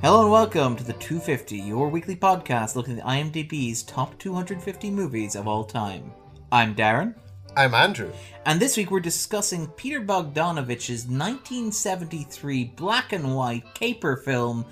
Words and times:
Hello 0.00 0.22
and 0.22 0.30
welcome 0.30 0.76
to 0.76 0.84
the 0.84 0.92
250, 0.92 1.56
your 1.58 1.88
weekly 1.88 2.14
podcast 2.14 2.76
looking 2.76 2.98
at 2.98 3.04
the 3.04 3.10
IMDb's 3.10 3.82
top 3.82 4.16
250 4.18 4.90
movies 4.90 5.34
of 5.34 5.48
all 5.48 5.64
time. 5.64 6.12
I'm 6.52 6.74
Darren, 6.76 7.14
I'm 7.56 7.74
Andrew. 7.74 8.12
and 8.46 8.60
this 8.60 8.76
week 8.76 8.92
we're 8.92 9.00
discussing 9.00 9.66
Peter 9.66 10.00
Bogdanovich's 10.00 11.06
1973 11.06 12.64
black 12.76 13.12
and 13.12 13.34
white 13.34 13.64
caper 13.74 14.16
film, 14.16 14.64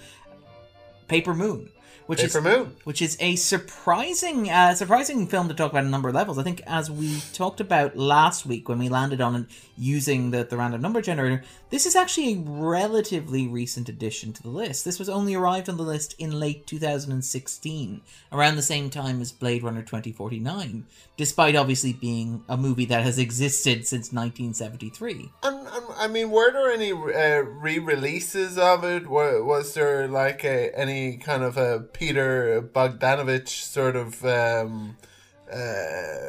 Paper 1.08 1.34
Moon, 1.34 1.70
which 2.06 2.20
Paper 2.20 2.38
is 2.38 2.44
Moon. 2.44 2.76
which 2.84 3.02
is 3.02 3.16
a 3.20 3.36
surprising, 3.36 4.48
uh, 4.50 4.74
surprising 4.74 5.26
film 5.26 5.48
to 5.48 5.54
talk 5.54 5.70
about 5.72 5.80
on 5.80 5.86
a 5.86 5.90
number 5.90 6.08
of 6.08 6.14
levels. 6.14 6.38
I 6.38 6.42
think, 6.42 6.62
as 6.66 6.90
we 6.90 7.20
talked 7.32 7.60
about 7.60 7.96
last 7.96 8.46
week 8.46 8.68
when 8.68 8.78
we 8.78 8.88
landed 8.88 9.20
on 9.20 9.34
it 9.36 9.46
using 9.76 10.30
the, 10.30 10.44
the 10.44 10.56
random 10.56 10.80
number 10.80 11.02
generator, 11.02 11.42
this 11.70 11.84
is 11.86 11.96
actually 11.96 12.34
a 12.34 12.38
relatively 12.38 13.46
recent 13.48 13.88
addition 13.88 14.32
to 14.32 14.42
the 14.42 14.48
list. 14.48 14.84
This 14.84 14.98
was 14.98 15.08
only 15.08 15.34
arrived 15.34 15.68
on 15.68 15.76
the 15.76 15.82
list 15.82 16.14
in 16.18 16.38
late 16.38 16.66
2016, 16.66 18.00
around 18.32 18.56
the 18.56 18.62
same 18.62 18.90
time 18.90 19.20
as 19.20 19.32
Blade 19.32 19.62
Runner 19.62 19.82
2049, 19.82 20.86
despite 21.16 21.56
obviously 21.56 21.92
being 21.92 22.44
a 22.48 22.56
movie 22.56 22.84
that 22.86 23.02
has 23.02 23.18
existed 23.18 23.86
since 23.86 24.12
1973. 24.12 25.30
And, 25.42 25.66
and 25.66 25.84
I 25.96 26.06
mean, 26.08 26.30
were 26.30 26.52
there 26.52 26.70
any 26.70 26.92
uh, 26.92 27.42
re-releases 27.42 28.58
of 28.58 28.84
it? 28.84 29.08
Wa- 29.08 29.42
Was 29.42 29.74
there 29.74 30.06
like 30.08 30.44
a, 30.44 30.76
any 30.78 31.16
kind 31.16 31.42
of 31.42 31.56
a 31.56 31.85
Peter 31.92 32.60
Bogdanovich 32.62 33.48
sort 33.48 33.96
of 33.96 34.24
um, 34.24 34.96
uh, 35.50 35.56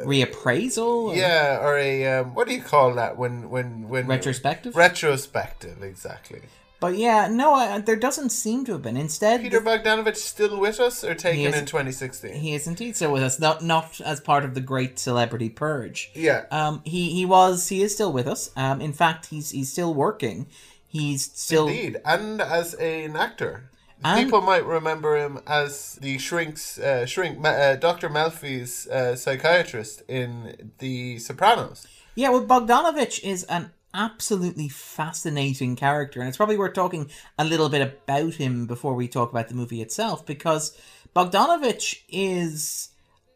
Reappraisal? 0.04 0.78
or 1.10 1.14
yeah, 1.16 1.58
or 1.62 1.76
a 1.78 2.06
um, 2.20 2.34
what 2.34 2.46
do 2.48 2.54
you 2.54 2.62
call 2.62 2.94
that 2.94 3.16
when 3.16 3.50
when 3.50 3.88
when 3.88 4.06
Retrospective? 4.06 4.74
retrospective 4.76 5.82
exactly. 5.82 6.42
but 6.80 6.96
yeah, 6.96 7.26
no, 7.28 7.54
I, 7.54 7.80
there 7.80 7.96
doesn't 7.96 8.30
seem 8.30 8.64
to 8.66 8.72
have 8.72 8.82
been. 8.82 8.96
Instead, 8.96 9.40
Peter 9.42 9.60
Bogdanovich 9.60 10.16
still 10.16 10.58
with 10.60 10.78
us 10.78 11.02
or 11.02 11.14
taken 11.14 11.52
is- 11.52 11.56
in 11.58 11.66
2016? 11.66 12.34
He 12.34 12.54
is 12.54 12.66
indeed 12.68 12.94
still 12.96 13.12
with 13.12 13.22
us, 13.24 13.40
not 13.40 13.62
not 13.64 14.00
as 14.00 14.20
part 14.20 14.44
of 14.44 14.54
the 14.54 14.60
great 14.60 14.98
celebrity 14.98 15.48
purge. 15.48 16.10
yeah. 16.14 16.44
Um, 16.50 16.82
he 16.84 17.10
he 17.10 17.24
was 17.26 17.68
he 17.68 17.82
is 17.82 17.92
still 17.94 18.12
with 18.12 18.28
us. 18.28 18.50
Um, 18.56 18.80
in 18.80 18.92
fact, 18.92 19.26
he's 19.26 19.50
he's 19.50 19.72
still 19.72 19.92
working. 19.94 20.46
He's 20.90 21.30
still 21.32 21.68
Indeed, 21.68 21.96
and 22.04 22.40
as 22.40 22.74
an 22.74 23.14
actor. 23.16 23.70
And- 24.04 24.24
People 24.24 24.40
might 24.42 24.64
remember 24.64 25.16
him 25.16 25.40
as 25.46 25.96
the 26.00 26.18
shrink's 26.18 26.78
uh, 26.78 27.04
shrink, 27.06 27.44
uh, 27.44 27.76
Doctor 27.76 28.08
Melfi's 28.08 28.86
uh, 28.88 29.16
psychiatrist 29.16 30.02
in 30.08 30.70
The 30.78 31.18
Sopranos. 31.18 31.86
yeah. 32.14 32.28
Well, 32.30 32.44
Bogdanovich 32.46 33.22
is 33.24 33.42
an 33.44 33.72
absolutely 33.94 34.68
fascinating 34.68 35.74
character, 35.74 36.20
and 36.20 36.28
it's 36.28 36.36
probably 36.36 36.56
worth 36.58 36.74
talking 36.74 37.10
a 37.38 37.44
little 37.44 37.68
bit 37.68 37.82
about 37.82 38.34
him 38.34 38.66
before 38.66 38.94
we 38.94 39.08
talk 39.08 39.30
about 39.30 39.48
the 39.48 39.54
movie 39.54 39.82
itself, 39.82 40.24
because 40.26 40.76
Bogdanovich 41.16 42.02
is 42.08 42.87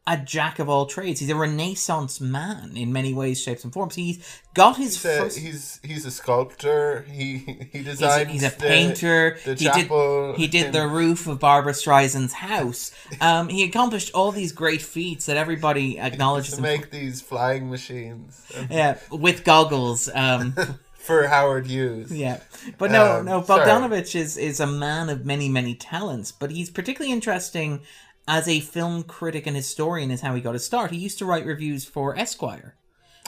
a 0.05 0.17
jack 0.17 0.58
of 0.58 0.69
all 0.69 0.86
trades. 0.86 1.20
He's 1.20 1.31
a 1.31 1.36
Renaissance 1.36 2.20
man 2.20 2.77
in 2.77 2.92
many 2.92 3.14
ways, 3.14 3.41
shapes, 3.41 3.62
and 3.62 3.72
forms. 3.72 3.95
He's 3.95 4.41
got 4.53 4.77
his 4.77 4.94
He's 5.00 5.05
a, 5.05 5.19
first. 5.20 5.39
he's 5.39 5.81
he's 5.84 6.05
a 6.05 6.11
sculptor. 6.11 7.03
He 7.09 7.39
he 7.39 7.69
He's 7.72 7.86
a, 7.86 7.91
designed. 7.91 8.31
he's 8.31 8.42
a 8.42 8.50
painter. 8.50 9.39
The, 9.44 9.55
he 9.55 9.64
chapel. 9.67 10.33
did 10.33 10.41
he 10.41 10.47
did 10.48 10.72
the 10.72 10.89
roof 10.89 11.28
of 11.28 11.39
Barbra 11.39 11.72
Streisand's 11.72 12.33
house. 12.33 12.91
Um, 13.20 13.48
he 13.48 13.62
accomplished 13.62 14.11
all 14.12 14.33
these 14.33 14.50
great 14.50 14.83
feats 14.83 15.27
that 15.27 15.36
everybody 15.36 16.00
acknowledges 16.00 16.56
to 16.56 16.62
make 16.62 16.91
these 16.91 17.21
flying 17.21 17.71
machines. 17.71 18.44
Yeah, 18.71 18.98
with 19.12 19.44
goggles. 19.44 20.09
Um, 20.12 20.54
for 20.94 21.27
Howard 21.27 21.66
Hughes. 21.66 22.12
yeah, 22.12 22.38
but 22.78 22.91
no, 22.93 23.19
Um, 23.19 23.25
no. 23.27 23.43
sorry. 23.43 23.66
Bogdanovich 23.69 24.15
is 24.16 24.37
is 24.37 24.59
a 24.60 24.66
man 24.66 25.09
of 25.10 25.25
many 25.25 25.48
many 25.48 25.75
talents, 25.77 26.32
but 26.32 26.50
he's 26.50 26.71
particularly 26.71 27.12
interesting 27.12 27.81
as 28.28 28.47
a 28.49 28.60
film 28.60 29.03
critic 29.03 29.47
and 29.47 29.56
historian. 29.56 30.10
Is 30.10 30.21
how 30.21 30.34
he 30.34 30.41
got 30.41 30.55
his 30.55 30.65
start. 30.66 30.91
He 30.91 30.99
used 30.99 31.19
to 31.19 31.27
write 31.27 31.47
reviews 31.47 31.84
for 31.84 32.16
Esquire. 32.19 32.77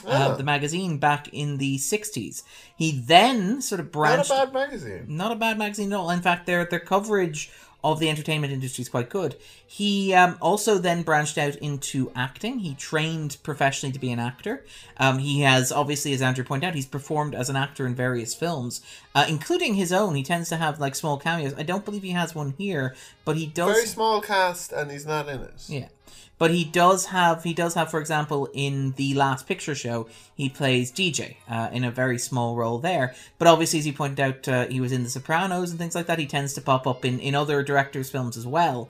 Uh, 0.05 0.29
Oh. 0.33 0.35
the 0.35 0.43
magazine 0.43 0.97
back 0.99 1.29
in 1.29 1.57
the 1.57 1.77
60s. 1.77 2.43
He 2.77 2.91
then 2.99 3.61
sort 3.61 3.79
of 3.79 3.91
branched. 3.91 4.29
Not 4.29 4.49
a 4.49 4.51
bad 4.51 4.53
magazine. 4.53 5.05
not 5.07 5.31
a 5.31 5.35
bad 5.35 5.57
magazine 5.57 5.91
at 5.93 5.97
all. 5.97 6.09
In 6.11 6.21
fact, 6.21 6.45
their 6.45 6.65
their 6.65 6.79
coverage 6.79 7.49
of 7.91 7.99
the 7.99 8.09
entertainment 8.09 8.51
industry 8.51 8.81
is 8.81 8.89
quite 8.89 9.09
good. 9.09 9.35
He 9.65 10.13
um, 10.13 10.37
also 10.41 10.77
then 10.77 11.03
branched 11.03 11.37
out 11.37 11.55
into 11.57 12.11
acting. 12.15 12.59
He 12.59 12.73
trained 12.73 13.37
professionally 13.43 13.93
to 13.93 13.99
be 13.99 14.11
an 14.11 14.19
actor. 14.19 14.65
Um, 14.97 15.19
he 15.19 15.41
has 15.41 15.71
obviously, 15.71 16.11
as 16.13 16.21
Andrew 16.21 16.43
pointed 16.43 16.67
out, 16.67 16.75
he's 16.75 16.87
performed 16.87 17.35
as 17.35 17.49
an 17.49 17.55
actor 17.55 17.85
in 17.85 17.93
various 17.93 18.33
films, 18.33 18.81
uh, 19.13 19.25
including 19.29 19.75
his 19.75 19.93
own. 19.93 20.15
He 20.15 20.23
tends 20.23 20.49
to 20.49 20.57
have 20.57 20.79
like 20.79 20.95
small 20.95 21.17
cameos. 21.17 21.53
I 21.57 21.63
don't 21.63 21.85
believe 21.85 22.03
he 22.03 22.11
has 22.11 22.33
one 22.33 22.55
here, 22.57 22.95
but 23.23 23.37
he 23.37 23.45
does. 23.45 23.73
Very 23.73 23.87
small 23.87 24.19
cast, 24.21 24.71
and 24.71 24.89
he's 24.89 25.05
not 25.05 25.29
in 25.29 25.41
it. 25.41 25.63
Yeah. 25.67 25.87
But 26.37 26.51
he 26.51 26.65
does 26.65 27.07
have, 27.07 27.43
he 27.43 27.53
does 27.53 27.75
have, 27.75 27.89
for 27.89 27.99
example, 27.99 28.49
in 28.53 28.91
the 28.93 29.13
Last 29.13 29.47
Picture 29.47 29.75
Show, 29.75 30.07
he 30.35 30.49
plays 30.49 30.91
DJ 30.91 31.37
uh, 31.49 31.69
in 31.71 31.83
a 31.83 31.91
very 31.91 32.17
small 32.17 32.55
role 32.55 32.77
there. 32.77 33.15
But 33.37 33.47
obviously, 33.47 33.79
as 33.79 33.87
you 33.87 33.93
pointed 33.93 34.19
out, 34.19 34.47
uh, 34.47 34.67
he 34.67 34.81
was 34.81 34.91
in 34.91 35.03
The 35.03 35.09
Sopranos 35.09 35.69
and 35.69 35.79
things 35.79 35.95
like 35.95 36.07
that. 36.07 36.19
He 36.19 36.27
tends 36.27 36.53
to 36.53 36.61
pop 36.61 36.85
up 36.85 37.05
in, 37.05 37.19
in 37.19 37.35
other 37.35 37.63
directors' 37.63 38.09
films 38.09 38.35
as 38.35 38.45
well. 38.45 38.89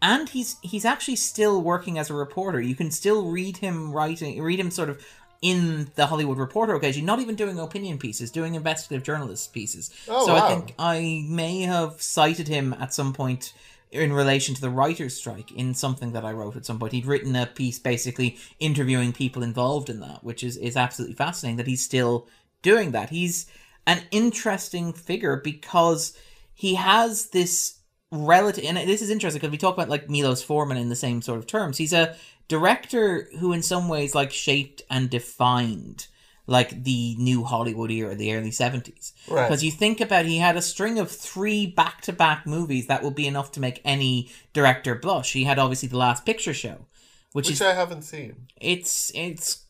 And 0.00 0.28
he's 0.28 0.56
he's 0.60 0.84
actually 0.84 1.16
still 1.16 1.62
working 1.62 1.98
as 1.98 2.10
a 2.10 2.14
reporter. 2.14 2.60
You 2.60 2.74
can 2.74 2.90
still 2.90 3.30
read 3.30 3.56
him 3.56 3.90
writing, 3.90 4.40
read 4.42 4.60
him 4.60 4.70
sort 4.70 4.90
of 4.90 5.02
in 5.44 5.90
the 5.94 6.06
Hollywood 6.06 6.38
Reporter 6.38 6.74
occasionally, 6.74 7.06
not 7.06 7.20
even 7.20 7.34
doing 7.34 7.58
opinion 7.58 7.98
pieces, 7.98 8.30
doing 8.30 8.54
investigative 8.54 9.04
journalist 9.04 9.52
pieces. 9.52 9.90
Oh, 10.08 10.26
so 10.26 10.34
I 10.34 10.48
think 10.48 10.74
I 10.78 11.24
may 11.28 11.62
have 11.62 12.00
cited 12.00 12.48
him 12.48 12.74
at 12.80 12.94
some 12.94 13.12
point 13.12 13.52
in 13.94 14.12
relation 14.12 14.54
to 14.54 14.60
the 14.60 14.70
writer's 14.70 15.16
strike 15.16 15.52
in 15.52 15.72
something 15.72 16.12
that 16.12 16.24
I 16.24 16.32
wrote 16.32 16.56
at 16.56 16.66
some 16.66 16.78
point. 16.78 16.92
He'd 16.92 17.06
written 17.06 17.36
a 17.36 17.46
piece 17.46 17.78
basically 17.78 18.36
interviewing 18.58 19.12
people 19.12 19.42
involved 19.42 19.88
in 19.88 20.00
that, 20.00 20.24
which 20.24 20.42
is, 20.42 20.56
is 20.56 20.76
absolutely 20.76 21.14
fascinating 21.14 21.56
that 21.58 21.68
he's 21.68 21.84
still 21.84 22.28
doing 22.62 22.90
that. 22.90 23.10
He's 23.10 23.46
an 23.86 24.02
interesting 24.10 24.92
figure 24.92 25.36
because 25.36 26.16
he 26.54 26.74
has 26.74 27.30
this 27.30 27.78
relative, 28.10 28.64
and 28.64 28.76
this 28.76 29.02
is 29.02 29.10
interesting 29.10 29.40
because 29.40 29.52
we 29.52 29.58
talk 29.58 29.74
about 29.74 29.88
like 29.88 30.10
Milos 30.10 30.42
Forman 30.42 30.76
in 30.76 30.88
the 30.88 30.96
same 30.96 31.22
sort 31.22 31.38
of 31.38 31.46
terms. 31.46 31.78
He's 31.78 31.92
a 31.92 32.16
director 32.48 33.28
who, 33.38 33.52
in 33.52 33.62
some 33.62 33.88
ways, 33.88 34.14
like 34.14 34.32
shaped 34.32 34.82
and 34.90 35.08
defined 35.08 36.08
like 36.46 36.84
the 36.84 37.16
new 37.18 37.44
Hollywood 37.44 37.90
era, 37.90 38.14
the 38.14 38.34
early 38.34 38.50
70s. 38.50 39.12
Right. 39.28 39.48
Because 39.48 39.64
you 39.64 39.70
think 39.70 40.00
about 40.00 40.26
he 40.26 40.38
had 40.38 40.56
a 40.56 40.62
string 40.62 40.98
of 40.98 41.10
three 41.10 41.66
back 41.66 42.02
to 42.02 42.12
back 42.12 42.46
movies 42.46 42.86
that 42.86 43.02
would 43.02 43.14
be 43.14 43.26
enough 43.26 43.52
to 43.52 43.60
make 43.60 43.80
any 43.84 44.30
director 44.52 44.94
blush. 44.94 45.32
He 45.32 45.44
had 45.44 45.58
obviously 45.58 45.88
the 45.88 45.96
last 45.96 46.26
picture 46.26 46.54
show, 46.54 46.86
which, 47.32 47.46
Which 47.46 47.52
is 47.52 47.62
I 47.62 47.72
haven't 47.72 48.02
seen. 48.02 48.46
it's 48.60 49.10
it's 49.14 49.64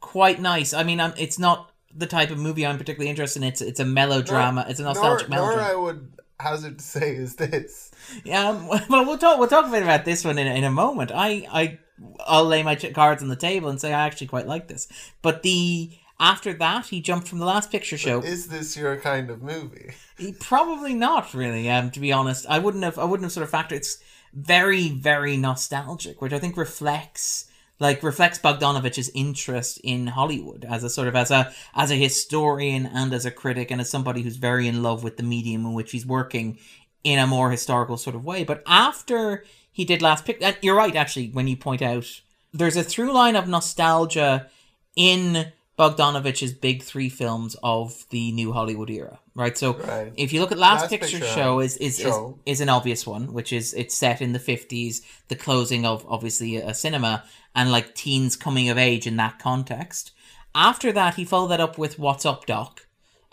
quite 0.00 0.40
nice. 0.40 0.72
I 0.72 0.82
mean, 0.84 1.00
I'm, 1.00 1.12
it's 1.16 1.38
not 1.38 1.72
the 1.94 2.06
type 2.06 2.30
of 2.30 2.38
movie 2.38 2.64
I'm 2.64 2.78
particularly 2.78 3.10
interested 3.10 3.42
in. 3.42 3.48
It's 3.48 3.60
it's 3.60 3.80
a 3.80 3.84
melodrama. 3.84 4.66
it's 4.68 4.80
a 4.80 4.84
nostalgic 4.84 5.28
nor, 5.28 5.38
nor 5.38 5.46
melodrama. 5.48 5.72
I 5.72 5.76
would 5.76 6.12
hazard 6.38 6.78
to 6.78 6.84
say 6.84 7.14
is 7.16 7.36
this. 7.36 7.90
Yeah, 8.24 8.48
um, 8.48 8.68
well, 8.88 9.04
we'll 9.04 9.18
talk. 9.18 9.38
We'll 9.38 9.48
talk 9.48 9.66
a 9.66 9.70
bit 9.70 9.82
about 9.82 10.04
this 10.04 10.24
one 10.24 10.38
in, 10.38 10.46
in 10.46 10.64
a 10.64 10.70
moment. 10.70 11.10
I, 11.12 11.46
I, 11.50 11.78
I'll 12.26 12.44
lay 12.44 12.62
my 12.62 12.76
cards 12.76 13.22
on 13.22 13.28
the 13.28 13.36
table 13.36 13.68
and 13.68 13.80
say 13.80 13.92
I 13.92 14.06
actually 14.06 14.28
quite 14.28 14.46
like 14.46 14.68
this. 14.68 14.88
But 15.22 15.42
the 15.42 15.90
after 16.20 16.52
that, 16.54 16.86
he 16.86 17.00
jumped 17.00 17.26
from 17.26 17.38
the 17.38 17.46
last 17.46 17.70
picture 17.72 17.96
show. 17.98 18.20
Is 18.20 18.46
this 18.48 18.76
your 18.76 18.96
kind 18.98 19.30
of 19.30 19.42
movie? 19.42 19.92
He- 20.18 20.32
Probably 20.32 20.94
not 20.94 21.34
really. 21.34 21.68
Um, 21.70 21.90
to 21.92 21.98
be 22.00 22.12
honest, 22.12 22.46
I 22.48 22.58
wouldn't 22.58 22.84
have. 22.84 22.98
I 22.98 23.04
wouldn't 23.04 23.24
have 23.24 23.32
sort 23.32 23.44
of 23.44 23.50
factored. 23.50 23.72
It's 23.78 23.98
very, 24.32 24.90
very 24.90 25.36
nostalgic, 25.36 26.20
which 26.22 26.32
I 26.32 26.38
think 26.38 26.56
reflects 26.56 27.46
like 27.80 28.02
reflects 28.02 28.38
Bogdanovich's 28.38 29.10
interest 29.14 29.80
in 29.82 30.08
Hollywood 30.08 30.66
as 30.68 30.84
a 30.84 30.90
sort 30.90 31.08
of 31.08 31.16
as 31.16 31.30
a 31.30 31.50
as 31.74 31.90
a 31.90 31.96
historian 31.96 32.84
and 32.86 33.12
as 33.14 33.24
a 33.24 33.30
critic 33.30 33.70
and 33.70 33.80
as 33.80 33.88
somebody 33.90 34.20
who's 34.20 34.36
very 34.36 34.68
in 34.68 34.82
love 34.82 35.02
with 35.02 35.16
the 35.16 35.22
medium 35.22 35.64
in 35.64 35.72
which 35.72 35.90
he's 35.92 36.04
working 36.04 36.58
in 37.02 37.18
a 37.18 37.26
more 37.26 37.50
historical 37.50 37.96
sort 37.96 38.14
of 38.14 38.22
way. 38.24 38.44
But 38.44 38.62
after 38.66 39.44
he 39.72 39.86
did 39.86 40.02
last 40.02 40.26
pick, 40.26 40.42
and 40.42 40.56
you're 40.60 40.76
right 40.76 40.94
actually 40.94 41.28
when 41.30 41.48
you 41.48 41.56
point 41.56 41.80
out 41.80 42.04
there's 42.52 42.76
a 42.76 42.84
through 42.84 43.12
line 43.14 43.34
of 43.36 43.48
nostalgia 43.48 44.50
in 44.94 45.50
Bogdanovich's 45.80 46.52
big 46.52 46.82
three 46.82 47.08
films 47.08 47.56
of 47.62 48.04
the 48.10 48.32
new 48.32 48.52
Hollywood 48.52 48.90
era, 48.90 49.18
right? 49.34 49.56
So 49.56 49.72
Right. 49.78 50.12
if 50.16 50.32
you 50.32 50.40
look 50.40 50.52
at 50.52 50.58
Last, 50.58 50.82
Last 50.82 50.90
Picture, 50.90 51.18
Picture 51.18 51.26
Show 51.26 51.60
is 51.60 51.76
is, 51.78 51.98
is 51.98 52.14
is 52.44 52.60
an 52.60 52.68
obvious 52.68 53.06
one, 53.06 53.32
which 53.32 53.50
is 53.50 53.72
it's 53.72 53.96
set 53.96 54.20
in 54.20 54.32
the 54.32 54.38
fifties, 54.38 55.00
the 55.28 55.36
closing 55.36 55.86
of 55.86 56.04
obviously 56.06 56.56
a 56.56 56.74
cinema, 56.74 57.24
and 57.54 57.72
like 57.72 57.94
teens 57.94 58.36
coming 58.36 58.68
of 58.68 58.76
age 58.76 59.06
in 59.06 59.16
that 59.16 59.38
context. 59.38 60.12
After 60.54 60.92
that, 60.92 61.14
he 61.14 61.24
followed 61.24 61.48
that 61.48 61.60
up 61.60 61.78
with 61.78 61.98
What's 61.98 62.26
Up, 62.26 62.44
Doc, 62.44 62.86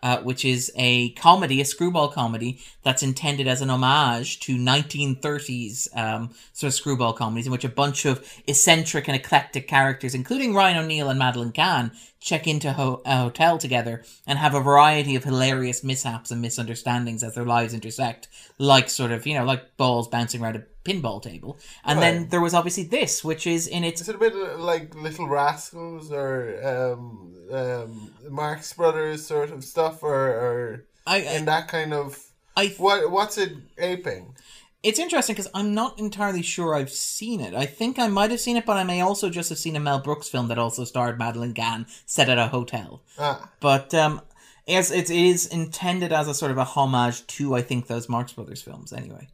uh, 0.03 0.19
which 0.19 0.45
is 0.45 0.71
a 0.75 1.09
comedy, 1.11 1.59
a 1.59 1.65
screwball 1.65 2.07
comedy 2.09 2.59
that's 2.83 3.01
intended 3.01 3.47
as 3.47 3.61
an 3.61 3.69
homage 3.69 4.39
to 4.41 4.55
1930s 4.55 5.95
um, 5.97 6.29
sort 6.53 6.69
of 6.69 6.73
screwball 6.75 7.13
comedies, 7.13 7.47
in 7.47 7.51
which 7.51 7.65
a 7.65 7.69
bunch 7.69 8.05
of 8.05 8.23
eccentric 8.47 9.07
and 9.07 9.15
eclectic 9.15 9.67
characters, 9.67 10.13
including 10.13 10.53
Ryan 10.53 10.85
O'Neal 10.85 11.09
and 11.09 11.17
Madeline 11.17 11.51
Kahn, 11.51 11.91
check 12.19 12.47
into 12.47 12.73
ho- 12.73 13.01
a 13.05 13.17
hotel 13.17 13.57
together 13.57 14.03
and 14.25 14.37
have 14.37 14.53
a 14.53 14.61
variety 14.61 15.15
of 15.15 15.23
hilarious 15.23 15.83
mishaps 15.83 16.31
and 16.31 16.41
misunderstandings 16.41 17.23
as 17.23 17.35
their 17.35 17.45
lives 17.45 17.73
intersect, 17.73 18.27
like 18.59 18.89
sort 18.89 19.11
of, 19.11 19.25
you 19.25 19.33
know, 19.33 19.45
like 19.45 19.77
balls 19.77 20.07
bouncing 20.07 20.41
around 20.41 20.57
a 20.57 20.63
pinball 20.87 21.21
table. 21.21 21.57
And 21.83 22.01
then 22.01 22.29
there 22.29 22.41
was 22.41 22.53
obviously 22.53 22.83
this, 22.83 23.23
which 23.23 23.45
is 23.45 23.67
in 23.67 23.83
its 23.83 24.01
Is 24.01 24.09
it 24.09 24.15
a 24.15 24.19
bit 24.19 24.35
like 24.59 24.95
Little 24.95 25.27
Rascals 25.27 26.11
or 26.11 26.59
um, 26.63 27.33
um, 27.51 28.11
Marx 28.29 28.73
Brothers 28.73 29.25
sort 29.25 29.51
of 29.51 29.63
stuff, 29.63 30.03
or, 30.03 30.15
or 30.15 30.85
I, 31.05 31.17
in 31.17 31.45
that 31.45 31.67
kind 31.67 31.93
of 31.93 32.17
I 32.55 32.67
what? 32.77 33.11
What's 33.11 33.37
it 33.37 33.53
aping? 33.77 34.35
it's 34.83 34.99
interesting 34.99 35.33
because 35.35 35.49
I'm 35.53 35.73
not 35.73 35.99
entirely 35.99 36.41
sure 36.43 36.75
I've 36.75 36.91
seen 36.91 37.41
it. 37.41 37.53
I 37.53 37.65
think 37.65 37.99
I 37.99 38.07
might 38.07 38.31
have 38.31 38.39
seen 38.39 38.57
it, 38.57 38.65
but 38.65 38.77
I 38.77 38.83
may 38.83 39.01
also 39.01 39.29
just 39.29 39.49
have 39.49 39.57
seen 39.57 39.75
a 39.75 39.79
Mel 39.79 39.99
Brooks 39.99 40.29
film 40.29 40.47
that 40.47 40.59
also 40.59 40.83
starred 40.85 41.17
Madeline 41.17 41.53
Kahn 41.53 41.87
set 42.05 42.29
at 42.29 42.37
a 42.37 42.47
hotel. 42.47 43.01
Ah, 43.17 43.49
But 43.59 43.93
um, 43.93 44.21
as 44.67 44.91
it 44.91 45.09
is 45.09 45.45
intended 45.45 46.13
as 46.13 46.27
a 46.27 46.33
sort 46.33 46.51
of 46.51 46.57
a 46.57 46.63
homage 46.63 47.25
to, 47.27 47.55
I 47.55 47.61
think, 47.63 47.87
those 47.87 48.07
Marx 48.07 48.33
Brothers 48.33 48.61
films 48.61 48.93
anyway. 48.93 49.27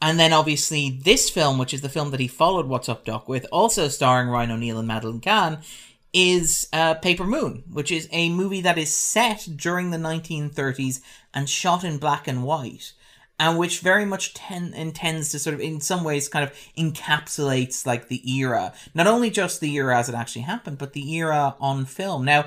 And 0.00 0.18
then 0.18 0.32
obviously 0.32 0.90
this 0.90 1.28
film, 1.28 1.58
which 1.58 1.74
is 1.74 1.80
the 1.80 1.88
film 1.88 2.10
that 2.12 2.20
he 2.20 2.28
followed 2.28 2.66
What's 2.66 2.88
Up 2.88 3.04
Doc 3.04 3.28
with, 3.28 3.46
also 3.50 3.88
starring 3.88 4.28
Ryan 4.28 4.52
O'Neal 4.52 4.78
and 4.78 4.86
Madeline 4.86 5.20
Kahn, 5.20 5.58
is 6.12 6.68
uh, 6.72 6.94
Paper 6.94 7.24
Moon, 7.24 7.64
which 7.70 7.90
is 7.90 8.08
a 8.12 8.30
movie 8.30 8.60
that 8.60 8.78
is 8.78 8.94
set 8.96 9.48
during 9.56 9.90
the 9.90 9.98
1930s 9.98 11.00
and 11.34 11.48
shot 11.48 11.84
in 11.84 11.98
black 11.98 12.28
and 12.28 12.44
white. 12.44 12.92
And 13.40 13.56
which 13.56 13.80
very 13.80 14.04
much 14.04 14.34
ten- 14.34 14.74
intends 14.74 15.30
to 15.30 15.38
sort 15.38 15.54
of, 15.54 15.60
in 15.60 15.80
some 15.80 16.02
ways, 16.02 16.28
kind 16.28 16.44
of 16.44 16.52
encapsulates 16.76 17.86
like 17.86 18.08
the 18.08 18.28
era. 18.28 18.72
Not 18.94 19.06
only 19.06 19.30
just 19.30 19.60
the 19.60 19.72
era 19.74 19.96
as 19.96 20.08
it 20.08 20.14
actually 20.16 20.42
happened, 20.42 20.78
but 20.78 20.92
the 20.92 21.14
era 21.14 21.54
on 21.60 21.84
film. 21.84 22.24
Now, 22.24 22.46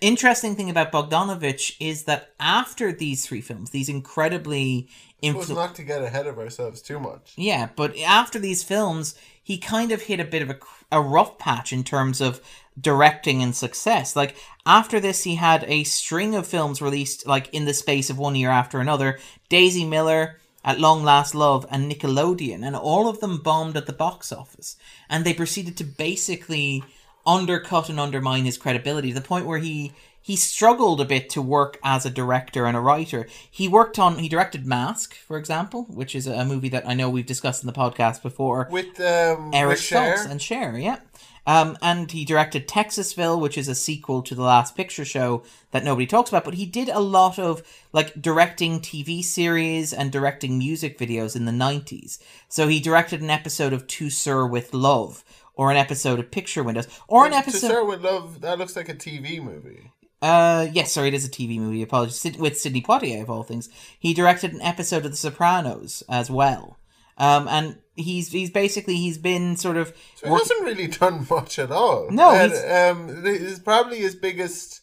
interesting 0.00 0.56
thing 0.56 0.68
about 0.68 0.90
Bogdanovich 0.90 1.76
is 1.78 2.04
that 2.04 2.34
after 2.40 2.92
these 2.92 3.24
three 3.24 3.40
films, 3.40 3.70
these 3.70 3.88
incredibly 3.88 4.88
It 5.22 5.34
was 5.34 5.48
influ- 5.48 5.54
not 5.54 5.74
to 5.76 5.84
get 5.84 6.02
ahead 6.02 6.26
of 6.26 6.38
ourselves 6.38 6.82
too 6.82 6.98
much. 6.98 7.32
yeah, 7.36 7.68
but 7.76 7.96
after 7.98 8.38
these 8.38 8.62
films, 8.62 9.14
he 9.42 9.56
kind 9.56 9.92
of 9.92 10.02
hit 10.02 10.20
a 10.20 10.24
bit 10.24 10.42
of 10.42 10.50
a, 10.50 10.58
a 10.90 11.00
rough 11.00 11.38
patch 11.38 11.72
in 11.72 11.84
terms 11.84 12.20
of 12.20 12.40
directing 12.80 13.42
and 13.42 13.54
success. 13.54 14.16
Like 14.16 14.34
after 14.66 14.98
this, 14.98 15.24
he 15.24 15.36
had 15.36 15.64
a 15.68 15.84
string 15.84 16.34
of 16.34 16.46
films 16.46 16.82
released 16.82 17.26
like 17.26 17.52
in 17.54 17.64
the 17.64 17.74
space 17.74 18.10
of 18.10 18.18
one 18.18 18.34
year 18.34 18.50
after 18.50 18.80
another. 18.80 19.18
Daisy 19.48 19.84
Miller, 19.84 20.38
At 20.64 20.80
Long 20.80 21.02
Last 21.04 21.34
Love, 21.34 21.66
and 21.70 21.90
Nickelodeon, 21.90 22.64
and 22.64 22.74
all 22.74 23.08
of 23.08 23.20
them 23.20 23.38
bombed 23.38 23.76
at 23.76 23.86
the 23.86 23.92
box 23.92 24.32
office. 24.32 24.76
And 25.08 25.24
they 25.24 25.34
proceeded 25.34 25.76
to 25.76 25.84
basically 25.84 26.82
undercut 27.24 27.88
and 27.88 28.00
undermine 28.00 28.44
his 28.44 28.58
credibility 28.58 29.08
to 29.10 29.14
the 29.20 29.26
point 29.26 29.46
where 29.46 29.58
he 29.58 29.92
he 30.22 30.36
struggled 30.36 31.00
a 31.00 31.04
bit 31.04 31.28
to 31.30 31.42
work 31.42 31.78
as 31.82 32.06
a 32.06 32.10
director 32.10 32.66
and 32.66 32.76
a 32.76 32.80
writer. 32.80 33.26
He 33.50 33.68
worked 33.68 33.98
on 33.98 34.18
he 34.18 34.28
directed 34.28 34.66
Mask, 34.66 35.14
for 35.14 35.36
example, 35.36 35.84
which 35.84 36.14
is 36.14 36.26
a 36.26 36.44
movie 36.44 36.68
that 36.70 36.88
I 36.88 36.94
know 36.94 37.10
we've 37.10 37.26
discussed 37.26 37.62
in 37.62 37.66
the 37.66 37.72
podcast 37.72 38.22
before. 38.22 38.68
With 38.70 39.00
um, 39.00 39.50
Eric 39.52 39.74
with 39.74 39.80
Cher, 39.80 40.16
Stoltz 40.16 40.30
and 40.30 40.40
Cher, 40.40 40.78
yeah. 40.78 41.00
Um, 41.44 41.76
and 41.82 42.08
he 42.10 42.24
directed 42.24 42.68
Texasville, 42.68 43.40
which 43.40 43.58
is 43.58 43.66
a 43.66 43.74
sequel 43.74 44.22
to 44.22 44.34
the 44.36 44.42
Last 44.42 44.76
Picture 44.76 45.04
Show 45.04 45.42
that 45.72 45.82
nobody 45.82 46.06
talks 46.06 46.30
about. 46.30 46.44
But 46.44 46.54
he 46.54 46.66
did 46.66 46.88
a 46.88 47.00
lot 47.00 47.38
of 47.38 47.62
like 47.92 48.20
directing 48.20 48.80
TV 48.80 49.24
series 49.24 49.92
and 49.92 50.12
directing 50.12 50.56
music 50.56 50.98
videos 50.98 51.34
in 51.34 51.44
the 51.44 51.52
nineties. 51.52 52.20
So 52.48 52.68
he 52.68 52.78
directed 52.78 53.22
an 53.22 53.30
episode 53.30 53.72
of 53.72 53.88
To 53.88 54.08
Sir 54.08 54.46
with 54.46 54.72
Love, 54.72 55.24
or 55.54 55.72
an 55.72 55.76
episode 55.76 56.20
of 56.20 56.30
Picture 56.30 56.62
Windows, 56.62 56.86
or 57.08 57.26
an 57.26 57.32
episode. 57.32 57.66
To. 57.68 57.74
Sir 57.74 57.84
with 57.84 58.04
Love, 58.04 58.40
that 58.42 58.58
looks 58.58 58.76
like 58.76 58.88
a 58.88 58.94
TV 58.94 59.42
movie. 59.42 59.90
Uh, 60.22 60.68
yes, 60.72 60.92
sorry, 60.92 61.08
it 61.08 61.14
is 61.14 61.26
a 61.26 61.30
TV 61.30 61.58
movie. 61.58 61.82
Apologies, 61.82 62.18
Sid- 62.20 62.38
with 62.40 62.58
Sidney 62.58 62.80
Poitier 62.80 63.22
of 63.22 63.28
all 63.30 63.42
things. 63.42 63.68
He 63.98 64.14
directed 64.14 64.52
an 64.52 64.62
episode 64.62 65.04
of 65.04 65.10
The 65.10 65.16
Sopranos 65.16 66.02
as 66.08 66.30
well. 66.30 66.78
Um, 67.18 67.46
and 67.48 67.78
he's 67.94 68.32
he's 68.32 68.48
basically 68.50 68.96
he's 68.96 69.18
been 69.18 69.56
sort 69.56 69.76
of 69.76 69.92
So 70.16 70.28
he 70.28 70.32
hasn't 70.32 70.62
really 70.62 70.86
done 70.86 71.26
much 71.28 71.58
at 71.58 71.70
all. 71.70 72.08
No, 72.10 72.30
And, 72.30 72.52
he's- 72.52 72.64
um, 72.90 73.26
is 73.26 73.58
probably 73.60 73.98
his 73.98 74.14
biggest. 74.14 74.80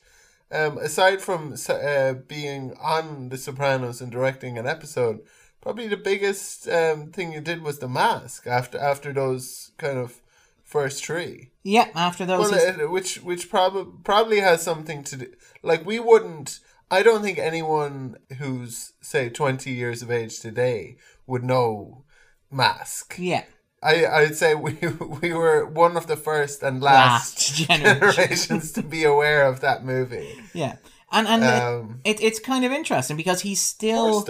Um, 0.52 0.80
aside 0.80 1.22
from 1.22 1.56
uh, 1.70 2.14
being 2.28 2.74
on 2.82 3.30
The 3.30 3.38
Sopranos 3.38 4.02
and 4.02 4.12
directing 4.12 4.58
an 4.58 4.66
episode, 4.66 5.20
probably 5.62 5.88
the 5.88 5.96
biggest 5.96 6.68
um, 6.68 7.12
thing 7.12 7.32
you 7.34 7.40
did 7.40 7.62
was 7.62 7.78
The 7.80 7.88
Mask 7.88 8.48
after 8.48 8.80
after 8.80 9.14
those 9.14 9.72
kind 9.78 10.00
of 10.00 10.22
first 10.70 11.04
three. 11.06 11.52
yeah. 11.64 11.88
After 11.96 12.26
those, 12.26 12.52
Well, 12.52 12.82
uh, 12.88 12.92
which 12.92 13.12
which 13.24 13.50
probably 13.50 13.86
probably 14.04 14.40
has 14.40 14.62
something 14.62 15.04
to 15.10 15.16
do. 15.18 15.28
Like 15.64 15.86
we 15.86 16.00
wouldn't. 16.00 16.60
I 16.92 17.04
don't 17.04 17.22
think 17.22 17.38
anyone 17.38 18.16
who's 18.40 18.94
say 19.02 19.30
twenty 19.30 19.72
years 19.72 20.02
of 20.02 20.10
age 20.12 20.40
today 20.40 20.98
would 21.28 21.44
know 21.44 22.04
Mask. 22.52 23.16
yeah, 23.20 23.44
I 23.84 24.06
I'd 24.06 24.36
say 24.36 24.56
we 24.56 24.78
we 25.22 25.34
were 25.34 25.66
one 25.66 25.96
of 25.98 26.08
the 26.08 26.18
first 26.18 26.64
and 26.64 26.82
last 26.82 27.38
last, 27.38 27.56
generation. 27.68 28.00
generations 28.00 28.72
to 28.74 28.82
be 28.82 29.04
aware 29.04 29.44
of 29.46 29.60
that 29.62 29.84
movie. 29.86 30.34
yeah, 30.54 30.76
and 31.12 31.28
and 31.28 31.44
it- 31.44 31.64
Um, 31.64 32.02
it, 32.04 32.22
it's 32.22 32.40
kind 32.40 32.66
of 32.66 32.72
interesting 32.72 33.18
because 33.18 33.42
he's 33.42 33.62
still. 33.62 34.22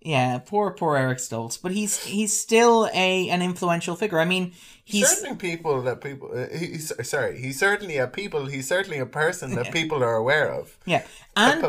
Yeah 0.00 0.38
poor 0.38 0.70
poor 0.72 0.96
Eric 0.96 1.18
Stoltz, 1.18 1.60
but 1.60 1.72
he's 1.72 2.04
he's 2.04 2.38
still 2.38 2.88
a 2.92 3.28
an 3.28 3.42
influential 3.42 3.96
figure. 3.96 4.20
I 4.20 4.24
mean, 4.24 4.52
he's 4.84 5.08
certainly 5.08 5.36
people 5.36 5.82
that 5.82 6.00
people. 6.00 6.30
Uh, 6.34 6.46
he's 6.56 6.92
sorry. 7.08 7.40
He's 7.40 7.58
certainly 7.58 7.96
a 7.98 8.06
people. 8.06 8.46
He's 8.46 8.68
certainly 8.68 8.98
a 8.98 9.06
person 9.06 9.54
that 9.56 9.72
people 9.72 10.02
are 10.02 10.16
aware 10.16 10.52
of. 10.52 10.76
yeah, 10.86 11.04
and 11.36 11.62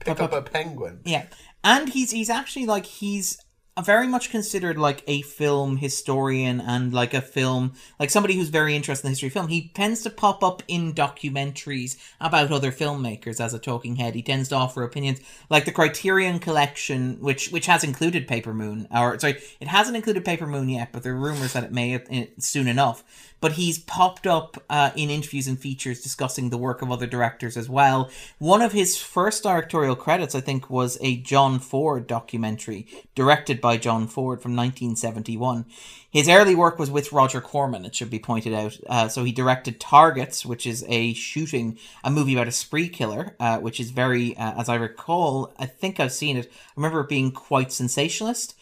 Pick 0.00 0.20
up 0.20 0.32
a 0.32 0.42
penguin. 0.42 1.00
Yeah, 1.04 1.26
and 1.64 1.88
he's 1.88 2.10
he's 2.10 2.30
actually 2.30 2.66
like 2.66 2.86
he's 2.86 3.38
very 3.80 4.06
much 4.06 4.30
considered 4.30 4.76
like 4.76 5.02
a 5.06 5.22
film 5.22 5.78
historian 5.78 6.60
and 6.60 6.92
like 6.92 7.14
a 7.14 7.22
film 7.22 7.72
like 7.98 8.10
somebody 8.10 8.34
who's 8.34 8.50
very 8.50 8.76
interested 8.76 9.06
in 9.06 9.08
the 9.08 9.12
history 9.12 9.28
of 9.28 9.32
film. 9.32 9.48
He 9.48 9.70
tends 9.74 10.02
to 10.02 10.10
pop 10.10 10.44
up 10.44 10.62
in 10.68 10.92
documentaries 10.92 11.96
about 12.20 12.52
other 12.52 12.70
filmmakers 12.70 13.40
as 13.40 13.54
a 13.54 13.58
talking 13.58 13.96
head. 13.96 14.14
He 14.14 14.22
tends 14.22 14.50
to 14.50 14.56
offer 14.56 14.82
opinions 14.82 15.20
like 15.48 15.64
the 15.64 15.72
Criterion 15.72 16.38
Collection, 16.38 17.16
which 17.20 17.50
which 17.50 17.66
has 17.66 17.82
included 17.82 18.28
Paper 18.28 18.52
Moon, 18.52 18.86
or 18.90 19.18
sorry, 19.18 19.38
it 19.58 19.68
hasn't 19.68 19.96
included 19.96 20.24
Paper 20.24 20.46
Moon 20.46 20.68
yet, 20.68 20.90
but 20.92 21.02
there 21.02 21.14
are 21.14 21.18
rumors 21.18 21.54
that 21.54 21.64
it 21.64 21.72
may 21.72 21.94
uh, 21.94 22.26
soon 22.38 22.68
enough. 22.68 23.02
But 23.42 23.52
he's 23.52 23.78
popped 23.78 24.26
up 24.26 24.62
uh, 24.70 24.92
in 24.96 25.10
interviews 25.10 25.48
and 25.48 25.58
features 25.58 26.00
discussing 26.00 26.48
the 26.48 26.56
work 26.56 26.80
of 26.80 26.90
other 26.90 27.06
directors 27.06 27.58
as 27.58 27.68
well. 27.68 28.08
One 28.38 28.62
of 28.62 28.72
his 28.72 28.96
first 28.96 29.42
directorial 29.42 29.96
credits, 29.96 30.34
I 30.34 30.40
think, 30.40 30.70
was 30.70 30.96
a 31.02 31.16
John 31.16 31.58
Ford 31.58 32.06
documentary 32.06 32.86
directed 33.14 33.60
by 33.60 33.76
John 33.76 34.06
Ford 34.06 34.40
from 34.40 34.52
1971. 34.56 35.66
His 36.12 36.28
early 36.28 36.54
work 36.54 36.78
was 36.78 36.90
with 36.90 37.10
Roger 37.10 37.40
Corman, 37.40 37.86
it 37.86 37.94
should 37.94 38.10
be 38.10 38.18
pointed 38.18 38.52
out. 38.52 38.78
Uh, 38.86 39.08
so 39.08 39.24
he 39.24 39.32
directed 39.32 39.80
Targets, 39.80 40.44
which 40.44 40.66
is 40.66 40.84
a 40.88 41.14
shooting, 41.14 41.78
a 42.04 42.10
movie 42.10 42.34
about 42.34 42.48
a 42.48 42.52
spree 42.52 42.90
killer, 42.90 43.34
uh, 43.40 43.58
which 43.58 43.80
is 43.80 43.90
very, 43.90 44.36
uh, 44.36 44.60
as 44.60 44.68
I 44.68 44.74
recall, 44.74 45.54
I 45.58 45.64
think 45.64 45.98
I've 45.98 46.12
seen 46.12 46.36
it. 46.36 46.52
I 46.52 46.72
remember 46.76 47.00
it 47.00 47.08
being 47.08 47.32
quite 47.32 47.72
sensationalist. 47.72 48.54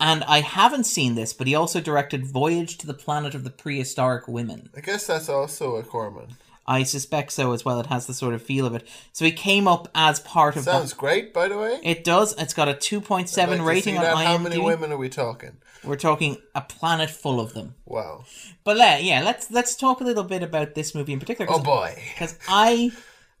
And 0.00 0.22
I 0.24 0.40
haven't 0.40 0.84
seen 0.84 1.14
this, 1.16 1.32
but 1.32 1.46
he 1.46 1.54
also 1.54 1.80
directed 1.80 2.24
Voyage 2.24 2.78
to 2.78 2.86
the 2.86 2.94
Planet 2.94 3.34
of 3.34 3.42
the 3.44 3.50
Prehistoric 3.50 4.28
Women. 4.28 4.70
I 4.76 4.80
guess 4.80 5.06
that's 5.06 5.28
also 5.28 5.76
a 5.76 5.82
Corman. 5.82 6.36
I 6.68 6.82
suspect 6.82 7.32
so 7.32 7.52
as 7.52 7.64
well. 7.64 7.80
It 7.80 7.86
has 7.86 8.06
the 8.06 8.12
sort 8.12 8.34
of 8.34 8.42
feel 8.42 8.66
of 8.66 8.74
it. 8.74 8.86
So 9.12 9.24
he 9.24 9.32
came 9.32 9.66
up 9.66 9.88
as 9.94 10.20
part 10.20 10.54
of 10.54 10.64
Sounds 10.64 10.90
that. 10.90 10.98
great, 10.98 11.32
by 11.32 11.48
the 11.48 11.56
way. 11.56 11.80
It 11.82 12.04
does. 12.04 12.34
It's 12.38 12.52
got 12.52 12.68
a 12.68 12.74
2.7 12.74 13.48
like 13.48 13.62
rating 13.62 13.96
on. 13.96 14.04
IMDb. 14.04 14.24
How 14.24 14.38
many 14.38 14.60
women 14.60 14.92
are 14.92 14.98
we 14.98 15.08
talking? 15.08 15.56
We're 15.82 15.96
talking 15.96 16.36
a 16.54 16.60
planet 16.60 17.08
full 17.08 17.40
of 17.40 17.54
them. 17.54 17.74
Wow. 17.86 18.26
But 18.64 18.76
le- 18.76 19.00
yeah, 19.00 19.22
let's 19.22 19.50
let's 19.50 19.76
talk 19.76 20.02
a 20.02 20.04
little 20.04 20.24
bit 20.24 20.42
about 20.42 20.74
this 20.74 20.94
movie 20.94 21.14
in 21.14 21.20
particular. 21.20 21.50
Oh 21.50 21.62
boy. 21.62 22.00
Because 22.12 22.38
I 22.48 22.92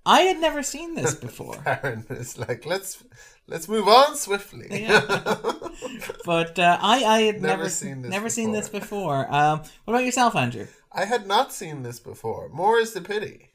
I 0.06 0.20
had 0.20 0.40
never 0.40 0.62
seen 0.62 0.94
this 0.94 1.14
before. 1.14 1.62
Aaron 1.66 2.06
is 2.08 2.38
like, 2.38 2.64
let's 2.64 3.04
let's 3.48 3.68
move 3.68 3.88
on 3.88 4.16
swiftly. 4.16 4.68
but 6.24 6.58
uh, 6.58 6.78
I 6.80 7.04
I 7.04 7.20
had 7.22 7.42
never, 7.42 7.56
Never 7.64 7.68
seen 7.68 8.02
this 8.02 8.10
never 8.10 8.28
seen 8.28 8.52
this 8.52 8.68
before. 8.68 9.24
before. 9.24 9.34
Um, 9.34 9.62
what 9.84 9.94
about 9.94 10.04
yourself, 10.04 10.36
Andrew? 10.36 10.66
I 10.92 11.04
had 11.04 11.26
not 11.26 11.52
seen 11.52 11.82
this 11.82 11.98
before. 12.00 12.48
More 12.50 12.78
is 12.78 12.92
the 12.92 13.00
pity. 13.00 13.50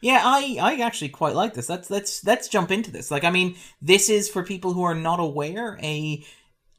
Yeah, 0.00 0.22
I, 0.24 0.58
I 0.60 0.80
actually 0.80 1.08
quite 1.08 1.34
like 1.34 1.54
this. 1.54 1.68
Let's 1.68 1.90
let's 1.90 2.24
let's 2.24 2.48
jump 2.48 2.70
into 2.70 2.90
this. 2.90 3.10
Like, 3.10 3.24
I 3.24 3.30
mean, 3.30 3.56
this 3.82 4.08
is 4.08 4.28
for 4.28 4.44
people 4.44 4.72
who 4.72 4.84
are 4.84 4.94
not 4.94 5.18
aware 5.20 5.78
a 5.82 6.24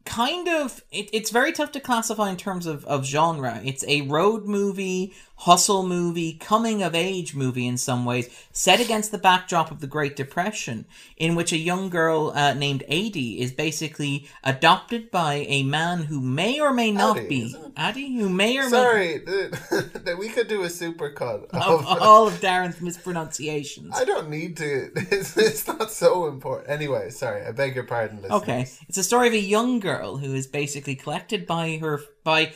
kind 0.06 0.48
of 0.48 0.82
it, 0.92 1.10
it's 1.14 1.30
very 1.30 1.52
tough 1.52 1.72
to 1.74 1.80
classify 1.80 2.30
in 2.30 2.38
terms 2.38 2.66
of, 2.66 2.86
of 2.86 3.06
genre. 3.06 3.62
It's 3.64 3.84
a 3.88 4.02
road 4.02 4.46
movie 4.46 5.14
hustle 5.40 5.84
movie, 5.84 6.34
coming 6.34 6.84
of 6.84 6.94
age 6.94 7.34
movie 7.34 7.66
in 7.66 7.78
some 7.78 8.04
ways, 8.04 8.30
set 8.52 8.82
against 8.82 9.12
the 9.12 9.18
backdrop 9.18 9.72
of 9.72 9.80
the 9.80 9.88
Great 9.88 10.16
Depression, 10.18 10.86
in 11.16 11.34
which 11.34 11.54
a 11.54 11.58
young 11.58 11.90
girl 11.90 12.34
uh, 12.36 12.54
named 12.54 12.84
Adie 12.90 13.40
is 13.40 13.54
basically 13.54 14.28
adopted 14.44 15.10
by 15.12 15.46
a 15.48 15.64
man 15.64 16.04
who 16.04 16.20
may 16.20 16.60
or 16.60 16.74
may 16.74 16.92
not 16.92 17.16
be? 17.30 17.56
Addie, 17.78 18.18
who 18.18 18.28
may 18.28 18.58
or 18.58 18.66
may 18.66 18.70
Sorry, 18.70 19.18
that 19.20 20.18
we 20.20 20.28
could 20.28 20.50
do 20.50 20.64
a 20.64 20.70
super 20.70 21.10
cut 21.10 21.46
of 21.54 21.54
of. 21.54 22.02
all 22.02 22.28
of 22.28 22.42
Darren's 22.42 22.82
mispronunciations. 22.82 23.94
I 23.96 24.04
don't 24.04 24.30
need 24.30 24.58
to. 24.58 24.92
It's, 25.12 25.36
it's 25.38 25.68
not 25.68 25.92
so 25.92 26.28
important. 26.28 26.70
Anyway, 26.70 27.10
sorry. 27.10 27.44
I 27.44 27.52
beg 27.52 27.74
your 27.74 27.84
pardon, 27.86 28.18
listeners. 28.22 28.42
Okay, 28.42 28.68
it's 28.88 28.98
a 28.98 29.04
story 29.04 29.28
of 29.28 29.34
a 29.34 29.40
young 29.40 29.80
girl 29.80 30.18
who 30.18 30.34
is 30.36 30.46
basically 30.46 30.96
collected 30.96 31.48
by 31.48 31.78
her 31.78 32.02
by 32.24 32.54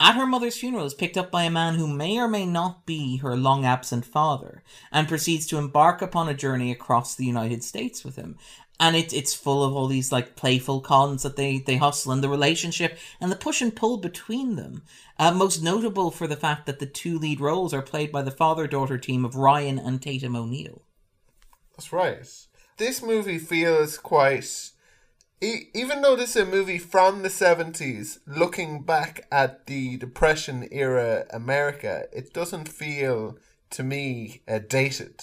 at 0.00 0.16
her 0.16 0.26
mother's 0.26 0.56
funeral 0.56 0.84
is 0.84 0.94
picked 0.94 1.16
up 1.16 1.30
by 1.30 1.44
a 1.44 1.50
man 1.50 1.74
who 1.74 1.86
may 1.86 2.18
or 2.18 2.28
may 2.28 2.44
not 2.44 2.84
be 2.84 3.18
her 3.18 3.36
long 3.36 3.64
absent 3.64 4.04
father 4.04 4.62
and 4.90 5.08
proceeds 5.08 5.46
to 5.46 5.58
embark 5.58 6.02
upon 6.02 6.28
a 6.28 6.34
journey 6.34 6.72
across 6.72 7.14
the 7.14 7.24
United 7.24 7.62
States 7.62 8.04
with 8.04 8.16
him. 8.16 8.36
And 8.80 8.96
it, 8.96 9.12
it's 9.12 9.34
full 9.34 9.62
of 9.62 9.74
all 9.74 9.86
these 9.86 10.10
like 10.10 10.34
playful 10.34 10.80
cons 10.80 11.22
that 11.22 11.36
they, 11.36 11.58
they 11.58 11.76
hustle 11.76 12.10
and 12.10 12.24
the 12.24 12.28
relationship 12.28 12.98
and 13.20 13.30
the 13.30 13.36
push 13.36 13.62
and 13.62 13.74
pull 13.74 13.98
between 13.98 14.56
them. 14.56 14.82
Uh, 15.16 15.30
most 15.30 15.62
notable 15.62 16.10
for 16.10 16.26
the 16.26 16.36
fact 16.36 16.66
that 16.66 16.80
the 16.80 16.86
two 16.86 17.16
lead 17.16 17.40
roles 17.40 17.72
are 17.72 17.82
played 17.82 18.10
by 18.10 18.22
the 18.22 18.32
father 18.32 18.66
daughter 18.66 18.98
team 18.98 19.24
of 19.24 19.36
Ryan 19.36 19.78
and 19.78 20.02
Tatum 20.02 20.34
O'Neal. 20.34 20.82
That's 21.76 21.92
right. 21.92 22.26
This 22.76 23.00
movie 23.00 23.38
feels 23.38 23.96
quite. 23.96 24.70
E- 25.40 25.68
even 25.74 26.00
though 26.02 26.16
this 26.16 26.36
is 26.36 26.42
a 26.42 26.46
movie 26.46 26.78
from 26.78 27.22
the 27.22 27.28
70s, 27.28 28.18
looking 28.26 28.82
back 28.82 29.26
at 29.30 29.66
the 29.66 29.96
Depression 29.96 30.68
era 30.70 31.26
America, 31.32 32.04
it 32.12 32.32
doesn't 32.32 32.68
feel 32.68 33.36
to 33.70 33.82
me 33.82 34.42
uh, 34.48 34.58
dated 34.66 35.20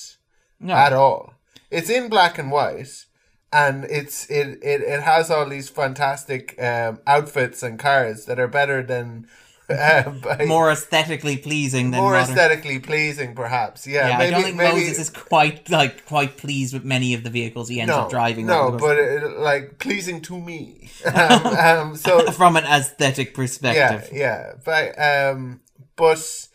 No. 0.59 0.73
at 0.73 0.93
all. 0.93 1.35
It's 1.69 1.89
in 1.89 2.09
black 2.09 2.37
and 2.37 2.51
white. 2.51 3.05
And 3.53 3.83
it's 3.85 4.29
it, 4.29 4.59
it, 4.63 4.81
it 4.81 5.01
has 5.03 5.29
all 5.29 5.45
these 5.49 5.67
fantastic 5.67 6.55
um, 6.61 6.99
outfits 7.05 7.61
and 7.63 7.77
cars 7.77 8.23
that 8.25 8.39
are 8.39 8.47
better 8.47 8.81
than 8.81 9.27
uh, 9.71 10.09
by- 10.37 10.45
More 10.45 10.71
aesthetically 10.71 11.37
pleasing 11.37 11.91
than 11.91 11.99
more 11.99 12.11
modern. 12.13 12.29
aesthetically 12.29 12.79
pleasing, 12.79 13.35
perhaps. 13.35 13.87
Yeah, 13.87 14.09
Yeah, 14.09 14.17
maybe 14.17 14.27
I 14.27 14.31
don't 14.31 14.43
think 14.43 14.57
maybe 14.57 14.73
Moses 14.73 14.99
is 14.99 15.09
quite 15.09 15.69
like 15.69 16.05
quite 16.05 16.37
pleased 16.37 16.73
with 16.73 16.83
many 16.83 17.13
of 17.13 17.23
the 17.23 17.29
vehicles 17.29 17.69
he 17.69 17.79
ends 17.79 17.89
no 17.89 18.01
up 18.01 18.09
driving. 18.09 18.45
No, 18.45 18.71
but 18.71 18.97
it, 18.97 19.37
like 19.39 19.79
pleasing 19.79 20.21
to 20.21 20.39
me. 20.39 20.89
um, 21.05 21.45
um, 21.45 21.95
so 21.95 22.31
from 22.31 22.55
an 22.55 22.65
aesthetic 22.65 23.29
yeah, 23.29 23.35
perspective, 23.35 24.09
yeah, 24.11 24.53
but 24.63 24.99
um, 25.01 25.61
but 25.95 26.47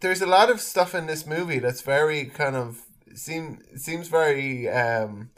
there's 0.00 0.22
a 0.22 0.26
lot 0.26 0.50
of 0.50 0.60
stuff 0.60 0.94
in 0.94 1.06
this 1.06 1.26
movie 1.26 1.58
that's 1.58 1.82
very 1.82 2.26
kind 2.26 2.56
of 2.56 2.82
seem 3.14 3.60
seems 3.76 4.08
very 4.08 4.68
um. 4.68 5.30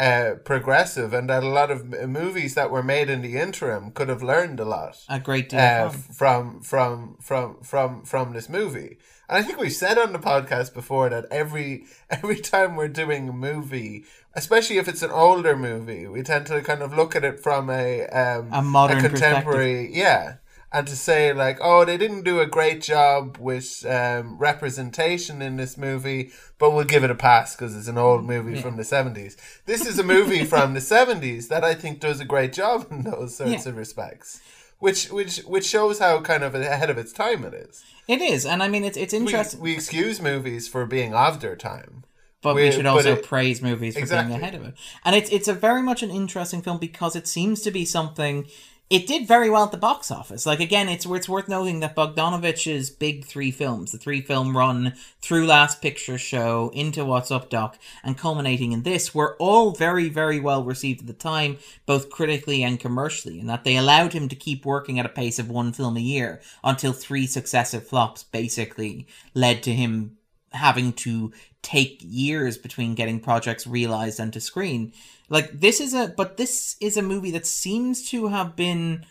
Uh, 0.00 0.36
progressive, 0.44 1.12
and 1.12 1.28
that 1.28 1.42
a 1.42 1.48
lot 1.48 1.70
of 1.70 1.84
movies 2.08 2.54
that 2.54 2.70
were 2.70 2.82
made 2.82 3.10
in 3.10 3.20
the 3.20 3.36
interim 3.36 3.90
could 3.90 4.08
have 4.08 4.22
learned 4.22 4.58
a 4.58 4.64
lot. 4.64 4.96
a 5.10 5.20
great 5.20 5.50
deal. 5.50 5.60
uh, 5.60 5.90
from. 5.90 6.14
from 6.20 6.60
from 6.62 7.16
from 7.20 7.56
from 7.62 8.02
from 8.04 8.32
this 8.32 8.48
movie. 8.48 8.96
And 9.28 9.38
I 9.38 9.42
think 9.42 9.58
we've 9.60 9.72
said 9.72 9.98
on 9.98 10.12
the 10.12 10.18
podcast 10.18 10.72
before 10.74 11.10
that 11.10 11.26
every 11.30 11.84
every 12.10 12.40
time 12.40 12.76
we're 12.76 12.88
doing 12.88 13.28
a 13.28 13.32
movie, 13.32 14.04
especially 14.34 14.78
if 14.78 14.88
it's 14.88 15.02
an 15.02 15.10
older 15.10 15.54
movie, 15.54 16.06
we 16.08 16.22
tend 16.22 16.46
to 16.46 16.62
kind 16.62 16.82
of 16.82 16.94
look 16.96 17.14
at 17.14 17.22
it 17.22 17.38
from 17.40 17.68
a 17.68 18.06
um, 18.06 18.48
A 18.52 18.62
modern 18.62 19.02
contemporary, 19.02 19.94
yeah, 19.94 20.36
and 20.72 20.86
to 20.86 20.94
say 20.96 21.32
like, 21.32 21.58
oh, 21.60 21.84
they 21.84 21.96
didn't 21.96 22.22
do 22.22 22.40
a 22.40 22.46
great 22.46 22.80
job 22.80 23.36
with 23.38 23.84
um, 23.86 24.38
representation 24.38 25.42
in 25.42 25.56
this 25.56 25.76
movie, 25.76 26.30
but 26.58 26.70
we'll 26.72 26.84
give 26.84 27.04
it 27.04 27.10
a 27.10 27.14
pass 27.14 27.56
because 27.56 27.76
it's 27.76 27.88
an 27.88 27.98
old 27.98 28.24
movie 28.24 28.60
from 28.60 28.76
the 28.76 28.84
seventies. 28.84 29.36
This 29.66 29.86
is 29.86 29.98
a 29.98 30.04
movie 30.04 30.44
from 30.52 30.74
the 30.74 30.80
seventies 30.80 31.48
that 31.48 31.64
I 31.64 31.74
think 31.74 32.00
does 32.00 32.20
a 32.20 32.24
great 32.24 32.52
job 32.52 32.86
in 32.90 33.02
those 33.02 33.36
sorts 33.36 33.64
Yeah. 33.64 33.70
of 33.70 33.76
respects 33.76 34.40
which 34.78 35.10
which 35.10 35.40
which 35.40 35.66
shows 35.66 35.98
how 35.98 36.18
kind 36.22 36.42
of 36.42 36.54
ahead 36.54 36.88
of 36.88 36.96
its 36.96 37.12
time 37.12 37.44
it 37.44 37.52
is. 37.52 37.84
It 38.08 38.22
is, 38.22 38.46
and 38.46 38.62
I 38.62 38.68
mean 38.68 38.82
it's 38.82 38.96
it's 38.96 39.12
interesting, 39.12 39.60
we 39.60 39.74
excuse 39.74 40.22
movies 40.22 40.68
for 40.68 40.86
being 40.86 41.12
of 41.14 41.40
their 41.42 41.54
time. 41.54 42.04
but 42.40 42.54
we, 42.54 42.64
we- 42.64 42.70
should 42.72 42.86
also 42.86 43.12
it- 43.16 43.24
praise 43.26 43.60
movies 43.60 43.92
for 43.94 44.00
Exactly. 44.00 44.30
being 44.32 44.40
ahead 44.40 44.54
of 44.54 44.64
it. 44.64 44.74
And 45.04 45.14
it's 45.14 45.28
it's 45.30 45.48
a 45.48 45.52
very 45.52 45.82
much 45.82 46.02
an 46.02 46.10
interesting 46.10 46.62
film 46.62 46.78
because 46.78 47.14
it 47.14 47.28
seems 47.28 47.60
to 47.62 47.70
be 47.70 47.84
something. 47.84 48.46
It 48.90 49.06
did 49.06 49.28
very 49.28 49.48
well 49.48 49.62
at 49.62 49.70
the 49.70 49.76
box 49.76 50.10
office. 50.10 50.46
Like 50.46 50.58
again, 50.58 50.88
it's 50.88 51.06
it's 51.06 51.28
worth 51.28 51.48
noting 51.48 51.78
that 51.78 51.94
Bogdanovich's 51.94 52.90
big 52.90 53.24
three 53.24 53.52
films, 53.52 53.92
the 53.92 53.98
three 53.98 54.20
film 54.20 54.56
run 54.56 54.94
through 55.20 55.46
Last 55.46 55.80
Picture 55.80 56.18
Show 56.18 56.72
into 56.74 57.04
What's 57.04 57.30
Up 57.30 57.48
Doc, 57.50 57.78
and 58.02 58.18
culminating 58.18 58.72
in 58.72 58.82
this, 58.82 59.14
were 59.14 59.36
all 59.38 59.70
very 59.70 60.08
very 60.08 60.40
well 60.40 60.64
received 60.64 61.02
at 61.02 61.06
the 61.06 61.12
time, 61.12 61.58
both 61.86 62.10
critically 62.10 62.64
and 62.64 62.80
commercially, 62.80 63.38
and 63.38 63.48
that 63.48 63.62
they 63.62 63.76
allowed 63.76 64.12
him 64.12 64.28
to 64.28 64.34
keep 64.34 64.66
working 64.66 64.98
at 64.98 65.06
a 65.06 65.10
pace 65.10 65.38
of 65.38 65.48
one 65.48 65.72
film 65.72 65.96
a 65.96 66.00
year 66.00 66.40
until 66.64 66.92
three 66.92 67.28
successive 67.28 67.86
flops 67.86 68.24
basically 68.24 69.06
led 69.34 69.62
to 69.62 69.72
him 69.72 70.16
having 70.52 70.92
to 70.92 71.32
take 71.62 72.00
years 72.02 72.58
between 72.58 72.96
getting 72.96 73.20
projects 73.20 73.68
realized 73.68 74.18
and 74.18 74.32
to 74.32 74.40
screen. 74.40 74.92
Like 75.30 75.60
this 75.60 75.80
is 75.80 75.94
a, 75.94 76.08
but 76.08 76.36
this 76.36 76.76
is 76.80 76.96
a 76.96 77.02
movie 77.02 77.30
that 77.30 77.46
seems 77.46 78.10
to 78.10 78.26
have 78.28 78.56
been, 78.56 79.06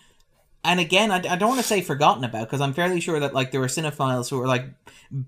and 0.63 0.79
again, 0.79 1.09
I, 1.11 1.15
I 1.15 1.35
don't 1.38 1.49
want 1.49 1.61
to 1.61 1.67
say 1.67 1.81
forgotten 1.81 2.25
about 2.25 2.47
because 2.47 2.61
I'm 2.61 2.73
fairly 2.73 2.99
sure 2.99 3.19
that 3.21 3.33
like 3.33 3.51
there 3.51 3.61
were 3.61 3.67
cinephiles 3.67 4.29
who 4.29 4.38
were 4.38 4.47
like 4.47 4.65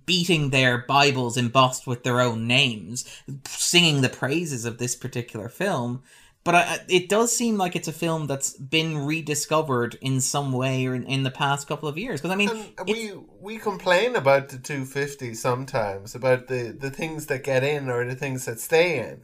beating 0.06 0.50
their 0.50 0.80
Bibles 0.80 1.38
embossed 1.38 1.88
with 1.88 2.04
their 2.04 2.20
own 2.20 2.46
names, 2.46 3.06
singing 3.48 4.02
the 4.02 4.10
praises 4.10 4.66
of 4.66 4.78
this 4.78 4.96
particular 4.96 5.48
film. 5.48 6.04
But 6.44 6.56
I, 6.56 6.80
it 6.88 7.08
does 7.08 7.36
seem 7.36 7.58
like 7.58 7.76
it's 7.76 7.88
a 7.88 7.94
film 7.94 8.26
that's 8.26 8.54
been 8.54 9.06
rediscovered 9.06 9.98
in 10.02 10.20
some 10.22 10.52
way 10.52 10.88
or 10.88 10.96
in, 10.96 11.04
in 11.04 11.22
the 11.22 11.30
past 11.30 11.68
couple 11.68 11.88
of 11.88 12.00
years. 12.00 12.20
Because 12.20 12.32
I 12.32 12.36
mean, 12.36 12.50
And 12.50 12.88
we 12.88 13.14
we 13.40 13.58
complain 13.60 14.16
about 14.16 14.50
the 14.50 14.58
250 14.58 15.36
sometimes 15.36 16.16
about 16.16 16.48
the 16.48 16.76
the 16.78 16.90
things 16.90 17.28
that 17.28 17.44
get 17.44 17.64
in 17.64 17.90
or 17.90 18.04
the 18.06 18.16
things 18.16 18.46
that 18.46 18.60
stay 18.60 18.98
in, 18.98 19.22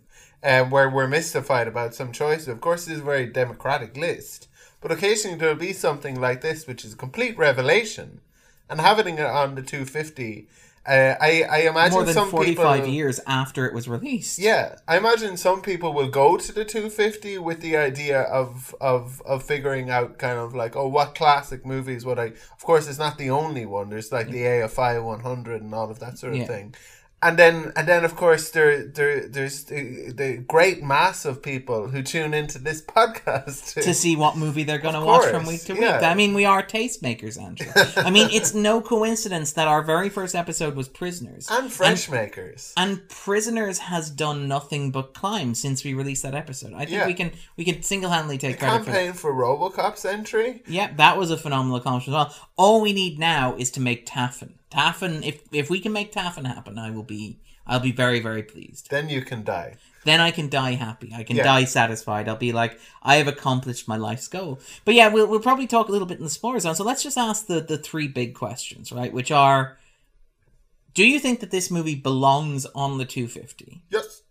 um, 0.47 0.69
where 0.69 0.89
we're 0.89 1.07
mystified 1.07 1.67
about 1.67 1.93
some 1.93 2.11
choices. 2.11 2.47
Of 2.47 2.61
course, 2.61 2.87
it's 2.87 3.01
a 3.01 3.03
very 3.03 3.25
democratic 3.27 3.97
list, 3.97 4.47
but 4.81 4.91
occasionally 4.91 5.37
there'll 5.37 5.55
be 5.55 5.73
something 5.73 6.19
like 6.21 6.41
this, 6.41 6.65
which 6.65 6.85
is 6.85 6.93
a 6.93 6.97
complete 6.97 7.37
revelation, 7.37 8.21
and 8.69 8.79
having 8.79 9.17
it 9.17 9.25
on 9.25 9.55
the 9.55 9.61
250. 9.61 10.47
Uh, 10.87 11.15
I 11.19 11.43
I 11.57 11.57
imagine 11.73 11.91
more 11.97 12.05
than 12.05 12.13
some 12.13 12.29
45 12.29 12.75
people, 12.77 12.93
years 12.93 13.19
after 13.27 13.65
it 13.67 13.73
was 13.73 13.89
released. 13.89 14.39
Yeah, 14.39 14.75
I 14.87 14.95
imagine 14.95 15.35
some 15.35 15.61
people 15.61 15.91
will 15.91 16.07
go 16.07 16.37
to 16.37 16.51
the 16.53 16.63
250 16.63 17.39
with 17.39 17.59
the 17.59 17.75
idea 17.75 18.21
of 18.21 18.73
of 18.79 19.21
of 19.25 19.43
figuring 19.43 19.89
out 19.89 20.17
kind 20.17 20.39
of 20.39 20.55
like, 20.55 20.77
oh, 20.77 20.87
what 20.87 21.13
classic 21.13 21.65
movies 21.65 22.05
would 22.05 22.19
I? 22.19 22.27
Of 22.57 22.61
course, 22.63 22.87
it's 22.87 22.99
not 22.99 23.17
the 23.17 23.29
only 23.31 23.65
one. 23.65 23.89
There's 23.89 24.13
like 24.13 24.29
the 24.31 24.43
AFI 24.43 25.03
100 25.03 25.61
and 25.61 25.73
all 25.75 25.91
of 25.91 25.99
that 25.99 26.17
sort 26.19 26.31
of 26.33 26.39
Yeah. 26.39 26.45
thing. 26.47 26.73
And 27.19 27.39
then, 27.39 27.73
and 27.75 27.87
then, 27.87 28.05
of 28.05 28.15
course, 28.15 28.51
there, 28.51 28.85
there, 28.85 29.27
there's 29.27 29.63
the, 29.63 30.13
the 30.15 30.37
great 30.37 30.83
mass 30.83 31.25
of 31.25 31.41
people 31.41 31.87
who 31.87 32.03
tune 32.03 32.35
into 32.35 32.59
this 32.59 32.79
podcast 32.97 33.73
to 33.73 33.93
see 33.95 34.15
what 34.15 34.37
movie 34.37 34.63
they're 34.63 34.77
going 34.77 34.93
to 34.93 35.03
watch 35.03 35.25
from 35.25 35.47
week 35.47 35.63
to 35.63 35.73
yeah. 35.73 35.97
week. 35.97 36.05
I 36.05 36.13
mean, 36.13 36.35
we 36.35 36.45
are 36.45 36.61
tastemakers, 36.61 37.41
Andrew. 37.41 37.71
I 37.97 38.11
mean, 38.11 38.29
it's 38.31 38.53
no 38.53 38.81
coincidence 38.81 39.53
that 39.53 39.67
our 39.67 39.81
very 39.81 40.09
first 40.09 40.35
episode 40.35 40.75
was 40.75 40.87
Prisoners. 40.87 41.47
and 41.49 41.71
French 41.71 42.07
makers. 42.07 42.71
And 42.77 43.09
Prisoners 43.09 43.79
has 43.79 44.11
done 44.11 44.47
nothing 44.47 44.91
but 44.91 45.15
climb 45.15 45.55
since 45.55 45.83
we 45.83 45.95
released 45.95 46.21
that 46.21 46.35
episode. 46.35 46.73
I 46.73 46.79
think 46.79 46.91
Yeah. 46.91 47.07
we 47.07 47.15
can 47.15 47.31
we 47.55 47.65
can 47.65 47.81
single 47.81 48.11
handedly 48.11 48.37
take 48.37 48.59
credit 48.59 48.79
for 48.79 48.85
that. 48.85 48.91
Campaign 48.91 49.13
for 49.13 49.33
RoboCop's 49.33 50.05
entry. 50.05 50.61
Yeah, 50.67 50.93
that 50.97 51.17
was 51.17 51.31
a 51.31 51.37
phenomenal 51.37 51.77
accomplishment 51.77 52.15
as 52.15 52.27
well. 52.27 52.49
All 52.57 52.81
we 52.81 52.93
need 52.93 53.17
now 53.17 53.55
is 53.57 53.71
to 53.71 53.81
make 53.81 54.05
Taffin. 54.05 54.53
Taffin, 54.69 55.23
if 55.23 55.41
if 55.51 55.69
we 55.69 55.79
can 55.79 55.91
make 55.93 56.11
Taffin 56.11 56.45
happen, 56.45 56.77
I 56.77 56.91
will 56.91 57.03
be 57.03 57.39
I'll 57.65 57.79
be 57.79 57.91
very 57.91 58.19
very 58.19 58.43
pleased. 58.43 58.89
Then 58.89 59.09
you 59.09 59.21
can 59.21 59.43
die. 59.43 59.75
Then 60.05 60.21
I 60.21 60.31
can 60.31 60.47
die 60.49 60.71
happy. 60.75 61.11
I 61.13 61.23
can 61.23 61.35
Yeah. 61.35 61.43
die 61.43 61.65
satisfied. 61.65 62.29
I'll 62.29 62.37
be 62.37 62.53
like, 62.53 62.79
I 63.03 63.15
have 63.17 63.27
accomplished 63.27 63.87
my 63.89 63.97
life's 63.97 64.27
goal. 64.29 64.59
But 64.85 64.93
yeah, 64.95 65.07
we'll 65.09 65.27
we'll 65.27 65.41
probably 65.41 65.67
talk 65.67 65.89
a 65.89 65.91
little 65.91 66.07
bit 66.07 66.17
in 66.17 66.23
the 66.23 66.29
spoiler 66.29 66.59
zone. 66.59 66.75
So 66.75 66.83
let's 66.85 67.03
just 67.03 67.17
ask 67.17 67.47
the 67.47 67.59
the 67.61 67.77
three 67.77 68.07
big 68.07 68.33
questions, 68.33 68.91
right? 68.91 69.11
Which 69.11 69.31
are, 69.31 69.77
do 70.93 71.05
you 71.05 71.19
think 71.19 71.41
that 71.41 71.51
this 71.51 71.69
movie 71.69 71.95
belongs 71.95 72.65
on 72.67 72.97
the 72.97 73.05
250? 73.05 73.83
Yes. 73.89 74.23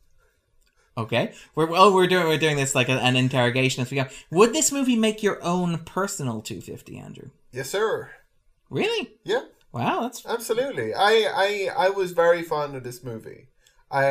Okay, 0.98 1.34
we're 1.54 1.68
oh 1.76 1.92
we're 1.92 2.06
doing 2.06 2.26
we're 2.26 2.38
doing 2.38 2.56
this 2.56 2.74
like 2.74 2.88
a, 2.88 2.92
an 2.92 3.16
interrogation 3.16 3.82
as 3.82 3.90
we 3.90 3.98
go. 3.98 4.06
Would 4.30 4.54
this 4.54 4.72
movie 4.72 4.96
make 4.96 5.22
your 5.22 5.42
own 5.44 5.78
personal 5.84 6.40
250, 6.40 6.96
Andrew? 6.96 7.28
Yes, 7.52 7.68
sir. 7.68 8.10
Really? 8.70 9.10
Yeah. 9.22 9.42
Wow, 9.76 10.00
that's 10.02 10.25
Absolutely. 10.26 10.95
I, 10.95 11.12
I 11.47 11.87
I 11.87 11.88
was 11.90 12.12
very 12.12 12.42
fond 12.42 12.75
of 12.76 12.83
this 12.85 13.02
movie. 13.04 13.49
I 13.90 14.04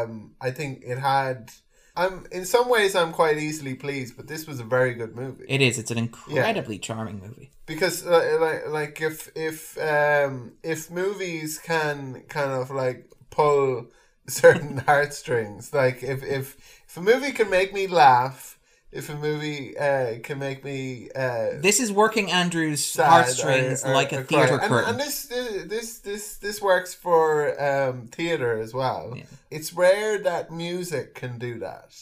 um 0.00 0.34
I 0.40 0.50
think 0.50 0.82
it 0.84 0.98
had 0.98 1.50
I'm 1.96 2.26
in 2.30 2.44
some 2.44 2.68
ways 2.68 2.94
I'm 2.94 3.12
quite 3.12 3.38
easily 3.38 3.74
pleased, 3.74 4.16
but 4.16 4.26
this 4.28 4.46
was 4.46 4.60
a 4.60 4.64
very 4.64 4.94
good 4.94 5.16
movie 5.16 5.46
It 5.48 5.62
is. 5.62 5.78
It's 5.78 5.90
an 5.90 5.98
incredibly 5.98 6.78
charming 6.78 7.20
movie. 7.20 7.50
because 7.66 8.06
uh, 8.06 8.38
like 8.40 8.62
like 8.68 9.00
if 9.00 9.30
if 9.34 9.76
um 9.78 10.52
if 10.62 10.90
movies 10.90 11.58
can 11.58 12.22
kind 12.28 12.52
of 12.52 12.70
like 12.70 13.10
pull 13.30 13.86
certain 14.28 14.76
heartstrings, 14.86 15.72
like 15.72 16.02
if 16.02 16.22
if 16.22 16.56
if 16.88 16.96
a 16.96 17.00
movie 17.00 17.32
can 17.32 17.48
make 17.50 17.72
me 17.74 17.86
laugh, 17.86 18.55
if 18.92 19.10
a 19.10 19.14
movie 19.16 19.76
uh, 19.76 20.18
can 20.22 20.38
make 20.38 20.64
me 20.64 21.10
uh, 21.14 21.58
This 21.60 21.80
is 21.80 21.90
working 21.92 22.30
Andrew's 22.30 22.94
heartstrings 22.96 23.84
or- 23.84 23.88
or- 23.90 23.94
like 23.94 24.12
a 24.12 24.22
theater 24.24 24.58
and, 24.58 24.68
curtain. 24.70 24.90
And 24.90 25.00
this 25.00 25.26
this 25.66 25.98
this 25.98 26.36
this 26.38 26.62
works 26.62 26.94
for 26.94 27.60
um, 27.62 28.06
theater 28.06 28.58
as 28.58 28.72
well. 28.72 29.12
Yeah. 29.16 29.24
It's 29.50 29.72
rare 29.72 30.18
that 30.18 30.50
music 30.50 31.14
can 31.14 31.38
do 31.38 31.58
that 31.58 31.94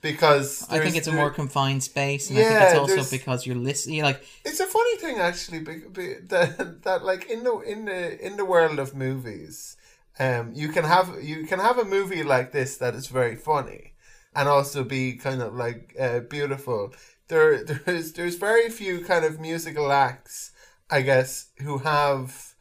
because 0.00 0.66
I 0.70 0.78
think 0.78 0.96
it's 0.96 1.08
a 1.08 1.12
more 1.12 1.30
confined 1.30 1.82
space, 1.82 2.30
and 2.30 2.38
I 2.38 2.42
think 2.42 2.62
it's 2.62 2.78
also 2.78 3.16
because 3.16 3.46
you're 3.46 3.56
listening. 3.56 4.02
Like, 4.02 4.24
It's 4.44 4.60
a 4.60 4.66
funny 4.66 4.96
thing 4.96 5.18
actually, 5.18 5.60
be, 5.60 5.74
be, 5.92 6.14
that 6.28 6.82
that 6.84 7.04
like 7.04 7.28
in 7.30 7.44
the 7.44 7.58
in 7.60 7.84
the 7.84 8.26
in 8.26 8.36
the 8.36 8.44
world 8.44 8.78
of 8.78 8.94
movies, 8.94 9.76
um, 10.18 10.52
you 10.54 10.68
can 10.68 10.84
have 10.84 11.22
you 11.22 11.46
can 11.46 11.58
have 11.58 11.78
a 11.78 11.84
movie 11.84 12.22
like 12.22 12.52
this 12.52 12.76
that 12.78 12.94
is 12.94 13.08
very 13.08 13.36
funny, 13.36 13.92
and 14.34 14.48
also 14.48 14.84
be 14.84 15.14
kind 15.14 15.42
of 15.42 15.54
like 15.54 15.94
uh, 15.98 16.20
beautiful. 16.20 16.92
There 17.28 17.64
there's 17.84 18.12
there's 18.12 18.36
very 18.36 18.68
few 18.70 19.04
kind 19.04 19.24
of 19.24 19.40
musical 19.40 19.92
acts, 19.92 20.52
I 20.90 21.02
guess, 21.02 21.48
who 21.58 21.78
have 21.78 22.54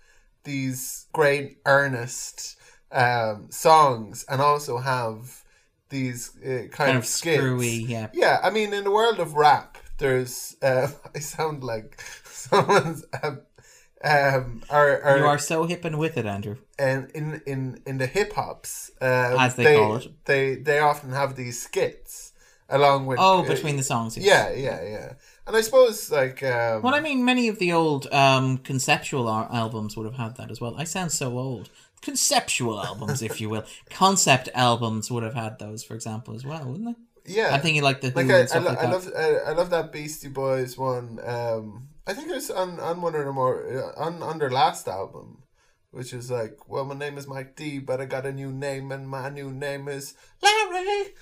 these 0.44 1.08
great 1.14 1.58
earnest 1.66 2.58
um, 2.92 3.48
songs 3.52 4.26
and 4.30 4.42
also 4.42 4.78
have 4.78 5.44
these 5.90 6.32
uh, 6.44 6.68
kind, 6.72 6.72
kind 6.72 6.98
of 6.98 7.04
of 7.04 7.06
skits. 7.06 7.38
screwy, 7.38 7.70
yeah. 7.88 8.08
Yeah, 8.14 8.40
I 8.44 8.50
mean, 8.50 8.74
in 8.74 8.84
the 8.84 8.92
world 8.92 9.20
of 9.20 9.34
rap, 9.34 9.78
there's. 9.98 10.56
Uh, 10.62 10.88
I 11.16 11.20
sound 11.20 11.64
like 11.64 12.02
someone's. 12.26 13.06
Um, 13.24 13.42
um, 14.04 14.62
are, 14.70 15.02
are, 15.02 15.18
You 15.18 15.26
are 15.26 15.38
so 15.38 15.66
hip 15.66 15.84
and 15.86 15.98
with 16.00 16.18
it, 16.18 16.26
Andrew. 16.26 16.58
and 16.78 17.10
in 17.12 17.42
in 17.46 17.82
in 17.86 17.98
the 17.98 18.08
hip 18.08 18.34
hops, 18.34 18.92
um, 19.02 19.38
As 19.40 19.56
they 19.56 19.76
call 19.76 19.96
it. 19.98 20.08
they 20.26 20.56
they 20.56 20.80
often 20.80 21.12
have 21.12 21.36
these 21.36 21.62
skits 21.62 22.32
along 22.70 23.08
with. 23.08 23.20
Oh, 23.20 23.40
uh, 23.44 23.48
between 23.48 23.76
the 23.78 23.84
songs. 23.84 24.16
yes. 24.18 24.26
Yeah, 24.26 24.52
yeah, 24.52 24.82
yeah, 24.90 25.14
and 25.48 25.56
I 25.56 25.62
suppose 25.62 26.12
like. 26.12 26.42
Um, 26.44 26.82
Well, 26.82 26.96
I 26.96 27.02
mean, 27.02 27.26
many 27.26 27.48
of 27.50 27.60
the 27.60 27.74
old 27.74 28.08
um, 28.14 28.58
conceptual 28.60 29.30
albums 29.30 29.98
would 29.98 30.06
have 30.06 30.16
had 30.16 30.38
that 30.38 30.50
as 30.52 30.62
well. 30.62 30.76
I 30.78 30.86
sound 30.86 31.12
so 31.12 31.38
old. 31.38 31.70
Conceptual 32.02 32.80
albums, 32.80 33.22
if 33.22 33.42
you 33.42 33.50
will. 33.50 33.66
Concept 33.90 34.48
albums 34.54 35.12
would 35.12 35.24
have 35.24 35.34
had 35.34 35.60
those, 35.60 35.84
for 35.84 35.96
example, 35.96 36.34
as 36.34 36.46
well, 36.46 36.64
wouldn't 36.66 36.86
they? 37.26 37.34
yeah, 37.34 37.50
I'm 37.54 37.60
thinking 37.62 37.84
like 37.84 38.00
the 38.02 38.12
like 38.16 38.30
I, 38.30 38.48
I, 38.56 38.60
lo- 38.60 38.66
like 38.72 38.80
I 38.80 38.90
love 38.90 39.12
I, 39.16 39.30
I 39.50 39.52
love 39.52 39.70
that 39.72 39.92
Beastie 39.92 40.30
Boys 40.30 40.78
one. 40.78 41.20
Um, 41.24 41.89
I 42.08 42.14
think 42.14 42.30
it 42.30 42.36
was 42.36 42.50
on 42.50 42.80
on 42.80 43.02
one 43.02 43.16
of 43.16 43.26
the 43.26 43.32
more 43.32 43.66
uh, 43.68 44.02
on 44.02 44.24
on 44.24 44.40
their 44.40 44.50
last 44.50 44.88
album, 44.88 45.44
which 45.92 46.14
is 46.14 46.32
like, 46.32 46.68
well, 46.68 46.86
my 46.86 46.96
name 46.96 47.18
is 47.18 47.28
Mike 47.28 47.56
D, 47.56 47.80
but 47.80 48.02
I 48.02 48.06
got 48.06 48.26
a 48.26 48.32
new 48.32 48.52
name, 48.52 48.92
and 48.92 49.08
my 49.08 49.30
new 49.30 49.52
name 49.52 49.88
is 49.88 50.16
Larry. 50.42 51.14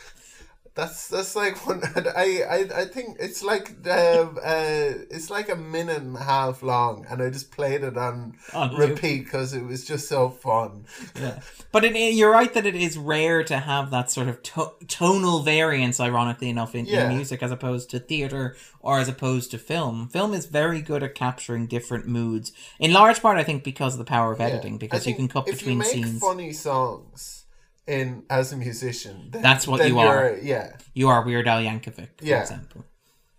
That's 0.77 1.07
that's 1.07 1.35
like 1.35 1.65
one. 1.65 1.81
I 2.15 2.43
I, 2.47 2.81
I 2.81 2.85
think 2.85 3.17
it's 3.19 3.41
like 3.43 3.69
um, 3.89 4.37
uh, 4.37 4.93
it's 5.09 5.31
like 5.31 5.49
a 5.49 5.55
minute 5.55 5.97
and 6.03 6.15
a 6.15 6.23
half 6.23 6.61
long, 6.61 7.05
and 7.09 7.19
I 7.21 7.31
just 7.31 7.49
played 7.51 7.83
it 7.83 7.97
on 7.97 8.35
On 8.53 8.75
repeat 8.75 9.23
because 9.25 9.53
it 9.53 9.63
was 9.65 9.85
just 9.85 10.07
so 10.07 10.29
fun. 10.29 10.85
Yeah. 11.19 11.39
But 11.71 11.83
it, 11.83 11.95
you're 12.13 12.31
right 12.31 12.53
that 12.53 12.67
it 12.67 12.75
is 12.75 12.95
rare 12.95 13.43
to 13.45 13.57
have 13.57 13.89
that 13.89 14.11
sort 14.11 14.27
of 14.27 14.43
to- 14.43 14.73
tonal 14.87 15.39
variance, 15.39 15.99
ironically 15.99 16.49
enough, 16.49 16.75
in, 16.75 16.85
Yeah. 16.85 17.09
in 17.09 17.15
music 17.15 17.41
as 17.41 17.51
opposed 17.51 17.89
to 17.89 17.99
theatre 17.99 18.55
or 18.79 18.99
as 18.99 19.09
opposed 19.09 19.49
to 19.51 19.57
film. 19.57 20.07
Film 20.09 20.33
is 20.35 20.45
very 20.45 20.81
good 20.81 21.01
at 21.01 21.15
capturing 21.15 21.65
different 21.65 22.07
moods, 22.07 22.51
in 22.79 22.93
large 22.93 23.19
part, 23.21 23.37
I 23.39 23.43
think, 23.43 23.63
because 23.63 23.95
of 23.95 23.99
the 23.99 24.05
power 24.05 24.31
of 24.31 24.39
editing, 24.39 24.75
I 24.75 24.77
because 24.77 25.07
you 25.07 25.15
can 25.15 25.27
cut 25.27 25.47
between 25.47 25.71
you 25.71 25.77
make 25.79 25.87
scenes. 25.87 26.19
funny 26.21 26.53
songs 26.53 27.45
in 27.87 28.23
as 28.29 28.51
a 28.51 28.57
musician, 28.57 29.29
then, 29.31 29.41
That's 29.41 29.67
what 29.67 29.87
you 29.87 29.99
you're- 29.99 30.39
Yeah, 30.43 30.73
You 30.93 31.09
are 31.09 31.23
Weird 31.23 31.47
Al 31.47 31.61
Yankovic, 31.61 32.09
for 32.17 32.25
Yeah. 32.25 32.41
example. 32.41 32.85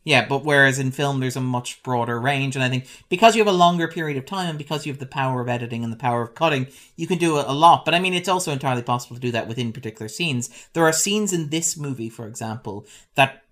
Yeah, 0.05 0.25
but 0.27 0.43
whereas 0.43 0.79
in 0.79 0.91
film 0.91 1.21
there's 1.21 1.37
a 1.37 1.41
much 1.41 1.83
broader 1.83 2.19
range, 2.19 2.57
and 2.57 2.65
I 2.65 2.71
think 2.71 2.87
because 3.11 3.37
you 3.37 3.41
have 3.45 3.53
a 3.53 3.57
longer 3.57 3.89
period 3.89 4.17
of 4.17 4.25
time 4.25 4.49
and 4.49 4.57
because 4.59 4.87
you 4.87 4.93
have 4.93 5.01
the 5.01 5.05
power 5.07 5.43
of 5.43 5.49
editing 5.51 5.85
and 5.85 5.93
the 5.93 5.99
power 5.99 6.23
of 6.23 6.35
cutting, 6.35 6.67
you 6.97 7.07
can 7.07 7.19
do 7.19 7.39
a 7.39 7.53
lot. 7.53 7.85
But 7.85 7.95
I 7.95 7.99
mean, 7.99 8.15
it's 8.15 8.29
also 8.29 8.51
entirely 8.53 8.81
possible 8.83 9.17
to 9.17 9.21
do 9.21 9.33
that 9.33 9.49
within 9.49 9.71
particular 9.73 10.09
scenes. 10.09 10.49
There 10.73 10.85
are 10.85 10.93
scenes 10.95 11.35
in 11.35 11.51
this 11.51 11.77
movie, 11.77 12.09
for 12.09 12.27
example, 12.27 12.87
that 13.17 13.43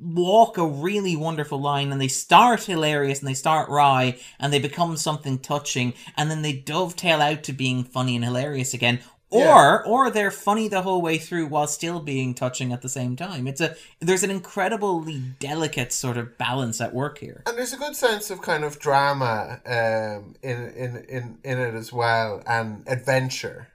walk 0.00 0.58
a 0.58 0.66
really 0.66 1.14
wonderful 1.16 1.60
line 1.60 1.92
and 1.92 2.00
they 2.00 2.08
start 2.08 2.64
hilarious 2.64 3.20
and 3.20 3.28
they 3.28 3.34
start 3.34 3.68
wry 3.68 4.16
and 4.40 4.52
they 4.52 4.58
become 4.58 4.96
something 4.96 5.38
touching 5.38 5.94
and 6.16 6.28
then 6.30 6.42
they 6.42 6.52
dovetail 6.52 7.20
out 7.20 7.44
to 7.44 7.52
being 7.52 7.84
funny 7.84 8.16
and 8.16 8.24
hilarious 8.24 8.74
again 8.74 8.98
or 9.34 9.86
or 9.86 10.10
they're 10.10 10.30
funny 10.30 10.68
the 10.68 10.82
whole 10.82 11.02
way 11.02 11.18
through 11.18 11.46
while 11.46 11.66
still 11.66 12.00
being 12.00 12.34
touching 12.34 12.72
at 12.72 12.82
the 12.82 12.88
same 12.88 13.16
time 13.16 13.46
it's 13.46 13.60
a 13.60 13.74
there's 14.00 14.22
an 14.22 14.30
incredibly 14.30 15.18
delicate 15.38 15.92
sort 15.92 16.16
of 16.16 16.36
balance 16.38 16.80
at 16.80 16.94
work 16.94 17.18
here 17.18 17.42
and 17.46 17.58
there's 17.58 17.72
a 17.72 17.76
good 17.76 17.96
sense 17.96 18.30
of 18.30 18.42
kind 18.42 18.64
of 18.64 18.78
drama 18.78 19.60
um, 19.66 20.34
in, 20.42 20.68
in 20.70 21.04
in 21.08 21.38
in 21.44 21.58
it 21.58 21.74
as 21.74 21.92
well, 21.92 22.42
and 22.46 22.82
adventure. 22.86 23.68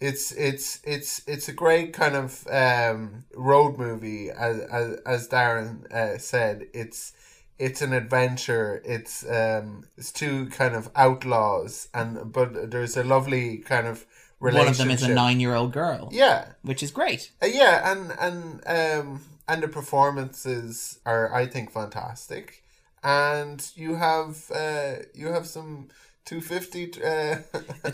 It's 0.00 0.32
it's 0.32 0.80
it's 0.84 1.22
it's 1.26 1.48
a 1.48 1.52
great 1.52 1.92
kind 1.92 2.16
of 2.16 2.46
um, 2.50 3.24
road 3.34 3.78
movie, 3.78 4.30
as 4.30 4.58
as, 4.60 4.98
as 5.06 5.28
Darren 5.28 5.90
uh, 5.92 6.18
said. 6.18 6.66
It's 6.74 7.12
it's 7.58 7.82
an 7.82 7.92
adventure. 7.92 8.82
It's 8.84 9.24
um, 9.28 9.84
it's 9.96 10.12
two 10.12 10.48
kind 10.50 10.74
of 10.74 10.90
outlaws, 10.96 11.88
and 11.94 12.32
but 12.32 12.70
there's 12.70 12.96
a 12.96 13.04
lovely 13.04 13.58
kind 13.58 13.86
of 13.86 14.06
one 14.42 14.68
of 14.68 14.76
them 14.76 14.90
is 14.90 15.02
a 15.02 15.08
nine-year-old 15.08 15.72
girl 15.72 16.08
Yeah, 16.12 16.46
which 16.62 16.82
is 16.82 16.90
great 16.90 17.30
Uh, 17.42 17.46
yeah, 17.46 17.92
and 17.92 18.12
and 18.20 18.62
um 18.66 19.20
and 19.48 19.62
the 19.62 19.68
performances 19.68 20.98
are 21.04 21.32
I 21.34 21.46
think 21.46 21.70
fantastic, 21.72 22.62
and 23.02 23.58
you 23.74 23.96
have 23.96 24.50
uh 24.54 24.94
you 25.14 25.28
have 25.28 25.46
some 25.46 25.88
two 26.24 26.40
fifty 26.40 26.84
uh, 27.02 27.36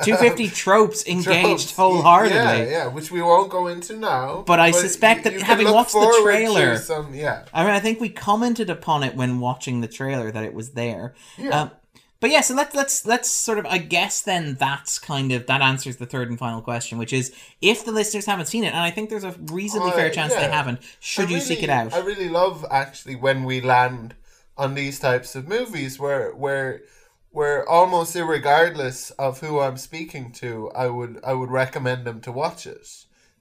250 0.02 0.48
tropes 0.64 1.06
engaged 1.06 1.44
tropes. 1.44 1.76
wholeheartedly 1.76 2.36
Yeah, 2.36 2.62
yeah, 2.64 2.86
which 2.88 3.10
we 3.10 3.22
won't 3.22 3.50
go 3.50 3.66
into 3.68 3.96
now. 3.96 4.42
But 4.46 4.60
I 4.60 4.70
suspect 4.70 5.24
that 5.24 5.40
having 5.40 5.70
watched 5.70 5.92
the 5.92 6.20
trailer- 6.22 6.76
some 6.76 7.14
yeah, 7.14 7.44
I 7.54 7.64
mean, 7.64 7.72
I 7.72 7.80
think 7.80 8.00
we 8.00 8.10
commented 8.10 8.68
upon 8.70 9.02
it 9.02 9.14
when 9.14 9.40
watching 9.40 9.80
the 9.80 9.88
trailer 9.88 10.30
that 10.30 10.44
it 10.44 10.54
was 10.54 10.72
there. 10.72 11.14
Yeah. 11.38 11.60
Um, 11.62 11.70
but 12.20 12.30
yeah, 12.30 12.40
so 12.40 12.54
let's 12.54 12.74
let's 12.74 13.06
let's 13.06 13.30
sort 13.30 13.58
of 13.58 13.66
I 13.66 13.78
guess 13.78 14.22
then 14.22 14.54
that's 14.54 14.98
kind 14.98 15.30
of 15.32 15.46
that 15.46 15.60
answers 15.60 15.96
the 15.98 16.06
third 16.06 16.28
and 16.30 16.38
final 16.38 16.60
question, 16.62 16.98
which 16.98 17.12
is 17.12 17.32
if 17.60 17.84
the 17.84 17.92
listeners 17.92 18.26
haven't 18.26 18.46
seen 18.46 18.64
it, 18.64 18.68
and 18.68 18.78
I 18.78 18.90
think 18.90 19.08
there's 19.10 19.24
a 19.24 19.32
reasonably 19.32 19.90
Uh, 19.90 19.94
fair 19.94 20.10
chance 20.10 20.34
they 20.34 20.48
haven't, 20.48 20.80
should 21.00 21.30
you 21.30 21.40
seek 21.40 21.62
it 21.62 21.70
out? 21.70 21.92
I 21.94 21.98
really 21.98 22.28
love 22.28 22.64
actually 22.70 23.16
when 23.16 23.44
we 23.44 23.60
land 23.60 24.14
on 24.56 24.74
these 24.74 24.98
types 24.98 25.36
of 25.36 25.46
movies 25.46 25.98
where 25.98 26.34
where 26.34 26.82
where 27.30 27.68
almost 27.68 28.16
irregardless 28.16 29.12
of 29.18 29.40
who 29.40 29.60
I'm 29.60 29.76
speaking 29.76 30.32
to, 30.32 30.70
I 30.74 30.88
would 30.88 31.20
I 31.24 31.34
would 31.34 31.50
recommend 31.50 32.04
them 32.04 32.20
to 32.22 32.32
watch 32.32 32.66
it. 32.66 32.88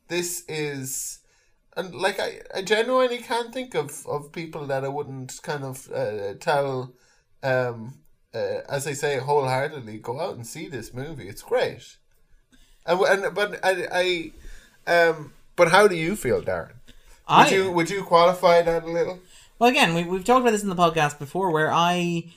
This 0.08 0.44
is 0.48 1.20
and 1.76 1.96
like 1.96 2.20
I, 2.20 2.42
I 2.54 2.62
genuinely 2.62 3.20
can't 3.20 3.54
think 3.54 3.74
of, 3.76 4.06
of 4.08 4.32
people 4.32 4.68
that 4.68 4.84
I 4.84 4.88
wouldn't 4.90 5.40
kind 5.42 5.64
of 5.64 5.90
uh, 5.92 6.34
tell 6.40 6.94
um 7.44 8.00
uh, 8.38 8.62
as 8.70 8.88
I 8.88 8.94
say 8.94 9.18
wholeheartedly 9.18 9.98
go 10.00 10.20
out 10.20 10.36
and 10.36 10.46
see 10.46 10.68
this 10.68 10.94
movie. 10.94 11.28
It's 11.28 11.42
great. 11.42 11.98
And, 12.86 13.00
and 13.02 13.36
but 13.36 13.60
I, 13.64 14.32
I 14.88 14.92
um 14.92 15.34
but 15.56 15.72
how 15.72 15.88
do 15.88 15.96
you 15.96 16.16
feel, 16.16 16.42
Darren? 16.42 16.74
I, 17.28 17.44
Would 17.44 17.52
you 17.52 17.72
would 17.72 17.90
you 17.90 18.04
qualify 18.04 18.62
that 18.62 18.84
a 18.84 18.92
little? 18.92 19.20
well, 19.60 19.70
again, 19.70 19.94
we, 19.94 20.04
we've 20.04 20.24
talked 20.24 20.42
about 20.42 20.52
this 20.52 20.64
in 20.64 20.70
the 20.70 20.76
podcast 20.76 21.20
before, 21.20 21.52
where 21.52 21.72
I 21.72 22.32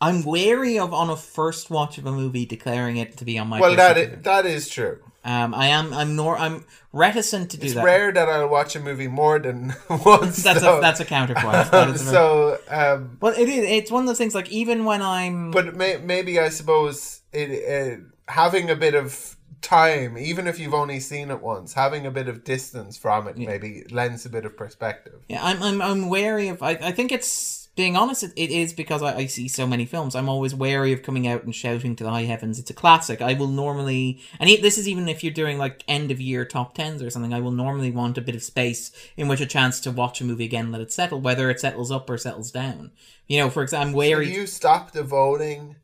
I'm 0.00 0.24
wary 0.24 0.78
of 0.78 0.94
on 0.94 1.10
a 1.10 1.16
first 1.16 1.70
watch 1.70 1.98
of 1.98 2.06
a 2.06 2.12
movie 2.12 2.46
declaring 2.46 2.96
it 2.96 3.16
to 3.18 3.24
be 3.24 3.38
on 3.38 3.48
my. 3.48 3.60
Well, 3.60 3.76
that 3.76 3.98
is, 3.98 4.22
that 4.22 4.46
is 4.46 4.68
true. 4.68 4.98
Um, 5.22 5.54
I 5.54 5.66
am. 5.66 5.92
I'm 5.92 6.16
nor. 6.16 6.38
I'm 6.38 6.64
reticent 6.92 7.50
to 7.50 7.58
do 7.58 7.66
It's 7.66 7.74
that. 7.74 7.80
It's 7.80 7.84
rare 7.84 8.12
that 8.12 8.28
I'll 8.28 8.48
watch 8.48 8.74
a 8.74 8.80
movie 8.80 9.08
more 9.08 9.38
than 9.38 9.74
once. 9.88 10.42
That's 10.42 10.60
so, 10.60 10.78
a 10.78 10.80
that's 10.80 11.00
a 11.00 11.04
counterpoint. 11.04 11.68
A 11.72 11.98
so 11.98 12.58
um, 12.68 13.18
well, 13.20 13.34
it 13.36 13.48
is. 13.48 13.68
It's 13.68 13.90
one 13.90 14.02
of 14.02 14.06
those 14.06 14.18
things. 14.18 14.34
Like 14.34 14.50
even 14.50 14.84
when 14.84 15.02
I'm. 15.02 15.50
but 15.50 15.76
may, 15.76 15.98
maybe 15.98 16.38
I 16.38 16.48
suppose 16.48 17.20
it, 17.32 17.50
it 17.50 18.00
having 18.28 18.70
a 18.70 18.76
bit 18.76 18.94
of 18.94 19.36
time, 19.60 20.16
even 20.16 20.46
if 20.46 20.58
you've 20.58 20.74
only 20.74 21.00
seen 21.00 21.30
it 21.30 21.42
once, 21.42 21.74
having 21.74 22.06
a 22.06 22.10
bit 22.10 22.28
of 22.28 22.44
distance 22.44 22.96
from 22.96 23.28
it 23.28 23.36
maybe 23.36 23.84
lends 23.90 24.24
a 24.24 24.30
bit 24.30 24.44
of 24.44 24.56
perspective. 24.56 25.20
Yeah, 25.28 25.44
I'm 25.44 25.62
I'm 25.62 25.82
I'm 25.82 26.08
wary 26.08 26.48
of. 26.48 26.62
I, 26.62 26.70
I 26.70 26.92
think 26.92 27.12
it's 27.12 27.59
being 27.80 27.96
honest, 27.96 28.22
it, 28.22 28.32
it 28.36 28.50
is 28.50 28.74
because 28.74 29.02
I, 29.02 29.16
I 29.16 29.26
see 29.26 29.48
so 29.48 29.66
many 29.66 29.86
films. 29.86 30.14
I'm 30.14 30.28
always 30.28 30.54
wary 30.54 30.92
of 30.92 31.02
coming 31.02 31.26
out 31.26 31.44
and 31.44 31.54
shouting 31.54 31.96
to 31.96 32.04
the 32.04 32.10
high 32.10 32.24
heavens. 32.24 32.58
It's 32.58 32.68
a 32.68 32.74
classic. 32.74 33.22
I 33.22 33.32
will 33.32 33.46
normally, 33.46 34.20
and 34.38 34.50
this 34.50 34.76
is 34.76 34.86
even 34.86 35.08
if 35.08 35.24
you're 35.24 35.32
doing 35.32 35.56
like 35.56 35.82
end 35.88 36.10
of 36.10 36.20
year 36.20 36.44
top 36.44 36.74
tens 36.74 37.02
or 37.02 37.08
something. 37.08 37.32
I 37.32 37.40
will 37.40 37.52
normally 37.52 37.90
want 37.90 38.18
a 38.18 38.20
bit 38.20 38.34
of 38.34 38.42
space 38.42 38.92
in 39.16 39.28
which 39.28 39.40
a 39.40 39.46
chance 39.46 39.80
to 39.80 39.90
watch 39.90 40.20
a 40.20 40.24
movie 40.24 40.44
again, 40.44 40.70
let 40.70 40.82
it 40.82 40.92
settle, 40.92 41.22
whether 41.22 41.48
it 41.48 41.58
settles 41.58 41.90
up 41.90 42.10
or 42.10 42.18
settles 42.18 42.50
down. 42.50 42.90
You 43.26 43.38
know, 43.38 43.48
for 43.48 43.62
example, 43.62 43.88
I'm 43.88 43.94
wary. 43.94 44.26
Have 44.26 44.36
you 44.36 44.46
stopped 44.46 44.92
the 44.92 45.02
voting 45.02 45.76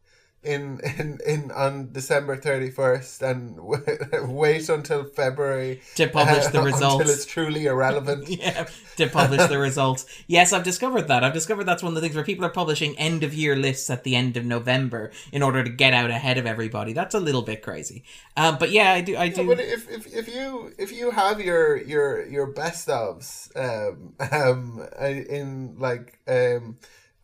in 0.47 0.81
in, 0.99 1.19
in 1.27 1.51
on 1.51 1.93
December 1.93 2.37
thirty 2.37 2.71
first 2.71 3.23
and 3.23 3.59
wait 4.29 4.69
until 4.69 5.05
February 5.05 5.83
to 5.97 6.07
publish 6.09 6.47
the 6.47 6.61
uh, 6.63 6.65
results 6.65 7.01
until 7.01 7.15
it's 7.15 7.27
truly 7.27 7.67
irrelevant. 7.67 8.29
yeah, 8.29 8.67
to 8.97 9.09
publish 9.09 9.47
the 9.49 9.59
results. 9.59 10.07
Yes, 10.27 10.53
I've 10.53 10.63
discovered 10.63 11.09
that. 11.09 11.25
I've 11.25 11.33
discovered 11.33 11.65
that's 11.65 11.83
one 11.83 11.91
of 11.91 11.95
the 11.97 12.01
things 12.01 12.15
where 12.15 12.25
people 12.25 12.45
are 12.45 12.51
publishing 12.51 12.97
end 12.99 13.23
of 13.23 13.35
year 13.35 13.57
lists 13.57 13.91
at 13.91 14.05
the 14.05 14.15
end 14.17 14.37
of 14.37 14.45
November 14.45 15.11
in 15.33 15.43
order 15.43 15.63
to 15.65 15.71
get 15.71 15.93
out 15.93 16.11
ahead 16.11 16.39
of 16.39 16.47
everybody. 16.47 16.93
That's 16.93 17.15
a 17.15 17.21
little 17.21 17.43
bit 17.43 17.63
crazy. 17.63 18.05
Um, 18.37 18.57
but 18.59 18.71
yeah, 18.71 18.93
I 18.93 19.01
do. 19.01 19.17
I 19.17 19.25
Yeah, 19.25 19.35
do. 19.35 19.47
but 19.49 19.61
if, 19.61 19.91
if, 19.91 20.07
if 20.15 20.29
you 20.35 20.73
if 20.79 20.93
you 20.93 21.11
have 21.11 21.41
your 21.41 21.77
your 21.77 22.27
your 22.27 22.47
best 22.47 22.89
ofs 22.89 23.51
um, 23.57 24.15
um 24.31 24.87
in 25.01 25.77
like 25.79 26.19
um 26.29 26.77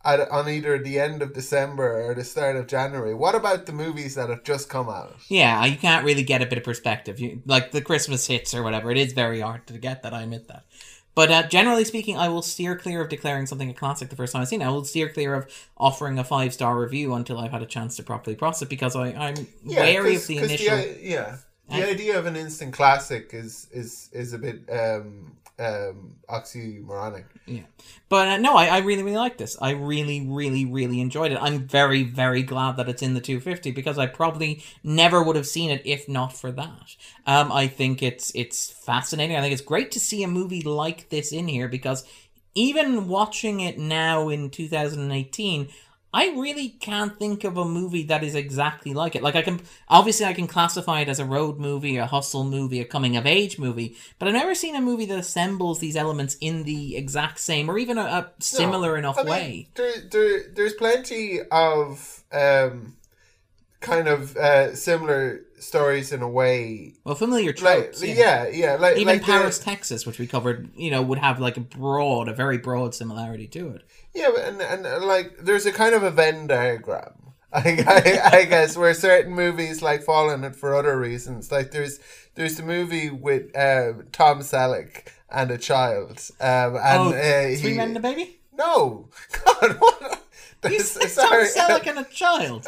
at, 0.05 0.29
on 0.29 0.49
either 0.49 0.77
the 0.77 0.99
end 0.99 1.21
of 1.21 1.33
December 1.33 2.09
or 2.09 2.13
the 2.13 2.23
start 2.23 2.55
of 2.55 2.67
January, 2.67 3.13
what 3.13 3.35
about 3.35 3.65
the 3.65 3.71
movies 3.71 4.15
that 4.15 4.29
have 4.29 4.43
just 4.43 4.69
come 4.69 4.89
out? 4.89 5.15
Yeah, 5.29 5.63
you 5.65 5.77
can't 5.77 6.05
really 6.05 6.23
get 6.23 6.41
a 6.41 6.45
bit 6.45 6.57
of 6.57 6.63
perspective. 6.63 7.19
You, 7.19 7.41
like 7.45 7.71
the 7.71 7.81
Christmas 7.81 8.27
hits 8.27 8.53
or 8.53 8.63
whatever. 8.63 8.91
It 8.91 8.97
is 8.97 9.13
very 9.13 9.39
hard 9.41 9.65
to 9.67 9.77
get 9.77 10.03
that. 10.03 10.13
I 10.13 10.23
admit 10.23 10.47
that. 10.49 10.65
But 11.15 11.29
uh, 11.31 11.43
generally 11.43 11.83
speaking, 11.85 12.17
I 12.17 12.27
will 12.29 12.41
steer 12.41 12.75
clear 12.75 13.01
of 13.01 13.09
declaring 13.09 13.45
something 13.45 13.69
a 13.69 13.73
classic 13.75 14.09
the 14.09 14.15
first 14.15 14.33
time 14.33 14.41
I've 14.41 14.47
seen 14.47 14.63
it. 14.63 14.65
I 14.65 14.69
will 14.69 14.83
steer 14.83 15.09
clear 15.09 15.35
of 15.35 15.67
offering 15.77 16.17
a 16.17 16.23
five 16.23 16.53
star 16.55 16.79
review 16.79 17.13
until 17.13 17.37
I've 17.37 17.51
had 17.51 17.61
a 17.61 17.67
chance 17.67 17.95
to 17.97 18.03
properly 18.03 18.35
process 18.35 18.63
it 18.63 18.69
because 18.69 18.95
I, 18.95 19.09
I'm 19.13 19.35
wary 19.63 20.15
of 20.15 20.27
the 20.27 20.37
initial. 20.39 20.73
i- 20.73 20.97
yeah, 21.01 21.37
the 21.69 21.85
I- 21.85 21.89
idea 21.89 22.17
of 22.17 22.25
an 22.25 22.35
instant 22.35 22.73
classic 22.73 23.31
is 23.33 23.67
is 23.71 24.09
is 24.13 24.33
a 24.33 24.37
bit 24.37 24.69
um 24.71 25.37
um 25.59 26.15
oxymoronic. 26.29 27.25
Yeah. 27.45 27.63
But 28.09 28.27
uh, 28.27 28.37
no, 28.37 28.55
I, 28.55 28.65
I 28.67 28.77
really, 28.79 29.03
really 29.03 29.17
like 29.17 29.37
this. 29.37 29.55
I 29.61 29.71
really, 29.71 30.25
really, 30.25 30.65
really 30.65 30.99
enjoyed 30.99 31.31
it. 31.31 31.37
I'm 31.39 31.67
very, 31.67 32.03
very 32.03 32.41
glad 32.41 32.77
that 32.77 32.89
it's 32.89 33.01
in 33.01 33.13
the 33.13 33.21
250 33.21 33.71
because 33.71 33.97
I 33.99 34.07
probably 34.07 34.63
never 34.83 35.21
would 35.21 35.35
have 35.35 35.45
seen 35.45 35.69
it 35.69 35.81
if 35.85 36.09
not 36.09 36.35
for 36.35 36.51
that. 36.53 36.95
Um, 37.27 37.51
I 37.51 37.67
think 37.67 38.01
it's 38.01 38.31
it's 38.33 38.71
fascinating. 38.71 39.35
I 39.37 39.41
think 39.41 39.53
it's 39.53 39.61
great 39.61 39.91
to 39.91 39.99
see 39.99 40.23
a 40.23 40.27
movie 40.27 40.61
like 40.61 41.09
this 41.09 41.31
in 41.31 41.47
here 41.47 41.67
because 41.67 42.03
even 42.55 43.07
watching 43.07 43.59
it 43.59 43.77
now 43.77 44.29
in 44.29 44.49
2018, 44.49 45.69
I 46.15 46.27
really 46.29 46.69
can't 46.69 47.17
think 47.17 47.43
of 47.43 47.57
a 47.57 47.65
movie 47.65 48.03
that 48.03 48.23
is 48.23 48.35
exactly 48.35 48.93
like 48.93 49.15
it. 49.15 49.23
Like 49.23 49.35
I 49.35 49.41
can 49.41 49.61
obviously 49.89 50.25
I 50.27 50.33
can 50.33 50.45
classify 50.47 51.01
it 51.01 51.09
as 51.09 51.19
a 51.19 51.25
road 51.25 51.57
movie, 51.59 51.97
a 51.97 52.05
hustle 52.05 52.43
movie, 52.43 52.79
a 52.79 52.85
coming 52.85 53.17
of 53.17 53.25
age 53.25 53.57
movie, 53.57 53.95
but 54.19 54.27
I've 54.27 54.33
never 54.35 54.53
seen 54.53 54.75
a 54.75 54.81
movie 54.81 55.05
that 55.07 55.17
assembles 55.17 55.79
these 55.79 55.95
elements 55.95 56.37
in 56.39 56.63
the 56.63 56.95
exact 56.95 57.39
same 57.39 57.69
or 57.69 57.77
even 57.79 57.97
a, 57.97 58.01
a 58.03 58.31
similar 58.39 58.91
No, 58.91 58.95
enough 58.99 59.17
I 59.17 59.23
mean, 59.23 59.31
way. 59.31 59.69
There, 59.75 59.93
there, 60.11 60.41
there's 60.53 60.73
plenty 60.73 61.39
of 61.51 62.23
um, 62.31 62.95
kind 63.79 64.07
of 64.07 64.37
uh, 64.37 64.75
similar 64.75 65.41
stories 65.59 66.11
in 66.11 66.21
a 66.21 66.29
way. 66.29 66.93
Well, 67.05 67.15
familiar 67.15 67.51
Like, 67.53 67.57
tropes. 67.93 68.03
yeah. 68.03 68.47
yeah, 68.47 68.75
like 68.75 68.97
Even 68.97 69.07
like 69.15 69.21
the- 69.25 69.31
Paris, 69.31 69.59
Texas, 69.59 70.05
which 70.05 70.19
we 70.19 70.27
covered, 70.27 70.69
you 70.75 70.91
know, 70.91 71.01
would 71.01 71.17
have 71.19 71.39
like 71.39 71.57
a 71.57 71.61
broad, 71.61 72.27
a 72.27 72.33
very 72.33 72.57
broad 72.57 72.93
similarity 72.93 73.47
to 73.47 73.69
it. 73.69 73.83
Yeah, 74.13 74.29
and, 74.37 74.61
and 74.61 74.85
uh, 74.85 75.03
like 75.05 75.37
there's 75.39 75.65
a 75.65 75.71
kind 75.71 75.95
of 75.95 76.03
a 76.03 76.11
Venn 76.11 76.47
diagram. 76.47 77.13
I, 77.53 77.83
I, 77.87 78.37
I 78.39 78.45
guess 78.45 78.75
where 78.75 78.93
certain 78.93 79.33
movies 79.33 79.81
like 79.81 80.01
fall 80.03 80.29
in 80.31 80.43
it 80.43 80.55
for 80.55 80.75
other 80.75 80.97
reasons. 80.99 81.51
Like 81.51 81.71
there's 81.71 81.99
there's 82.35 82.57
the 82.57 82.63
movie 82.63 83.09
with 83.09 83.55
uh, 83.55 83.93
Tom 84.11 84.39
Selleck 84.39 85.07
and 85.29 85.51
a 85.51 85.57
child. 85.57 86.19
Um, 86.39 86.75
and 86.75 86.79
oh, 86.99 87.13
uh, 87.13 87.55
Three 87.57 87.71
he, 87.71 87.77
Men 87.77 87.89
and 87.89 87.97
a 87.97 87.99
Baby? 87.99 88.39
no, 88.55 89.09
God, 89.45 89.77
what? 89.79 90.23
You 90.63 90.69
That's- 90.79 90.91
said 90.91 91.09
sorry, 91.09 91.47
Tom 91.55 91.69
Selleck 91.71 91.87
and 91.87 91.99
a 91.99 92.03
child. 92.05 92.65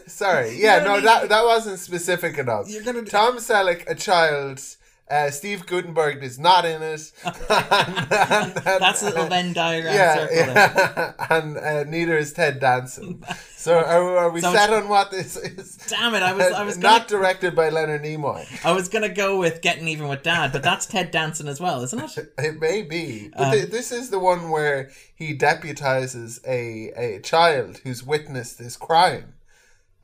sorry. 0.06 0.58
Yeah, 0.60 0.82
no, 0.84 1.00
that 1.00 1.28
that 1.28 1.44
wasn't 1.44 1.78
specific 1.78 2.36
enough. 2.38 2.68
You're 2.68 2.82
gonna- 2.82 3.02
Tom 3.04 3.36
Selleck, 3.36 3.88
a 3.88 3.94
child. 3.94 4.60
Uh, 5.10 5.30
Steve 5.30 5.64
Guttenberg 5.64 6.22
is 6.22 6.38
not 6.38 6.66
in 6.66 6.82
it. 6.82 7.12
And- 7.24 7.34
and- 7.50 8.52
and- 8.56 8.62
That's 8.82 9.02
a 9.02 9.06
little 9.06 9.26
Venn 9.26 9.52
diagram 9.54 9.94
yeah, 9.94 10.14
circle 10.16 10.36
yeah. 10.36 11.12
and 11.30 11.56
uh, 11.56 11.84
neither 11.84 12.18
is 12.18 12.32
Ted 12.34 12.60
Danson. 12.60 13.22
So 13.56 13.78
are, 13.78 14.18
are 14.18 14.30
we 14.30 14.40
So 14.42 14.52
set 14.52 14.70
on 14.70 14.88
what 14.88 15.10
this 15.10 15.36
is? 15.36 15.76
Damn 15.88 16.14
it, 16.14 16.22
I 16.22 16.32
was 16.34 16.52
I 16.52 16.62
was 16.62 16.76
not 16.78 17.08
gonna, 17.08 17.22
directed 17.22 17.56
by 17.56 17.70
Leonard 17.70 18.02
Nimoy. 18.02 18.46
I 18.64 18.72
was 18.72 18.88
gonna 18.88 19.08
go 19.08 19.38
with 19.38 19.62
getting 19.62 19.88
even 19.88 20.08
with 20.08 20.22
Dad, 20.22 20.52
but 20.52 20.62
that's 20.62 20.84
Ted 20.86 21.10
Danson 21.10 21.48
as 21.48 21.58
well, 21.60 21.82
isn't 21.82 21.98
it? 22.18 22.32
It 22.38 22.60
may 22.60 22.82
be, 22.82 23.30
but 23.36 23.46
Um, 23.46 23.52
th- 23.52 23.70
this 23.70 23.90
is 23.90 24.10
the 24.10 24.18
one 24.18 24.50
where 24.50 24.90
he 25.14 25.36
deputizes 25.36 26.38
a 26.46 26.92
a 26.96 27.20
child 27.20 27.78
who's 27.84 28.02
witnessed 28.04 28.58
this 28.58 28.76
crime. 28.76 29.34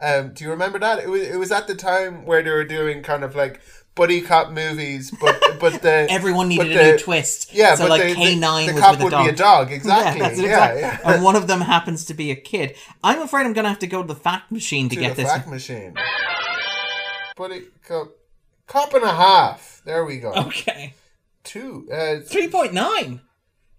Um, 0.01 0.33
do 0.35 0.45
you 0.45 0.51
remember 0.51 0.79
that? 0.81 0.99
It 0.99 1.09
was 1.09 1.23
it 1.23 1.37
was 1.39 1.53
at 1.53 1.67
the 1.67 1.75
time 1.75 2.25
where 2.27 2.43
they 2.43 2.51
were 2.51 2.65
doing 2.65 3.03
kind 3.03 3.23
of 3.23 3.35
like 3.37 3.61
buddy 3.95 4.21
cop 4.21 4.51
movies, 4.51 5.11
but 5.21 5.41
but 5.61 5.83
the 5.83 6.07
Everyone 6.11 6.49
needed 6.49 6.73
a 6.77 6.93
new 6.93 6.99
twist. 6.99 7.53
Yeah, 7.55 7.75
so 7.75 7.85
but 7.85 7.91
like 7.91 8.15
K 8.15 8.35
nine 8.37 8.67
the 8.67 8.73
was 8.75 8.83
cop 8.83 8.93
with 8.93 9.01
a 9.01 9.05
would 9.05 9.11
dog. 9.11 9.25
be 9.27 9.31
a 9.31 9.37
dog, 9.37 9.73
exactly. 9.79 10.21
Yeah, 10.45 10.75
Yeah, 10.75 10.79
yeah. 10.79 10.99
And 11.05 11.23
one 11.23 11.37
of 11.37 11.47
them 11.47 11.61
happens 11.61 12.05
to 12.07 12.15
be 12.15 12.31
a 12.31 12.37
kid. 12.37 12.77
I'm 13.03 13.21
afraid 13.23 13.47
I'm 13.47 13.53
gonna 13.53 13.69
have 13.69 13.79
to 13.81 13.87
go 13.87 14.03
to 14.03 14.09
the 14.09 14.15
fact 14.15 14.51
machine 14.51 14.89
to, 14.89 14.95
to 14.97 15.01
get 15.01 15.17
the 15.17 15.23
this. 15.23 15.33
fact 15.33 15.49
machine. 15.49 15.95
Buddy 17.37 17.63
cop, 17.87 18.09
cop 18.67 18.95
and 18.95 19.05
a 19.05 19.13
half. 19.15 19.83
There 19.85 20.05
we 20.05 20.19
go. 20.19 20.33
Okay, 20.33 20.95
Two, 21.43 21.89
uh, 21.93 22.21
three 22.21 22.49
point 22.49 22.73
nine. 22.73 23.21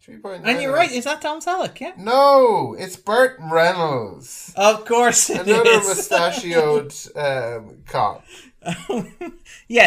three 0.01 0.17
point 0.17 0.43
nine. 0.43 0.53
And 0.55 0.61
you're 0.61 0.73
right. 0.73 0.91
Is 0.91 1.05
that 1.05 1.21
Tom 1.21 1.39
Selleck? 1.39 1.79
Yeah. 1.79 1.93
No, 1.97 2.75
it's 2.77 2.95
Burt 2.95 3.37
Reynolds. 3.39 4.53
Of 4.55 4.85
course 4.85 5.29
it 5.29 5.47
Another 5.47 5.63
mustachioed 5.87 6.93
um, 7.15 7.77
cop. 7.87 8.23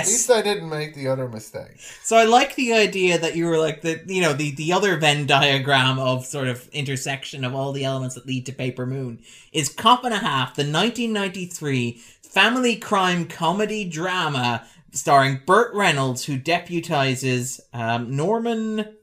At 0.01 0.07
least 0.07 0.31
I 0.31 0.43
didn't 0.43 0.69
make 0.69 0.95
the 0.95 1.09
other 1.09 1.29
mistake. 1.29 1.81
So 2.03 2.17
I 2.17 2.25
like 2.25 2.55
the 2.55 2.73
idea 2.73 3.19
that 3.19 3.35
you 3.37 3.47
were 3.47 3.59
like 3.59 3.83
the 3.83 4.01
you 4.07 4.23
know 4.23 4.33
the 4.33 4.53
the 4.53 4.73
other 4.73 4.97
Venn 4.97 5.27
diagram 5.27 5.99
of 5.99 6.25
sort 6.25 6.49
of 6.49 6.69
intersection 6.69 7.45
of 7.45 7.55
all 7.55 7.73
the 7.73 7.85
elements 7.85 8.15
that 8.15 8.27
lead 8.27 8.47
to 8.47 8.53
Paper 8.53 8.87
Moon 8.87 9.21
is 9.53 9.69
Cop 9.69 10.05
and 10.05 10.15
a 10.15 10.19
Half, 10.19 10.55
the 10.55 10.63
1993 10.63 12.01
family 12.23 12.77
crime 12.77 13.27
comedy 13.27 13.85
drama 13.85 14.67
starring 14.93 15.41
Burt 15.45 15.75
Reynolds, 15.75 16.25
who 16.25 16.39
deputizes 16.39 17.61
um, 17.73 18.15
Norman 18.15 18.97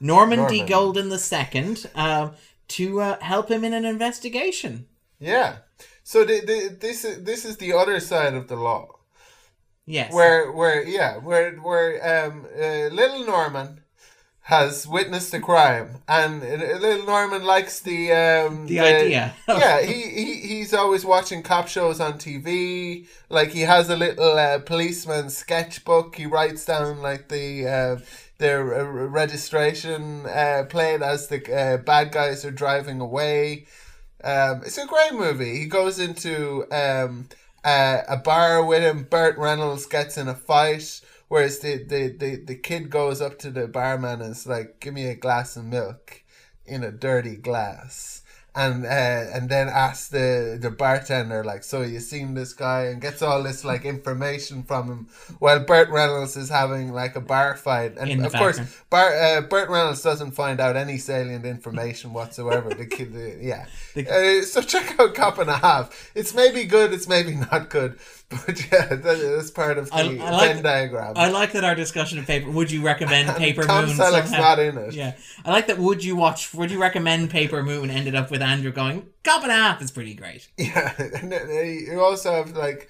Norman, 0.00 0.46
D. 0.46 0.58
Norman. 0.58 0.66
Golden 0.66 1.12
II 1.12 1.76
um, 1.94 2.32
to 2.68 3.00
uh, 3.00 3.20
help 3.20 3.50
him 3.50 3.64
in 3.64 3.74
an 3.74 3.84
investigation. 3.84 4.86
Yeah. 5.18 5.56
So 6.02 6.24
the, 6.24 6.40
the, 6.40 6.76
this 6.80 7.04
is 7.04 7.22
this 7.24 7.44
is 7.44 7.56
the 7.58 7.72
other 7.72 8.00
side 8.00 8.34
of 8.34 8.48
the 8.48 8.56
law, 8.56 8.88
Yes. 9.86 10.12
where 10.12 10.50
where 10.52 10.82
yeah, 10.82 11.18
where 11.18 11.52
where 11.56 12.26
um 12.26 12.46
uh, 12.56 12.88
little 12.94 13.24
Norman 13.24 13.80
has 14.44 14.86
witnessed 14.86 15.32
a 15.34 15.40
crime, 15.40 15.98
and 16.08 16.42
uh, 16.42 16.78
little 16.80 17.06
Norman 17.06 17.44
likes 17.44 17.80
the 17.80 18.10
um 18.12 18.66
the 18.66 18.80
idea. 18.80 19.34
yeah, 19.46 19.80
he, 19.82 20.02
he 20.02 20.34
he's 20.48 20.74
always 20.74 21.04
watching 21.04 21.42
cop 21.42 21.68
shows 21.68 22.00
on 22.00 22.14
TV. 22.18 23.06
Like 23.28 23.50
he 23.50 23.60
has 23.62 23.88
a 23.90 23.96
little 23.96 24.36
uh, 24.38 24.58
policeman 24.60 25.30
sketchbook. 25.30 26.16
He 26.16 26.26
writes 26.26 26.64
down 26.64 27.02
like 27.02 27.28
the 27.28 27.66
uh, 27.68 27.96
their 28.38 28.74
uh, 28.80 28.84
registration 29.08 30.26
uh, 30.26 30.64
plate 30.68 31.02
as 31.02 31.28
the 31.28 31.40
uh, 31.54 31.76
bad 31.76 32.10
guys 32.10 32.44
are 32.44 32.50
driving 32.50 33.00
away. 33.00 33.66
Um, 34.22 34.62
it's 34.64 34.78
a 34.78 34.86
great 34.86 35.14
movie. 35.14 35.58
He 35.58 35.66
goes 35.66 35.98
into 35.98 36.66
um, 36.72 37.28
uh, 37.64 38.02
a 38.08 38.16
bar 38.16 38.64
with 38.64 38.82
him. 38.82 39.04
Burt 39.04 39.38
Reynolds 39.38 39.86
gets 39.86 40.16
in 40.16 40.28
a 40.28 40.34
fight. 40.34 41.00
Whereas 41.28 41.60
the, 41.60 41.76
the, 41.84 42.08
the, 42.08 42.36
the 42.44 42.56
kid 42.56 42.90
goes 42.90 43.20
up 43.20 43.38
to 43.40 43.50
the 43.50 43.68
barman 43.68 44.20
and 44.20 44.32
is 44.32 44.46
like, 44.46 44.80
give 44.80 44.94
me 44.94 45.06
a 45.06 45.14
glass 45.14 45.56
of 45.56 45.64
milk 45.64 46.22
in 46.66 46.82
a 46.82 46.90
dirty 46.90 47.36
glass. 47.36 48.19
And 48.54 48.84
uh, 48.84 48.88
and 48.88 49.48
then 49.48 49.68
asks 49.68 50.08
the 50.08 50.58
the 50.60 50.70
bartender 50.70 51.44
like, 51.44 51.62
"So 51.62 51.82
you 51.82 52.00
seen 52.00 52.34
this 52.34 52.52
guy?" 52.52 52.84
and 52.84 53.00
gets 53.00 53.22
all 53.22 53.42
this 53.42 53.64
like 53.64 53.84
information 53.84 54.62
from 54.62 54.88
him. 54.88 55.08
While 55.38 55.60
Burt 55.60 55.88
Reynolds 55.90 56.36
is 56.36 56.48
having 56.48 56.92
like 56.92 57.16
a 57.16 57.20
bar 57.20 57.56
fight, 57.56 57.96
and 57.96 58.24
of 58.24 58.32
course. 58.32 58.60
Bar, 58.90 59.14
uh, 59.14 59.40
Burt 59.42 59.68
Reynolds 59.70 60.02
doesn't 60.02 60.32
find 60.32 60.60
out 60.60 60.76
any 60.76 60.98
salient 60.98 61.46
information 61.46 62.12
whatsoever. 62.12 62.70
the 62.70 62.86
kid, 62.86 63.12
the, 63.12 63.38
yeah. 63.40 63.66
Uh, 63.96 64.44
so 64.44 64.60
check 64.62 64.98
out 64.98 65.14
Cop 65.14 65.38
and 65.38 65.50
a 65.50 65.56
Half. 65.56 66.10
It's 66.14 66.34
maybe 66.34 66.64
good. 66.64 66.92
It's 66.92 67.08
maybe 67.08 67.34
not 67.34 67.70
good. 67.70 67.98
But 68.30 68.70
yeah, 68.70 68.94
that's 68.94 69.50
part 69.50 69.76
of 69.76 69.90
the 69.90 69.96
I- 69.96 70.00
I 70.02 70.30
like- 70.30 70.54
Venn 70.54 70.62
diagram. 70.62 71.14
I 71.16 71.30
like 71.30 71.50
that 71.52 71.64
our 71.64 71.74
discussion 71.74 72.18
of 72.20 72.26
paper. 72.26 72.48
Would 72.48 72.70
you 72.70 72.80
recommend 72.80 73.28
Paper 73.36 73.64
Tom 73.64 73.86
Moon? 73.86 73.96
Selleck's 73.96 74.30
somehow? 74.30 74.40
not 74.50 74.58
in 74.60 74.78
it. 74.78 74.94
Yeah, 74.94 75.14
I 75.44 75.50
like 75.50 75.66
that. 75.66 75.78
Would 75.78 76.04
you 76.04 76.14
watch? 76.14 76.54
Would 76.54 76.70
you 76.70 76.80
recommend 76.80 77.30
Paper 77.30 77.62
Moon? 77.64 77.90
Ended 77.90 78.14
up 78.14 78.30
with 78.30 78.40
Andrew 78.40 78.70
going, 78.70 79.08
"Cop 79.24 79.42
and 79.42 79.50
a 79.50 79.54
half 79.56 79.82
is 79.82 79.90
pretty 79.90 80.14
great." 80.14 80.48
Yeah, 80.56 80.92
and 80.98 81.32
you 81.32 82.00
also 82.00 82.32
have 82.32 82.52
like 82.56 82.88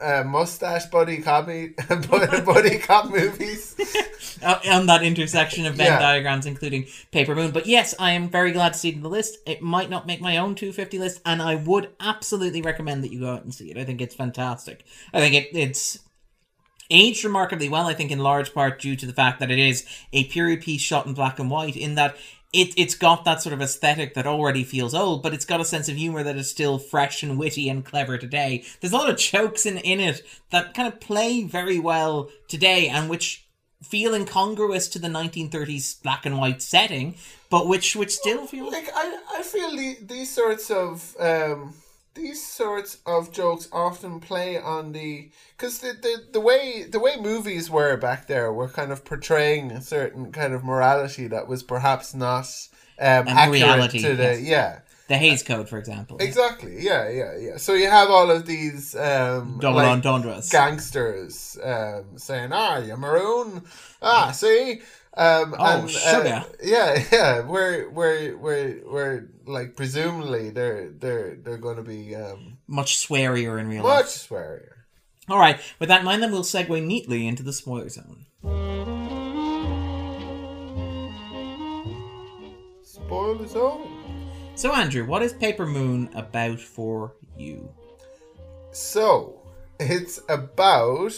uh, 0.00 0.22
mustache 0.24 0.86
buddy 0.86 1.18
comedy, 1.22 1.74
buddy 2.08 2.78
cop 2.78 3.10
movies. 3.10 3.74
uh, 4.42 4.58
on 4.70 4.86
that 4.86 5.02
intersection 5.02 5.66
of 5.66 5.74
Venn 5.74 5.86
Yeah. 5.86 5.98
diagrams, 5.98 6.46
including 6.46 6.86
Paper 7.10 7.34
Moon. 7.34 7.50
But 7.50 7.66
yes, 7.66 7.94
I 7.98 8.12
am 8.12 8.28
very 8.28 8.52
glad 8.52 8.72
to 8.74 8.78
see 8.78 8.90
it 8.90 8.94
in 8.94 9.02
the 9.02 9.08
list. 9.08 9.38
It 9.46 9.62
might 9.62 9.90
not 9.90 10.06
make 10.06 10.20
my 10.20 10.36
own 10.36 10.54
250 10.54 10.98
list, 10.98 11.20
and 11.26 11.42
I 11.42 11.56
would 11.56 11.90
absolutely 12.00 12.62
recommend 12.62 13.02
that 13.04 13.12
you 13.12 13.20
go 13.20 13.32
out 13.32 13.42
and 13.44 13.54
see 13.54 13.70
it. 13.70 13.76
I 13.78 13.84
think 13.84 14.00
it's 14.00 14.14
fantastic. 14.14 14.84
I 15.12 15.20
think 15.20 15.34
it, 15.34 15.48
it's 15.56 15.98
aged 16.90 17.24
remarkably 17.24 17.68
well, 17.68 17.86
I 17.86 17.94
think, 17.94 18.10
in 18.10 18.18
large 18.18 18.54
part 18.54 18.80
due 18.80 18.96
to 18.96 19.06
the 19.06 19.12
fact 19.12 19.40
that 19.40 19.50
it 19.50 19.58
is 19.58 19.84
a 20.12 20.24
period 20.24 20.62
piece 20.62 20.80
shot 20.80 21.06
in 21.06 21.12
black 21.14 21.38
and 21.38 21.50
white, 21.50 21.76
in 21.76 21.96
that 21.96 22.16
it, 22.52 22.72
it's 22.78 22.94
got 22.94 23.24
that 23.24 23.42
sort 23.42 23.52
of 23.52 23.60
aesthetic 23.60 24.14
that 24.14 24.26
already 24.26 24.64
feels 24.64 24.94
old, 24.94 25.22
but 25.22 25.34
it's 25.34 25.44
got 25.44 25.60
a 25.60 25.64
sense 25.64 25.88
of 25.88 25.96
humor 25.96 26.22
that 26.22 26.36
is 26.36 26.50
still 26.50 26.78
fresh 26.78 27.22
and 27.22 27.38
witty 27.38 27.68
and 27.68 27.84
clever 27.84 28.16
today. 28.16 28.64
There's 28.80 28.92
a 28.92 28.96
lot 28.96 29.10
of 29.10 29.18
jokes 29.18 29.66
in, 29.66 29.76
in 29.78 30.00
it 30.00 30.22
that 30.50 30.72
kind 30.74 30.88
of 30.88 31.00
play 31.00 31.42
very 31.42 31.78
well 31.78 32.30
today 32.48 32.88
and 32.88 33.10
which 33.10 33.46
feel 33.82 34.14
incongruous 34.14 34.88
to 34.88 34.98
the 34.98 35.08
1930s 35.08 36.02
black 36.02 36.24
and 36.24 36.38
white 36.38 36.62
setting, 36.62 37.16
but 37.50 37.68
which 37.68 37.94
which 37.94 38.16
still 38.16 38.46
feel 38.46 38.70
like 38.70 38.88
I, 38.94 39.18
I 39.36 39.42
feel 39.42 39.70
the, 39.70 39.98
these 40.02 40.34
sorts 40.34 40.70
of 40.70 41.14
um 41.20 41.74
these 42.18 42.44
sorts 42.44 42.98
of 43.06 43.32
jokes 43.32 43.68
often 43.72 44.20
play 44.20 44.58
on 44.58 44.92
the 44.92 45.30
because 45.56 45.78
the, 45.78 45.92
the 46.02 46.14
the 46.32 46.40
way 46.40 46.84
the 46.94 46.98
way 46.98 47.14
movies 47.20 47.70
were 47.70 47.96
back 47.96 48.26
there 48.26 48.52
were 48.52 48.68
kind 48.68 48.90
of 48.92 49.04
portraying 49.04 49.70
a 49.70 49.80
certain 49.80 50.32
kind 50.32 50.52
of 50.52 50.64
morality 50.64 51.26
that 51.28 51.46
was 51.48 51.62
perhaps 51.62 52.14
not 52.14 52.46
um, 53.00 53.28
accurate 53.28 53.50
reality, 53.62 54.00
to 54.02 54.14
the 54.16 54.24
yes. 54.24 54.40
yeah 54.42 54.80
the 55.08 55.16
Hays 55.16 55.42
Code, 55.42 55.68
for 55.70 55.78
example. 55.78 56.18
exactly 56.20 56.74
yeah 56.90 57.08
yeah 57.08 57.32
yeah 57.46 57.56
so 57.56 57.72
you 57.72 57.88
have 57.88 58.10
all 58.10 58.30
of 58.30 58.44
these 58.44 58.94
um 58.96 59.58
Double 59.60 59.76
like, 59.76 59.88
entendres. 59.88 60.50
gangsters 60.50 61.56
um, 61.64 62.04
saying, 62.18 62.50
"Ah, 62.52 62.76
you 62.78 62.96
maroon? 62.96 63.62
Ah, 64.02 64.32
see." 64.32 64.82
Um, 65.16 65.54
Oh, 65.58 65.88
and, 65.88 66.28
uh, 66.28 66.44
yeah, 66.62 67.02
yeah. 67.12 67.40
We're 67.40 67.88
we're 67.90 68.36
we're 68.36 68.82
we're 68.86 69.28
like 69.48 69.74
presumably 69.76 70.50
they're 70.50 70.90
they're 70.90 71.36
they're 71.36 71.56
going 71.58 71.76
to 71.76 71.82
be 71.82 72.14
um, 72.14 72.58
Much 72.66 72.96
swearier 72.98 73.58
in 73.58 73.68
real 73.68 73.82
life. 73.84 74.04
much 74.04 74.28
swearier. 74.28 74.72
All 75.28 75.38
right, 75.38 75.60
with 75.78 75.88
that 75.90 76.00
in 76.00 76.04
mind, 76.06 76.22
then 76.22 76.32
we'll 76.32 76.42
segue 76.42 76.82
neatly 76.84 77.26
into 77.26 77.42
the 77.42 77.52
spoiler 77.52 77.88
zone. 77.88 78.26
Spoil 82.82 83.34
the 83.36 83.46
zone. 83.48 83.88
So, 84.54 84.72
Andrew, 84.74 85.04
what 85.04 85.22
is 85.22 85.32
Paper 85.32 85.66
Moon 85.66 86.10
about 86.14 86.58
for 86.60 87.14
you? 87.36 87.68
So 88.72 89.40
it's 89.78 90.20
about, 90.28 91.12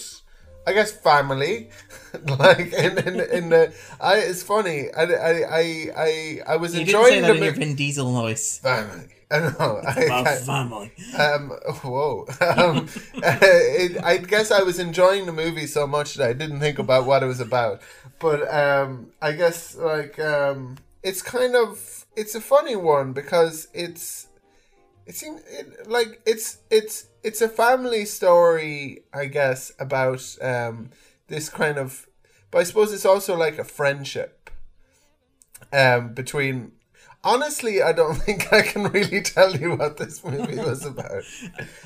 I 0.71 0.73
guess, 0.73 0.91
family. 0.93 1.71
like 2.45 2.73
in, 2.73 2.99
in 3.09 3.15
in 3.39 3.45
the, 3.51 3.73
I 4.01 4.15
it's 4.31 4.43
funny. 4.43 4.79
I 4.93 5.03
I 5.31 5.33
I 5.61 5.65
I, 6.09 6.11
I 6.53 6.57
was 6.57 6.71
You 6.75 6.85
didn't 6.85 6.95
enjoying 6.95 7.13
say 7.15 7.21
that 7.23 7.27
the 7.33 7.39
in 7.39 7.45
your 7.45 7.55
Vin 7.55 7.75
Diesel 7.75 8.11
noise. 8.13 8.59
family. 8.59 9.09
I 9.33 9.39
know. 9.39 9.81
I, 9.87 10.01
About 10.07 10.27
I- 10.27 10.37
family. 10.55 10.91
Um, 11.17 11.45
whoa. 11.85 12.27
Um, 12.41 12.89
it, 13.23 14.03
I 14.03 14.17
guess 14.19 14.51
I 14.51 14.63
was 14.63 14.79
enjoying 14.81 15.27
the 15.27 15.33
movie 15.33 15.67
so 15.69 15.87
much 15.87 16.15
that 16.15 16.29
I 16.31 16.33
didn't 16.33 16.59
think 16.61 16.79
about 16.81 17.07
what 17.07 17.23
it 17.23 17.27
was 17.27 17.39
about. 17.41 17.81
But 18.19 18.41
um, 18.53 19.13
I 19.23 19.33
guess 19.33 19.77
like 19.77 20.19
um, 20.19 20.79
it's 21.03 21.23
kind 21.23 21.55
of 21.55 22.07
it's 22.17 22.35
a 22.35 22.41
funny 22.41 22.75
one 22.77 23.13
because 23.13 23.69
it's 23.73 24.27
it 25.07 25.15
seems 25.15 25.41
it, 25.59 25.89
like 25.89 26.21
it's 26.27 26.59
it's 26.71 27.07
it's 27.23 27.41
a 27.41 27.49
family 27.49 28.05
story, 28.05 29.05
I 29.13 29.27
guess, 29.27 29.73
about 29.79 30.37
um, 30.41 30.91
this 31.29 31.49
kind 31.49 31.79
of. 31.79 32.07
But 32.51 32.59
I 32.59 32.63
suppose 32.65 32.93
it's 32.93 33.07
also 33.07 33.37
like 33.37 33.59
a 33.59 33.65
friendship 33.65 34.51
um, 35.73 36.15
between. 36.15 36.73
Honestly, 37.23 37.83
I 37.83 37.93
don't 37.93 38.15
think 38.27 38.53
I 38.53 38.63
can 38.63 38.85
really 38.85 39.21
tell 39.21 39.55
you 39.55 39.77
what 39.77 39.99
this 39.99 40.25
movie 40.25 40.57
was 40.57 40.85
about. 40.85 41.23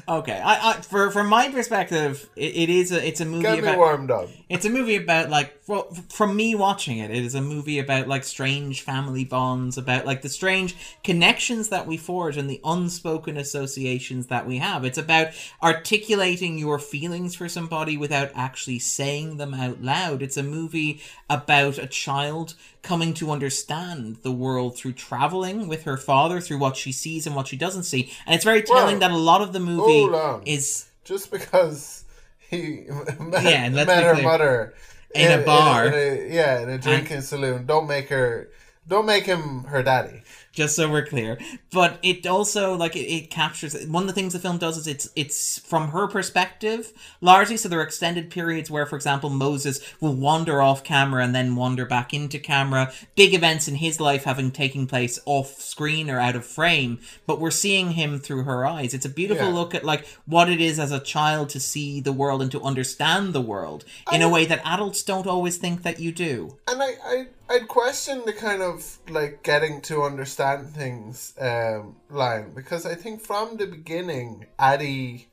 Okay, 0.07 0.39
I, 0.39 0.71
I 0.71 0.81
for 0.83 1.11
from 1.11 1.29
my 1.29 1.51
perspective, 1.51 2.29
it, 2.37 2.55
it 2.55 2.69
is 2.69 2.93
a 2.93 3.07
it's 3.07 3.23
a 3.23 3.25
movie 3.25 3.43
Get 3.43 3.55
me 3.55 3.59
about 3.61 3.79
warmed 3.79 4.11
up. 4.11 4.29
It's 4.51 4.67
a 4.67 4.71
movie 4.71 4.97
about 4.97 5.31
like 5.31 5.59
well, 5.67 5.91
from 6.11 6.37
me 6.37 6.55
watching 6.55 6.99
it, 6.99 7.11
it 7.11 7.25
is 7.25 7.35
a 7.35 7.41
movie 7.41 7.79
about 7.79 8.07
like 8.07 8.23
strange 8.23 8.83
family 8.83 9.25
bonds, 9.25 9.79
about 9.79 10.05
like 10.05 10.21
the 10.21 10.29
strange 10.29 10.77
connections 11.03 11.71
that 11.71 11.87
we 11.87 11.97
forge 11.97 12.37
and 12.37 12.51
the 12.51 12.61
unspoken 12.65 13.39
associations 13.39 14.27
that 14.27 14.47
we 14.47 14.59
have. 14.59 14.85
It's 14.85 14.99
about 14.99 15.29
articulating 15.63 16.59
your 16.59 16.79
feelings 16.79 17.35
for 17.35 17.49
somebody 17.49 17.97
without 17.97 18.31
actually 18.35 18.81
saying 18.81 19.39
them 19.39 19.55
out 19.55 19.81
loud. 19.83 20.21
It's 20.21 20.37
a 20.37 20.43
movie 20.43 21.01
about 21.31 21.79
a 21.79 21.87
child 21.87 22.55
coming 22.85 23.13
to 23.15 23.33
understand 23.33 24.19
the 24.23 24.31
world 24.31 24.77
through 24.77 24.93
traveling 24.93 25.67
with 25.67 25.83
her 25.85 25.97
father, 25.97 26.41
through 26.41 26.59
what 26.59 26.77
she 26.77 26.93
sees 26.93 27.27
and 27.27 27.35
what 27.35 27.49
she 27.49 27.57
doesn't 27.57 27.83
see. 27.83 28.13
And 28.27 28.35
it's 28.37 28.45
very 28.45 28.63
telling 28.63 29.01
Well, 29.01 29.09
that 29.09 29.11
a 29.11 29.17
lot 29.17 29.41
of 29.43 29.53
the 29.53 29.59
movie 29.61 30.07
is 30.49 30.87
Just 31.03 31.31
because 31.33 32.05
he 32.51 32.85
met, 33.19 33.43
Yeah, 33.43 33.69
met 33.71 33.89
her 33.89 34.23
mother 34.23 34.75
In 35.15 35.41
a 35.41 35.43
bar. 35.45 35.87
in 35.87 35.95
a- 35.95 36.33
yeah, 36.33 36.61
in 36.61 36.69
a 36.71 36.79
drinking 36.79 37.23
saloon, 37.23 37.67
don't 37.67 37.89
make 37.89 38.09
her, 38.11 38.51
don't 38.87 39.07
make 39.07 39.25
him 39.25 39.65
her 39.65 39.83
daddy. 39.83 40.23
Just 40.55 40.77
so 40.77 40.91
we're 40.91 41.07
clear. 41.07 41.39
But 41.71 41.99
it 42.03 42.27
also 42.27 42.75
like 42.77 42.97
it, 42.97 43.01
it 43.11 43.31
captures 43.31 43.75
one 43.87 44.05
of 44.05 44.07
the 44.07 44.13
things 44.13 44.33
the 44.33 44.39
film 44.39 44.59
does 44.59 44.77
is 44.79 44.87
it's 44.87 45.09
it's 45.17 45.59
from 45.59 45.89
her 45.89 46.07
perspective 46.07 46.93
largely 47.21 47.57
so 47.57 47.69
there 47.69 47.81
are 47.81 47.83
extended 47.83 48.31
periods 48.31 48.71
where 48.71 48.87
for 48.87 48.97
example 48.97 49.31
moses 49.31 49.81
will 50.01 50.15
wander 50.15 50.63
off 50.63 50.85
camera 50.85 51.23
and 51.25 51.35
then 51.35 51.57
wander 51.57 51.85
back 51.85 52.15
into 52.15 52.39
camera. 52.39 52.93
Big 53.17 53.35
events 53.35 53.67
in 53.69 53.77
his 53.77 54.01
life 54.01 54.25
having 54.25 54.51
taken 54.51 54.87
place 54.87 55.19
off 55.27 55.61
screen 55.61 56.09
or 56.09 56.21
out 56.21 56.37
of 56.37 56.45
frame 56.47 56.99
but 57.27 57.41
we're 57.41 57.51
seeing 57.51 57.93
him 57.93 58.19
through 58.21 58.45
her 58.45 58.65
eyes. 58.65 58.95
It's 58.95 59.05
a 59.07 59.09
beautiful 59.09 59.49
Yeah. 59.49 59.55
look 59.55 59.75
at 59.75 59.85
like 59.85 60.07
what 60.27 60.49
it 60.49 60.61
is 60.61 60.79
as 60.79 60.93
a 60.93 61.01
child 61.01 61.49
to 61.51 61.61
see 61.61 62.01
the 62.01 62.13
world 62.13 62.43
and 62.43 62.51
to 62.53 62.63
understand 62.63 63.33
the 63.33 63.41
world 63.41 63.85
in 64.13 64.23
a 64.23 64.29
way 64.29 64.45
that 64.47 64.61
adults 64.65 65.03
don't 65.03 65.27
always 65.27 65.57
think 65.57 65.83
that 65.83 65.99
you 65.99 66.13
do. 66.13 66.59
And 66.69 66.83
I, 66.83 66.91
I, 67.05 67.27
I'd 67.51 67.69
question 67.69 68.23
the 68.25 68.33
kind 68.33 68.63
of 68.63 68.99
like 69.09 69.43
getting 69.43 69.81
to 69.83 70.03
understand 70.03 70.44
things 70.79 71.35
um, 71.41 71.97
line 72.11 72.53
because 72.55 72.85
I 72.87 72.95
think 72.95 73.21
from 73.21 73.57
the 73.57 73.67
beginning, 73.67 74.47
Addie 74.59 75.29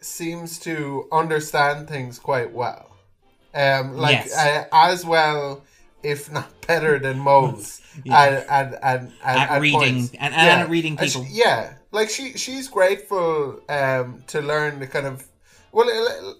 seems 0.00 0.58
to 0.60 1.08
understand 1.12 1.88
things 1.88 2.18
quite 2.18 2.52
well. 2.52 2.96
Um, 3.54 3.96
like 3.96 4.26
Yes. 4.26 4.36
uh, 4.36 4.64
as 4.72 5.04
well, 5.04 5.62
if 6.02 6.30
not 6.30 6.48
better 6.66 6.98
than. 6.98 7.24
Yeah. 8.04 8.22
And, 8.28 8.44
and, 8.50 8.78
and, 8.82 9.12
and 9.24 9.38
At 9.50 9.60
reading- 9.60 9.80
points. 9.80 10.10
and- 10.20 10.34
and 10.34 10.60
at 10.62 10.68
reading 10.68 10.98
And 11.00 11.08
she- 11.10 11.18
people. 11.20 11.34
yeah, 11.34 11.72
like 11.92 12.10
she 12.10 12.34
she's 12.36 12.68
grateful 12.68 13.60
um, 13.70 14.22
to 14.32 14.40
learn 14.42 14.78
the 14.80 14.86
kind 14.86 15.06
of. 15.06 15.24
Well, 15.72 15.88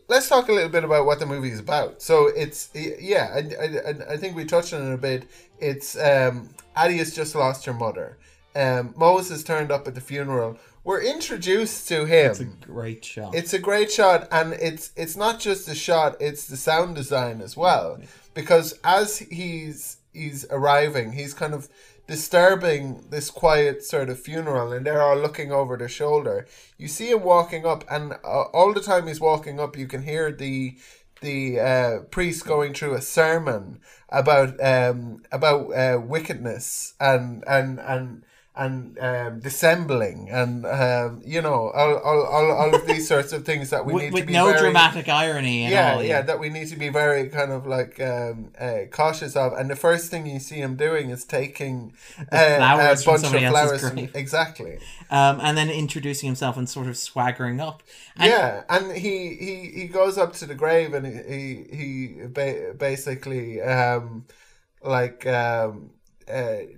let's 0.09 0.29
talk 0.29 0.49
a 0.49 0.53
little 0.53 0.69
bit 0.71 0.85
about 0.85 1.05
what 1.07 1.19
the 1.19 1.27
movie 1.27 1.51
is 1.51 1.61
about. 1.61 2.01
So 2.03 2.27
it's 2.43 2.69
yeah, 2.75 3.27
I, 3.39 3.41
I, 3.65 4.13
I 4.15 4.17
think 4.21 4.37
we 4.37 4.45
touched 4.45 4.73
on 4.75 4.81
it 4.91 4.95
a 4.95 4.99
bit. 4.99 5.23
It's 5.59 5.97
um, 5.97 6.51
Addie 6.77 6.99
has 6.99 7.15
just 7.15 7.35
lost 7.35 7.65
her 7.65 7.73
mother. 7.73 8.19
Um, 8.55 8.95
Moses 8.97 9.43
turned 9.43 9.71
up 9.71 9.87
at 9.87 9.95
the 9.95 10.01
funeral. 10.01 10.59
We're 10.85 11.03
introduced 11.03 11.89
to 11.89 12.05
him. 12.05 12.31
it's 12.31 12.41
a 12.41 12.45
great 12.45 13.05
shot 13.05 13.35
It's 13.35 13.53
a 13.53 13.59
great 13.59 13.91
shot, 13.91 14.29
and 14.31 14.53
it's 14.55 14.93
it's 14.97 15.17
not 15.17 15.41
just 15.41 15.67
the 15.67 15.75
shot; 15.75 16.17
it's 16.21 16.47
the 16.47 16.57
sound 16.57 16.95
design 16.95 17.41
as 17.41 17.57
well. 17.57 17.99
Because 18.35 18.79
as 18.85 19.19
he's 19.19 19.99
he's 20.13 20.47
arriving, 20.51 21.13
he's 21.13 21.35
kind 21.35 21.55
of 21.55 21.69
disturbing 22.07 23.05
this 23.11 23.31
quiet 23.31 23.85
sort 23.85 24.09
of 24.09 24.21
funeral, 24.21 24.73
and 24.73 24.87
they're 24.87 25.03
all 25.03 25.17
looking 25.17 25.51
over 25.51 25.77
their 25.77 25.89
shoulder. 25.89 26.47
You 26.79 26.89
see 26.89 27.11
him 27.11 27.25
walking 27.25 27.67
up, 27.67 27.85
and 27.91 28.13
uh, 28.25 28.43
all 28.53 28.73
the 28.73 28.81
time 28.81 29.09
he's 29.09 29.21
walking 29.21 29.59
up, 29.59 29.77
you 29.77 29.89
can 29.89 30.03
hear 30.03 30.31
the 30.31 30.77
the 31.21 31.61
uh, 31.61 31.99
priest 32.11 32.45
going 32.45 32.75
through 32.75 32.95
a 32.95 33.01
sermon 33.03 33.81
about 34.09 34.63
um, 34.65 35.23
about 35.33 35.71
uh, 35.73 36.01
wickedness 36.01 36.95
and 37.01 37.45
and 37.47 37.81
and 37.81 38.25
and 38.57 38.99
um, 39.01 39.41
dissembling 39.41 40.31
and 40.31 40.65
um, 40.65 41.21
you 41.25 41.43
know 41.43 41.71
all, 41.71 41.97
all, 41.99 42.23
all, 42.25 42.51
all 42.53 42.75
of 42.75 42.87
these 42.87 43.07
sorts 43.07 43.33
of 43.33 43.45
things 43.45 43.69
that 43.69 43.85
we 43.85 43.93
with, 43.93 44.03
need 44.05 44.13
with 44.15 44.23
to 44.23 44.27
be 44.27 44.33
with 44.33 44.41
no 44.43 44.47
very, 44.47 44.61
dramatic 44.61 45.09
irony. 45.11 45.69
Yeah, 45.69 45.95
all, 45.97 46.03
yeah, 46.03 46.23
that 46.23 46.41
we 46.41 46.49
need 46.49 46.69
to 46.69 46.77
be 46.77 46.89
very 46.89 47.29
kind 47.29 47.53
of 47.53 47.67
like 47.67 48.01
um, 48.01 48.53
uh, 48.59 48.81
cautious 48.91 49.37
of. 49.37 49.53
And 49.53 49.69
the 49.69 49.77
first 49.77 50.11
thing 50.11 50.27
you 50.27 50.41
see 50.41 50.57
him 50.57 50.77
doing 50.77 51.11
is 51.11 51.25
taking 51.25 51.93
uh, 52.33 52.57
a 52.59 52.97
bunch 53.05 53.07
of 53.07 53.31
flowers. 53.31 53.91
from- 53.91 53.99
exactly. 54.15 54.79
Um, 55.11 55.39
and 55.43 55.57
then 55.57 55.69
introducing 55.69 56.27
himself 56.27 56.57
and 56.57 56.69
sort 56.69 56.87
of 56.87 56.97
swaggering 56.97 57.61
up. 57.61 57.83
And 58.17 58.31
yeah, 58.31 58.65
and 58.71 58.93
he, 58.97 59.35
he, 59.35 59.71
he 59.81 59.87
goes 59.87 60.17
up 60.17 60.33
to 60.35 60.47
the 60.47 60.55
grave 60.55 60.95
and 60.95 61.07
he 61.07 61.37
he, 61.37 61.77
he 61.77 62.27
ba- 62.27 62.75
basically 62.77 63.61
um, 63.61 64.25
like 64.83 65.27
um, 65.27 65.91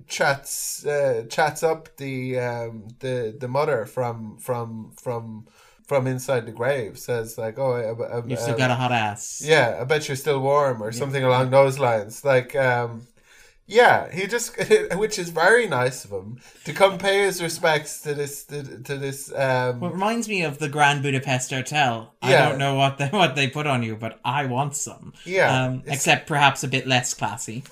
chats 0.06 0.84
uh, 0.86 1.24
chats 1.28 1.62
up 1.62 1.96
the 1.96 2.38
um, 2.38 2.88
the 3.00 3.34
the 3.38 3.48
mother 3.48 3.86
from 3.86 4.36
from 4.38 4.92
from 5.00 5.46
from 5.86 6.06
inside 6.06 6.46
the 6.46 6.52
grave. 6.52 6.98
Says 6.98 7.38
like, 7.38 7.58
oh, 7.58 7.72
I, 7.72 8.18
I, 8.18 8.26
You've 8.26 8.38
still 8.38 8.54
I- 8.54 8.58
got 8.58 8.70
a 8.70 8.74
hot 8.74 8.92
ass. 8.92 9.42
Yeah, 9.44 9.78
I 9.80 9.84
bet 9.84 10.08
you're 10.08 10.16
still 10.16 10.40
warm 10.40 10.82
or 10.82 10.92
something 10.92 11.24
along 11.24 11.50
those 11.50 11.78
lines. 11.78 12.24
Like, 12.24 12.54
um, 12.56 13.06
yeah, 13.66 14.10
he 14.12 14.26
just, 14.26 14.54
which 14.96 15.18
is 15.18 15.28
very 15.30 15.66
nice 15.66 16.04
of 16.04 16.10
him 16.10 16.40
to 16.64 16.72
come 16.72 16.98
pay 16.98 17.22
his 17.24 17.42
respects 17.42 18.00
to 18.02 18.14
this, 18.14 18.44
to, 18.44 18.62
to 18.82 18.96
this. 18.96 19.30
Um, 19.32 19.80
Well, 19.80 19.90
it 19.90 19.94
reminds 19.94 20.28
me 20.28 20.42
of 20.42 20.58
the 20.58 20.68
Grand 20.70 21.02
Budapest 21.02 21.50
Hotel. 21.50 22.14
I 22.22 22.32
don't 22.32 22.58
know 22.58 22.74
what 22.76 22.98
they, 22.98 23.06
what 23.10 23.34
they 23.34 23.48
put 23.48 23.66
on 23.66 23.82
you, 23.82 23.96
but 23.96 24.20
I 24.24 24.44
want 24.46 24.74
some. 24.76 25.12
Yeah, 25.24 25.64
Um, 25.66 25.82
except 25.86 26.26
perhaps 26.26 26.64
a 26.64 26.68
bit 26.68 26.86
less 26.86 27.12
classy. 27.14 27.64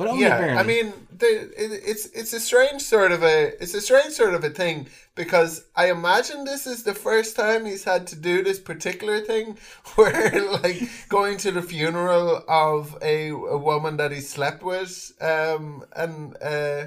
But 0.00 0.08
only 0.08 0.22
yeah, 0.22 0.38
barely. 0.38 0.58
I 0.58 0.62
mean, 0.62 0.94
the, 1.14 1.26
it, 1.62 1.82
it's 1.84 2.06
it's 2.06 2.32
a 2.32 2.40
strange 2.40 2.80
sort 2.80 3.12
of 3.12 3.22
a 3.22 3.52
it's 3.62 3.74
a 3.74 3.82
strange 3.82 4.14
sort 4.14 4.32
of 4.32 4.42
a 4.42 4.48
thing 4.48 4.88
because 5.14 5.66
I 5.76 5.90
imagine 5.90 6.46
this 6.46 6.66
is 6.66 6.84
the 6.84 6.94
first 6.94 7.36
time 7.36 7.66
he's 7.66 7.84
had 7.84 8.06
to 8.06 8.16
do 8.16 8.42
this 8.42 8.58
particular 8.58 9.20
thing 9.20 9.58
where 9.96 10.50
like 10.52 10.80
going 11.10 11.36
to 11.44 11.50
the 11.50 11.60
funeral 11.60 12.42
of 12.48 12.96
a, 13.02 13.28
a 13.28 13.58
woman 13.58 13.98
that 13.98 14.10
he 14.10 14.22
slept 14.22 14.62
with, 14.62 15.12
um, 15.20 15.84
and 15.94 16.34
uh, 16.42 16.86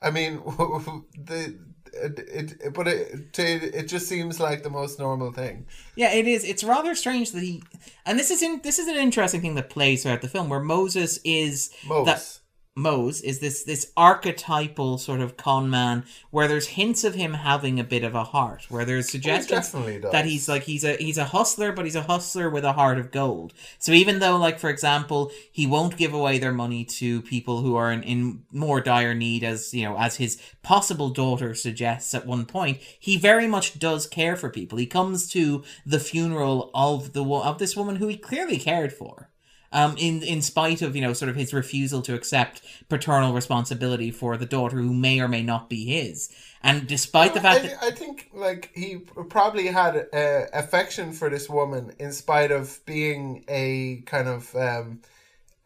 I 0.00 0.12
mean 0.12 0.36
the. 1.18 1.58
It, 2.02 2.58
it 2.60 2.74
but 2.74 2.88
it 2.88 3.38
it 3.38 3.84
just 3.84 4.08
seems 4.08 4.40
like 4.40 4.62
the 4.62 4.70
most 4.70 4.98
normal 4.98 5.32
thing. 5.32 5.66
Yeah, 5.94 6.12
it 6.12 6.26
is. 6.26 6.44
It's 6.44 6.64
rather 6.64 6.94
strange 6.94 7.32
that 7.32 7.42
he, 7.42 7.62
and 8.04 8.18
this 8.18 8.30
is 8.30 8.42
in 8.42 8.60
this 8.62 8.78
is 8.78 8.88
an 8.88 8.96
interesting 8.96 9.40
thing 9.40 9.54
that 9.54 9.70
plays 9.70 10.02
throughout 10.02 10.22
the 10.22 10.28
film, 10.28 10.48
where 10.48 10.60
Moses 10.60 11.18
is 11.24 11.70
Mose. 11.86 12.40
Mose 12.78 13.22
is 13.22 13.38
this 13.38 13.64
this 13.64 13.90
archetypal 13.96 14.98
sort 14.98 15.20
of 15.20 15.38
con 15.38 15.70
man, 15.70 16.04
where 16.30 16.46
there's 16.46 16.66
hints 16.68 17.04
of 17.04 17.14
him 17.14 17.32
having 17.32 17.80
a 17.80 17.84
bit 17.84 18.04
of 18.04 18.14
a 18.14 18.22
heart, 18.22 18.66
where 18.68 18.84
there's 18.84 19.06
oh, 19.06 19.12
suggestions 19.12 19.48
definitely 19.48 19.98
does. 19.98 20.12
that 20.12 20.26
he's 20.26 20.46
like 20.46 20.64
he's 20.64 20.84
a 20.84 20.94
he's 20.96 21.16
a 21.16 21.24
hustler, 21.24 21.72
but 21.72 21.86
he's 21.86 21.96
a 21.96 22.02
hustler 22.02 22.50
with 22.50 22.64
a 22.64 22.74
heart 22.74 22.98
of 22.98 23.10
gold. 23.10 23.54
So 23.78 23.92
even 23.92 24.18
though, 24.18 24.36
like 24.36 24.58
for 24.58 24.68
example, 24.68 25.32
he 25.50 25.66
won't 25.66 25.96
give 25.96 26.12
away 26.12 26.38
their 26.38 26.52
money 26.52 26.84
to 26.84 27.22
people 27.22 27.62
who 27.62 27.76
are 27.76 27.90
in, 27.90 28.02
in 28.02 28.42
more 28.52 28.82
dire 28.82 29.14
need, 29.14 29.42
as 29.42 29.72
you 29.72 29.84
know, 29.84 29.96
as 29.96 30.16
his 30.16 30.38
possible 30.62 31.08
daughter 31.08 31.54
suggests 31.54 32.14
at 32.14 32.26
one 32.26 32.44
point, 32.44 32.78
he 33.00 33.16
very 33.16 33.46
much 33.46 33.78
does 33.78 34.06
care 34.06 34.36
for 34.36 34.50
people. 34.50 34.76
He 34.76 34.86
comes 34.86 35.30
to 35.30 35.64
the 35.86 35.98
funeral 35.98 36.70
of 36.74 37.14
the 37.14 37.24
of 37.24 37.58
this 37.58 37.74
woman 37.74 37.96
who 37.96 38.08
he 38.08 38.18
clearly 38.18 38.58
cared 38.58 38.92
for. 38.92 39.30
Um, 39.72 39.96
in 39.98 40.22
in 40.22 40.42
spite 40.42 40.80
of 40.80 40.94
you 40.94 41.02
know 41.02 41.12
sort 41.12 41.28
of 41.28 41.36
his 41.36 41.52
refusal 41.52 42.02
to 42.02 42.14
accept 42.14 42.62
paternal 42.88 43.32
responsibility 43.32 44.10
for 44.10 44.36
the 44.36 44.46
daughter 44.46 44.76
who 44.76 44.94
may 44.94 45.20
or 45.20 45.28
may 45.28 45.42
not 45.42 45.68
be 45.68 45.84
his, 45.84 46.30
and 46.62 46.86
despite 46.86 47.34
the 47.34 47.40
fact 47.40 47.64
I, 47.64 47.68
that 47.68 47.82
I 47.82 47.90
think 47.90 48.30
like 48.32 48.70
he 48.74 48.98
probably 49.28 49.66
had 49.66 49.96
uh, 50.12 50.46
affection 50.52 51.12
for 51.12 51.28
this 51.28 51.48
woman 51.48 51.92
in 51.98 52.12
spite 52.12 52.52
of 52.52 52.78
being 52.86 53.44
a 53.48 54.02
kind 54.06 54.28
of 54.28 54.54
um, 54.54 55.00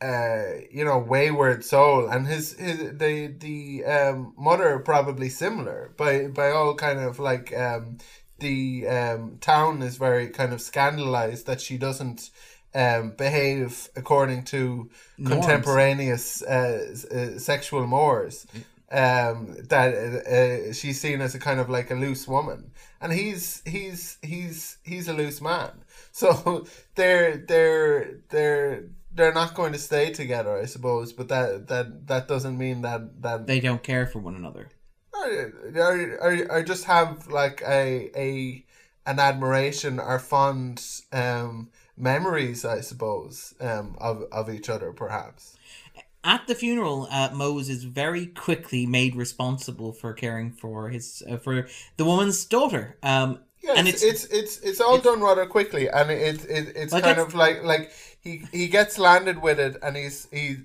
uh, 0.01 0.45
you 0.71 0.85
know 0.85 0.99
wayward 0.99 1.65
soul, 1.65 2.09
and 2.09 2.27
his, 2.27 2.59
his 2.59 2.79
the 2.99 3.27
the 3.39 3.85
um, 3.85 4.33
mother 4.37 4.79
probably 4.79 5.29
similar 5.29 5.93
by 5.97 6.27
by 6.29 6.51
all 6.51 6.75
kind 6.75 6.99
of 6.99 7.19
like 7.19 7.55
um, 7.57 7.99
the 8.39 8.87
um, 8.89 9.37
town 9.41 9.83
is 9.83 9.97
very 9.97 10.29
kind 10.29 10.53
of 10.53 10.61
scandalized 10.61 11.47
that 11.47 11.61
she 11.61 11.77
doesn't. 11.77 12.31
Um, 12.73 13.11
behave 13.11 13.89
according 13.97 14.45
to 14.45 14.89
Norms. 15.19 15.45
contemporaneous 15.45 16.41
uh, 16.43 16.95
uh, 17.11 17.39
sexual 17.41 17.85
mores 17.85 18.47
um, 18.93 19.57
that 19.69 19.95
uh, 19.95 20.73
she's 20.73 21.01
seen 21.01 21.21
as 21.21 21.35
a 21.35 21.39
kind 21.39 21.61
of 21.61 21.69
like 21.69 21.91
a 21.91 21.95
loose 21.95 22.27
woman, 22.27 22.73
and 23.01 23.13
he's 23.13 23.63
he's 23.65 24.19
he's 24.23 24.79
he's 24.83 25.09
a 25.09 25.13
loose 25.13 25.41
man. 25.41 25.71
So 26.13 26.67
they're 26.97 27.37
they're 27.37 28.17
they're 28.31 28.85
they're 29.13 29.33
not 29.33 29.55
going 29.55 29.73
to 29.73 29.79
stay 29.79 30.11
together, 30.11 30.59
I 30.59 30.67
suppose. 30.67 31.13
But 31.13 31.29
that 31.29 31.69
that 31.69 32.09
that 32.09 32.27
doesn't 32.27 32.59
mean 32.59 32.83
that 32.83 33.23
that 33.23 33.47
they 33.47 33.61
don't 33.61 33.83
care 33.83 34.07
for 34.07 34.19
one 34.19 34.35
another. 34.35 34.69
or, 35.15 36.47
or 36.51 36.63
just 36.65 36.85
have 36.85 37.29
like 37.29 37.63
a 37.63 38.11
a 38.17 38.65
an 39.07 39.21
admiration 39.21 40.01
or 40.01 40.19
fond 40.19 40.85
um, 41.13 41.71
memories, 42.01 42.65
I 42.65 42.81
suppose, 42.81 43.55
um, 43.61 43.97
of 44.01 44.25
of 44.33 44.49
each 44.51 44.69
other, 44.69 44.93
perhaps. 44.93 45.57
At 46.23 46.47
the 46.47 46.55
funeral, 46.55 47.09
uh, 47.11 47.31
Mose 47.33 47.69
is 47.71 47.85
very 47.85 48.27
quickly 48.27 48.85
made 48.87 49.17
responsible 49.17 49.93
for 49.93 50.13
caring 50.13 50.53
for 50.53 50.91
his 50.91 51.23
uh, 51.29 51.39
for 51.39 51.67
the 51.97 52.05
woman's 52.05 52.45
daughter. 52.45 52.97
Um, 53.03 53.41
Yeah, 53.63 53.75
and 53.77 53.89
it's, 53.89 54.03
it's, 54.03 54.25
it's 54.25 54.33
it's 54.33 54.59
it's 54.69 54.81
all 54.81 54.99
done 54.99 55.21
rather 55.21 55.47
quickly, 55.47 55.89
and 55.89 56.11
it, 56.11 56.45
it 56.45 56.73
it's 56.77 56.93
Like 56.93 57.05
kind 57.05 57.19
it's- 57.19 57.27
of 57.27 57.35
like 57.35 57.63
like 57.63 57.93
he 58.21 58.43
he 58.53 58.69
gets 58.69 58.99
landed 58.99 59.41
with 59.43 59.59
it, 59.61 59.77
and 59.83 59.97
he's 59.97 60.29
he 60.33 60.57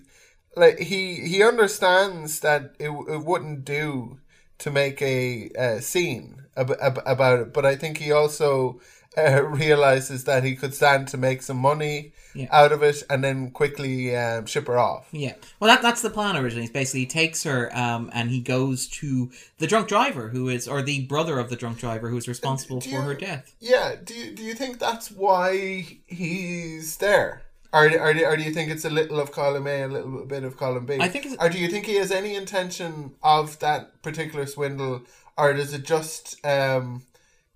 like 0.58 0.80
he 0.80 1.16
he 1.32 1.44
understands 1.44 2.40
that 2.42 2.76
it, 2.80 2.90
it 2.90 3.22
wouldn't 3.26 3.66
do 3.66 4.20
to 4.60 4.72
make 4.72 5.02
a, 5.02 5.50
uh 5.60 5.80
scene 5.82 6.44
ab- 6.56 6.78
ab- 6.82 7.04
about 7.06 7.40
it, 7.40 7.54
but 7.54 7.66
I 7.66 7.76
think 7.76 7.98
he 7.98 8.12
also 8.14 8.80
uh, 9.18 9.44
realizes 9.48 10.24
that 10.26 10.44
he 10.44 10.56
could 10.56 10.74
stand 10.74 11.08
to 11.10 11.18
make 11.18 11.42
some 11.42 11.58
money 11.58 12.12
Yeah. 12.34 12.48
out 12.52 12.72
of 12.72 12.84
it, 12.84 13.04
and 13.10 13.24
then 13.24 13.52
quickly 13.52 14.16
um, 14.16 14.46
ship 14.46 14.68
her 14.68 14.78
off. 14.78 15.08
yeah. 15.12 15.36
Well, 15.60 15.70
that 15.70 15.82
that's 15.82 16.02
the 16.02 16.10
plan 16.10 16.36
originally. 16.36 16.66
It's 16.66 16.74
basically 16.74 17.02
he 17.02 17.06
takes 17.06 17.44
her 17.44 17.70
um, 17.78 18.10
and 18.14 18.30
he 18.30 18.42
goes 18.42 18.88
to 19.00 19.32
the 19.58 19.68
drunk 19.68 19.88
driver 19.88 20.30
who 20.30 20.50
is, 20.50 20.68
or 20.68 20.82
the 20.82 21.06
brother 21.06 21.40
of 21.40 21.50
the 21.50 21.56
drunk 21.56 21.78
driver 21.80 22.10
who 22.10 22.18
is 22.18 22.28
responsible 22.28 22.80
do 22.82 22.90
for 22.92 23.02
her 23.02 23.14
death. 23.14 23.56
Yeah. 23.60 23.96
Do 24.04 24.14
you, 24.14 24.32
do 24.36 24.44
you 24.44 24.54
think 24.54 24.80
that's 24.80 25.10
why 25.10 26.00
he's 26.08 26.98
there? 26.98 27.42
Or, 27.74 27.88
or, 27.88 28.10
or 28.12 28.38
do 28.38 28.44
you 28.44 28.52
think 28.52 28.72
it's 28.72 28.86
a 28.86 28.90
little 28.90 29.20
of 29.20 29.32
column 29.34 29.68
A, 29.68 29.84
a 29.84 29.88
little 29.88 30.26
bit 30.26 30.44
of 30.46 30.56
column 30.56 30.86
B? 30.86 30.98
I 31.02 31.10
think 31.10 31.26
it's- 31.26 31.38
Or 31.44 31.50
do 31.50 31.58
you 31.60 31.68
think 31.68 31.86
he 31.86 31.96
has 31.96 32.10
any 32.12 32.34
intention 32.36 33.16
of 33.22 33.60
that 33.60 34.02
particular 34.02 34.46
swindle, 34.46 35.02
or 35.38 35.52
does 35.54 35.74
it 35.74 35.84
just 35.84 36.40
um, 36.46 37.04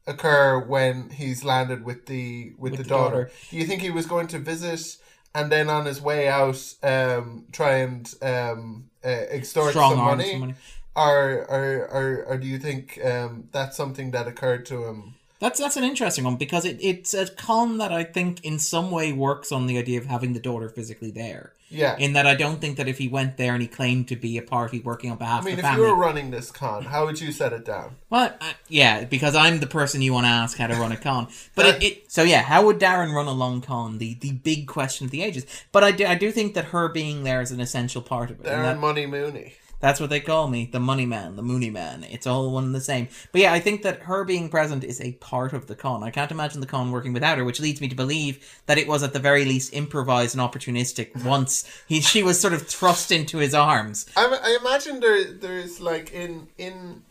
occur 0.09 0.59
when 0.59 1.09
he's 1.11 1.43
landed 1.43 1.85
with 1.85 2.07
the 2.07 2.53
with, 2.57 2.73
the, 2.73 2.83
the 2.83 2.89
daughter? 2.89 3.23
daughter. 3.23 3.31
Do 3.49 3.57
you 3.57 3.65
think 3.65 3.81
he 3.81 3.91
was 3.91 4.05
going 4.05 4.27
to 4.27 4.39
visit 4.39 4.97
and 5.33 5.51
then 5.51 5.69
on 5.69 5.85
his 5.85 6.01
way 6.01 6.27
out 6.27 6.61
um, 6.83 7.45
try 7.51 7.73
and 7.77 8.13
um, 8.21 8.89
uh, 9.05 9.07
extort 9.37 9.71
Strong 9.71 9.95
some 9.95 10.05
money? 10.05 10.31
some 10.31 10.39
money. 10.39 10.55
Or, 10.95 11.45
or, 11.49 11.87
or, 11.91 12.25
or 12.29 12.37
do 12.37 12.47
you 12.47 12.57
think 12.57 12.99
um, 13.05 13.47
that's 13.51 13.77
something 13.77 14.11
that 14.11 14.27
occurred 14.27 14.65
to 14.65 14.85
him? 14.85 15.15
That's 15.39 15.59
that's 15.59 15.77
an 15.77 15.85
interesting 15.85 16.25
one 16.25 16.35
because 16.35 16.65
it, 16.65 16.77
it's 16.81 17.13
a 17.13 17.27
con 17.27 17.77
that 17.77 17.93
I 17.93 18.03
think 18.03 18.43
in 18.43 18.59
some 18.59 18.91
way 18.91 19.13
works 19.13 19.51
on 19.51 19.67
the 19.67 19.77
idea 19.77 19.97
of 19.97 20.05
having 20.05 20.33
the 20.33 20.39
daughter 20.39 20.67
physically 20.67 21.11
there. 21.11 21.53
Yeah. 21.69 21.95
In 21.97 22.13
that 22.13 22.25
I 22.25 22.35
don't 22.35 22.59
think 22.59 22.77
that 22.77 22.87
if 22.87 22.97
he 22.97 23.07
went 23.07 23.37
there 23.37 23.53
and 23.53 23.61
he 23.61 23.67
claimed 23.67 24.07
to 24.09 24.15
be 24.15 24.37
a 24.37 24.41
party 24.41 24.79
working 24.79 25.11
on 25.11 25.17
behalf 25.17 25.43
I 25.43 25.45
mean, 25.45 25.59
of 25.59 25.65
if 25.65 25.75
you 25.75 25.81
were 25.81 25.95
running 25.95 26.31
this 26.31 26.51
con, 26.51 26.83
how 26.83 27.05
would 27.05 27.21
you 27.21 27.31
set 27.31 27.53
it 27.53 27.63
down? 27.63 27.95
Well, 28.09 28.33
uh, 28.41 28.53
yeah, 28.67 29.05
because 29.05 29.35
I'm 29.35 29.59
the 29.59 29.67
person 29.67 30.01
you 30.01 30.11
want 30.11 30.25
to 30.25 30.29
ask 30.29 30.57
how 30.57 30.67
to 30.67 30.75
run 30.75 30.91
a 30.91 30.97
con. 30.97 31.27
But 31.55 31.65
it, 31.67 31.83
it 31.83 32.11
so 32.11 32.23
yeah, 32.23 32.41
how 32.41 32.65
would 32.65 32.79
Darren 32.79 33.13
run 33.13 33.27
a 33.27 33.31
long 33.31 33.61
con? 33.61 33.99
The 33.99 34.15
the 34.15 34.31
big 34.31 34.67
question 34.67 35.05
of 35.05 35.11
the 35.11 35.21
ages. 35.21 35.45
But 35.71 35.83
I 35.83 35.91
do, 35.91 36.05
I 36.05 36.15
do 36.15 36.31
think 36.31 36.53
that 36.55 36.65
her 36.65 36.89
being 36.89 37.23
there 37.23 37.41
is 37.41 37.51
an 37.51 37.59
essential 37.61 38.01
part 38.01 38.29
of 38.31 38.39
it. 38.41 38.47
and 38.47 38.55
Darren 38.55 38.63
that- 38.63 38.79
Money 38.79 39.05
Mooney. 39.05 39.53
That's 39.79 39.99
what 39.99 40.09
they 40.09 40.19
call 40.19 40.47
me, 40.47 40.69
the 40.71 40.79
money 40.79 41.05
man, 41.05 41.35
the 41.35 41.41
mooney 41.41 41.69
man. 41.69 42.03
It's 42.03 42.27
all 42.27 42.51
one 42.51 42.65
and 42.65 42.75
the 42.75 42.81
same. 42.81 43.07
But 43.31 43.41
yeah, 43.41 43.53
I 43.53 43.59
think 43.59 43.81
that 43.83 44.01
her 44.03 44.23
being 44.23 44.49
present 44.49 44.83
is 44.83 44.99
a 44.99 45.13
part 45.13 45.53
of 45.53 45.67
the 45.67 45.75
con. 45.75 46.03
I 46.03 46.11
can't 46.11 46.31
imagine 46.31 46.61
the 46.61 46.67
con 46.67 46.91
working 46.91 47.13
without 47.13 47.37
her, 47.37 47.45
which 47.45 47.59
leads 47.59 47.81
me 47.81 47.87
to 47.87 47.95
believe 47.95 48.61
that 48.65 48.77
it 48.77 48.87
was 48.87 49.03
at 49.03 49.13
the 49.13 49.19
very 49.19 49.45
least 49.45 49.73
improvised 49.73 50.35
and 50.37 50.41
opportunistic 50.41 51.23
once 51.23 51.63
he 51.87 52.01
she 52.01 52.23
was 52.23 52.39
sort 52.39 52.53
of 52.53 52.67
thrust 52.67 53.11
into 53.11 53.37
his 53.37 53.53
arms. 53.53 54.05
I, 54.15 54.25
I 54.25 54.57
imagine 54.59 54.99
there 54.99 55.33
there's 55.33 55.79
like 55.79 56.11
in 56.11 56.47
in 56.57 57.03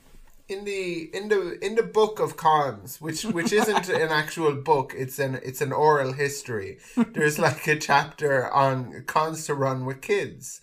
in 0.48 0.64
the 0.64 1.11
in 1.14 1.28
the 1.28 1.59
in 1.64 1.74
the 1.74 1.83
book 1.83 2.20
of 2.20 2.37
cons, 2.37 3.00
which 3.00 3.22
which 3.24 3.52
isn't 3.52 3.88
an 4.04 4.09
actual 4.09 4.54
book, 4.54 4.94
it's 4.96 5.18
an 5.18 5.40
it's 5.42 5.61
an 5.61 5.72
oral 5.72 6.12
history. 6.12 6.78
There's 6.96 7.38
like 7.38 7.66
a 7.66 7.76
chapter 7.76 8.50
on 8.50 9.04
cons 9.07 9.46
to 9.46 9.54
run 9.54 9.85
with 9.85 10.00
kids. 10.00 10.61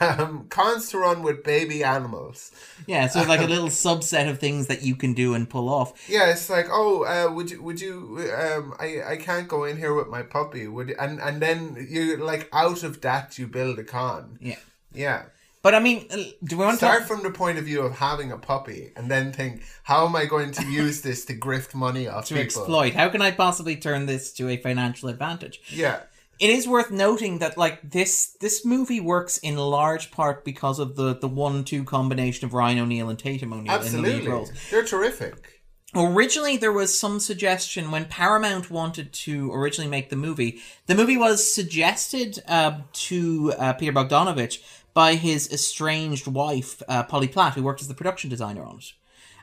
Um, 0.00 0.46
cons 0.48 0.88
to 0.90 0.98
run 0.98 1.22
with 1.22 1.44
baby 1.44 1.84
animals. 1.84 2.50
Yeah, 2.86 3.06
so 3.08 3.22
like 3.22 3.40
a 3.40 3.46
little 3.46 3.68
subset 3.68 4.28
of 4.28 4.38
things 4.38 4.66
that 4.68 4.82
you 4.82 4.96
can 4.96 5.12
do 5.14 5.34
and 5.34 5.48
pull 5.48 5.68
off. 5.68 6.08
Yeah, 6.08 6.30
it's 6.30 6.48
like, 6.48 6.66
oh, 6.70 7.04
uh, 7.04 7.32
would 7.32 7.50
you, 7.50 7.62
would 7.62 7.80
you, 7.80 8.32
um, 8.36 8.74
I, 8.78 9.02
I 9.06 9.16
can't 9.16 9.48
go 9.48 9.64
in 9.64 9.76
here 9.76 9.94
with 9.94 10.08
my 10.08 10.22
puppy. 10.22 10.66
Would 10.66 10.88
you? 10.88 10.96
and 10.98 11.20
and 11.20 11.40
then 11.42 11.86
you 11.88 12.16
like 12.16 12.48
out 12.52 12.82
of 12.82 13.00
that 13.02 13.38
you 13.38 13.46
build 13.46 13.78
a 13.78 13.84
con. 13.84 14.38
Yeah. 14.40 14.56
Yeah. 14.92 15.24
But 15.64 15.74
I 15.74 15.80
mean, 15.80 16.06
uh, 16.10 16.16
do 16.44 16.58
we 16.58 16.64
want 16.64 16.78
to 16.80 16.84
Start 16.84 17.04
from 17.04 17.22
the 17.22 17.30
point 17.30 17.56
of 17.56 17.64
view 17.64 17.80
of 17.80 17.96
having 17.96 18.30
a 18.30 18.36
puppy, 18.36 18.92
and 18.96 19.10
then 19.10 19.32
think, 19.32 19.62
how 19.82 20.06
am 20.06 20.14
I 20.14 20.26
going 20.26 20.52
to 20.52 20.66
use 20.70 21.00
this 21.00 21.24
to 21.24 21.34
grift 21.34 21.74
money 21.74 22.06
off 22.06 22.26
to 22.26 22.34
people? 22.34 22.44
exploit. 22.44 22.92
How 22.92 23.08
can 23.08 23.22
I 23.22 23.30
possibly 23.30 23.74
turn 23.76 24.04
this 24.04 24.30
to 24.34 24.50
a 24.50 24.58
financial 24.58 25.08
advantage? 25.08 25.62
Yeah. 25.70 26.00
It 26.40 26.50
is 26.50 26.66
worth 26.66 26.90
noting 26.90 27.38
that 27.38 27.56
like 27.56 27.90
this 27.90 28.36
this 28.40 28.64
movie 28.64 29.00
works 29.00 29.38
in 29.38 29.56
large 29.56 30.10
part 30.10 30.44
because 30.44 30.78
of 30.78 30.96
the 30.96 31.14
the 31.14 31.28
one 31.28 31.64
two 31.64 31.84
combination 31.84 32.46
of 32.46 32.54
Ryan 32.54 32.80
O'Neal 32.80 33.08
and 33.08 33.18
Tatum 33.18 33.52
O'Neal 33.52 33.82
in 33.82 33.92
the 33.92 33.98
lead 34.00 34.26
roles. 34.26 34.52
They're 34.70 34.84
terrific. 34.84 35.54
Originally, 35.96 36.56
there 36.56 36.72
was 36.72 36.98
some 36.98 37.20
suggestion 37.20 37.92
when 37.92 38.06
Paramount 38.06 38.68
wanted 38.68 39.12
to 39.12 39.52
originally 39.52 39.88
make 39.88 40.10
the 40.10 40.16
movie. 40.16 40.60
The 40.86 40.94
movie 40.96 41.16
was 41.16 41.52
suggested 41.52 42.42
uh, 42.48 42.80
to 42.92 43.52
uh, 43.56 43.72
Peter 43.74 43.92
Bogdanovich 43.92 44.60
by 44.92 45.14
his 45.14 45.52
estranged 45.52 46.26
wife, 46.26 46.82
uh, 46.88 47.04
Polly 47.04 47.28
Platt, 47.28 47.54
who 47.54 47.62
worked 47.62 47.80
as 47.80 47.86
the 47.86 47.94
production 47.94 48.28
designer 48.28 48.64
on 48.64 48.78
it. 48.78 48.92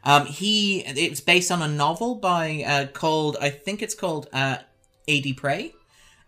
Um, 0.04 0.26
he 0.26 0.80
it 0.80 1.10
was 1.10 1.22
based 1.22 1.52
on 1.52 1.62
a 1.62 1.68
novel 1.68 2.16
by 2.16 2.64
uh, 2.68 2.88
called 2.88 3.38
I 3.40 3.50
think 3.50 3.82
it's 3.82 3.96
called 3.96 4.28
uh, 4.34 4.58
Addie 5.08 5.34
Pray. 5.34 5.74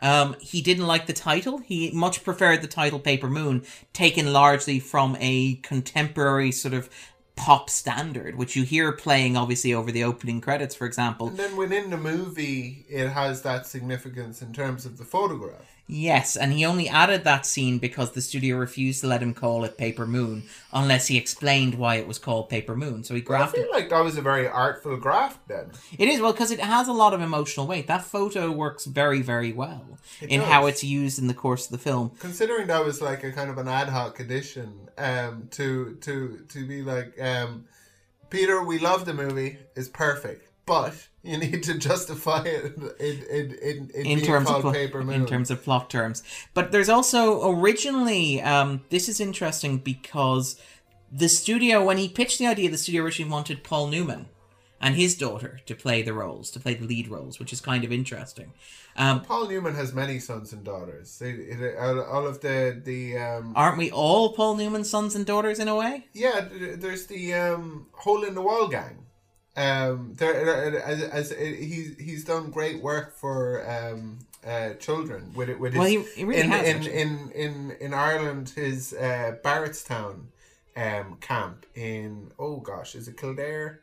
Um, 0.04 0.36
he 0.42 0.62
didn't 0.62 0.86
like 0.86 1.08
the 1.08 1.14
title. 1.14 1.60
He 1.60 1.90
much 1.92 2.24
preferred 2.24 2.62
the 2.62 2.68
title 2.68 3.00
Paper 3.00 3.30
Moon, 3.30 3.64
taken 3.94 4.34
largely 4.34 4.80
from 4.80 5.18
a 5.20 5.56
contemporary 5.56 6.52
sort 6.52 6.74
of 6.74 6.90
pop 7.36 7.70
standard, 7.70 8.36
which 8.36 8.56
you 8.56 8.64
hear 8.64 8.92
playing 8.92 9.36
obviously 9.38 9.74
over 9.74 9.92
the 9.92 10.04
opening 10.04 10.42
credits, 10.42 10.76
for 10.76 10.86
example. 10.86 11.30
And 11.30 11.38
then 11.38 11.56
within 11.56 11.90
the 11.90 11.98
movie, 11.98 12.86
it 12.90 13.08
has 13.10 13.42
that 13.44 13.66
significance 13.66 14.42
in 14.42 14.54
terms 14.54 14.86
of 14.86 14.98
the 14.98 15.06
photograph. 15.06 15.73
Yes, 15.86 16.38
and 16.38 16.54
he 16.54 16.66
only 16.66 16.88
added 16.88 17.26
that 17.26 17.46
scene 17.46 17.78
because 17.78 18.12
the 18.12 18.22
studio 18.22 18.56
refused 18.56 19.02
to 19.02 19.08
let 19.08 19.22
him 19.22 19.34
call 19.34 19.66
it 19.66 19.78
Paper 19.78 20.08
Moon 20.08 20.44
unless 20.72 21.08
he 21.08 21.18
explained 21.18 21.76
why 21.76 21.96
it 21.96 22.08
was 22.08 22.18
called 22.18 22.50
Paper 22.50 22.76
Moon. 22.76 23.04
So 23.04 23.14
he 23.14 23.22
grafted. 23.22 23.60
I 23.60 23.64
graphed 23.64 23.66
feel 23.66 23.74
like 23.74 23.90
that 23.90 24.04
was 24.04 24.18
a 24.18 24.22
very 24.22 24.48
artful 24.48 24.96
graft 24.96 25.46
then. 25.50 25.72
It 25.98 26.08
is 26.08 26.22
well 26.22 26.32
because 26.32 26.52
it 26.52 26.62
has 26.62 26.88
a 26.88 26.94
lot 26.94 27.14
of 27.14 27.22
emotional 27.22 27.68
weight. 27.68 27.88
That 27.88 28.04
photo 28.04 28.50
works 28.50 28.86
very, 28.86 29.22
very 29.22 29.52
well 29.52 29.86
in 30.22 30.40
does. 30.40 30.50
how 30.50 30.68
it's 30.68 30.86
used 30.86 31.20
in 31.20 31.28
the 31.28 31.34
course 31.34 31.66
of 31.66 31.72
the 31.72 31.78
film. 31.78 32.12
Considering 32.20 32.68
that 32.68 32.86
was 32.86 33.02
like 33.02 33.24
a 33.26 33.32
kind 33.34 33.50
of 33.50 33.58
an 33.58 33.68
ad 33.68 33.90
hoc 33.90 34.22
addition, 34.22 34.90
um, 34.98 35.50
to 35.52 35.98
to 36.02 36.46
to 36.48 36.66
be 36.66 36.82
like, 36.82 37.22
um, 37.22 37.66
Peter, 38.30 38.64
we 38.64 38.80
love 38.80 39.06
the 39.06 39.14
movie, 39.14 39.58
it's 39.76 39.90
perfect, 39.90 40.48
but 40.66 41.08
you 41.24 41.38
need 41.38 41.64
to 41.64 41.78
justify 41.78 42.44
it 42.44 42.76
in 42.76 42.84
in 43.00 43.52
in, 43.54 43.92
in, 43.94 44.06
in 44.06 44.20
terms 44.22 44.50
of 44.50 44.62
pl- 44.62 44.74
Paper 44.74 45.04
Moon. 45.04 45.16
in 45.16 45.26
terms 45.26 45.50
of 45.50 45.64
plot 45.64 45.90
terms. 45.90 46.22
But 46.54 46.72
there's 46.72 46.90
also 46.90 47.50
originally 47.52 48.42
um, 48.42 48.82
this 48.90 49.08
is 49.10 49.20
interesting 49.20 49.78
because 49.78 50.60
the 51.12 51.30
studio 51.30 51.84
when 51.84 51.98
he 51.98 52.10
pitched 52.10 52.40
the 52.40 52.48
idea, 52.48 52.70
the 52.70 52.78
studio 52.78 53.04
originally 53.04 53.32
wanted 53.32 53.64
Paul 53.64 53.88
Newman 53.88 54.28
and 54.82 54.96
his 54.96 55.16
daughter 55.16 55.62
to 55.66 55.74
play 55.74 56.02
the 56.02 56.14
roles, 56.14 56.52
to 56.52 56.60
play 56.60 56.74
the 56.74 56.86
lead 56.86 57.08
roles, 57.08 57.40
which 57.40 57.54
is 57.54 57.62
kind 57.62 57.86
of 57.86 57.92
interesting. 57.94 58.52
Um, 58.98 59.22
Paul 59.22 59.48
Newman 59.48 59.76
has 59.76 59.94
many 59.94 60.20
sons 60.20 60.52
and 60.52 60.64
daughters. 60.64 61.18
They, 61.20 61.32
it, 61.32 61.78
all 61.80 62.02
all 62.02 62.28
of 62.28 62.42
the 62.42 62.82
the 62.84 63.18
um, 63.18 63.54
aren't 63.56 63.78
we 63.78 63.90
all 63.92 64.34
Paul 64.34 64.58
Newman's 64.58 64.90
sons 64.90 65.16
and 65.16 65.26
daughters 65.26 65.60
in 65.60 65.70
a 65.70 65.76
way? 65.76 66.08
Yeah, 66.12 66.48
there's 66.52 67.08
the 67.08 67.34
um, 67.34 67.88
hole 67.94 68.24
in 68.26 68.36
the 68.36 68.42
wall 68.42 68.68
gang. 68.68 69.06
Um, 69.56 70.14
there 70.18 70.82
as, 70.84 71.04
as 71.04 71.32
he's 71.32 71.96
he's 72.00 72.24
done 72.26 72.50
great 72.50 72.82
work 72.82 73.16
for 73.16 73.64
um, 73.70 74.20
uh, 74.46 74.74
children 74.76 75.32
with 75.36 75.50
it 75.50 75.60
with 75.60 75.74
his, 75.74 75.80
Well, 75.80 75.88
he- 75.90 76.02
he 76.16 76.24
really 76.24 76.42
in, 76.42 76.50
has, 76.50 76.68
in, 76.68 76.88
in 76.88 77.32
in 77.32 77.72
in 77.80 77.94
Ireland 77.94 78.50
his 78.56 78.94
uh, 78.94 79.36
Barretstown 79.44 80.26
um, 80.76 81.18
camp 81.22 81.66
in 81.76 82.32
oh 82.40 82.58
gosh 82.58 82.96
is 82.96 83.08
it 83.08 83.16
Kildare 83.18 83.82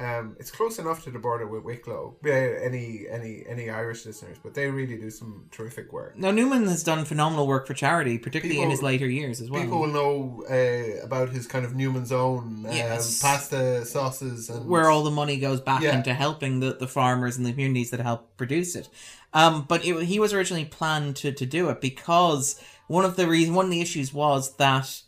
um, 0.00 0.36
it's 0.40 0.50
close 0.50 0.78
enough 0.78 1.04
to 1.04 1.10
the 1.10 1.18
border 1.18 1.46
with 1.46 1.62
Wicklow 1.62 2.16
uh, 2.24 2.30
any 2.30 3.06
any 3.10 3.44
any 3.46 3.68
Irish 3.70 4.06
listeners 4.06 4.38
but 4.42 4.54
they 4.54 4.66
really 4.70 4.96
do 4.96 5.10
some 5.10 5.46
terrific 5.50 5.92
work 5.92 6.16
Now 6.16 6.30
Newman 6.30 6.66
has 6.66 6.82
done 6.82 7.04
phenomenal 7.04 7.46
work 7.46 7.66
for 7.66 7.74
charity, 7.74 8.16
particularly 8.18 8.62
in 8.62 8.70
his 8.70 8.82
later 8.82 9.08
years 9.08 9.40
as 9.40 9.50
well. 9.50 9.62
People 9.62 9.80
will 9.80 9.88
know 9.88 10.44
uh, 10.50 11.04
about 11.04 11.28
his 11.30 11.46
kind 11.46 11.64
of 11.66 11.74
Newman's 11.74 12.12
Own 12.12 12.64
um, 12.66 12.72
Yes. 12.72 13.20
pasta 13.20 13.84
sauces 13.84 14.48
and 14.50 14.66
where 14.68 14.88
all 14.88 15.02
the 15.02 15.10
money 15.10 15.38
goes 15.38 15.60
back 15.60 15.82
Yeah. 15.82 15.96
into 15.96 16.14
helping 16.14 16.60
the, 16.60 16.74
the 16.74 16.88
farmers 16.88 17.36
and 17.36 17.44
the 17.46 17.50
communities 17.52 17.90
that 17.90 18.00
help 18.00 18.36
produce 18.36 18.74
it. 18.74 18.88
Um, 19.32 19.64
but 19.68 19.84
it, 19.84 20.04
he 20.04 20.18
was 20.18 20.32
originally 20.32 20.64
planned 20.64 21.16
to, 21.16 21.30
to 21.32 21.46
do 21.46 21.68
it 21.68 21.80
because 21.80 22.60
one 22.88 23.04
of 23.04 23.16
the 23.16 23.28
reason 23.28 23.54
one 23.54 23.66
of 23.66 23.70
the 23.70 23.80
issues 23.80 24.12
was 24.12 24.56
that 24.56 25.02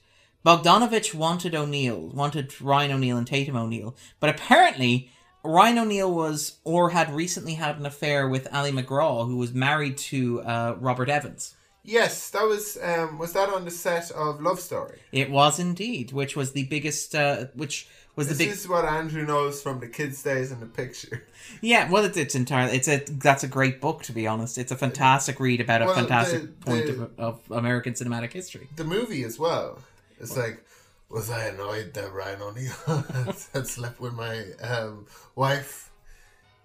Bogdanovich 0.44 1.14
wanted 1.14 1.54
O'Neal, 1.54 2.08
wanted 2.08 2.60
Ryan 2.60 2.92
O'Neal 2.92 3.16
and 3.16 3.26
Tatum 3.26 3.56
O'Neal, 3.56 3.94
but 4.20 4.30
apparently 4.30 5.10
Ryan 5.44 5.78
O'Neal 5.78 6.12
was 6.12 6.58
or 6.64 6.90
had 6.90 7.12
recently 7.14 7.54
had 7.54 7.78
an 7.78 7.86
affair 7.86 8.28
with 8.28 8.48
Ali 8.52 8.72
MacGraw, 8.72 9.26
who 9.26 9.36
was 9.36 9.52
married 9.52 9.96
to 9.98 10.40
uh, 10.42 10.76
Robert 10.80 11.08
Evans. 11.08 11.54
Yes, 11.84 12.30
that 12.30 12.44
was 12.44 12.78
um 12.80 13.18
was 13.18 13.32
that 13.32 13.48
on 13.48 13.64
the 13.64 13.70
set 13.72 14.10
of 14.12 14.40
Love 14.40 14.60
Story. 14.60 15.00
It 15.10 15.30
was 15.32 15.58
indeed, 15.58 16.12
which 16.12 16.36
was 16.36 16.52
the 16.52 16.62
biggest, 16.64 17.12
uh, 17.16 17.46
which 17.54 17.88
was 18.14 18.28
the 18.28 18.36
big. 18.36 18.50
This 18.50 18.60
is 18.60 18.68
what 18.68 18.84
Andrew 18.84 19.26
knows 19.26 19.60
from 19.60 19.80
the 19.80 19.88
kids' 19.88 20.22
days 20.22 20.52
in 20.52 20.60
the 20.60 20.66
picture. 20.66 21.24
Yeah, 21.60 21.90
well, 21.90 22.04
it's, 22.04 22.16
it's 22.16 22.34
entirely. 22.36 22.76
It's 22.76 22.86
a 22.88 22.98
that's 22.98 23.42
a 23.42 23.48
great 23.48 23.80
book 23.80 24.04
to 24.04 24.12
be 24.12 24.28
honest. 24.28 24.58
It's 24.58 24.70
a 24.72 24.76
fantastic 24.76 25.38
read 25.40 25.60
about 25.60 25.82
a 25.82 25.86
Well, 25.86 25.94
fantastic 25.96 26.42
the- 26.42 26.48
point 26.66 26.86
the- 26.86 27.02
of, 27.02 27.10
of 27.18 27.50
American 27.50 27.94
cinematic 27.94 28.32
history. 28.32 28.68
The 28.76 28.84
movie 28.84 29.24
as 29.24 29.38
well. 29.40 29.78
It's 30.22 30.36
like, 30.36 30.64
was 31.08 31.30
I 31.30 31.46
annoyed 31.46 31.92
that 31.94 32.12
Ryan 32.12 32.42
O'Neal 32.42 32.72
had 33.52 33.66
slept 33.66 34.00
with 34.00 34.14
my 34.14 34.44
um, 34.62 35.06
wife? 35.34 35.90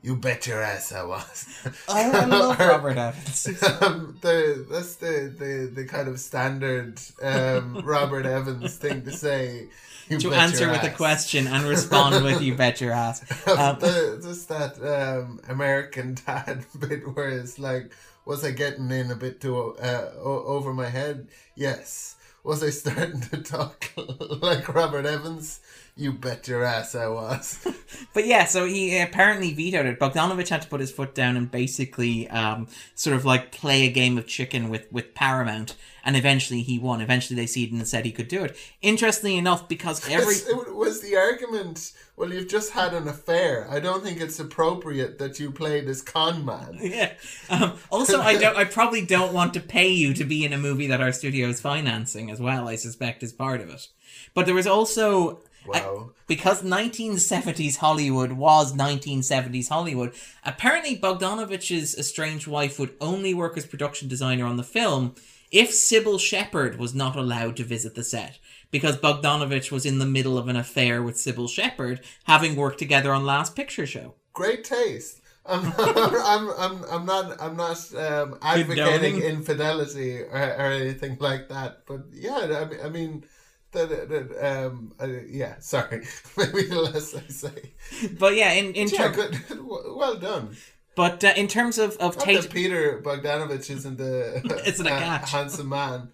You 0.03 0.15
bet 0.15 0.45
your 0.45 0.61
ass 0.61 0.93
I 0.93 1.03
was. 1.03 1.67
I, 1.89 2.11
I 2.11 2.25
love 2.25 2.59
Robert 2.59 2.97
Evans. 2.97 3.47
um, 3.81 4.15
the 4.21 4.65
that's 4.69 4.95
the, 4.97 5.33
the 5.37 5.71
the 5.73 5.85
kind 5.85 6.07
of 6.07 6.19
standard 6.19 7.01
um, 7.21 7.81
Robert 7.83 8.25
Evans 8.25 8.77
thing 8.77 9.03
to 9.03 9.11
say. 9.11 9.67
To 10.07 10.33
answer 10.33 10.69
with 10.69 10.83
a 10.83 10.91
question 10.91 11.47
and 11.47 11.65
respond 11.65 12.23
with 12.23 12.41
"You 12.41 12.55
bet 12.55 12.79
your 12.79 12.93
ass." 12.93 13.21
Um, 13.47 13.79
the, 13.79 14.19
just 14.23 14.47
that 14.47 14.79
um, 14.81 15.41
American 15.49 16.15
dad 16.25 16.65
bit 16.79 17.13
where 17.13 17.27
it's 17.27 17.59
like, 17.59 17.91
was 18.23 18.45
I 18.45 18.51
getting 18.51 18.89
in 18.91 19.11
a 19.11 19.15
bit 19.15 19.41
too 19.41 19.75
uh, 19.81 20.11
over 20.21 20.73
my 20.73 20.87
head? 20.87 21.27
Yes. 21.55 22.16
Was 22.47 22.63
I 22.63 22.69
starting 22.69 23.19
to 23.19 23.39
talk 23.39 23.91
like 23.97 24.73
Robert 24.73 25.05
Evans? 25.05 25.59
You 25.97 26.13
bet 26.13 26.47
your 26.47 26.63
ass 26.63 26.93
I 26.93 27.07
was. 27.07 27.65
But 28.13 28.25
yeah, 28.25 28.45
so 28.45 28.65
he 28.65 28.99
apparently 28.99 29.53
vetoed 29.53 29.85
it. 29.85 29.99
Bogdanovich 29.99 30.49
had 30.49 30.61
to 30.63 30.67
put 30.67 30.81
his 30.81 30.91
foot 30.91 31.15
down 31.15 31.37
and 31.37 31.49
basically 31.49 32.27
um, 32.29 32.67
sort 32.95 33.15
of 33.15 33.25
like 33.25 33.51
play 33.51 33.85
a 33.85 33.91
game 33.91 34.17
of 34.17 34.27
chicken 34.27 34.69
with, 34.69 34.91
with 34.91 35.13
Paramount, 35.13 35.75
and 36.03 36.17
eventually 36.17 36.61
he 36.61 36.79
won. 36.79 36.99
Eventually 36.99 37.35
they 37.35 37.45
ceded 37.45 37.73
and 37.73 37.87
said 37.87 38.05
he 38.05 38.11
could 38.11 38.27
do 38.27 38.43
it. 38.43 38.57
Interestingly 38.81 39.37
enough, 39.37 39.69
because 39.69 40.07
every 40.09 40.35
it 40.35 40.75
was 40.75 41.01
the 41.01 41.15
argument. 41.15 41.93
Well, 42.15 42.33
you've 42.33 42.49
just 42.49 42.71
had 42.71 42.93
an 42.93 43.07
affair. 43.07 43.67
I 43.69 43.79
don't 43.79 44.03
think 44.03 44.19
it's 44.19 44.39
appropriate 44.39 45.19
that 45.19 45.39
you 45.39 45.51
play 45.51 45.81
this 45.81 46.01
con 46.01 46.43
man. 46.43 46.77
yeah. 46.81 47.13
Um, 47.49 47.73
also, 47.89 48.19
I 48.19 48.37
don't. 48.37 48.57
I 48.57 48.65
probably 48.65 49.05
don't 49.05 49.33
want 49.33 49.53
to 49.53 49.59
pay 49.59 49.89
you 49.89 50.13
to 50.15 50.23
be 50.23 50.43
in 50.43 50.53
a 50.53 50.57
movie 50.57 50.87
that 50.87 51.01
our 51.01 51.11
studio 51.11 51.47
is 51.47 51.61
financing 51.61 52.31
as 52.31 52.39
well. 52.39 52.67
I 52.67 52.75
suspect 52.75 53.23
is 53.23 53.31
part 53.31 53.61
of 53.61 53.69
it. 53.69 53.87
But 54.33 54.45
there 54.45 54.55
was 54.55 54.67
also 54.67 55.41
I- 55.65 55.81
Wow. 55.81 56.11
because 56.27 56.63
1970s 56.63 57.77
Hollywood 57.77 58.33
was 58.33 58.73
1970s 58.73 59.67
Hollywood. 59.69 60.13
Apparently, 60.45 60.97
Bogdanovich's 60.97 61.97
estranged 61.97 62.47
wife 62.47 62.79
would 62.79 62.93
only 63.01 63.33
work 63.33 63.57
as 63.57 63.65
production 63.65 64.07
designer 64.07 64.45
on 64.45 64.57
the 64.57 64.63
film 64.63 65.15
if 65.51 65.71
Cybill 65.71 66.19
Shepherd 66.19 66.77
was 66.79 66.93
not 66.93 67.15
allowed 67.15 67.55
to 67.57 67.63
visit 67.63 67.95
the 67.95 68.03
set. 68.03 68.39
Because 68.71 68.97
Bogdanovich 68.97 69.71
was 69.71 69.85
in 69.85 69.99
the 69.99 70.05
middle 70.05 70.37
of 70.37 70.49
an 70.49 70.57
affair 70.57 71.01
with 71.01 71.15
Cybill 71.15 71.49
Shepherd, 71.49 72.01
having 72.25 72.55
worked 72.57 72.79
together 72.79 73.13
on 73.13 73.25
Last 73.25 73.55
Picture 73.55 73.85
Show. 73.85 74.15
Great 74.33 74.63
taste. 74.65 75.21
I'm, 75.49 75.71
I'm, 75.79 76.49
I'm, 76.57 76.83
I'm 76.91 77.05
not, 77.05 77.41
I'm 77.41 77.55
not 77.55 77.77
um, 77.95 78.37
advocating 78.41 79.21
Condoning? 79.21 79.21
infidelity 79.21 80.19
or, 80.19 80.33
or 80.33 80.71
anything 80.71 81.15
like 81.21 81.47
that. 81.47 81.83
But 81.87 82.01
yeah, 82.11 82.39
I 82.61 82.65
mean, 82.65 82.79
I 82.83 82.89
mean 82.89 83.13
that, 83.13 83.23
that, 83.23 83.27
um, 83.75 84.93
uh, 85.01 85.07
yeah. 85.27 85.55
Sorry, 85.59 86.05
maybe 86.37 86.63
the 86.63 86.81
less 86.81 87.15
I 87.15 87.21
say. 87.27 87.73
But 88.19 88.35
yeah, 88.35 88.53
in 88.53 88.73
in 88.73 88.87
Yeah, 88.89 89.11
ter- 89.11 89.31
Well 89.95 90.15
done. 90.15 90.55
but 90.95 91.23
uh, 91.23 91.33
in 91.35 91.47
terms 91.47 91.77
of 91.77 91.91
of 91.97 92.15
Not 92.17 92.25
Tate, 92.25 92.49
Peter 92.49 93.01
Bogdanovich 93.03 93.69
isn't 93.69 93.97
the 93.97 94.41
Isn't 94.65 94.87
a 94.87 94.91
uh, 94.93 95.25
handsome 95.25 95.69
man. 95.69 96.09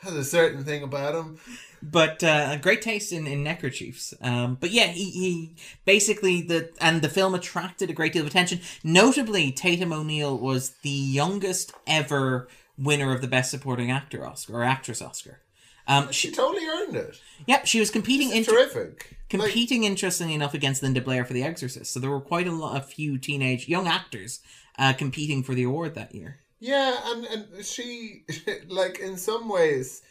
has 0.00 0.14
a 0.14 0.24
certain 0.24 0.64
thing 0.64 0.82
about 0.82 1.14
him. 1.14 1.38
but 1.82 2.24
uh, 2.24 2.56
great 2.56 2.82
taste 2.82 3.12
in, 3.12 3.26
in 3.26 3.42
neckerchiefs. 3.44 4.12
Um, 4.20 4.56
but 4.60 4.70
yeah, 4.70 4.86
he, 4.88 5.10
he 5.10 5.54
basically 5.84 6.42
the 6.42 6.70
and 6.80 7.02
the 7.02 7.08
film 7.08 7.34
attracted 7.34 7.90
a 7.90 7.92
great 7.92 8.12
deal 8.12 8.22
of 8.22 8.28
attention. 8.28 8.60
Notably, 8.82 9.52
Tatum 9.52 9.92
O'Neal 9.92 10.36
was 10.38 10.70
the 10.82 10.90
youngest 10.90 11.72
ever 11.86 12.48
winner 12.76 13.12
of 13.14 13.20
the 13.20 13.28
Best 13.28 13.50
Supporting 13.50 13.90
Actor 13.90 14.24
Oscar 14.26 14.54
or 14.54 14.64
Actress 14.64 15.02
Oscar. 15.02 15.40
Um, 15.88 16.12
She 16.12 16.28
she, 16.28 16.34
totally 16.34 16.66
earned 16.66 16.94
it. 16.96 17.20
Yep, 17.46 17.66
she 17.66 17.80
was 17.80 17.90
competing 17.90 18.30
in 18.30 18.44
Terrific. 18.44 19.16
Like, 19.32 19.40
competing 19.40 19.84
interestingly 19.84 20.34
enough 20.34 20.54
against 20.54 20.82
Linda 20.82 21.00
Blair 21.00 21.24
for 21.24 21.32
The 21.32 21.42
Exorcist. 21.42 21.92
So 21.92 21.98
there 22.00 22.10
were 22.10 22.20
quite 22.20 22.46
a 22.46 22.52
lot, 22.52 22.76
a 22.76 22.80
few 22.82 23.18
teenage 23.18 23.68
young 23.68 23.86
actors 23.88 24.40
uh, 24.78 24.92
competing 24.92 25.42
for 25.42 25.54
the 25.54 25.64
award 25.64 25.94
that 25.94 26.14
year. 26.14 26.40
yeah, 26.60 26.96
and 27.06 27.24
and 27.24 27.64
she 27.64 28.24
like 28.68 28.98
in 29.00 29.16
some 29.16 29.48
ways. 29.48 30.02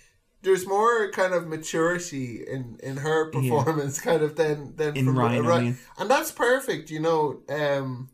There's 0.43 0.67
more 0.67 1.09
kind 1.11 1.33
of 1.33 1.47
maturity 1.47 2.43
in, 2.47 2.77
in 2.83 2.97
her 2.97 3.31
performance, 3.31 3.99
kind 3.99 4.21
of 4.21 4.35
than 4.35 4.75
than 4.75 4.95
In 4.95 5.05
from 5.05 5.17
Ryan 5.17 5.45
Ri- 5.45 5.53
O'Neal. 5.53 5.73
and 5.97 6.09
that's 6.09 6.31
perfect. 6.31 6.91
You 6.91 6.99
know, 6.99 7.41
um, 7.49 8.09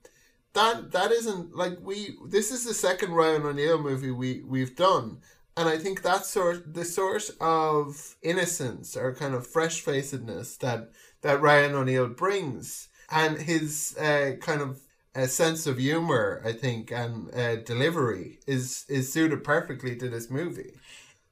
that 0.54 0.92
that 0.94 1.12
isn't 1.12 1.54
like 1.56 1.78
we. 1.82 2.16
This 2.26 2.50
is 2.52 2.64
the 2.66 2.74
second 2.74 3.12
Ryan 3.12 3.44
O'Neal 3.44 3.78
movie 3.78 4.10
we 4.10 4.42
we've 4.48 4.74
done, 4.76 5.18
and 5.58 5.70
I 5.70 5.78
think 5.78 6.02
that 6.04 6.26
sort 6.26 6.74
the 6.74 6.86
sort 6.86 7.30
of 7.42 8.16
innocence 8.22 8.96
or 8.98 9.14
kind 9.14 9.34
of 9.34 9.46
fresh 9.48 9.82
facedness 9.82 10.58
that 10.58 10.92
that 11.22 11.42
Ryan 11.42 11.76
O'Neal 11.76 12.08
brings, 12.08 12.90
and 13.10 13.38
his 13.38 13.96
uh, 13.98 14.32
kind 14.42 14.62
of 14.62 14.80
uh, 15.16 15.28
sense 15.28 15.68
of 15.68 15.78
humor, 15.78 16.42
I 16.44 16.54
think, 16.54 16.92
and 16.92 17.34
uh, 17.34 17.58
delivery 17.58 18.40
is 18.48 18.86
is 18.90 19.12
suited 19.14 19.44
perfectly 19.44 19.96
to 19.98 20.10
this 20.10 20.30
movie. 20.30 20.74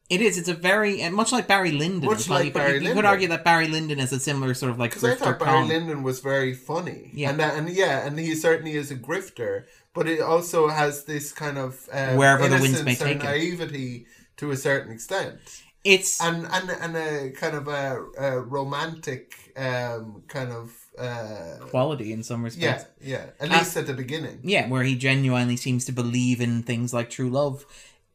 It 0.10 0.20
is. 0.22 0.38
It's 0.38 0.50
a 0.50 0.54
very 0.54 1.02
uh, 1.02 1.10
much 1.12 1.32
like 1.32 1.48
Barry 1.48 1.72
Lyndon. 1.72 2.10
Much 2.10 2.28
like 2.30 2.46
you, 2.46 2.52
could- 2.52 2.58
Barry 2.60 2.74
you, 2.74 2.80
Lyndon. 2.82 2.96
could 2.98 3.06
argue 3.06 3.28
that 3.30 3.46
Barry 3.46 3.70
Lyndon 3.70 3.98
is 4.00 4.12
a 4.12 4.20
similar 4.20 4.54
sort 4.54 4.72
of 4.72 4.78
like 4.78 4.92
Because 4.92 5.06
I 5.06 5.16
thought 5.16 5.40
Barry 5.40 5.52
con. 5.52 5.68
Lyndon 5.70 6.04
was 6.04 6.20
very 6.20 6.54
funny, 6.54 7.10
Yeah. 7.14 7.30
and 7.30 7.40
that, 7.40 7.56
and 7.58 7.70
yeah, 7.70 8.06
and 8.06 8.20
he 8.20 8.36
certainly 8.36 8.76
is 8.76 8.92
a 8.92 8.96
grifter, 8.98 9.64
but 9.94 10.08
it 10.08 10.22
also 10.22 10.68
has 10.70 11.04
this 11.06 11.32
kind 11.32 11.58
of 11.58 11.88
um, 11.92 12.18
Wherever 12.18 12.44
the 12.48 12.56
winds 12.62 12.80
innocence 12.80 12.86
may 12.86 12.96
take 12.96 13.24
naivety 13.24 14.06
to 14.38 14.52
a 14.52 14.58
certain 14.58 14.92
extent, 14.92 15.40
It's 15.84 16.22
and 16.22 16.46
and 16.52 16.70
and 16.70 16.96
a 16.96 17.32
kind 17.32 17.56
of 17.56 17.68
a, 17.68 18.06
a 18.18 18.40
romantic 18.42 19.54
um, 19.58 20.24
kind 20.28 20.52
of 20.52 20.72
uh, 20.98 21.58
quality 21.70 22.12
in 22.14 22.24
some 22.24 22.44
respects. 22.44 22.86
yeah, 23.02 23.18
yeah, 23.18 23.26
at 23.40 23.52
Uh, 23.52 23.58
least 23.58 23.78
at 23.78 23.88
the 23.88 23.94
beginning. 23.94 24.40
Yeah, 24.44 24.68
where 24.70 24.84
he 24.84 24.96
genuinely 24.96 25.58
seems 25.58 25.86
to 25.86 25.92
believe 25.92 26.42
in 26.42 26.64
things 26.64 26.94
like 26.94 27.10
true 27.10 27.30
love. 27.30 27.66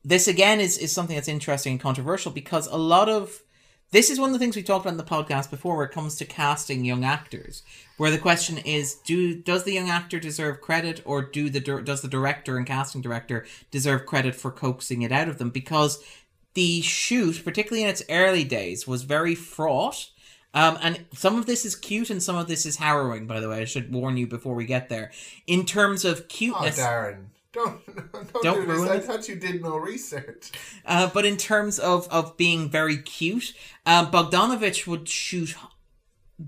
This 0.05 0.29
again 0.29 0.61
is, 0.61 0.79
is 0.79 0.93
something 0.93 1.17
that's 1.17 1.29
interesting 1.29 1.73
and 1.73 1.81
controversial 1.81 2.31
because 2.31 2.67
a 2.69 2.77
lot 2.77 3.09
of 3.09 3.43
this 3.91 4.11
is 4.11 4.19
one 4.21 4.29
of 4.31 4.33
the 4.33 4.39
things 4.39 4.57
we 4.57 4.63
talked 4.63 4.85
about 4.85 4.93
in 4.93 4.97
the 4.99 5.05
podcast 5.05 5.51
before 5.51 5.77
where 5.77 5.87
it 5.87 5.93
comes 5.93 6.17
to 6.17 6.25
casting 6.25 6.85
young 6.85 7.05
actors. 7.05 7.63
Where 7.97 8.11
the 8.11 8.19
question 8.19 8.59
is 8.59 8.95
do 8.95 9.35
does 9.35 9.65
the 9.65 9.73
young 9.73 9.89
actor 9.89 10.21
deserve 10.21 10.61
credit 10.61 11.01
or 11.05 11.23
do 11.23 11.49
the 11.49 11.61
does 11.61 12.03
the 12.03 12.09
director 12.09 12.57
and 12.57 12.67
casting 12.67 13.01
director 13.01 13.47
deserve 13.71 14.05
credit 14.07 14.35
for 14.35 14.51
coaxing 14.51 15.03
it 15.03 15.13
out 15.13 15.29
of 15.29 15.39
them? 15.39 15.51
Because 15.51 16.03
the 16.55 16.81
shoot 16.83 17.43
particularly 17.45 17.83
in 17.85 17.89
its 17.89 18.03
early 18.11 18.45
days 18.45 18.87
was 18.87 19.03
very 19.03 19.35
fraught. 19.35 20.11
Um, 20.55 20.79
and 20.83 21.05
some 21.13 21.37
of 21.39 21.45
this 21.47 21.67
is 21.67 21.75
cute 21.77 22.09
and 22.09 22.23
some 22.23 22.37
of 22.37 22.49
this 22.49 22.65
is 22.67 22.77
harrowing 22.77 23.27
by 23.27 23.41
the 23.41 23.49
way. 23.49 23.61
I 23.61 23.65
should 23.65 23.93
warn 23.93 24.17
you 24.17 24.27
before 24.27 24.55
we 24.55 24.67
get 24.67 24.89
there. 24.89 25.11
In 25.47 25.65
terms 25.67 26.05
of 26.05 26.21
Oh, 26.21 26.25
cuteness 26.29 26.79
Darren, 26.79 27.27
don't 27.53 27.85
don't, 28.13 28.43
Don't 28.43 28.61
do 28.61 28.67
this. 28.67 28.77
ruin 28.79 28.89
I 28.91 28.99
thought 29.01 29.29
you 29.29 29.37
did 29.37 29.63
no 29.63 29.77
research. 29.79 30.53
Uh, 30.85 31.09
but 31.13 31.25
in 31.25 31.37
terms 31.39 31.79
of, 31.79 32.07
of 32.09 32.37
being 32.37 32.69
very 32.71 32.99
cute, 32.99 33.55
uh, 33.87 34.11
Bogdanovich 34.11 34.87
would 34.87 35.09
shoot 35.09 35.55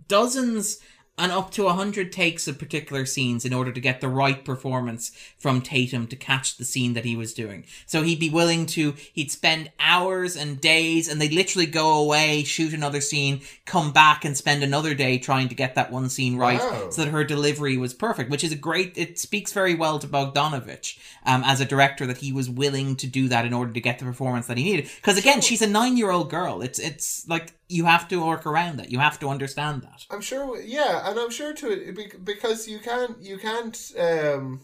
dozens 0.07 0.79
and 1.19 1.33
up 1.33 1.51
to 1.53 1.67
a 1.67 1.73
hundred 1.73 2.13
takes 2.13 2.47
of 2.49 2.59
particular 2.59 3.05
scenes 3.05 3.45
in 3.45 3.53
order 3.53 3.73
to 3.73 3.81
get 3.81 4.01
the 4.01 4.09
right 4.09 4.45
performance 4.45 5.11
from 5.37 5.61
Tatum 5.61 6.07
to 6.07 6.17
catch 6.17 6.57
the 6.57 6.65
scene 6.65 6.95
that 6.95 7.05
he 7.05 7.17
was 7.17 7.35
doing. 7.35 7.65
So 7.87 8.03
he'd 8.03 8.21
be 8.21 8.31
willing 8.31 8.67
to, 8.67 8.95
he'd 9.13 9.31
spend 9.31 9.71
hours 9.81 10.37
and 10.37 10.61
days 10.61 11.09
and 11.09 11.21
they'd 11.21 11.33
literally 11.33 11.67
go 11.67 11.99
away, 11.99 12.45
shoot 12.45 12.73
another 12.73 13.01
scene, 13.01 13.41
come 13.65 13.93
back 13.93 14.25
and 14.25 14.37
spend 14.37 14.63
another 14.63 14.95
day 14.95 15.19
trying 15.19 15.49
to 15.49 15.55
get 15.55 15.75
that 15.75 15.91
one 15.93 16.09
scene 16.09 16.37
right 16.37 16.61
Wow. 16.61 16.91
so 16.91 17.05
that 17.05 17.11
her 17.11 17.25
delivery 17.25 17.77
was 17.77 17.93
perfect, 17.95 18.31
which 18.31 18.45
is 18.45 18.53
a 18.53 18.57
great, 18.57 18.97
it 18.97 19.19
speaks 19.19 19.53
very 19.53 19.75
well 19.75 19.99
to 19.99 20.07
Bogdanovich 20.07 20.99
um, 21.29 21.43
as 21.45 21.61
a 21.61 21.65
director 21.65 22.07
that 22.07 22.17
he 22.19 22.33
was 22.33 22.49
willing 22.51 22.97
to 22.97 23.07
do 23.07 23.29
that 23.29 23.45
in 23.45 23.53
order 23.53 23.73
to 23.73 23.81
get 23.81 23.99
the 23.99 24.05
performance 24.05 24.47
that 24.49 24.57
he 24.57 24.65
needed. 24.65 24.91
Because 24.97 25.19
again, 25.19 25.41
she's 25.41 25.63
a 25.63 25.67
nine 25.67 25.97
year 25.97 26.11
old 26.11 26.31
girl. 26.31 26.63
It's, 26.63 26.79
it's 26.79 27.29
like, 27.29 27.53
you 27.69 27.85
have 27.85 28.09
to 28.09 28.25
work 28.25 28.47
around 28.47 28.79
that. 28.79 28.91
You 28.91 28.99
have 28.99 29.19
to 29.21 29.29
understand 29.29 29.83
that. 29.83 30.07
I'm 30.11 30.23
sure, 30.23 30.61
yeah, 30.61 31.09
and 31.09 31.19
I'm 31.19 31.31
sure 31.31 31.53
to 31.53 31.71
it 31.71 32.25
because 32.25 32.67
you 32.67 32.79
can't, 32.81 33.21
you 33.23 33.39
can't. 33.39 33.93
Um, 33.99 34.61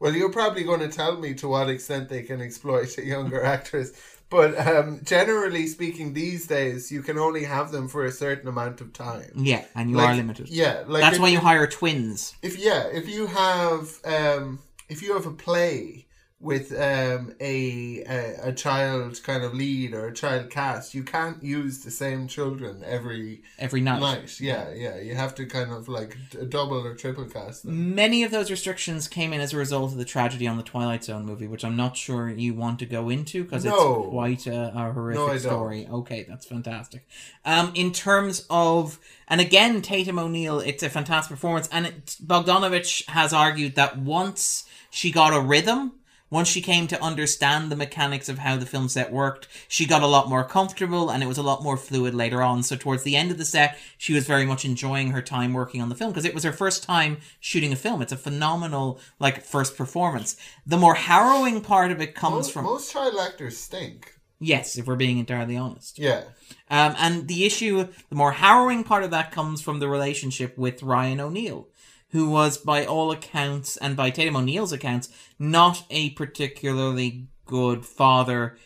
well, 0.00 0.14
you're 0.14 0.30
probably 0.32 0.64
going 0.64 0.80
to 0.80 0.88
tell 0.88 1.16
me 1.18 1.34
to 1.34 1.48
what 1.48 1.68
extent 1.68 2.08
they 2.08 2.22
can 2.22 2.40
exploit 2.40 2.98
a 2.98 3.04
younger 3.04 3.42
actress, 3.56 3.92
but 4.30 4.58
um, 4.66 5.00
generally 5.04 5.66
speaking, 5.66 6.12
these 6.14 6.46
days 6.46 6.92
you 6.92 7.02
can 7.02 7.18
only 7.18 7.44
have 7.44 7.72
them 7.72 7.88
for 7.88 8.04
a 8.04 8.12
certain 8.12 8.48
amount 8.48 8.80
of 8.80 8.92
time. 8.92 9.30
Yeah, 9.36 9.64
and 9.74 9.90
you 9.90 9.96
Like, 9.96 10.10
are 10.10 10.14
limited. 10.16 10.48
Yeah, 10.48 10.84
like 10.86 11.00
That's 11.00 11.18
why 11.18 11.28
you 11.28 11.38
hire 11.40 11.66
twins. 11.66 12.34
if 12.42 12.58
yeah, 12.58 12.86
if 12.92 13.08
you 13.08 13.26
have 13.26 14.00
um, 14.04 14.58
if 14.88 15.02
you 15.02 15.14
have 15.14 15.26
a 15.26 15.30
play 15.32 16.06
with 16.40 16.70
um, 16.72 17.34
a, 17.40 18.04
a 18.08 18.48
a 18.50 18.52
child 18.52 19.20
kind 19.24 19.42
of 19.42 19.54
lead 19.54 19.92
or 19.92 20.06
a 20.06 20.14
child 20.14 20.50
cast, 20.50 20.94
you 20.94 21.02
can't 21.02 21.42
use 21.42 21.80
the 21.80 21.90
same 21.90 22.28
children 22.28 22.82
every 22.86 23.42
every 23.58 23.80
night. 23.80 24.00
night. 24.00 24.38
Yeah, 24.40 24.72
yeah, 24.72 24.98
you 25.00 25.16
have 25.16 25.34
to 25.34 25.46
kind 25.46 25.72
of 25.72 25.88
like 25.88 26.16
d- 26.30 26.46
double 26.48 26.86
or 26.86 26.94
triple 26.94 27.24
cast 27.24 27.64
them. 27.64 27.92
Many 27.94 28.22
of 28.22 28.30
those 28.30 28.52
restrictions 28.52 29.08
came 29.08 29.32
in 29.32 29.40
as 29.40 29.52
a 29.52 29.56
result 29.56 29.90
of 29.90 29.98
the 29.98 30.04
tragedy 30.04 30.46
on 30.46 30.56
the 30.56 30.62
Twilight 30.62 31.02
Zone 31.02 31.24
movie, 31.26 31.48
which 31.48 31.64
I'm 31.64 31.74
not 31.76 31.96
sure 31.96 32.30
you 32.30 32.54
want 32.54 32.78
to 32.78 32.86
go 32.86 33.08
into 33.08 33.42
because 33.42 33.64
No. 33.64 33.72
it's 34.04 34.10
quite 34.10 34.46
a, 34.46 34.72
a 34.76 34.92
horrific 34.92 35.24
No, 35.24 35.38
story. 35.38 35.88
Okay, 35.88 36.24
that's 36.28 36.46
fantastic. 36.46 37.04
Um, 37.44 37.72
in 37.74 37.92
terms 37.92 38.46
of, 38.48 39.00
and 39.26 39.40
again, 39.40 39.82
Tatum 39.82 40.20
O'Neal, 40.20 40.60
it's 40.60 40.84
a 40.84 40.88
fantastic 40.88 41.30
performance, 41.30 41.68
and 41.72 41.86
it, 41.86 42.16
Bogdanovich 42.24 43.08
has 43.08 43.32
argued 43.32 43.74
that 43.74 43.98
once 43.98 44.64
she 44.90 45.10
got 45.10 45.34
a 45.34 45.40
rhythm. 45.40 45.94
Once 46.30 46.46
she 46.48 46.60
came 46.60 46.86
to 46.86 47.02
understand 47.02 47.70
the 47.70 47.76
mechanics 47.76 48.28
of 48.28 48.38
how 48.38 48.56
the 48.56 48.66
film 48.66 48.88
set 48.88 49.10
worked, 49.10 49.48
she 49.66 49.86
got 49.86 50.02
a 50.02 50.06
lot 50.06 50.28
more 50.28 50.44
comfortable 50.44 51.08
and 51.10 51.22
it 51.22 51.26
was 51.26 51.38
a 51.38 51.42
lot 51.42 51.62
more 51.62 51.76
fluid 51.76 52.14
later 52.14 52.42
on. 52.42 52.62
So 52.62 52.76
towards 52.76 53.02
the 53.02 53.16
end 53.16 53.30
of 53.30 53.38
the 53.38 53.44
set, 53.44 53.78
she 53.96 54.12
was 54.12 54.26
very 54.26 54.44
much 54.44 54.64
enjoying 54.64 55.12
her 55.12 55.22
time 55.22 55.54
working 55.54 55.80
on 55.80 55.88
the 55.88 55.94
film 55.94 56.10
because 56.10 56.24
it 56.26 56.34
was 56.34 56.44
her 56.44 56.52
first 56.52 56.82
time 56.82 57.18
shooting 57.40 57.72
a 57.72 57.76
film. 57.76 58.02
It's 58.02 58.12
a 58.12 58.16
phenomenal 58.16 59.00
like 59.18 59.42
first 59.42 59.76
performance. 59.76 60.36
The 60.66 60.76
more 60.76 60.94
harrowing 60.94 61.62
part 61.62 61.90
of 61.90 62.00
it 62.00 62.14
comes 62.14 62.34
Most, 62.34 62.52
from 62.52 62.64
most 62.64 62.92
child 62.92 63.14
actors 63.20 63.56
stink. 63.56 64.14
yes, 64.38 64.76
if 64.76 64.86
we're 64.86 64.96
being 64.96 65.18
entirely 65.18 65.56
honest. 65.56 65.98
Yeah, 65.98 66.24
Um, 66.70 66.94
and 66.98 67.26
the 67.28 67.44
issue, 67.46 67.88
the 68.10 68.14
more 68.14 68.32
harrowing 68.32 68.84
part 68.84 69.02
of 69.02 69.10
that 69.12 69.32
comes 69.32 69.62
from 69.62 69.78
the 69.80 69.88
relationship 69.88 70.56
with 70.58 70.82
Ryan 70.82 71.20
O'Neal, 71.20 71.68
who 72.10 72.30
was, 72.30 72.56
by 72.56 72.86
all 72.86 73.10
accounts, 73.10 73.76
and 73.76 73.96
by 73.96 74.10
Tatum 74.10 74.36
O'Neal's 74.36 74.72
accounts, 74.72 75.08
not 75.38 75.84
a 75.90 76.10
particularly 76.10 77.26
good 77.44 77.84
father. 77.84 78.56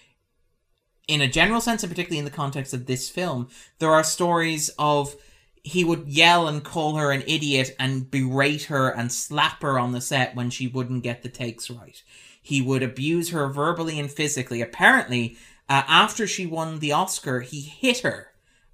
In 1.08 1.20
a 1.20 1.28
general 1.28 1.60
sense, 1.60 1.82
and 1.82 1.90
particularly 1.90 2.18
in 2.18 2.24
the 2.24 2.30
context 2.30 2.72
of 2.72 2.86
this 2.86 3.10
film, 3.10 3.48
there 3.78 3.90
are 3.90 4.04
stories 4.04 4.70
of 4.78 5.16
he 5.64 5.84
would 5.84 6.08
yell 6.08 6.48
and 6.48 6.64
call 6.64 6.96
her 6.96 7.12
an 7.12 7.22
idiot 7.26 7.74
and 7.78 8.10
berate 8.10 8.64
her 8.64 8.88
and 8.88 9.12
slap 9.12 9.62
her 9.62 9.78
on 9.78 9.92
the 9.92 10.00
set 10.00 10.34
when 10.34 10.50
she 10.50 10.66
wouldn't 10.66 11.04
get 11.04 11.22
the 11.22 11.28
takes 11.28 11.70
right. 11.70 12.02
He 12.40 12.60
would 12.60 12.82
abuse 12.82 13.30
her 13.30 13.48
verbally 13.48 13.98
and 14.00 14.10
physically. 14.10 14.60
Apparently, 14.60 15.36
uh, 15.68 15.82
after 15.86 16.26
she 16.26 16.46
won 16.46 16.80
the 16.80 16.92
Oscar, 16.92 17.40
he 17.40 17.60
hit 17.60 18.00
her 18.00 18.31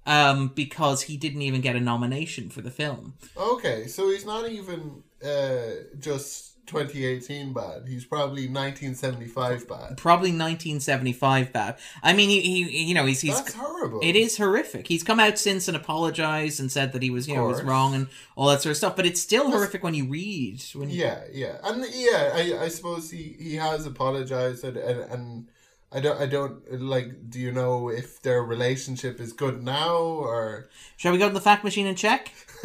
um, 0.09 0.47
because 0.49 1.03
he 1.03 1.17
didn't 1.17 1.43
even 1.43 1.61
get 1.61 1.75
a 1.75 1.79
nomination 1.79 2.49
for 2.49 2.61
the 2.61 2.71
film. 2.71 3.13
okay, 3.37 3.85
so 3.87 4.09
he's 4.09 4.25
not 4.25 4.49
even 4.49 5.03
uh, 5.23 5.83
just 5.99 6.65
2018 6.65 7.53
bad. 7.53 7.87
He's 7.87 8.05
probably 8.05 8.47
1975 8.47 9.67
bad. 9.67 9.97
Probably 9.97 10.29
1975 10.29 11.53
bad. 11.53 11.77
I 12.01 12.13
mean, 12.13 12.29
he, 12.29 12.41
he 12.41 12.83
you 12.85 12.95
know, 12.95 13.05
he's 13.05 13.21
he's 13.21 13.37
That's 13.37 13.53
horrible. 13.53 13.99
It 14.01 14.15
is 14.15 14.37
horrific. 14.37 14.87
He's 14.87 15.03
come 15.03 15.19
out 15.19 15.37
since 15.37 15.67
and 15.67 15.77
apologized 15.77 16.59
and 16.59 16.71
said 16.71 16.93
that 16.93 17.03
he 17.03 17.11
was, 17.11 17.27
you 17.27 17.35
know, 17.35 17.45
was 17.45 17.61
wrong 17.61 17.93
and 17.93 18.07
all 18.35 18.47
that 18.47 18.63
sort 18.63 18.71
of 18.71 18.77
stuff. 18.77 18.95
But 18.95 19.05
it's 19.05 19.21
still 19.21 19.51
horrific 19.51 19.83
when 19.83 19.93
you 19.93 20.07
read. 20.07 20.63
When 20.73 20.89
you, 20.89 21.01
Yeah, 21.03 21.21
yeah, 21.31 21.57
and 21.63 21.85
yeah, 21.91 22.31
I, 22.33 22.63
I 22.63 22.67
suppose 22.69 23.11
he, 23.11 23.35
he 23.39 23.55
has 23.57 23.85
apologized 23.85 24.63
and, 24.63 24.77
and 24.77 25.11
and 25.11 25.47
I 25.91 25.99
don't 25.99 26.21
I 26.21 26.25
don't 26.27 26.81
like. 26.81 27.29
Do 27.29 27.39
you 27.39 27.51
know 27.51 27.89
if 27.89 28.21
their 28.21 28.43
relationship 28.43 29.19
is 29.19 29.33
good 29.33 29.63
now 29.63 29.97
or 29.97 30.69
Shall 30.97 31.11
we 31.11 31.17
go 31.17 31.27
to 31.27 31.33
the 31.33 31.41
fact 31.41 31.63
machine 31.63 31.87
and 31.87 31.97
check? 31.97 32.31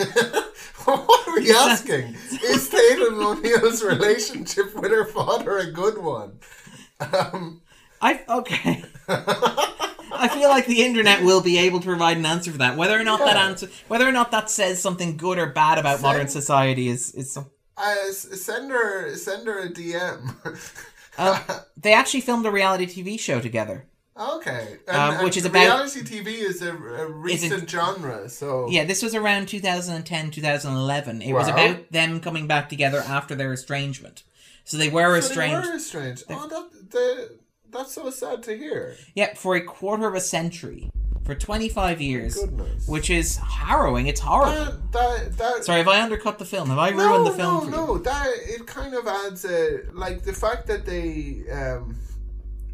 what 0.85 1.29
are 1.29 1.35
we 1.41 1.51
asking? 1.51 2.15
is 2.45 2.69
Tatum 2.69 3.19
O'Neal's 3.19 3.83
relationship 3.83 4.75
with 4.75 4.91
her 4.91 5.07
father 5.07 5.57
a 5.59 5.71
good 5.71 5.99
one? 5.99 6.39
Um, 7.01 7.63
I 8.03 8.21
okay. 8.29 8.85
I 9.09 10.29
feel 10.29 10.49
like 10.49 10.67
the 10.67 10.85
internet 10.85 11.23
will 11.25 11.41
be 11.41 11.59
able 11.59 11.81
to 11.81 11.87
provide 11.87 12.19
an 12.19 12.27
answer 12.27 12.53
for 12.53 12.59
that. 12.59 12.77
Whether 12.77 12.99
or 13.01 13.05
not 13.05 13.21
that 13.21 13.37
answer, 13.37 13.69
whether 13.89 14.07
or 14.07 14.13
not 14.13 14.31
that 14.33 14.51
says 14.51 14.81
something 14.81 15.17
good 15.17 15.39
or 15.39 15.47
bad 15.47 15.79
about 15.79 16.03
modern 16.03 16.29
society 16.29 16.89
is 16.89 17.13
is. 17.15 17.33
Some, 17.33 17.51
Uh, 17.77 18.13
send 18.13 18.71
her, 18.71 19.17
send 19.17 19.47
her 19.49 19.59
a 19.61 19.69
DM. 19.69 20.37
uh, 21.19 21.61
they 21.77 21.93
actually 21.93 22.21
filmed 22.23 22.47
a 22.47 22.51
reality 22.51 22.87
TV 22.87 23.19
show 23.19 23.41
together. 23.41 23.87
okay, 24.17 24.79
and, 24.87 24.97
Um, 24.97 25.15
and 25.17 25.25
which 25.25 25.37
is 25.37 25.45
about- 25.45 25.61
reality 25.61 26.01
TV 26.03 26.27
is 26.41 26.63
a, 26.63 26.71
a 26.73 27.07
recent 27.11 27.69
genre. 27.69 28.29
So 28.29 28.69
Yeah, 28.71 28.85
this 28.85 29.03
was 29.03 29.15
around 29.15 29.49
2010, 29.49 30.31
2011. 30.31 31.23
It 31.23 31.33
was 31.33 31.49
about 31.49 31.91
them 31.91 32.21
coming 32.21 32.47
back 32.47 32.69
together 32.69 33.01
after 33.01 33.35
their 33.35 33.53
estrangement. 33.53 34.23
So 34.65 34.77
they 34.77 34.89
were 34.89 35.21
So 35.21 35.29
they 35.29 35.31
estranged. 35.47 35.69
were 35.69 35.77
estranged. 35.77 36.25
Oh, 36.31 36.49
that 36.49 36.91
the, 36.91 37.39
that's 37.71 37.93
so 37.93 38.09
sad 38.11 38.43
to 38.45 38.57
hear. 38.57 38.97
Yeah, 39.15 39.35
for 39.35 39.57
a 39.57 39.61
quarter 39.61 40.07
of 40.07 40.15
a 40.15 40.21
century, 40.21 40.91
for 41.25 41.35
25 41.35 42.01
years, 42.01 42.35
Goodness. 42.37 42.87
which 42.87 43.11
is 43.11 43.37
harrowing. 43.37 44.07
It's 44.07 44.21
horrible. 44.21 44.53
that 44.65 44.93
that 44.93 45.39
that. 45.39 45.65
Sorry, 45.65 45.79
have 45.79 45.89
I 45.89 46.03
undercut 46.03 46.39
the 46.39 46.45
film? 46.45 46.69
Have 46.69 46.79
I 46.79 46.91
no, 46.91 46.97
ruined 46.97 47.27
the 47.27 47.33
film 47.33 47.71
no, 47.71 47.87
no. 47.87 47.99
That 47.99 48.29
it 48.47 48.67
kind 48.67 48.95
of 48.95 49.07
adds 49.07 49.45
a 49.45 49.81
like 49.93 50.23
the 50.23 50.33
fact 50.33 50.67
that 50.67 50.85
they 50.87 51.45
um. 51.51 51.97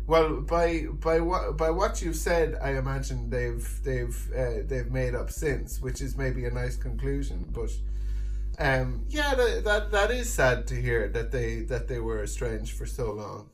Well, 0.06 0.40
by 0.40 0.86
by 0.90 1.20
what 1.20 1.56
by 1.56 1.70
what 1.70 2.02
you've 2.02 2.16
said, 2.16 2.58
I 2.60 2.70
imagine 2.76 3.30
they've 3.30 3.80
they've 3.84 4.30
uh, 4.36 4.62
they've 4.64 4.90
made 4.90 5.14
up 5.14 5.30
since, 5.30 5.80
which 5.80 6.00
is 6.00 6.16
maybe 6.16 6.44
a 6.46 6.50
nice 6.50 6.76
conclusion. 6.76 7.46
But 7.52 7.70
um, 8.58 9.04
yeah, 9.08 9.36
that, 9.36 9.62
that 9.64 9.92
that 9.92 10.10
is 10.10 10.28
sad 10.28 10.66
to 10.66 10.74
hear 10.74 11.08
that 11.08 11.30
they 11.30 11.60
that 11.60 11.86
they 11.86 12.00
were 12.00 12.24
estranged 12.24 12.76
for 12.76 12.86
so 12.86 13.12
long. 13.12 13.50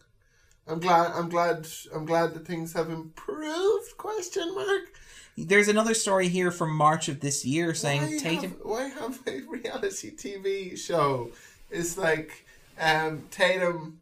I'm 0.68 0.80
glad 0.80 1.12
I'm 1.14 1.28
glad 1.28 1.66
I'm 1.94 2.04
glad 2.04 2.34
that 2.34 2.46
things 2.46 2.72
have 2.72 2.90
improved. 2.90 3.96
Question 3.96 4.54
mark. 4.54 4.92
There's 5.38 5.68
another 5.68 5.94
story 5.94 6.28
here 6.28 6.50
from 6.50 6.74
March 6.74 7.08
of 7.08 7.20
this 7.20 7.44
year 7.44 7.74
saying 7.74 8.02
why 8.02 8.18
Tatum. 8.18 8.50
Have, 8.50 8.60
why 8.62 8.82
have 8.88 9.20
a 9.26 9.40
reality 9.48 10.16
TV 10.16 10.76
show? 10.78 11.30
It's 11.70 11.96
like 11.96 12.46
um, 12.80 13.24
Tatum. 13.30 14.00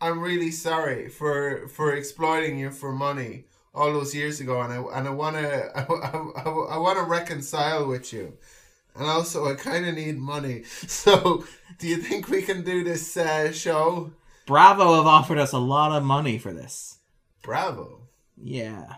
I'm 0.00 0.20
really 0.20 0.52
sorry 0.52 1.08
for 1.08 1.66
for 1.68 1.94
exploiting 1.94 2.58
you 2.58 2.70
for 2.70 2.92
money 2.92 3.44
all 3.74 3.92
those 3.92 4.14
years 4.14 4.40
ago, 4.40 4.60
and 4.60 4.72
I 4.72 4.98
and 4.98 5.08
I 5.08 5.10
wanna 5.10 5.70
I, 5.74 5.80
I, 5.82 6.42
I, 6.44 6.50
I 6.74 6.78
wanna 6.78 7.02
reconcile 7.02 7.88
with 7.88 8.12
you, 8.12 8.34
and 8.94 9.06
also 9.06 9.50
I 9.50 9.54
kind 9.54 9.86
of 9.86 9.94
need 9.94 10.18
money. 10.18 10.62
So, 10.86 11.44
do 11.78 11.88
you 11.88 11.96
think 11.96 12.28
we 12.28 12.42
can 12.42 12.62
do 12.62 12.84
this 12.84 13.16
uh, 13.16 13.52
show? 13.52 14.12
Bravo 14.48 14.94
have 14.94 15.06
offered 15.06 15.36
us 15.36 15.52
a 15.52 15.58
lot 15.58 15.92
of 15.92 16.02
money 16.02 16.38
for 16.38 16.54
this. 16.54 17.00
Bravo. 17.42 18.08
Yeah. 18.42 18.94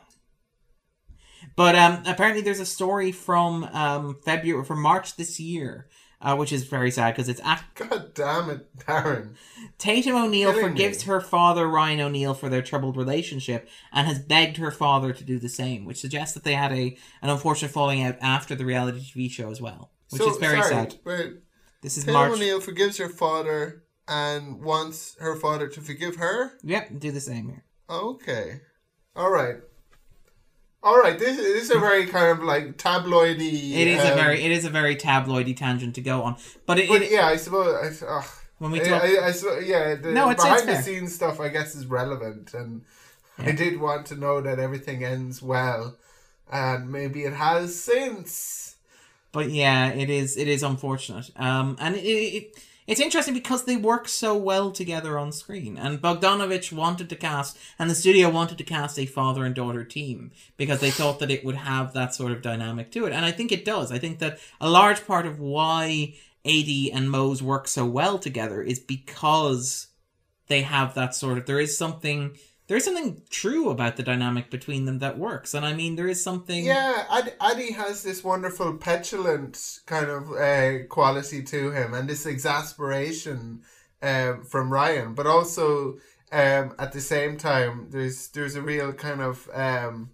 But 1.56 1.74
um, 1.74 2.04
apparently, 2.06 2.40
there's 2.40 2.60
a 2.60 2.64
story 2.64 3.10
from 3.10 3.64
um, 3.64 4.18
February, 4.24 4.64
from 4.64 4.80
March 4.80 5.16
this 5.16 5.40
year, 5.40 5.88
uh, 6.20 6.36
which 6.36 6.52
is 6.52 6.62
very 6.62 6.92
sad 6.92 7.16
because 7.16 7.28
it's 7.28 7.40
at 7.44 7.64
God 7.74 8.14
damn 8.14 8.48
it, 8.48 8.76
Darren. 8.76 9.34
Tatum 9.76 10.14
O'Neal 10.14 10.52
forgives 10.52 11.04
me. 11.04 11.12
her 11.12 11.20
father 11.20 11.66
Ryan 11.66 12.00
O'Neal 12.00 12.34
for 12.34 12.48
their 12.48 12.62
troubled 12.62 12.96
relationship 12.96 13.68
and 13.92 14.06
has 14.06 14.20
begged 14.20 14.58
her 14.58 14.70
father 14.70 15.12
to 15.12 15.24
do 15.24 15.40
the 15.40 15.48
same, 15.48 15.84
which 15.84 15.98
suggests 15.98 16.34
that 16.34 16.44
they 16.44 16.54
had 16.54 16.70
a 16.70 16.96
an 17.22 17.28
unfortunate 17.28 17.72
falling 17.72 18.04
out 18.04 18.16
after 18.20 18.54
the 18.54 18.64
reality 18.64 19.00
TV 19.00 19.28
show 19.28 19.50
as 19.50 19.60
well, 19.60 19.90
which 20.10 20.22
so, 20.22 20.30
is 20.30 20.36
very 20.36 20.62
sorry, 20.62 20.74
sad. 20.74 20.94
But 21.02 21.42
This 21.82 21.98
is 21.98 22.04
Tatum 22.04 22.14
March. 22.14 22.32
O'Neal 22.34 22.60
forgives 22.60 22.98
her 22.98 23.08
father 23.08 23.82
and 24.10 24.60
wants 24.60 25.16
her 25.20 25.36
father 25.36 25.68
to 25.68 25.80
forgive 25.80 26.16
her. 26.16 26.52
Yep, 26.64 26.98
do 26.98 27.10
the 27.12 27.20
same 27.20 27.48
here. 27.48 27.64
Okay. 27.88 28.60
All 29.16 29.30
right. 29.30 29.56
All 30.82 30.98
right. 30.98 31.18
This, 31.18 31.36
this 31.36 31.64
is 31.64 31.70
a 31.70 31.78
very 31.78 32.06
kind 32.06 32.30
of 32.30 32.42
like 32.42 32.76
tabloidy. 32.76 33.72
It 33.72 33.86
is 33.86 34.02
a 34.02 34.12
um, 34.12 34.18
very 34.18 34.42
it 34.42 34.50
is 34.50 34.64
a 34.64 34.70
very 34.70 34.96
tabloidy 34.96 35.56
tangent 35.56 35.94
to 35.94 36.00
go 36.00 36.22
on, 36.22 36.36
but 36.66 36.78
it, 36.78 36.88
But 36.88 37.02
it 37.02 37.10
yeah, 37.12 37.26
I 37.26 37.36
suppose. 37.36 38.02
I, 38.02 38.06
ugh. 38.06 38.24
when 38.58 38.70
we 38.72 38.80
talk, 38.80 39.02
I, 39.02 39.26
I, 39.26 39.30
suppose- 39.32 39.64
yeah, 39.66 39.94
the 39.94 40.10
No, 40.12 40.30
it's- 40.30 40.42
behind 40.44 40.68
it's 40.68 40.78
the 40.78 40.82
scenes 40.82 41.14
stuff, 41.14 41.38
I 41.40 41.48
guess, 41.48 41.74
is 41.74 41.86
relevant, 41.86 42.52
and 42.54 42.82
I 43.38 43.52
did 43.52 43.80
want 43.80 44.06
to 44.06 44.16
know 44.16 44.40
that 44.40 44.58
everything 44.58 45.04
ends 45.04 45.40
well, 45.42 45.96
and 46.50 46.90
maybe 46.90 47.24
it 47.24 47.32
has 47.34 47.78
since. 47.78 48.76
but 49.32 49.50
yeah, 49.50 49.90
it 49.90 50.08
is 50.10 50.36
it 50.36 50.48
is 50.48 50.62
unfortunate. 50.62 51.30
Um, 51.36 51.76
and 51.78 51.94
it, 51.96 52.00
it 52.00 52.58
it's 52.90 53.00
interesting 53.00 53.34
because 53.34 53.66
they 53.66 53.76
work 53.76 54.08
so 54.08 54.36
well 54.36 54.72
together 54.72 55.16
on 55.16 55.30
screen. 55.30 55.78
And 55.78 56.02
Bogdanovich 56.02 56.72
wanted 56.72 57.08
to 57.08 57.14
cast, 57.14 57.56
and 57.78 57.88
the 57.88 57.94
studio 57.94 58.28
wanted 58.28 58.58
to 58.58 58.64
cast 58.64 58.98
a 58.98 59.06
father 59.06 59.44
and 59.44 59.54
daughter 59.54 59.84
team 59.84 60.32
because 60.56 60.80
they 60.80 60.90
thought 60.90 61.20
that 61.20 61.30
it 61.30 61.44
would 61.44 61.54
have 61.54 61.92
that 61.92 62.16
sort 62.16 62.32
of 62.32 62.42
dynamic 62.42 62.90
to 62.90 63.06
it. 63.06 63.12
And 63.12 63.24
I 63.24 63.30
think 63.30 63.52
it 63.52 63.64
does. 63.64 63.92
I 63.92 63.98
think 63.98 64.18
that 64.18 64.40
a 64.60 64.68
large 64.68 65.06
part 65.06 65.24
of 65.24 65.38
why 65.38 66.14
Addie 66.44 66.90
and 66.92 67.08
Mose 67.08 67.40
work 67.40 67.68
so 67.68 67.86
well 67.86 68.18
together 68.18 68.60
is 68.60 68.80
because 68.80 69.86
they 70.48 70.62
have 70.62 70.94
that 70.94 71.14
sort 71.14 71.38
of. 71.38 71.46
There 71.46 71.60
is 71.60 71.78
something. 71.78 72.36
There 72.70 72.76
is 72.76 72.84
something 72.84 73.22
true 73.30 73.70
about 73.70 73.96
the 73.96 74.04
dynamic 74.04 74.48
between 74.48 74.84
them 74.84 75.00
that 75.00 75.18
works, 75.18 75.54
and 75.54 75.66
I 75.66 75.74
mean, 75.74 75.96
there 75.96 76.06
is 76.06 76.22
something. 76.22 76.64
Yeah, 76.64 77.04
Ad, 77.10 77.34
Addie 77.40 77.72
has 77.72 78.04
this 78.04 78.22
wonderful 78.22 78.74
petulant 78.74 79.80
kind 79.86 80.08
of 80.08 80.30
uh, 80.30 80.84
quality 80.88 81.42
to 81.42 81.72
him, 81.72 81.94
and 81.94 82.08
this 82.08 82.26
exasperation 82.26 83.62
um, 84.02 84.44
from 84.44 84.72
Ryan, 84.72 85.14
but 85.14 85.26
also 85.26 85.98
um, 86.30 86.76
at 86.78 86.92
the 86.92 87.00
same 87.00 87.38
time, 87.38 87.88
there's 87.90 88.28
there's 88.28 88.54
a 88.54 88.62
real 88.62 88.92
kind 88.92 89.20
of 89.20 89.50
um, 89.52 90.10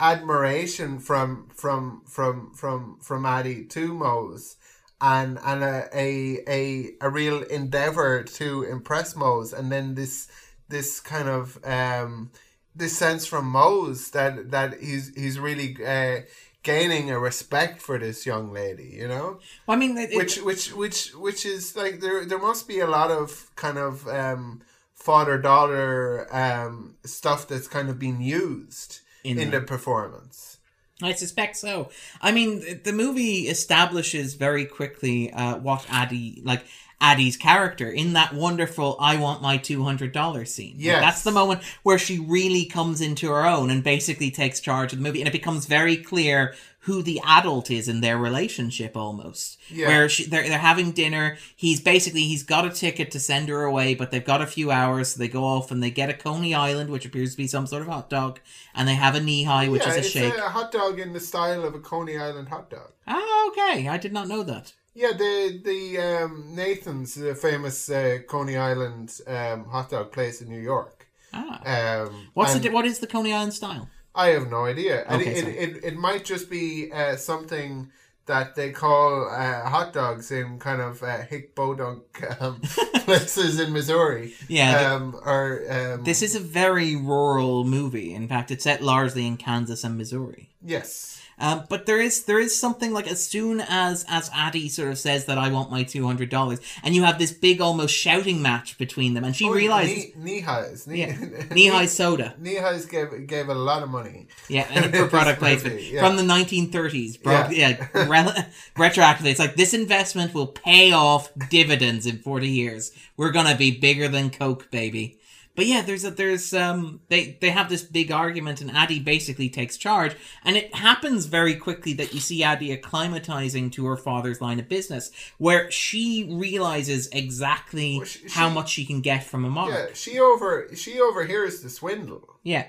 admiration 0.00 0.98
from 0.98 1.50
from 1.54 2.00
from 2.06 2.54
from 2.54 2.98
from 3.02 3.26
Addie 3.26 3.66
to 3.66 3.92
Mose. 3.92 4.56
And 5.02 5.38
and 5.44 5.62
a, 5.62 5.86
a 5.92 6.38
a 6.48 6.92
a 7.02 7.10
real 7.10 7.42
endeavor 7.42 8.22
to 8.22 8.62
impress 8.62 9.14
Mose, 9.14 9.52
and 9.52 9.70
then 9.70 9.96
this 9.96 10.28
this 10.68 11.00
kind 11.00 11.28
of 11.28 11.58
um, 11.64 12.30
this 12.74 12.96
sense 12.96 13.26
from 13.26 13.46
Mose 13.46 14.10
that 14.10 14.50
that 14.50 14.80
he's 14.80 15.14
he's 15.14 15.38
really 15.38 15.76
uh, 15.84 16.22
gaining 16.62 17.10
a 17.10 17.18
respect 17.18 17.80
for 17.82 17.98
this 17.98 18.24
young 18.26 18.52
lady, 18.52 18.90
you 19.00 19.06
know, 19.06 19.38
Well, 19.66 19.76
I 19.76 19.78
mean, 19.78 19.96
it, 19.98 20.10
it- 20.12 20.16
which 20.16 20.38
which 20.42 20.72
which 20.74 21.14
which 21.14 21.46
is 21.46 21.76
like 21.76 22.00
there 22.00 22.24
there 22.24 22.38
must 22.38 22.66
be 22.66 22.80
a 22.80 22.86
lot 22.86 23.10
of 23.10 23.50
kind 23.56 23.78
of 23.78 24.08
um, 24.08 24.62
father 24.94 25.36
daughter 25.38 26.26
um, 26.34 26.96
stuff 27.04 27.46
that's 27.48 27.68
kind 27.68 27.90
of 27.90 27.98
being 27.98 28.20
used 28.22 29.00
In 29.24 29.38
in, 29.38 29.50
the- 29.50 29.60
the 29.60 29.66
performance. 29.66 30.58
I 31.02 31.12
suspect 31.12 31.56
so. 31.56 31.90
I 32.22 32.30
mean, 32.30 32.60
th- 32.60 32.84
the 32.84 32.92
movie 32.92 33.48
establishes 33.48 34.34
very 34.34 34.64
quickly 34.64 35.32
uh, 35.32 35.56
what 35.58 35.84
Addie, 35.90 36.40
like 36.44 36.64
Addie's 37.10 37.36
character, 37.36 37.88
in 37.90 38.14
that 38.14 38.32
wonderful 38.32 38.96
"I 38.98 39.16
want 39.16 39.42
my 39.42 39.56
two 39.58 39.84
hundred 39.84 40.12
dollars" 40.12 40.54
scene. 40.54 40.76
Like, 40.76 40.84
Yes. 40.84 41.00
that's 41.02 41.22
the 41.22 41.30
moment 41.40 41.62
where 41.82 41.98
she 41.98 42.18
really 42.18 42.64
comes 42.64 43.00
into 43.00 43.28
her 43.28 43.44
own 43.46 43.70
and 43.70 43.82
basically 43.84 44.30
takes 44.30 44.60
charge 44.60 44.92
of 44.92 44.98
the 44.98 45.02
movie, 45.06 45.20
and 45.20 45.28
it 45.28 45.32
becomes 45.40 45.66
very 45.66 45.96
clear 45.96 46.54
who 46.86 47.02
the 47.02 47.18
adult 47.24 47.70
is 47.70 47.88
in 47.88 48.02
their 48.02 48.18
relationship 48.18 48.94
almost. 48.94 49.58
Yeah. 49.70 49.88
Where 49.88 50.08
she, 50.08 50.24
they're 50.26 50.46
they're 50.48 50.58
having 50.72 50.92
dinner. 50.92 51.26
He's 51.56 51.80
basically 51.80 52.22
he's 52.22 52.42
got 52.42 52.66
a 52.66 52.70
ticket 52.70 53.10
to 53.12 53.20
send 53.20 53.48
her 53.48 53.62
away, 53.64 53.94
but 53.94 54.10
they've 54.10 54.24
got 54.32 54.42
a 54.42 54.46
few 54.46 54.70
hours, 54.70 55.08
so 55.12 55.18
they 55.18 55.28
go 55.28 55.44
off 55.44 55.70
and 55.70 55.82
they 55.82 55.90
get 55.90 56.10
a 56.10 56.14
Coney 56.14 56.54
Island, 56.54 56.90
which 56.90 57.06
appears 57.06 57.30
to 57.32 57.36
be 57.38 57.46
some 57.46 57.66
sort 57.66 57.82
of 57.82 57.88
hot 57.88 58.10
dog, 58.10 58.38
and 58.74 58.86
they 58.88 58.96
have 58.96 59.14
a 59.14 59.20
Nehi, 59.20 59.70
which 59.70 59.86
yeah, 59.86 59.94
is 59.94 60.06
a 60.06 60.08
shake. 60.08 60.36
a 60.36 60.50
hot 60.58 60.70
dog 60.72 60.98
in 61.00 61.12
the 61.12 61.20
style 61.20 61.64
of 61.64 61.74
a 61.74 61.80
Coney 61.80 62.16
Island 62.18 62.48
hot 62.48 62.68
dog. 62.70 62.90
Ah, 63.06 63.48
okay. 63.48 63.88
I 63.88 63.96
did 63.98 64.12
not 64.12 64.28
know 64.28 64.42
that. 64.42 64.72
Yeah, 64.94 65.12
the 65.12 65.60
the 65.64 65.98
um, 65.98 66.54
Nathan's, 66.54 67.14
the 67.14 67.34
famous 67.34 67.90
uh, 67.90 68.18
Coney 68.28 68.56
Island 68.56 69.20
um, 69.26 69.64
hot 69.64 69.90
dog 69.90 70.12
place 70.12 70.40
in 70.40 70.48
New 70.48 70.60
York. 70.60 71.06
Ah. 71.32 72.02
Um, 72.04 72.28
What's 72.34 72.54
the 72.58 72.68
what 72.70 72.84
is 72.86 72.98
the 73.00 73.06
Coney 73.08 73.32
Island 73.32 73.54
style? 73.54 73.88
I 74.14 74.28
have 74.28 74.48
no 74.48 74.64
idea. 74.66 75.04
Okay, 75.10 75.34
it, 75.34 75.48
it, 75.48 75.56
it, 75.76 75.84
it 75.84 75.96
might 75.96 76.24
just 76.24 76.48
be 76.48 76.92
uh, 76.92 77.16
something 77.16 77.90
that 78.26 78.54
they 78.54 78.70
call 78.70 79.28
uh, 79.28 79.68
hot 79.68 79.92
dogs 79.92 80.30
in 80.30 80.58
kind 80.60 80.80
of 80.80 81.02
uh, 81.02 81.22
hick 81.22 81.54
bodunk 81.56 82.02
um, 82.40 82.60
places 83.04 83.58
in 83.58 83.72
Missouri. 83.72 84.32
Yeah, 84.48 84.94
Um, 84.94 85.14
or 85.26 85.62
um, 85.68 86.04
This 86.04 86.22
is 86.22 86.34
a 86.36 86.40
very 86.40 86.94
rural 86.96 87.64
movie. 87.64 88.14
In 88.14 88.28
fact, 88.28 88.50
it's 88.52 88.64
set 88.64 88.80
largely 88.82 89.26
in 89.26 89.36
Kansas 89.36 89.82
and 89.84 89.98
Missouri. 89.98 90.50
yes. 90.62 91.20
Um, 91.44 91.64
but 91.68 91.84
there 91.84 92.00
is 92.00 92.24
there 92.24 92.40
is 92.40 92.58
something 92.58 92.94
like 92.94 93.06
as 93.06 93.22
soon 93.22 93.60
as 93.68 94.06
as 94.08 94.30
Addie 94.34 94.70
sort 94.70 94.88
of 94.88 94.98
says 94.98 95.26
that 95.26 95.36
I 95.36 95.50
want 95.50 95.70
my 95.70 95.82
two 95.82 96.06
hundred 96.06 96.30
dollars, 96.30 96.58
and 96.82 96.94
you 96.94 97.02
have 97.02 97.18
this 97.18 97.32
big 97.32 97.60
almost 97.60 97.94
shouting 97.94 98.40
match 98.40 98.78
between 98.78 99.12
them, 99.12 99.24
and 99.24 99.36
she 99.36 99.44
Oh, 99.46 99.52
realizes 99.52 100.16
knee, 100.16 100.40
highs. 100.40 100.86
Knee, 100.86 101.66
high 101.68 101.84
soda, 101.84 102.34
Nehis 102.40 102.88
gave 102.88 103.26
gave 103.26 103.48
a 103.50 103.54
lot 103.54 103.82
of 103.82 103.90
money. 103.90 104.26
yeah, 104.48 104.66
and 104.70 104.94
for 104.94 105.06
product 105.06 105.38
placement 105.38 105.82
yeah. 105.82 106.00
from 106.00 106.16
the 106.16 106.22
nineteen 106.22 106.70
thirties, 106.70 107.18
yeah, 107.22 107.50
yeah 107.50 107.88
rel- 107.92 108.32
retroactively. 108.76 109.26
It's 109.30 109.38
like 109.38 109.56
this 109.56 109.74
investment 109.74 110.32
will 110.32 110.46
pay 110.46 110.92
off 110.92 111.30
dividends 111.50 112.06
in 112.06 112.20
forty 112.20 112.48
years. 112.48 112.90
We're 113.18 113.32
gonna 113.32 113.56
be 113.56 113.70
bigger 113.78 114.08
than 114.08 114.30
Coke, 114.30 114.70
baby. 114.70 115.18
But 115.56 115.66
yeah, 115.66 115.82
there's 115.82 116.04
a 116.04 116.10
there's 116.10 116.52
um 116.54 117.00
they 117.08 117.38
they 117.40 117.50
have 117.50 117.68
this 117.68 117.82
big 117.82 118.10
argument 118.10 118.60
and 118.60 118.70
Addie 118.70 119.00
basically 119.00 119.48
takes 119.48 119.76
charge 119.76 120.16
and 120.44 120.56
it 120.56 120.74
happens 120.74 121.26
very 121.26 121.54
quickly 121.54 121.92
that 121.94 122.12
you 122.14 122.20
see 122.20 122.42
Addie 122.42 122.76
acclimatizing 122.76 123.70
to 123.72 123.86
her 123.86 123.96
father's 123.96 124.40
line 124.40 124.58
of 124.60 124.68
business 124.68 125.10
where 125.38 125.70
she 125.70 126.28
realizes 126.32 127.08
exactly 127.12 127.98
Well, 127.98 128.06
she- 128.06 128.28
how 128.28 128.48
she- 128.48 128.54
much 128.54 128.68
she 128.70 128.84
can 128.84 129.00
get 129.00 129.24
from 129.24 129.44
a 129.44 129.50
mark. 129.50 129.70
Yeah, 129.72 129.86
she 129.94 130.18
over 130.18 130.68
she 130.74 131.00
overhears 131.00 131.60
the 131.62 131.70
swindle 131.70 132.36
Yeah. 132.42 132.66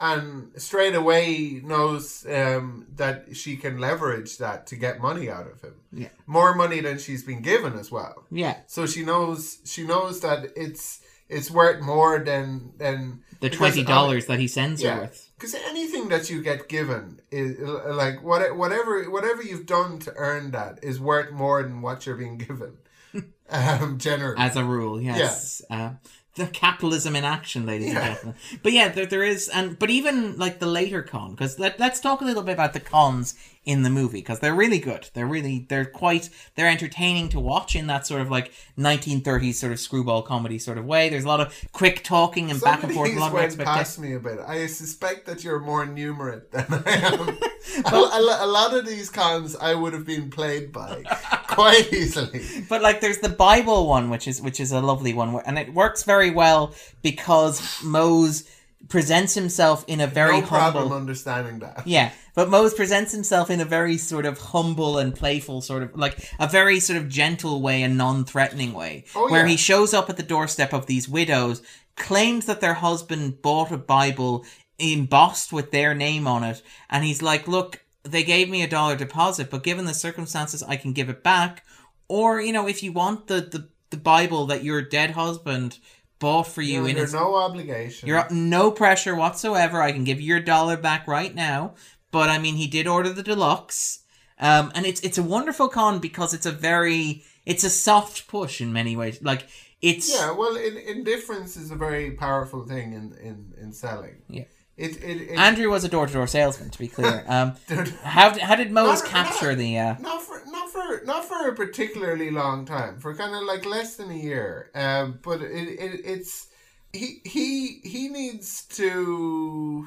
and 0.00 0.50
straight 0.56 0.94
away 0.96 1.60
knows 1.62 2.26
um, 2.26 2.86
that 2.96 3.36
she 3.36 3.56
can 3.56 3.78
leverage 3.78 4.38
that 4.38 4.66
to 4.68 4.76
get 4.76 5.00
money 5.00 5.28
out 5.30 5.46
of 5.46 5.60
him. 5.60 5.74
Yeah. 5.92 6.08
More 6.26 6.54
money 6.54 6.80
than 6.80 6.98
she's 6.98 7.22
been 7.22 7.40
given 7.42 7.74
as 7.78 7.90
well. 7.92 8.24
Yeah. 8.30 8.56
So 8.66 8.86
she 8.86 9.04
knows 9.04 9.58
she 9.64 9.84
knows 9.86 10.20
that 10.20 10.46
it's 10.56 11.00
it's 11.32 11.50
worth 11.50 11.80
more 11.82 12.18
than 12.20 12.72
than 12.78 13.22
The 13.40 13.50
twenty 13.50 13.82
dollars 13.82 14.26
that 14.26 14.38
he 14.38 14.48
sends 14.48 14.82
her 14.82 15.00
with. 15.00 15.30
because 15.36 15.54
anything 15.54 16.08
that 16.10 16.30
you 16.30 16.42
get 16.42 16.68
given 16.68 17.20
is 17.30 17.58
like 17.58 18.22
what 18.22 18.56
whatever 18.56 19.04
whatever 19.10 19.42
you've 19.42 19.66
done 19.66 19.98
to 20.00 20.12
earn 20.16 20.50
that 20.52 20.78
is 20.82 21.00
worth 21.00 21.32
more 21.32 21.62
than 21.62 21.82
what 21.82 22.06
you're 22.06 22.16
being 22.16 22.38
given. 22.38 22.76
um, 23.50 23.98
generally, 23.98 24.36
As 24.38 24.56
a 24.56 24.64
rule, 24.64 25.00
yes. 25.00 25.60
Uh, 25.68 25.90
the 26.34 26.46
capitalism 26.46 27.14
in 27.14 27.24
action, 27.24 27.66
ladies 27.66 27.90
and 27.94 27.98
gentlemen. 27.98 28.34
But 28.62 28.72
yeah, 28.72 28.88
there, 28.88 29.04
there 29.04 29.22
is, 29.22 29.50
and 29.50 29.78
but 29.78 29.90
even 29.90 30.38
like 30.38 30.60
the 30.60 30.66
later 30.66 31.02
con, 31.02 31.32
because 31.32 31.58
let, 31.58 31.78
let's 31.78 32.00
talk 32.00 32.22
a 32.22 32.24
little 32.24 32.42
bit 32.42 32.52
about 32.54 32.72
the 32.72 32.80
cons 32.80 33.34
in 33.64 33.84
the 33.84 33.90
movie 33.90 34.18
because 34.18 34.40
they're 34.40 34.54
really 34.54 34.78
good. 34.78 35.08
They're 35.14 35.26
really 35.26 35.66
they're 35.68 35.84
quite 35.84 36.28
they're 36.56 36.68
entertaining 36.68 37.28
to 37.30 37.40
watch 37.40 37.76
in 37.76 37.86
that 37.86 38.06
sort 38.06 38.20
of 38.20 38.30
like 38.30 38.52
1930s 38.78 39.54
sort 39.54 39.72
of 39.72 39.78
screwball 39.78 40.22
comedy 40.22 40.58
sort 40.58 40.78
of 40.78 40.84
way. 40.84 41.08
There's 41.08 41.24
a 41.24 41.28
lot 41.28 41.40
of 41.40 41.54
quick 41.72 42.02
talking 42.02 42.50
and 42.50 42.58
Some 42.58 42.70
back 42.70 42.82
and 42.82 42.92
forth, 42.92 43.14
a 43.14 43.18
lot 43.18 43.28
of 43.28 43.34
went 43.34 43.46
expectation. 43.46 43.78
past 43.78 43.98
me 44.00 44.14
a 44.14 44.18
bit. 44.20 44.40
I 44.40 44.66
suspect 44.66 45.26
that 45.26 45.44
you're 45.44 45.60
more 45.60 45.86
numerate 45.86 46.50
than 46.50 46.66
I 46.86 46.92
am. 46.92 47.28
a, 47.86 47.96
a 47.96 48.46
a 48.46 48.46
lot 48.46 48.74
of 48.74 48.86
these 48.86 49.08
cons 49.10 49.54
I 49.56 49.74
would 49.74 49.92
have 49.92 50.06
been 50.06 50.30
played 50.30 50.72
by 50.72 51.02
quite 51.48 51.92
easily. 51.92 52.42
But 52.68 52.82
like, 52.82 53.00
there's 53.00 53.18
the 53.18 53.28
Bible 53.28 53.86
one, 53.86 54.10
which 54.10 54.26
is 54.26 54.42
which 54.42 54.58
is 54.58 54.72
a 54.72 54.80
lovely 54.80 55.14
one, 55.14 55.40
and 55.46 55.58
it 55.58 55.72
works 55.72 56.02
very 56.02 56.30
well 56.30 56.74
because 57.02 57.82
Mose 57.84 58.44
presents 58.92 59.32
himself 59.34 59.84
in 59.88 60.00
a 60.00 60.06
very 60.06 60.40
no 60.42 60.46
problem 60.46 60.82
humble. 60.82 60.96
understanding 60.96 61.58
that. 61.60 61.82
Yeah, 61.86 62.10
but 62.34 62.50
Mose 62.50 62.74
presents 62.74 63.10
himself 63.10 63.48
in 63.50 63.58
a 63.60 63.64
very 63.64 63.96
sort 63.96 64.26
of 64.26 64.36
humble 64.38 64.98
and 64.98 65.14
playful 65.14 65.62
sort 65.62 65.82
of 65.82 65.96
like 65.96 66.16
a 66.38 66.46
very 66.46 66.78
sort 66.78 66.98
of 66.98 67.08
gentle 67.08 67.62
way 67.62 67.82
and 67.82 67.96
non-threatening 67.96 68.72
way, 68.74 69.04
Oh, 69.16 69.30
where 69.30 69.44
yeah. 69.46 69.52
he 69.52 69.56
shows 69.56 69.94
up 69.94 70.10
at 70.10 70.18
the 70.18 70.22
doorstep 70.34 70.72
of 70.74 70.84
these 70.86 71.08
widows, 71.08 71.62
claims 71.96 72.44
that 72.46 72.60
their 72.60 72.74
husband 72.74 73.40
bought 73.40 73.72
a 73.72 73.78
Bible 73.78 74.44
embossed 74.78 75.52
with 75.52 75.70
their 75.70 75.94
name 75.94 76.26
on 76.26 76.44
it, 76.44 76.60
and 76.90 77.02
he's 77.02 77.22
like, 77.22 77.48
"Look, 77.48 77.80
they 78.02 78.22
gave 78.24 78.50
me 78.50 78.62
a 78.62 78.68
dollar 78.76 78.94
deposit, 78.96 79.48
but 79.50 79.62
given 79.64 79.86
the 79.86 79.94
circumstances, 79.94 80.62
I 80.62 80.76
can 80.76 80.92
give 80.92 81.08
it 81.08 81.22
back, 81.22 81.64
or 82.08 82.42
you 82.42 82.52
know, 82.52 82.68
if 82.68 82.82
you 82.82 82.92
want 82.92 83.26
the 83.28 83.40
the, 83.40 83.68
the 83.90 83.96
Bible 83.96 84.44
that 84.48 84.62
your 84.64 84.82
dead 84.82 85.12
husband." 85.12 85.78
Bought 86.22 86.46
for 86.46 86.62
you 86.62 86.74
You're 86.74 86.84
in 86.84 86.90
under 86.90 87.02
his 87.02 87.12
no 87.12 87.34
obligation. 87.34 88.08
you're 88.08 88.26
no 88.30 88.70
pressure 88.70 89.14
whatsoever. 89.14 89.82
I 89.82 89.92
can 89.92 90.04
give 90.04 90.20
you 90.20 90.28
your 90.28 90.40
dollar 90.40 90.76
back 90.76 91.06
right 91.08 91.34
now. 91.34 91.74
But 92.12 92.30
I 92.30 92.38
mean, 92.38 92.54
he 92.54 92.66
did 92.66 92.86
order 92.86 93.12
the 93.12 93.22
deluxe, 93.22 94.04
um, 94.38 94.70
and 94.74 94.86
it's 94.86 95.00
it's 95.00 95.18
a 95.18 95.22
wonderful 95.22 95.68
con 95.68 95.98
because 95.98 96.32
it's 96.32 96.46
a 96.46 96.52
very 96.52 97.24
it's 97.44 97.64
a 97.64 97.70
soft 97.70 98.28
push 98.28 98.60
in 98.60 98.72
many 98.72 98.96
ways. 98.96 99.20
Like 99.20 99.48
it's 99.82 100.08
yeah, 100.08 100.30
well, 100.30 100.56
in, 100.56 100.76
indifference 100.76 101.56
is 101.56 101.72
a 101.72 101.76
very 101.76 102.12
powerful 102.12 102.64
thing 102.64 102.92
in, 102.92 103.12
in, 103.20 103.52
in 103.60 103.72
selling. 103.72 104.22
Yeah. 104.28 104.44
It, 104.76 104.96
it, 105.02 105.20
it, 105.30 105.38
Andrew 105.38 105.68
was 105.70 105.84
a 105.84 105.88
door 105.88 106.06
to 106.06 106.12
door 106.12 106.26
salesman. 106.26 106.70
To 106.70 106.78
be 106.78 106.88
clear, 106.88 107.24
um, 107.28 107.54
how 108.02 108.38
how 108.38 108.54
did 108.56 108.72
Mose 108.72 109.02
capture 109.02 109.50
not- 109.50 109.58
the? 109.58 109.78
Uh, 109.78 109.96
not 110.00 110.22
for 110.22 110.42
not 110.46 110.68
for 110.70 111.02
not 111.04 111.24
for 111.24 111.48
a 111.48 111.54
particularly 111.54 112.30
long 112.30 112.64
time 112.64 112.98
for 112.98 113.14
kind 113.14 113.34
of 113.34 113.42
like 113.42 113.66
less 113.66 113.96
than 113.96 114.10
a 114.10 114.14
year 114.14 114.70
um 114.74 115.18
but 115.22 115.42
it, 115.42 115.50
it 115.50 116.00
it's 116.04 116.48
he 116.92 117.20
he 117.24 117.80
he 117.84 118.08
needs 118.08 118.64
to 118.66 119.86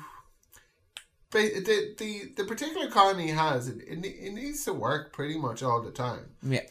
the, 1.43 1.95
the 1.97 2.31
the 2.37 2.43
particular 2.43 2.89
he 3.17 3.29
has 3.29 3.67
it, 3.67 3.77
it, 3.87 4.05
it 4.05 4.33
needs 4.33 4.63
to 4.65 4.73
work 4.73 5.13
pretty 5.13 5.37
much 5.37 5.63
all 5.63 5.81
the 5.81 5.91
time 5.91 6.29
yeah, 6.43 6.61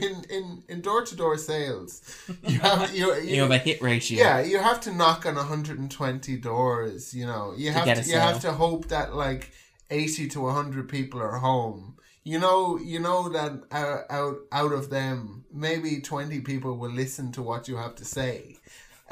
in 0.00 0.24
in 0.30 0.62
in 0.68 0.80
door-to-door 0.80 1.38
sales 1.38 2.02
you 2.46 2.58
have 2.60 2.94
you, 2.94 3.14
you, 3.16 3.22
you 3.22 3.42
have 3.42 3.50
a 3.50 3.58
hit 3.58 3.82
ratio. 3.82 4.18
yeah, 4.18 4.40
you 4.40 4.58
have 4.58 4.80
to 4.80 4.92
knock 4.92 5.26
on 5.26 5.34
120 5.34 6.36
doors. 6.38 7.14
You 7.14 7.26
know, 7.26 7.54
you 7.56 7.72
have 7.72 7.84
get 7.84 8.02
to, 8.02 8.08
you 8.08 8.16
have 8.16 8.40
to 8.40 8.52
hope 8.52 8.88
that 8.88 9.14
like 9.14 9.52
80 9.90 10.28
to 10.28 10.40
100 10.40 10.88
people 10.88 11.20
are 11.20 11.38
home. 11.38 11.96
You 12.24 12.38
know, 12.38 12.78
you 12.78 13.00
know 13.00 13.28
that 13.30 13.52
out 13.72 14.04
out, 14.08 14.36
out 14.52 14.72
of 14.72 14.90
them, 14.90 15.44
maybe 15.52 16.00
20 16.00 16.40
people 16.40 16.76
will 16.76 16.90
listen 16.90 17.32
to 17.32 17.42
what 17.42 17.66
you 17.66 17.76
have 17.76 17.96
to 17.96 18.04
say, 18.04 18.56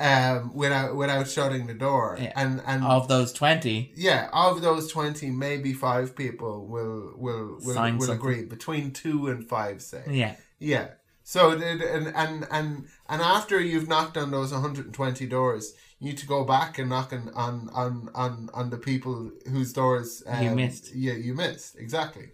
um, 0.00 0.54
without 0.54 0.96
without 0.96 1.28
shutting 1.28 1.66
the 1.66 1.74
door. 1.74 2.16
Yeah. 2.20 2.32
And 2.34 2.62
and 2.66 2.82
Of 2.84 3.06
those 3.08 3.32
twenty, 3.32 3.92
yeah, 3.94 4.30
of 4.32 4.62
those 4.62 4.90
20, 4.90 5.30
maybe 5.30 5.72
five 5.74 6.16
people 6.16 6.66
will 6.66 7.12
will 7.16 7.58
will, 7.60 7.74
Sign 7.74 7.98
will 7.98 8.06
something. 8.06 8.16
agree. 8.18 8.44
Between 8.46 8.92
two 8.92 9.28
and 9.28 9.46
five, 9.46 9.82
say. 9.82 10.02
yeah, 10.08 10.36
Yeah. 10.58 10.88
So 11.22 11.50
and 11.50 11.62
and 11.82 12.08
and 12.50 12.86
and 13.08 13.22
after 13.22 13.60
you've 13.60 13.88
knocked 13.88 14.16
on 14.16 14.30
those 14.30 14.50
120 14.52 15.26
doors, 15.26 15.74
you 16.00 16.08
need 16.08 16.18
to 16.18 16.26
go 16.26 16.44
back 16.44 16.78
and 16.78 16.88
knock 16.88 17.12
on 17.12 17.30
on 17.34 17.68
on 17.72 18.08
on, 18.14 18.50
on 18.54 18.70
the 18.70 18.78
people 18.78 19.30
whose 19.48 19.72
doors 19.72 20.22
um, 20.26 20.42
You 20.42 20.54
missed. 20.56 20.94
Yeah, 20.94 21.12
you 21.12 21.34
missed 21.34 21.76
exactly. 21.78 22.30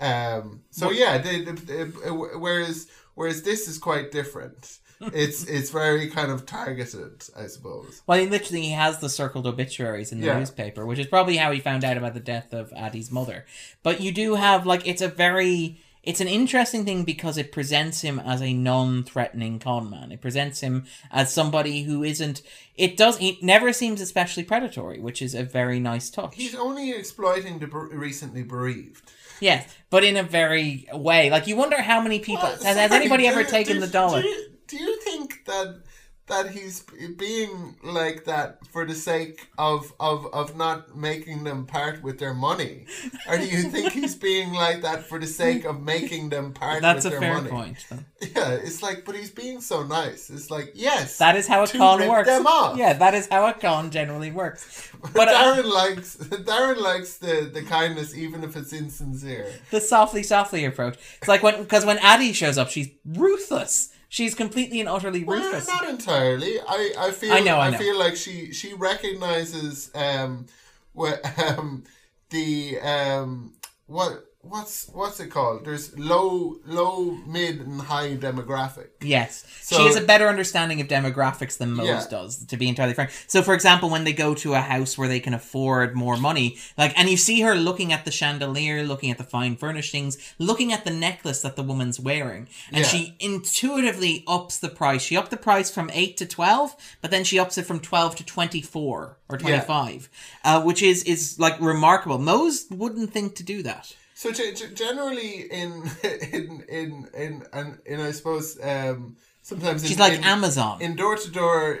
Um. 0.00 0.60
So 0.70 0.90
yeah, 0.90 1.18
the, 1.18 1.44
the, 1.44 1.52
the, 1.52 2.14
whereas 2.38 2.86
whereas 3.14 3.42
this 3.42 3.66
is 3.66 3.78
quite 3.78 4.12
different. 4.12 4.77
It's 5.00 5.44
it's 5.44 5.70
very 5.70 6.08
kind 6.08 6.30
of 6.30 6.46
targeted, 6.46 7.24
I 7.36 7.46
suppose. 7.46 8.02
Well, 8.06 8.18
he 8.18 8.26
literally 8.26 8.62
he 8.62 8.70
has 8.72 8.98
the 8.98 9.08
circled 9.08 9.46
obituaries 9.46 10.12
in 10.12 10.20
the 10.20 10.26
Yeah. 10.26 10.38
newspaper, 10.38 10.84
which 10.86 10.98
is 10.98 11.06
probably 11.06 11.36
how 11.36 11.52
he 11.52 11.60
found 11.60 11.84
out 11.84 11.96
about 11.96 12.14
the 12.14 12.20
death 12.20 12.52
of 12.52 12.72
Addie's 12.76 13.10
mother. 13.10 13.46
But 13.82 14.00
you 14.00 14.12
do 14.12 14.34
have 14.34 14.66
like 14.66 14.86
it's 14.86 15.02
a 15.02 15.08
very 15.08 15.80
it's 16.04 16.20
an 16.20 16.28
interesting 16.28 16.84
thing 16.84 17.04
because 17.04 17.36
it 17.36 17.52
presents 17.52 18.00
him 18.00 18.18
as 18.20 18.40
a 18.40 18.54
non-threatening 18.54 19.58
con 19.58 19.90
man. 19.90 20.10
It 20.12 20.20
presents 20.22 20.60
him 20.60 20.86
as 21.10 21.32
somebody 21.32 21.82
who 21.82 22.02
isn't. 22.02 22.40
It 22.76 22.96
does. 22.96 23.20
It 23.20 23.42
never 23.42 23.72
seems 23.72 24.00
especially 24.00 24.44
predatory, 24.44 25.00
which 25.00 25.20
is 25.20 25.34
a 25.34 25.42
very 25.42 25.80
nice 25.80 26.08
touch. 26.08 26.34
He's 26.34 26.54
only 26.54 26.92
exploiting 26.92 27.58
the 27.58 27.66
ber- 27.66 27.88
recently 27.92 28.42
bereaved. 28.42 29.10
yes, 29.40 29.68
but 29.90 30.02
in 30.04 30.16
a 30.16 30.22
very 30.22 30.88
way. 30.92 31.30
Like 31.30 31.46
you 31.46 31.56
wonder 31.56 31.80
how 31.82 32.00
many 32.00 32.20
people 32.20 32.44
Well, 32.44 32.62
has, 32.62 32.76
has 32.76 32.92
anybody 32.92 33.26
ever 33.26 33.44
taken 33.44 33.80
the 33.80 33.86
dollar? 33.86 34.22
Do 34.22 34.28
you, 34.28 34.46
do 34.68 34.76
you 34.76 35.00
think 35.02 35.44
that 35.46 35.80
that 36.26 36.50
he's 36.50 36.84
being 37.16 37.74
like 37.82 38.26
that 38.26 38.58
for 38.66 38.84
the 38.84 38.94
sake 38.94 39.48
of, 39.56 39.94
of 39.98 40.26
of 40.34 40.54
not 40.58 40.94
making 40.94 41.42
them 41.44 41.64
part 41.64 42.02
with 42.02 42.18
their 42.18 42.34
money, 42.34 42.84
or 43.26 43.38
do 43.38 43.46
you 43.46 43.62
think 43.62 43.92
he's 43.92 44.14
being 44.28 44.52
like 44.52 44.82
that 44.82 45.04
for 45.08 45.18
the 45.18 45.26
sake 45.26 45.64
of 45.64 45.80
making 45.80 46.28
them 46.28 46.52
part 46.52 46.82
That's 46.82 47.06
with 47.06 47.14
a 47.14 47.18
their 47.18 47.20
fair 47.20 47.34
money? 47.36 47.48
point. 47.50 47.86
though. 47.90 47.98
Yeah, 48.20 48.50
it's 48.50 48.82
like, 48.82 49.06
but 49.06 49.14
he's 49.14 49.30
being 49.30 49.62
so 49.62 49.84
nice. 49.84 50.28
It's 50.28 50.50
like, 50.50 50.72
yes, 50.74 51.16
That 51.16 51.34
is 51.34 51.46
how 51.46 51.62
a 51.62 51.66
con 51.68 52.06
works. 52.06 52.28
Yeah, 52.76 52.92
that 52.92 53.14
is 53.14 53.26
how 53.30 53.46
a 53.46 53.54
con 53.54 53.90
generally 53.90 54.30
works. 54.30 54.90
But 55.00 55.12
But 55.14 55.28
uh, 55.28 55.32
Darren 55.62 55.72
likes 55.72 56.16
Darren 56.50 56.76
likes 56.78 57.16
the, 57.16 57.50
the 57.54 57.62
kindness 57.62 58.14
even 58.14 58.44
if 58.44 58.54
it's 58.54 58.74
insincere. 58.74 59.50
the 59.70 59.80
softly 59.80 60.22
softly 60.22 60.66
approach. 60.66 60.98
It's 61.20 61.28
like 61.28 61.42
when 61.42 61.62
because 61.62 61.86
when 61.86 61.96
Addie 62.00 62.34
shows 62.34 62.58
up, 62.58 62.68
she's 62.68 62.90
ruthless. 63.06 63.94
She's 64.08 64.34
completely 64.34 64.80
and 64.80 64.88
utterly 64.88 65.22
Well, 65.22 65.62
not 65.66 65.88
entirely. 65.88 66.58
I, 66.60 66.92
I 66.98 67.10
feel 67.10 67.32
I 67.32 67.40
know, 67.40 67.58
I 67.58 67.66
I, 67.66 67.70
know. 67.70 67.78
feel 67.78 67.98
like 67.98 68.16
she 68.16 68.52
she 68.52 68.72
recognizes 68.72 69.90
um 69.94 70.46
what 70.92 71.20
um 71.58 71.84
the 72.30 72.80
um 72.80 73.52
what 73.86 74.24
what's 74.48 74.88
what's 74.92 75.20
it 75.20 75.28
called? 75.30 75.64
There's 75.64 75.96
low 75.98 76.56
low 76.66 77.16
mid 77.26 77.60
and 77.60 77.80
high 77.80 78.16
demographic. 78.16 78.88
Yes, 79.00 79.44
So- 79.62 79.76
she 79.76 79.86
has 79.86 79.96
a 79.96 80.00
better 80.00 80.28
understanding 80.28 80.80
of 80.80 80.88
demographics 80.88 81.58
than 81.58 81.72
Mose 81.72 81.86
Yeah. 81.86 82.04
does. 82.10 82.44
To 82.46 82.56
be 82.56 82.68
entirely 82.68 82.94
frank, 82.94 83.10
so 83.26 83.42
for 83.42 83.54
example, 83.54 83.90
when 83.90 84.04
they 84.04 84.12
go 84.12 84.34
to 84.34 84.54
a 84.54 84.60
house 84.60 84.96
where 84.98 85.08
they 85.08 85.20
can 85.20 85.34
afford 85.34 85.94
more 85.94 86.16
money, 86.16 86.56
like, 86.76 86.98
and 86.98 87.08
you 87.08 87.16
see 87.16 87.40
her 87.42 87.54
looking 87.54 87.92
at 87.92 88.04
the 88.04 88.10
chandelier, 88.10 88.82
looking 88.82 89.10
at 89.10 89.18
the 89.18 89.24
fine 89.24 89.56
furnishings, 89.56 90.16
looking 90.38 90.72
at 90.72 90.84
the 90.84 90.90
necklace 90.90 91.42
that 91.42 91.56
the 91.56 91.62
woman's 91.62 92.00
wearing, 92.00 92.48
and 92.72 92.84
Yeah. 92.84 92.88
she 92.90 93.16
intuitively 93.20 94.24
ups 94.26 94.58
the 94.58 94.68
price. 94.68 95.02
She 95.02 95.16
upped 95.16 95.30
the 95.30 95.36
price 95.36 95.70
from 95.70 95.90
eight 95.92 96.16
to 96.18 96.26
twelve, 96.26 96.74
but 97.02 97.10
then 97.10 97.24
she 97.24 97.38
ups 97.38 97.58
it 97.58 97.66
from 97.66 97.80
twelve 97.80 98.16
to 98.16 98.24
twenty 98.24 98.60
four 98.62 99.16
or 99.28 99.36
twenty 99.38 99.60
five, 99.60 100.08
uh, 100.44 100.62
which 100.62 100.82
is 100.82 101.02
is 101.04 101.38
like 101.38 101.60
remarkable. 101.60 102.18
Mose 102.18 102.66
wouldn't 102.70 103.12
think 103.12 103.34
to 103.36 103.42
do 103.42 103.62
that. 103.62 103.94
So 104.20 104.32
ge- 104.32 104.52
ge- 104.58 104.74
generally 104.74 105.42
in 105.42 105.70
in 106.32 106.64
in 106.68 107.08
in 107.14 107.46
in, 107.54 107.78
in 107.86 108.00
I 108.00 108.10
suppose 108.10 108.58
um 108.60 109.16
sometimes 109.42 109.86
She's 109.86 109.92
in, 109.96 110.00
like 110.06 110.18
in, 110.18 110.24
Amazon. 110.24 110.82
in 110.82 110.96
door 110.96 111.14
to 111.14 111.30
door 111.30 111.78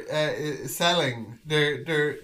selling. 0.66 1.40
They're 1.44 1.82
they're 1.82 2.18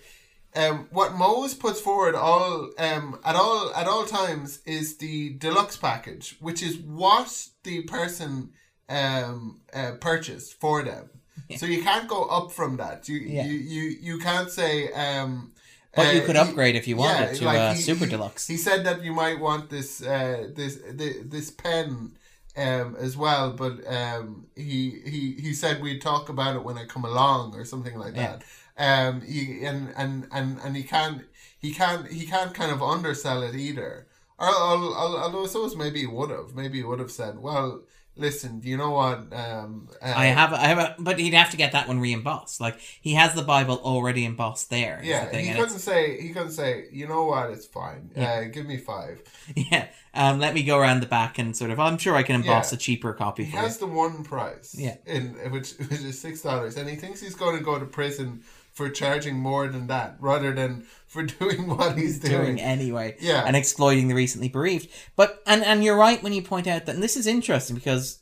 um, 0.55 0.87
what 0.93 1.15
Mose 1.17 1.55
puts 1.55 1.81
forward 1.81 2.15
all 2.15 2.71
um, 2.79 3.19
at 3.25 3.35
all 3.35 3.75
at 3.75 3.89
all 3.89 4.05
times 4.05 4.61
is 4.65 4.99
the 4.99 5.31
deluxe 5.31 5.77
package, 5.77 6.37
which 6.39 6.62
is 6.62 6.77
what 6.79 7.49
the 7.65 7.83
person 7.83 8.51
um, 8.89 9.62
uh, 9.75 9.93
purchased 10.01 10.61
for 10.61 10.85
them. 10.85 11.11
So 11.57 11.67
you 11.67 11.83
can't 11.83 12.07
go 12.07 12.23
up 12.27 12.53
from 12.53 12.77
that. 12.77 13.09
You 13.09 13.19
Yeah. 13.19 13.47
you, 13.47 13.59
you 13.59 13.83
you 14.01 14.19
can't 14.21 14.49
say. 14.49 14.93
Um, 14.93 15.55
But 15.97 16.14
you 16.14 16.22
uh, 16.22 16.26
could 16.26 16.36
he- 16.36 16.42
upgrade 16.42 16.76
if 16.76 16.86
you 16.88 16.97
wanted 16.97 17.28
yeah, 17.28 17.32
to 17.38 17.45
like 17.45 17.59
uh, 17.59 17.74
he- 17.74 17.80
super 17.80 18.07
deluxe. 18.07 18.47
He 18.47 18.57
said 18.57 18.84
that 18.86 19.03
you 19.05 19.12
might 19.12 19.38
want 19.40 19.70
this 19.70 20.03
uh, 20.03 20.49
this 20.55 20.76
the, 20.76 21.22
this 21.24 21.51
pen 21.51 22.12
um, 22.57 22.97
as 22.99 23.16
well, 23.16 23.53
but 23.53 23.74
um, 23.86 24.47
he 24.57 25.01
he 25.07 25.32
he 25.40 25.53
said 25.55 25.82
we'd 25.82 26.01
talk 26.03 26.28
about 26.28 26.57
it 26.57 26.64
when 26.64 26.78
I 26.78 26.84
come 26.84 27.05
along 27.05 27.55
or 27.55 27.64
something 27.64 27.97
like 27.99 28.14
Yeah. 28.16 28.36
that. 28.38 28.45
Um, 28.76 29.20
he 29.22 29.64
and 29.64 29.92
and 29.97 30.26
and 30.32 30.59
and 30.64 30.76
he 30.76 30.82
can't 30.82 31.22
he 31.59 31.72
can't 31.72 32.11
he 32.11 32.26
can't 32.26 32.53
kind 32.55 32.72
of 32.72 32.82
undersell 32.82 33.42
it 33.42 33.55
either. 33.55 34.07
Or, 34.38 34.49
al- 34.49 34.95
al- 34.97 35.16
although 35.18 35.45
I 35.45 35.47
suppose 35.47 35.76
maybe 35.76 36.01
he 36.01 36.07
would 36.07 36.30
have 36.30 36.55
maybe 36.57 36.78
he 36.78 36.84
would 36.84 36.99
have 36.99 37.12
said, 37.12 37.38
well, 37.38 37.82
listen, 38.17 38.61
do 38.61 38.69
you 38.69 38.77
know 38.77 38.91
what? 38.91 39.33
Um, 39.33 39.89
uh, 40.01 40.12
I 40.17 40.27
have, 40.27 40.53
I 40.53 40.67
have, 40.67 40.79
a, 40.79 40.97
but 40.99 41.19
he'd 41.19 41.35
have 41.35 41.51
to 41.51 41.57
get 41.57 41.73
that 41.73 41.89
one 41.89 42.01
re-embossed. 42.01 42.61
Like 42.61 42.79
he 43.01 43.15
has 43.15 43.35
the 43.35 43.43
Bible 43.43 43.81
already 43.83 44.25
embossed 44.25 44.71
there. 44.71 45.01
Yeah, 45.03 45.29
the 45.31 45.39
he 45.39 45.53
couldn't 45.53 45.79
say 45.79 46.21
he 46.21 46.31
couldn't 46.31 46.53
say. 46.53 46.87
You 46.93 47.09
know 47.09 47.25
what? 47.25 47.51
It's 47.51 47.67
fine. 47.67 48.11
Yeah. 48.17 48.33
Uh, 48.33 48.45
give 48.45 48.67
me 48.67 48.77
five. 48.77 49.23
yeah. 49.55 49.89
Um, 50.15 50.39
let 50.39 50.55
me 50.55 50.62
go 50.62 50.79
around 50.79 51.01
the 51.01 51.07
back 51.07 51.39
and 51.39 51.57
sort 51.57 51.71
of. 51.71 51.81
I'm 51.81 51.99
sure 51.99 52.15
I 52.15 52.23
can 52.23 52.37
emboss 52.37 52.73
Yeah. 52.73 52.77
a 52.77 52.79
cheaper 52.79 53.12
copy 53.12 53.45
He 53.45 53.51
has 53.57 53.79
the 53.79 53.87
one 53.87 54.23
price. 54.23 54.75
Yeah. 54.79 54.97
In 55.07 55.31
which 55.51 55.73
which 55.73 56.01
is 56.01 56.21
six 56.21 56.43
dollars, 56.43 56.77
and 56.77 56.89
he 56.89 56.97
thinks 56.97 57.21
he's 57.21 57.35
going 57.35 57.59
to 57.59 57.65
go 57.65 57.79
to 57.79 57.85
prison 57.87 58.43
for 58.75 58.91
charging 58.91 59.37
more 59.39 59.68
than 59.68 59.87
that, 59.87 60.16
rather 60.20 60.53
than 60.53 60.85
for 61.07 61.22
doing 61.41 61.68
what 61.68 61.97
he's 61.97 62.18
doing. 62.18 62.43
Doing 62.57 62.61
anyway, 62.61 63.16
Yeah. 63.20 63.45
and 63.47 63.57
exploiting 63.57 64.09
the 64.09 64.14
recently 64.14 64.49
bereaved. 64.49 64.89
But 65.16 65.43
and 65.47 65.64
and 65.64 65.83
you're 65.83 65.97
right 65.97 66.22
when 66.22 66.33
you 66.35 66.43
point 66.43 66.66
out 66.66 66.85
that, 66.87 66.95
and 66.95 67.03
this 67.03 67.16
is 67.16 67.27
interesting 67.27 67.77
because 67.77 68.18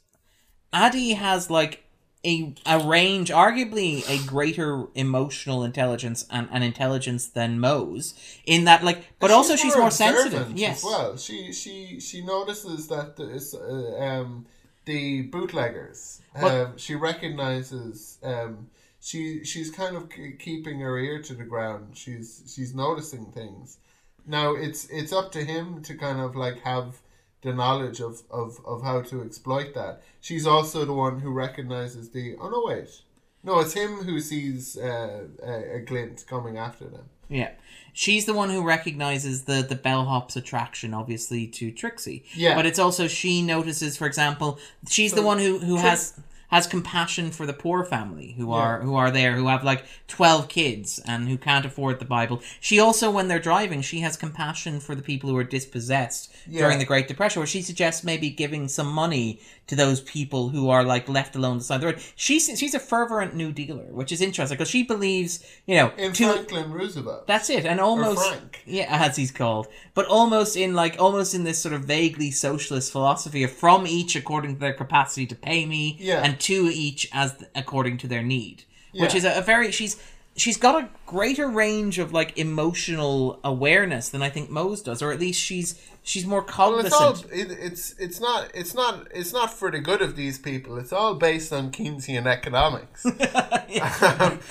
Addie 0.72 1.14
has 1.14 1.50
like 1.50 1.84
a 2.24 2.55
a 2.66 2.78
range, 2.78 3.30
arguably 3.30 4.09
a 4.09 4.24
greater 4.28 4.86
emotional 4.94 5.64
intelligence 5.64 6.24
and, 6.30 6.48
and 6.53 6.62
intelligence 6.62 7.26
than 7.26 7.59
Mose 7.59 8.14
in 8.46 8.64
that 8.66 8.84
like, 8.84 9.05
but 9.18 9.30
And 9.30 9.36
also 9.36 9.57
she's 9.57 9.76
more 9.76 9.90
sensitive. 9.90 10.53
Yes, 10.57 10.84
well, 10.84 11.16
she 11.16 11.53
she 11.53 11.98
she 11.98 12.22
notices 12.22 12.88
that 12.88 13.16
there's 13.16 13.55
uh, 13.55 13.96
um 13.98 14.46
the 14.84 15.22
bootleggers. 15.22 16.20
Um, 16.36 16.76
she 16.76 16.94
recognizes. 16.94 18.18
Um, 18.22 18.68
she 19.03 19.44
she's 19.44 19.70
kind 19.70 19.96
of 19.96 20.09
keeping 20.38 20.78
her 20.80 20.96
ear 20.98 21.20
to 21.22 21.34
the 21.34 21.44
ground. 21.44 21.96
She's 21.96 22.42
she's 22.55 22.74
noticing 22.74 23.26
things. 23.32 23.78
Now 24.26 24.55
it's 24.55 24.86
it's 24.90 25.12
up 25.12 25.32
to 25.32 25.44
him 25.44 25.82
to 25.82 25.94
kind 25.96 26.20
of 26.20 26.36
like 26.36 26.61
have 26.61 27.00
the 27.42 27.53
knowledge 27.53 28.00
of, 28.00 28.22
of, 28.30 28.61
of 28.64 28.84
how 28.84 29.03
to 29.03 29.20
exploit 29.22 29.74
that. 29.74 30.00
She's 30.20 30.46
also 30.46 30.84
the 30.84 30.92
one 30.92 31.18
who 31.18 31.32
recognizes 31.32 32.11
the 32.11 32.36
oh 32.40 32.48
no 32.48 32.62
wait. 32.64 33.03
No, 33.44 33.59
it's 33.59 33.72
him 33.72 34.05
who 34.05 34.20
sees 34.20 34.76
uh, 34.78 35.24
a, 35.42 35.76
a 35.78 35.80
glint 35.80 36.24
coming 36.28 36.57
after 36.57 36.84
them. 36.84 37.07
Yeah. 37.28 37.50
She's 37.92 38.24
the 38.24 38.34
one 38.34 38.50
who 38.50 38.62
recognizes 38.62 39.44
the, 39.44 39.66
the 39.68 39.74
bellhop's 39.74 40.36
attraction, 40.36 40.94
obviously, 40.94 41.48
to 41.48 41.72
Trixie. 41.72 42.24
Yeah. 42.34 42.55
But 42.55 42.66
it's 42.66 42.78
also 42.78 43.09
she 43.09 43.42
notices, 43.42 43.96
for 43.96 44.07
example, 44.07 44.61
she's 44.88 45.11
So, 45.11 45.16
the 45.16 45.22
one 45.22 45.40
who, 45.40 45.59
who 45.59 45.76
Trix- 45.80 45.82
has 45.88 46.20
has 46.53 46.66
compassion 46.66 47.30
for 47.32 47.46
the 47.46 47.53
poor 47.53 47.84
family 47.84 48.34
who 48.38 48.48
Yeah. 48.50 48.55
are 48.62 48.80
who 48.82 48.94
are 48.94 49.11
there, 49.11 49.34
who 49.34 49.48
have 49.48 49.64
like 49.64 49.84
twelve 50.07 50.48
kids 50.48 51.00
and 51.07 51.28
who 51.28 51.36
can't 51.38 51.64
afford 51.66 51.98
the 51.98 52.05
Bible. 52.05 52.40
She 52.61 52.78
also, 52.78 53.11
when 53.11 53.26
they're 53.28 53.38
driving, 53.50 53.82
she 53.82 54.00
has 54.00 54.16
compassion 54.16 54.78
for 54.78 54.94
the 54.94 55.03
people 55.03 55.28
who 55.30 55.36
are 55.38 55.44
dispossessed 55.59 56.30
Yeah. 56.48 56.61
during 56.62 56.78
the 56.78 56.84
Great 56.84 57.09
Depression, 57.09 57.40
where 57.40 57.46
she 57.46 57.62
suggests 57.62 58.05
maybe 58.05 58.28
giving 58.30 58.68
some 58.68 58.88
money 58.92 59.40
to 59.68 59.74
those 59.76 60.00
people 60.03 60.50
who 60.50 60.68
are 60.68 60.84
like 60.84 61.09
left 61.09 61.34
alone 61.36 61.59
beside 61.59 61.80
the 61.80 61.86
road. 61.86 62.00
She's 62.16 62.50
she's 62.59 62.74
a 62.74 62.78
fervent 62.80 63.34
New 63.34 63.53
Dealer, 63.53 63.86
which 63.90 64.12
is 64.12 64.20
interesting 64.20 64.57
because 64.59 64.68
she 64.68 64.82
believes, 64.82 65.42
you 65.66 65.76
know, 65.76 65.90
In 65.96 66.12
to- 66.12 66.32
Franklin 66.32 66.70
Roosevelt. 66.72 67.26
that's 67.26 67.48
it, 67.48 67.64
and 67.64 67.80
almost 67.80 68.28
Frank. 68.28 68.62
yeah, 68.66 68.86
as 68.90 69.16
he's 69.16 69.30
called, 69.30 69.68
but 69.94 70.05
almost 70.07 70.57
in 70.57 70.74
like 70.74 70.96
almost 70.98 71.34
in 71.34 71.44
this 71.44 71.59
sort 71.59 71.74
of 71.74 71.84
vaguely 71.84 72.30
socialist 72.30 72.92
philosophy 72.92 73.42
of 73.42 73.50
from 73.53 73.86
each 73.86 74.14
according 74.16 74.55
to 74.55 74.61
their 74.61 74.74
capacity 74.74 75.26
to 75.26 75.34
pay 75.34 75.64
me, 75.64 75.96
Yeah. 76.00 76.20
and 76.22 76.38
to 76.43 76.70
each 76.72 77.09
as 77.12 77.45
according 77.55 77.99
to 77.99 78.09
their 78.09 78.22
need, 78.22 78.64
which 78.95 79.14
is 79.14 79.24
a, 79.24 79.38
a 79.38 79.43
very 79.43 79.70
she's 79.70 79.97
she's 80.36 80.57
got 80.57 80.82
a 80.82 80.88
greater 81.07 81.49
range 81.49 81.99
of 81.99 82.12
like 82.12 82.36
emotional 82.38 83.38
awareness 83.45 84.09
than 84.09 84.22
I 84.22 84.30
think 84.30 84.51
Mose 84.51 84.82
does, 84.82 85.03
or 85.03 85.12
at 85.12 85.20
least 85.20 85.40
she's 85.40 85.80
she's 86.03 86.26
more 86.26 86.45
Well, 86.59 86.80
it's 86.80 86.93
all 86.93 87.12
it, 87.30 87.51
it's 87.51 87.95
it's 87.99 88.20
not 88.20 88.51
it's 88.55 88.74
not 88.74 89.09
it's 89.14 89.32
not 89.32 89.53
for 89.53 89.70
the 89.70 89.80
good 89.80 90.03
of 90.03 90.16
these 90.16 90.38
people. 90.38 90.78
It's 90.78 90.93
all 90.93 91.14
based 91.14 91.53
on 91.53 91.70
Keynesian 91.70 92.26
economics. 92.26 93.03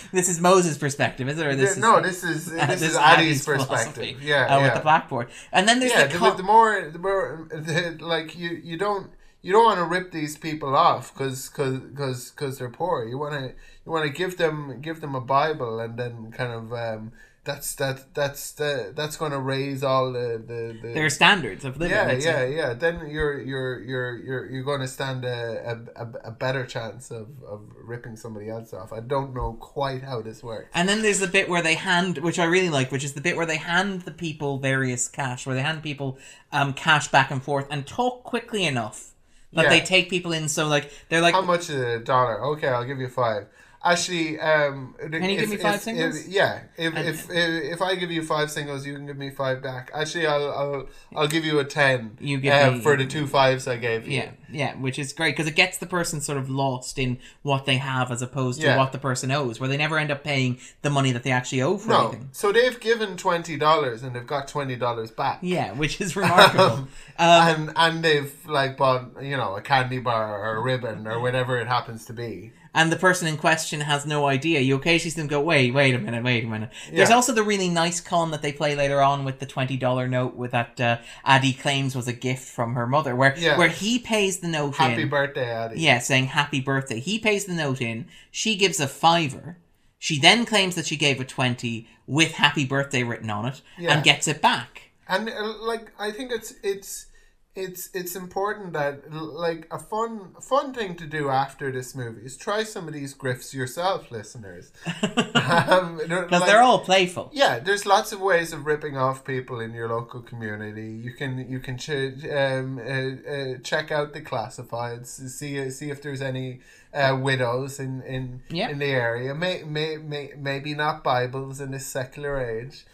this 0.12 0.30
is 0.30 0.40
Moses' 0.40 0.78
perspective, 0.78 1.28
is 1.30 1.40
it? 1.40 1.48
Or 1.48 1.56
this 1.56 1.72
is, 1.72 1.78
no, 1.78 2.02
this 2.02 2.24
is 2.24 2.46
this, 2.46 2.62
uh, 2.70 2.86
is 2.86 2.96
Addie's 2.96 2.98
Addie's 2.98 3.46
perspective. 3.46 4.22
Yeah, 4.22 4.46
uh, 4.46 4.58
yeah. 4.58 4.64
with 4.64 4.74
the 4.76 4.82
blackboard, 4.82 5.30
and 5.52 5.68
then 5.68 5.80
there's 5.80 5.92
yeah, 5.92 6.08
the, 6.08 6.18
the, 6.18 6.32
the 6.36 6.44
more 6.44 6.90
the 6.90 7.00
more 7.00 7.48
the, 7.50 7.98
like 8.00 8.38
you 8.38 8.50
you 8.50 8.78
don't 8.78 9.10
you 9.42 9.52
don't 9.52 9.66
want 9.66 9.80
to 9.80 9.86
rip 9.86 10.12
these 10.12 10.38
people 10.38 10.76
off 10.76 11.14
because 11.14 11.50
because 11.50 12.32
because 12.32 12.58
they're 12.60 12.70
poor. 12.70 13.06
You 13.06 13.18
want 13.18 13.34
to 13.34 13.54
you 13.86 13.92
want 13.92 14.06
to 14.06 14.12
give 14.12 14.38
them 14.38 14.82
give 14.82 15.02
them 15.02 15.16
a 15.16 15.22
Bible 15.22 15.80
and 15.80 15.98
then 15.98 16.32
kind 16.32 16.52
of 16.52 16.72
um, 16.74 17.12
that's 17.44 17.74
that 17.76 18.14
that's 18.14 18.52
the, 18.52 18.94
that's 18.96 19.18
going 19.18 19.32
to 19.32 19.40
raise 19.40 19.84
all 19.84 20.12
the 20.12 20.40
the, 20.46 20.78
the 20.80 20.94
their 20.94 21.10
standards 21.10 21.66
of 21.66 21.76
living. 21.78 21.98
yeah 21.98 22.12
yeah 22.12 22.46
yeah. 22.46 22.74
Then 22.76 23.10
you're 23.10 23.42
you're 23.42 23.80
you're 23.82 24.18
you're 24.18 24.46
you're 24.46 24.64
going 24.64 24.82
to 24.82 24.88
stand 24.88 25.26
a, 25.26 25.88
a, 25.98 26.04
a, 26.04 26.10
a 26.26 26.32
better 26.32 26.68
chance 26.68 27.10
of, 27.10 27.30
of 27.44 27.62
ripping 27.84 28.18
somebody 28.18 28.48
else 28.48 28.74
off. 28.74 28.94
I 28.94 29.00
don't 29.00 29.34
know 29.34 29.54
quite 29.60 30.04
how 30.04 30.22
this 30.22 30.44
works. 30.44 30.70
And 30.76 30.88
then 30.88 31.02
there's 31.02 31.20
the 31.20 31.28
bit 31.28 31.50
where 31.50 31.64
they 31.64 31.76
hand, 31.76 32.20
which 32.20 32.38
I 32.38 32.46
really 32.46 32.70
like, 32.70 32.92
which 32.92 33.04
is 33.04 33.14
the 33.14 33.22
bit 33.22 33.36
where 33.36 33.48
they 33.48 33.58
hand 33.58 34.04
the 34.04 34.12
people 34.12 34.60
various 34.60 35.08
cash, 35.08 35.48
where 35.48 35.56
they 35.56 35.64
hand 35.64 35.82
people 35.82 36.20
um, 36.52 36.74
cash 36.74 37.08
back 37.08 37.32
and 37.32 37.42
forth 37.42 37.66
and 37.72 37.88
talk 37.88 38.24
quickly 38.24 38.66
enough 38.66 39.12
that 39.54 39.64
Yeah. 39.64 39.70
they 39.70 39.82
take 39.82 40.10
people 40.10 40.32
in. 40.32 40.48
So 40.50 40.68
like 40.68 40.92
they're 41.10 41.22
like, 41.22 41.34
How 41.34 41.42
much 41.42 41.70
is 41.70 41.76
a 41.82 42.00
dollar? 42.00 42.44
Okay, 42.54 42.68
I'll 42.68 42.86
give 42.86 43.00
you 43.00 43.08
five. 43.10 43.48
Actually, 43.84 44.40
um, 44.40 44.94
Can 45.00 45.24
you 45.24 45.38
give 45.40 45.50
me 45.50 45.58
five 45.58 45.82
singles? 45.82 46.28
yeah, 46.28 46.62
if, 46.78 46.96
And- 46.96 47.08
if 47.10 47.30
if 47.32 47.74
if 47.74 47.82
I 47.82 47.96
give 47.96 48.12
you 48.12 48.22
five 48.24 48.52
singles, 48.52 48.86
you 48.86 48.94
can 48.94 49.08
give 49.08 49.18
me 49.18 49.32
five 49.32 49.64
back. 49.64 49.90
Actually, 49.92 50.28
I'll 50.28 50.52
I'll, 50.52 50.90
I'll 51.16 51.28
give 51.28 51.44
you 51.46 51.58
a 51.58 51.66
ten. 51.66 52.16
You 52.20 52.38
give 52.40 52.54
uh, 52.54 52.72
me- 52.74 52.82
for 52.82 52.96
the 52.96 53.08
two 53.08 53.26
fives 53.26 53.68
I 53.68 53.78
gave 53.78 54.08
you. 54.08 54.18
yeah, 54.20 54.32
yeah, 54.52 54.76
which 54.76 55.00
is 55.00 55.14
great 55.14 55.32
because 55.36 55.48
it 55.48 55.56
gets 55.56 55.80
the 55.80 55.88
person 55.88 56.22
sort 56.22 56.38
of 56.38 56.48
lost 56.48 57.00
in 57.00 57.18
what 57.42 57.66
they 57.66 57.78
have 57.78 58.12
as 58.12 58.22
opposed 58.22 58.60
to 58.62 58.68
Yeah. 58.68 58.78
what 58.78 58.92
the 58.92 59.00
person 59.00 59.32
owes, 59.32 59.60
where 59.60 59.68
they 59.68 59.78
never 59.78 59.98
end 59.98 60.12
up 60.12 60.24
paying 60.24 60.60
the 60.84 60.92
money 60.92 61.12
that 61.12 61.24
they 61.24 61.32
actually 61.32 61.64
owe 61.64 61.78
for 61.80 61.90
No, 61.90 62.08
anything. 62.10 62.30
so 62.34 62.52
they've 62.52 62.80
given 62.80 63.18
twenty 63.18 63.58
dollars 63.58 64.04
and 64.04 64.16
they've 64.16 64.28
got 64.28 64.48
twenty 64.48 64.76
dollars 64.76 65.10
back. 65.10 65.40
Yeah, 65.42 65.72
which 65.74 66.00
is 66.00 66.16
remarkable. 66.22 66.64
um, 66.66 66.90
and 67.18 67.72
and 67.76 68.04
they've 68.04 68.32
like 68.46 68.78
bought 68.78 69.24
you 69.24 69.38
know 69.38 69.56
a 69.56 69.62
candy 69.62 69.98
bar 70.00 70.40
or 70.40 70.58
a 70.58 70.62
ribbon 70.62 71.08
or 71.08 71.20
whatever 71.20 71.58
it 71.60 71.66
happens 71.68 72.06
to 72.06 72.14
be. 72.14 72.52
And 72.74 72.92
the 72.92 72.96
person 72.96 73.28
in 73.28 73.36
question 73.38 73.82
has 73.82 74.06
no 74.06 74.28
idea. 74.28 74.60
You 74.62 74.76
occasionally 74.76 75.12
see 75.12 75.20
them 75.20 75.28
go, 75.28 75.42
wait, 75.42 75.74
wait 75.74 75.94
a 75.94 76.00
minute, 76.00 76.24
wait 76.24 76.44
a 76.44 76.48
minute. 76.48 76.70
There's 76.92 77.10
also 77.10 77.34
the 77.34 77.44
really 77.44 77.68
nice 77.70 78.00
column 78.00 78.32
that 78.32 78.42
they 78.42 78.54
play 78.54 78.76
later 78.76 79.02
on 79.02 79.26
with 79.26 79.40
the 79.40 79.46
twenty 79.46 79.76
dollar 79.78 80.08
note 80.08 80.36
with 80.36 80.52
that 80.52 80.80
uh, 80.80 80.98
Addie 81.26 81.54
claims 81.54 81.96
was 81.96 82.08
a 82.08 82.14
gift 82.14 82.44
from 82.48 82.76
her 82.76 82.88
mother, 82.88 83.16
where 83.16 83.36
Yeah. 83.38 83.58
where 83.58 83.68
he 83.70 84.00
pays 84.00 84.40
the 84.40 84.48
note 84.48 84.68
in 84.80 84.90
Happy 84.90 85.02
in. 85.04 85.10
birthday, 85.10 85.50
Addie. 85.50 85.82
yeah, 85.82 86.00
saying 86.00 86.28
happy 86.28 86.62
birthday. 86.62 87.00
He 87.00 87.20
pays 87.20 87.46
the 87.46 87.54
note 87.54 87.82
in. 87.82 88.08
She 88.32 88.56
gives 88.56 88.80
a 88.80 88.88
fiver. 88.88 89.58
She 90.00 90.18
then 90.20 90.46
claims 90.46 90.76
that 90.76 90.88
she 90.88 90.96
gave 90.96 91.20
a 91.20 91.26
twenty 91.26 91.88
with 92.08 92.32
happy 92.34 92.66
birthday 92.66 93.04
written 93.04 93.30
on 93.30 93.46
it 93.46 93.62
Yeah. 93.78 93.94
and 93.94 94.04
gets 94.04 94.28
it 94.28 94.42
back. 94.42 94.92
and 95.08 95.30
uh, 95.30 95.54
like 95.62 95.92
I 96.00 96.12
think 96.12 96.32
it's 96.32 96.54
it's 96.64 97.08
it's 97.54 97.90
it's 97.94 98.16
important 98.16 98.72
that 98.74 99.12
like 99.12 99.68
a 99.72 99.78
fun 99.78 100.34
fun 100.42 100.74
thing 100.74 100.96
to 100.96 101.06
do 101.06 101.30
after 101.30 101.70
this 101.72 101.94
movie 101.94 102.26
is 102.26 102.38
try 102.38 102.64
some 102.64 102.88
of 102.88 102.94
these 102.94 103.14
grifts 103.14 103.54
yourself, 103.54 104.10
listeners. 104.10 104.72
um, 105.04 105.98
Because 105.98 106.32
like- 106.32 106.46
they're 106.46 106.62
all 106.62 106.80
playful. 106.80 107.30
yeah, 107.34 107.60
there's 107.60 107.86
lots 107.86 108.12
of 108.14 108.22
ways 108.22 108.54
of 108.54 108.66
ripping 108.66 108.98
off 108.98 109.26
people 109.26 109.60
in 109.60 109.74
your 109.74 109.90
local 109.90 110.22
community. 110.22 110.92
You 110.92 111.12
can 111.14 111.50
you 111.50 111.60
can 111.60 111.78
ch- 111.78 111.90
um, 112.32 112.80
uh, 112.80 113.30
uh, 113.30 113.58
check 113.64 113.92
out 113.92 114.14
the 114.14 114.22
classifieds, 114.22 115.08
see 115.08 115.70
see 115.72 115.90
if 115.90 116.02
there's 116.02 116.22
any 116.22 116.62
uh, 116.94 117.18
widows 117.20 117.80
in 117.80 118.02
in, 118.04 118.42
Yeah. 118.50 118.70
in 118.70 118.80
the 118.80 118.86
area. 118.92 119.34
May, 119.36 119.64
may, 119.64 119.98
may 119.98 120.32
maybe 120.38 120.74
not 120.74 121.04
Bibles 121.04 121.60
in 121.60 121.72
this 121.72 121.86
secular 121.86 122.40
age. 122.40 122.86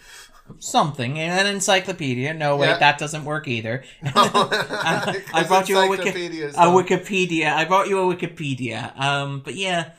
Something 0.60 1.18
in 1.18 1.30
an 1.30 1.46
encyclopedia. 1.46 2.34
No, 2.34 2.58
wait, 2.58 2.68
Yeah. 2.68 2.78
that 2.80 2.98
doesn't 2.98 3.26
work 3.26 3.48
either. 3.48 3.84
I, 4.04 5.24
I 5.34 5.44
brought 5.44 5.70
you 5.70 5.78
a, 5.78 5.90
wiki- 5.90 6.10
a 6.10 6.68
Wikipedia. 6.68 7.52
I 7.54 7.66
brought 7.66 7.88
you 7.88 8.00
a 8.00 8.16
Wikipedia. 8.16 8.98
Um, 9.00 9.42
but 9.44 9.56
yeah, 9.56 9.92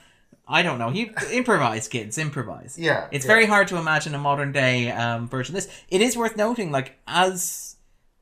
I 0.46 0.62
don't 0.62 0.78
know. 0.78 0.90
You 0.90 1.12
improvise, 1.32 1.88
kids, 1.88 2.16
improvise. 2.18 2.78
Yeah, 2.78 3.08
it's 3.10 3.24
yeah. 3.24 3.32
very 3.32 3.46
hard 3.46 3.68
to 3.68 3.76
imagine 3.76 4.14
a 4.14 4.18
modern 4.18 4.52
day 4.52 4.90
um, 4.90 5.28
version 5.28 5.54
of 5.56 5.62
this. 5.62 5.74
It 5.90 6.00
is 6.00 6.16
worth 6.16 6.36
noting, 6.36 6.70
like 6.70 6.98
as 7.06 7.76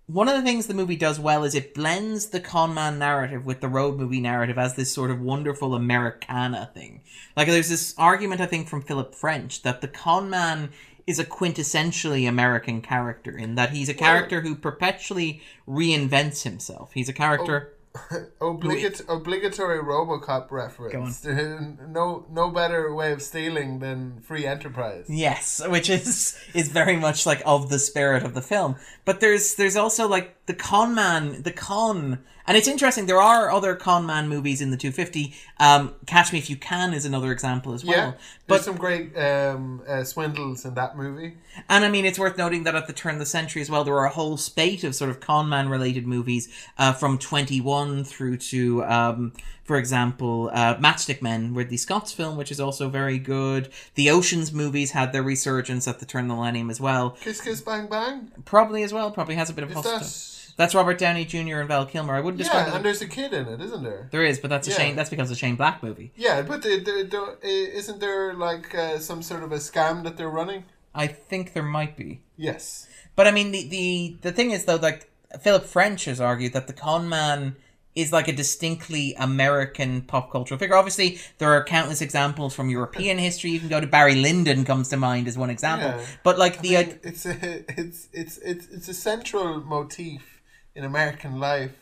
one 0.06 0.28
of 0.28 0.36
the 0.36 0.42
things 0.42 0.66
the 0.66 0.74
movie 0.74 0.96
does 0.96 1.18
well 1.18 1.42
is 1.42 1.54
it 1.54 1.74
blends 1.74 2.26
the 2.26 2.38
con 2.40 2.74
man 2.74 2.98
narrative 2.98 3.44
with 3.44 3.60
the 3.60 3.68
road 3.68 3.96
movie 3.96 4.20
narrative 4.20 4.56
as 4.56 4.74
this 4.74 4.92
sort 4.92 5.10
of 5.10 5.20
wonderful 5.20 5.74
Americana 5.74 6.70
thing. 6.72 7.02
Like 7.36 7.48
there's 7.48 7.68
this 7.68 7.92
argument 7.98 8.40
I 8.40 8.46
think 8.46 8.68
from 8.68 8.82
Philip 8.82 9.14
French 9.16 9.62
that 9.62 9.80
the 9.80 9.88
con 9.88 10.30
man 10.30 10.70
is 11.06 11.18
a 11.18 11.24
quintessentially 11.24 12.28
American 12.28 12.82
character 12.82 13.36
in 13.36 13.54
that 13.54 13.70
he's 13.70 13.88
a 13.88 13.94
character 13.94 14.40
who 14.40 14.56
perpetually 14.56 15.40
reinvents 15.66 16.42
himself. 16.42 16.92
He's 16.92 17.08
a 17.08 17.12
character 17.12 17.72
oh. 17.72 17.76
Obligat- 18.40 19.08
obligatory 19.08 19.78
RoboCop 19.78 20.50
reference. 20.50 21.24
no, 21.24 22.26
no 22.30 22.50
better 22.50 22.94
way 22.94 23.12
of 23.12 23.22
stealing 23.22 23.78
than 23.78 24.20
free 24.20 24.46
enterprise. 24.46 25.06
Yes, 25.08 25.62
which 25.66 25.88
is 25.88 26.38
is 26.54 26.68
very 26.68 26.96
much 26.96 27.26
like 27.26 27.42
of 27.46 27.68
the 27.68 27.78
spirit 27.78 28.22
of 28.22 28.34
the 28.34 28.42
film. 28.42 28.76
But 29.04 29.20
there's 29.20 29.54
there's 29.54 29.76
also 29.76 30.08
like 30.08 30.35
the 30.46 30.54
con 30.54 30.94
man, 30.94 31.42
the 31.42 31.50
con, 31.50 32.20
and 32.46 32.56
it's 32.56 32.68
interesting. 32.68 33.06
There 33.06 33.20
are 33.20 33.50
other 33.50 33.74
con 33.74 34.06
man 34.06 34.28
movies 34.28 34.60
in 34.60 34.70
the 34.70 34.76
250. 34.76 35.34
Um, 35.58 35.94
Catch 36.06 36.32
Me 36.32 36.38
If 36.38 36.48
You 36.48 36.56
Can 36.56 36.94
is 36.94 37.04
another 37.04 37.32
example 37.32 37.74
as 37.74 37.84
well. 37.84 37.96
Yeah, 37.96 38.12
but 38.46 38.62
some 38.62 38.76
great 38.76 39.16
um, 39.18 39.82
uh, 39.88 40.04
swindles 40.04 40.64
in 40.64 40.74
that 40.74 40.96
movie. 40.96 41.36
And 41.68 41.84
I 41.84 41.88
mean, 41.88 42.04
it's 42.04 42.18
worth 42.18 42.38
noting 42.38 42.62
that 42.62 42.76
at 42.76 42.86
the 42.86 42.92
turn 42.92 43.14
of 43.14 43.18
the 43.18 43.26
century 43.26 43.60
as 43.60 43.68
well, 43.68 43.82
there 43.82 43.92
were 43.92 44.04
a 44.04 44.10
whole 44.10 44.36
spate 44.36 44.84
of 44.84 44.94
sort 44.94 45.10
of 45.10 45.18
con 45.18 45.48
man 45.48 45.68
related 45.68 46.06
movies 46.06 46.48
uh, 46.78 46.92
from 46.92 47.18
21 47.18 48.04
through 48.04 48.36
to, 48.36 48.84
um, 48.84 49.32
for 49.64 49.76
example, 49.76 50.48
uh, 50.52 50.76
Matchstick 50.76 51.20
Men, 51.20 51.54
Ridley 51.54 51.76
Scott's 51.76 52.12
film, 52.12 52.36
which 52.36 52.52
is 52.52 52.60
also 52.60 52.88
very 52.88 53.18
good. 53.18 53.70
The 53.96 54.10
Oceans 54.10 54.52
movies 54.52 54.92
had 54.92 55.12
their 55.12 55.24
resurgence 55.24 55.88
at 55.88 55.98
the 55.98 56.06
turn 56.06 56.26
of 56.26 56.28
the 56.28 56.34
millennium 56.36 56.70
as 56.70 56.80
well. 56.80 57.16
Kiss 57.20 57.40
Kiss 57.40 57.60
Bang 57.60 57.88
Bang. 57.88 58.30
Probably 58.44 58.84
as 58.84 58.92
well, 58.92 59.10
probably 59.10 59.34
has 59.34 59.50
a 59.50 59.52
bit 59.52 59.64
of 59.64 59.72
Is? 59.76 60.35
That's 60.56 60.74
Robert 60.74 60.98
Downey 60.98 61.24
Jr. 61.24 61.60
and 61.60 61.68
Val 61.68 61.84
Kilmer. 61.86 62.14
I 62.14 62.20
wouldn't 62.20 62.38
describe 62.38 62.66
Yeah, 62.66 62.72
it. 62.72 62.76
and 62.76 62.84
there's 62.84 63.02
a 63.02 63.06
kid 63.08 63.32
in 63.34 63.46
it, 63.46 63.60
isn't 63.60 63.82
there? 63.82 64.08
There 64.10 64.24
is, 64.24 64.38
but 64.38 64.48
that's 64.48 64.66
a 64.66 64.70
Yeah. 64.70 64.76
Shane. 64.78 64.96
That's 64.96 65.10
because 65.10 65.30
of 65.30 65.36
Shane 65.36 65.56
Black 65.56 65.82
movie. 65.82 66.12
Yeah, 66.16 66.42
but 66.42 66.62
the, 66.62 66.78
the, 66.78 67.04
the, 67.10 67.48
isn't 67.76 68.00
there 68.00 68.32
like 68.34 68.74
uh, 68.74 68.98
some 68.98 69.22
sort 69.22 69.42
of 69.42 69.52
a 69.52 69.56
scam 69.56 70.02
that 70.04 70.16
they're 70.16 70.30
running? 70.30 70.64
I 70.94 71.06
think 71.08 71.52
there 71.52 71.62
might 71.62 71.96
be. 71.96 72.22
Yes. 72.36 72.88
But 73.16 73.26
I 73.26 73.30
mean, 73.30 73.50
the 73.52 73.68
the 73.68 74.16
the 74.22 74.32
thing 74.32 74.50
is 74.50 74.64
though, 74.64 74.76
like 74.76 75.10
Philip 75.42 75.64
French 75.64 76.06
has 76.06 76.20
argued 76.20 76.52
that 76.54 76.66
the 76.66 76.72
con 76.72 77.08
man 77.08 77.56
is 77.94 78.12
like 78.12 78.28
a 78.28 78.32
distinctly 78.32 79.14
American 79.18 80.02
pop 80.02 80.30
cultural 80.30 80.58
figure. 80.58 80.76
Obviously, 80.76 81.18
there 81.38 81.50
are 81.52 81.64
countless 81.64 82.02
examples 82.02 82.54
from 82.54 82.68
European 82.68 83.16
history. 83.18 83.50
You 83.50 83.58
can 83.60 83.68
go 83.70 83.80
to 83.80 83.86
Barry 83.86 84.14
Lyndon 84.14 84.64
comes 84.66 84.88
to 84.90 84.96
mind 84.98 85.28
as 85.28 85.38
one 85.38 85.48
example. 85.50 85.88
Yeah. 85.88 86.06
But 86.22 86.38
like 86.38 86.60
the 86.60 86.76
mean, 86.76 86.98
it's 87.02 87.24
a 87.26 87.64
it's 87.80 88.08
it's 88.12 88.38
it's 88.38 88.66
it's 88.68 88.88
a 88.88 88.94
central 88.94 89.60
motif 89.62 90.35
in 90.76 90.84
American 90.84 91.40
life 91.40 91.72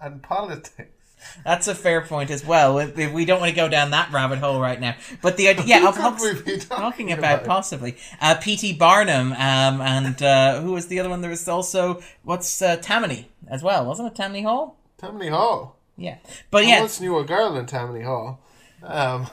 and 0.00 0.22
politics. 0.22 0.90
that's 1.44 1.66
a 1.66 1.74
fair 1.74 2.02
point 2.02 2.30
as 2.30 2.44
well. 2.44 2.74
We, 2.94 3.06
we 3.06 3.24
don't 3.24 3.40
want 3.40 3.48
to 3.50 3.56
go 3.56 3.68
down 3.68 3.90
that 3.92 4.12
rabbit 4.12 4.38
hole 4.38 4.60
right 4.60 4.78
now. 4.78 4.94
But 5.22 5.36
the 5.38 5.48
idea, 5.48 5.64
yeah, 5.66 5.88
of 5.88 5.96
talking 5.96 6.58
talking 6.60 7.12
about 7.12 7.36
about? 7.42 7.46
possibly 7.46 7.96
uh, 8.20 8.34
P.T. 8.36 8.74
Barnum 8.74 9.32
um, 9.32 9.80
and 9.80 10.22
uh, 10.22 10.60
who 10.60 10.72
was 10.72 10.88
the 10.88 11.00
other 11.00 11.08
one? 11.08 11.22
There 11.22 11.30
was 11.30 11.48
also 11.48 12.02
what's 12.22 12.60
uh, 12.60 12.76
Tammany 12.76 13.30
as 13.48 13.62
well, 13.62 13.86
wasn't 13.86 14.12
it? 14.12 14.14
Tammany 14.14 14.42
Hall. 14.42 14.76
Tammany 14.98 15.28
Hall. 15.28 15.76
Yeah, 15.96 16.18
but 16.50 16.64
I 16.64 16.68
yeah, 16.68 16.80
once 16.80 17.00
knew 17.00 17.16
a 17.18 17.24
girl 17.24 17.56
in 17.56 17.66
Tammany 17.66 18.04
Hall. 18.04 18.40
Um, 18.82 19.28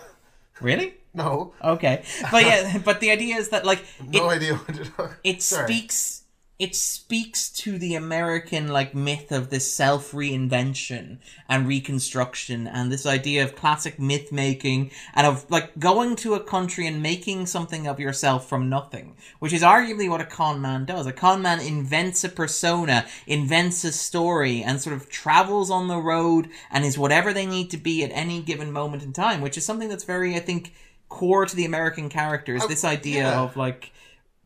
really. 0.62 0.94
no, 1.14 1.54
Okay, 1.62 2.04
but 2.32 2.46
yeah, 2.46 2.78
but 2.86 3.02
the 3.02 3.12
idea 3.12 3.36
is 3.36 3.50
that 3.50 3.66
like 3.66 3.84
no 4.08 4.30
it, 4.30 4.36
idea 4.38 4.56
what 4.56 5.12
it 5.26 5.42
Sorry. 5.42 5.68
speaks 5.68 6.21
it 6.62 6.76
speaks 6.76 7.50
to 7.50 7.80
the 7.80 7.96
American 7.96 8.68
like 8.68 8.94
myth 8.94 9.32
of 9.32 9.50
this 9.50 9.74
self 9.74 10.12
reinvention 10.12 11.18
and 11.50 11.68
reconstruction 11.68 12.68
and 12.68 12.92
this 12.92 13.08
idea 13.08 13.44
of 13.44 13.56
classic 13.56 13.98
myth 13.98 14.32
making 14.32 14.92
and 15.16 15.26
of 15.26 15.50
like 15.50 15.80
going 15.80 16.16
to 16.16 16.36
a 16.36 16.40
country 16.40 16.86
and 16.86 17.02
making 17.02 17.48
something 17.48 17.88
of 17.88 18.00
yourself 18.00 18.48
from 18.48 18.70
nothing, 18.70 19.16
which 19.40 19.54
is 19.54 19.64
arguably 19.64 20.08
what 20.08 20.22
a 20.22 20.26
con 20.26 20.62
man 20.62 20.86
does. 20.86 21.08
A 21.08 21.12
con 21.12 21.42
man 21.42 21.60
invents 21.60 22.24
a 22.24 22.30
persona, 22.30 23.08
invents 23.26 23.84
a 23.84 23.92
story, 23.92 24.62
and 24.62 24.80
sort 24.80 24.96
of 24.96 25.10
travels 25.10 25.72
on 25.72 25.88
the 25.88 25.98
road 25.98 26.48
and 26.70 26.86
is 26.86 26.96
whatever 26.96 27.34
they 27.34 27.48
need 27.48 27.72
to 27.72 27.78
be 27.78 28.04
at 28.04 28.12
any 28.14 28.40
given 28.40 28.72
moment 28.72 29.02
in 29.02 29.14
time, 29.14 29.42
which 29.42 29.58
is 29.58 29.66
something 29.66 29.90
that's 29.90 30.04
very, 30.04 30.36
I 30.36 30.40
think, 30.40 30.76
core 31.10 31.48
to 31.48 31.56
the 31.56 31.66
American 31.66 32.08
characters. 32.08 32.62
Oh, 32.64 32.68
this 32.68 32.86
idea 32.86 33.24
yeah. 33.24 33.42
of 33.42 33.58
like 33.58 33.92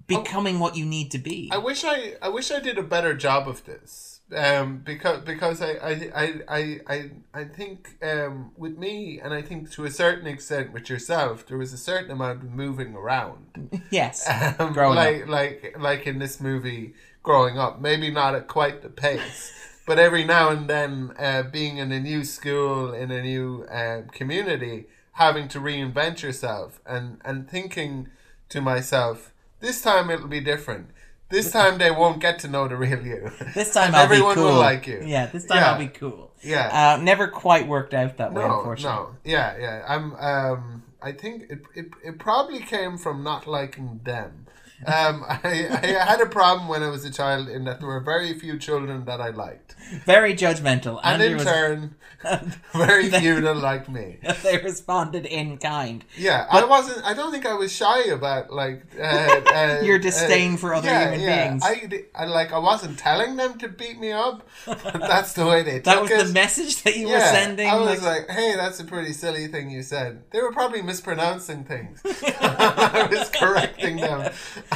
becoming 0.07 0.59
what 0.59 0.75
you 0.75 0.85
need 0.85 1.11
to 1.11 1.17
be. 1.17 1.49
I 1.51 1.57
wish 1.57 1.83
I 1.83 2.15
I 2.21 2.29
wish 2.29 2.51
I 2.51 2.59
did 2.59 2.77
a 2.77 2.83
better 2.83 3.13
job 3.13 3.47
of 3.47 3.65
this. 3.65 4.11
Um, 4.35 4.77
because 4.79 5.21
because 5.21 5.61
I 5.61 5.73
I, 5.73 6.11
I, 6.47 6.79
I, 6.87 7.11
I 7.31 7.43
think 7.43 7.95
um, 8.01 8.51
with 8.57 8.75
me 8.75 9.19
and 9.19 9.35
I 9.35 9.43
think 9.43 9.69
to 9.73 9.85
a 9.85 9.91
certain 9.91 10.25
extent 10.25 10.73
with 10.73 10.89
yourself 10.89 11.45
there 11.45 11.59
was 11.59 11.73
a 11.73 11.77
certain 11.77 12.09
amount 12.09 12.43
of 12.43 12.51
moving 12.51 12.95
around. 12.95 13.83
yes. 13.91 14.27
Um, 14.59 14.73
Growing 14.73 14.95
like 14.95 15.27
like 15.27 15.75
like 15.79 16.07
in 16.07 16.17
this 16.17 16.41
movie 16.41 16.95
growing 17.21 17.57
up 17.57 17.79
maybe 17.81 18.09
not 18.11 18.35
at 18.35 18.47
quite 18.47 18.81
the 18.81 18.89
pace 18.89 19.51
but 19.87 19.99
every 19.99 20.23
now 20.23 20.49
and 20.49 20.67
then 20.67 21.11
uh, 21.17 21.41
being 21.43 21.77
in 21.77 21.91
a 21.91 21.99
new 21.99 22.23
school 22.23 22.93
in 22.93 23.11
a 23.11 23.21
new 23.21 23.63
uh, 23.63 24.01
community 24.11 24.85
having 25.13 25.47
to 25.47 25.59
reinvent 25.59 26.21
yourself 26.23 26.81
and 26.85 27.19
and 27.23 27.49
thinking 27.49 28.07
to 28.49 28.59
myself 28.61 29.33
this 29.65 29.81
time 29.81 30.05
it'll 30.13 30.27
be 30.39 30.43
different 30.53 30.85
this 31.29 31.47
time 31.51 31.73
they 31.83 31.89
won't 32.01 32.19
get 32.21 32.35
to 32.43 32.47
know 32.47 32.67
the 32.67 32.77
real 32.85 33.01
you 33.11 33.21
This 33.59 33.71
time 33.77 33.95
I'll 33.95 34.03
everyone 34.03 34.35
be 34.35 34.41
cool. 34.41 34.51
will 34.53 34.59
like 34.69 34.85
you 34.91 34.99
Yeah, 35.15 35.25
this 35.33 35.45
time 35.45 35.57
Yeah. 35.57 35.71
I'll 35.71 35.79
be 35.79 35.87
cool. 36.01 36.31
yeah 36.55 36.67
Uh, 36.79 36.95
never 37.11 37.25
quite 37.27 37.65
worked 37.67 37.93
out 38.01 38.17
that 38.17 38.31
way, 38.33 38.43
no, 38.43 38.57
unfortunately. 38.59 39.13
no, 39.25 39.31
yeah, 39.35 39.49
yeah. 39.65 39.75
I'm. 39.93 40.05
Um, 40.31 40.83
I 41.01 41.11
think 41.21 41.35
it, 41.53 41.61
it, 41.79 41.87
it 42.03 42.15
probably 42.19 42.59
came 42.59 42.97
from 42.97 43.23
not 43.23 43.41
liking 43.47 44.01
them. 44.03 44.44
Um, 44.87 45.25
I, 45.27 45.67
I 45.81 45.85
had 46.05 46.21
a 46.21 46.25
problem 46.27 46.67
when 46.67 46.83
I 46.83 46.89
was 46.89 47.05
a 47.05 47.11
child 47.11 47.49
in 47.49 47.63
that 47.65 47.79
there 47.79 47.87
were 47.89 47.99
very 48.01 48.33
few 48.37 48.57
children 48.59 49.05
that 49.05 49.19
I 49.21 49.29
liked, 49.29 49.75
Very 50.05 50.33
judgmental. 50.35 50.99
and 51.03 51.21
Andrew 51.21 51.31
in 51.31 51.35
was, 51.37 51.45
turn, 51.45 51.95
very 52.73 53.09
few 53.09 53.41
that 53.41 53.57
liked 53.57 53.87
me. 53.89 54.17
they 54.43 54.57
responded 54.57 55.25
in 55.25 55.57
kind. 55.57 56.03
Yeah, 56.17 56.47
I 56.49 56.65
wasn't. 56.65 57.05
I 57.05 57.13
don't 57.13 57.31
think 57.31 57.45
I 57.45 57.53
was 57.53 57.71
shy 57.71 58.05
about 58.05 58.51
like 58.51 58.83
uh, 58.99 59.03
uh, 59.03 59.81
Your 59.83 59.99
disdain 59.99 60.57
for 60.57 60.73
other 60.73 60.89
human 60.89 61.19
beings. 61.19 61.63
I, 61.63 62.03
I 62.15 62.25
like. 62.25 62.51
I 62.53 62.57
wasn't 62.59 62.97
telling 62.97 63.35
them 63.35 63.57
to 63.59 63.67
beat 63.67 63.99
me 63.99 64.11
up, 64.11 64.47
but 64.65 64.81
that's 64.99 65.33
the 65.33 65.45
way 65.45 65.61
they 65.63 65.79
That 65.79 66.01
was 66.01 66.11
it. 66.11 66.27
the 66.27 66.33
message 66.33 66.81
that 66.83 66.95
you 66.97 67.07
Yeah, 67.09 67.19
were 67.19 67.25
sending. 67.37 67.67
I 67.69 67.75
was 67.75 68.01
like, 68.03 68.27
"Hey, 68.29 68.55
that's 68.55 68.79
a 68.79 68.85
pretty 68.85 69.13
silly 69.13 69.47
thing 69.47 69.69
you 69.69 69.83
said." 69.83 70.23
They 70.31 70.41
were 70.41 70.51
probably 70.51 70.81
mispronouncing 70.81 71.63
things. 71.63 72.01
I 72.03 73.07
was 73.11 73.29
correcting 73.29 73.97
them, 73.97 74.31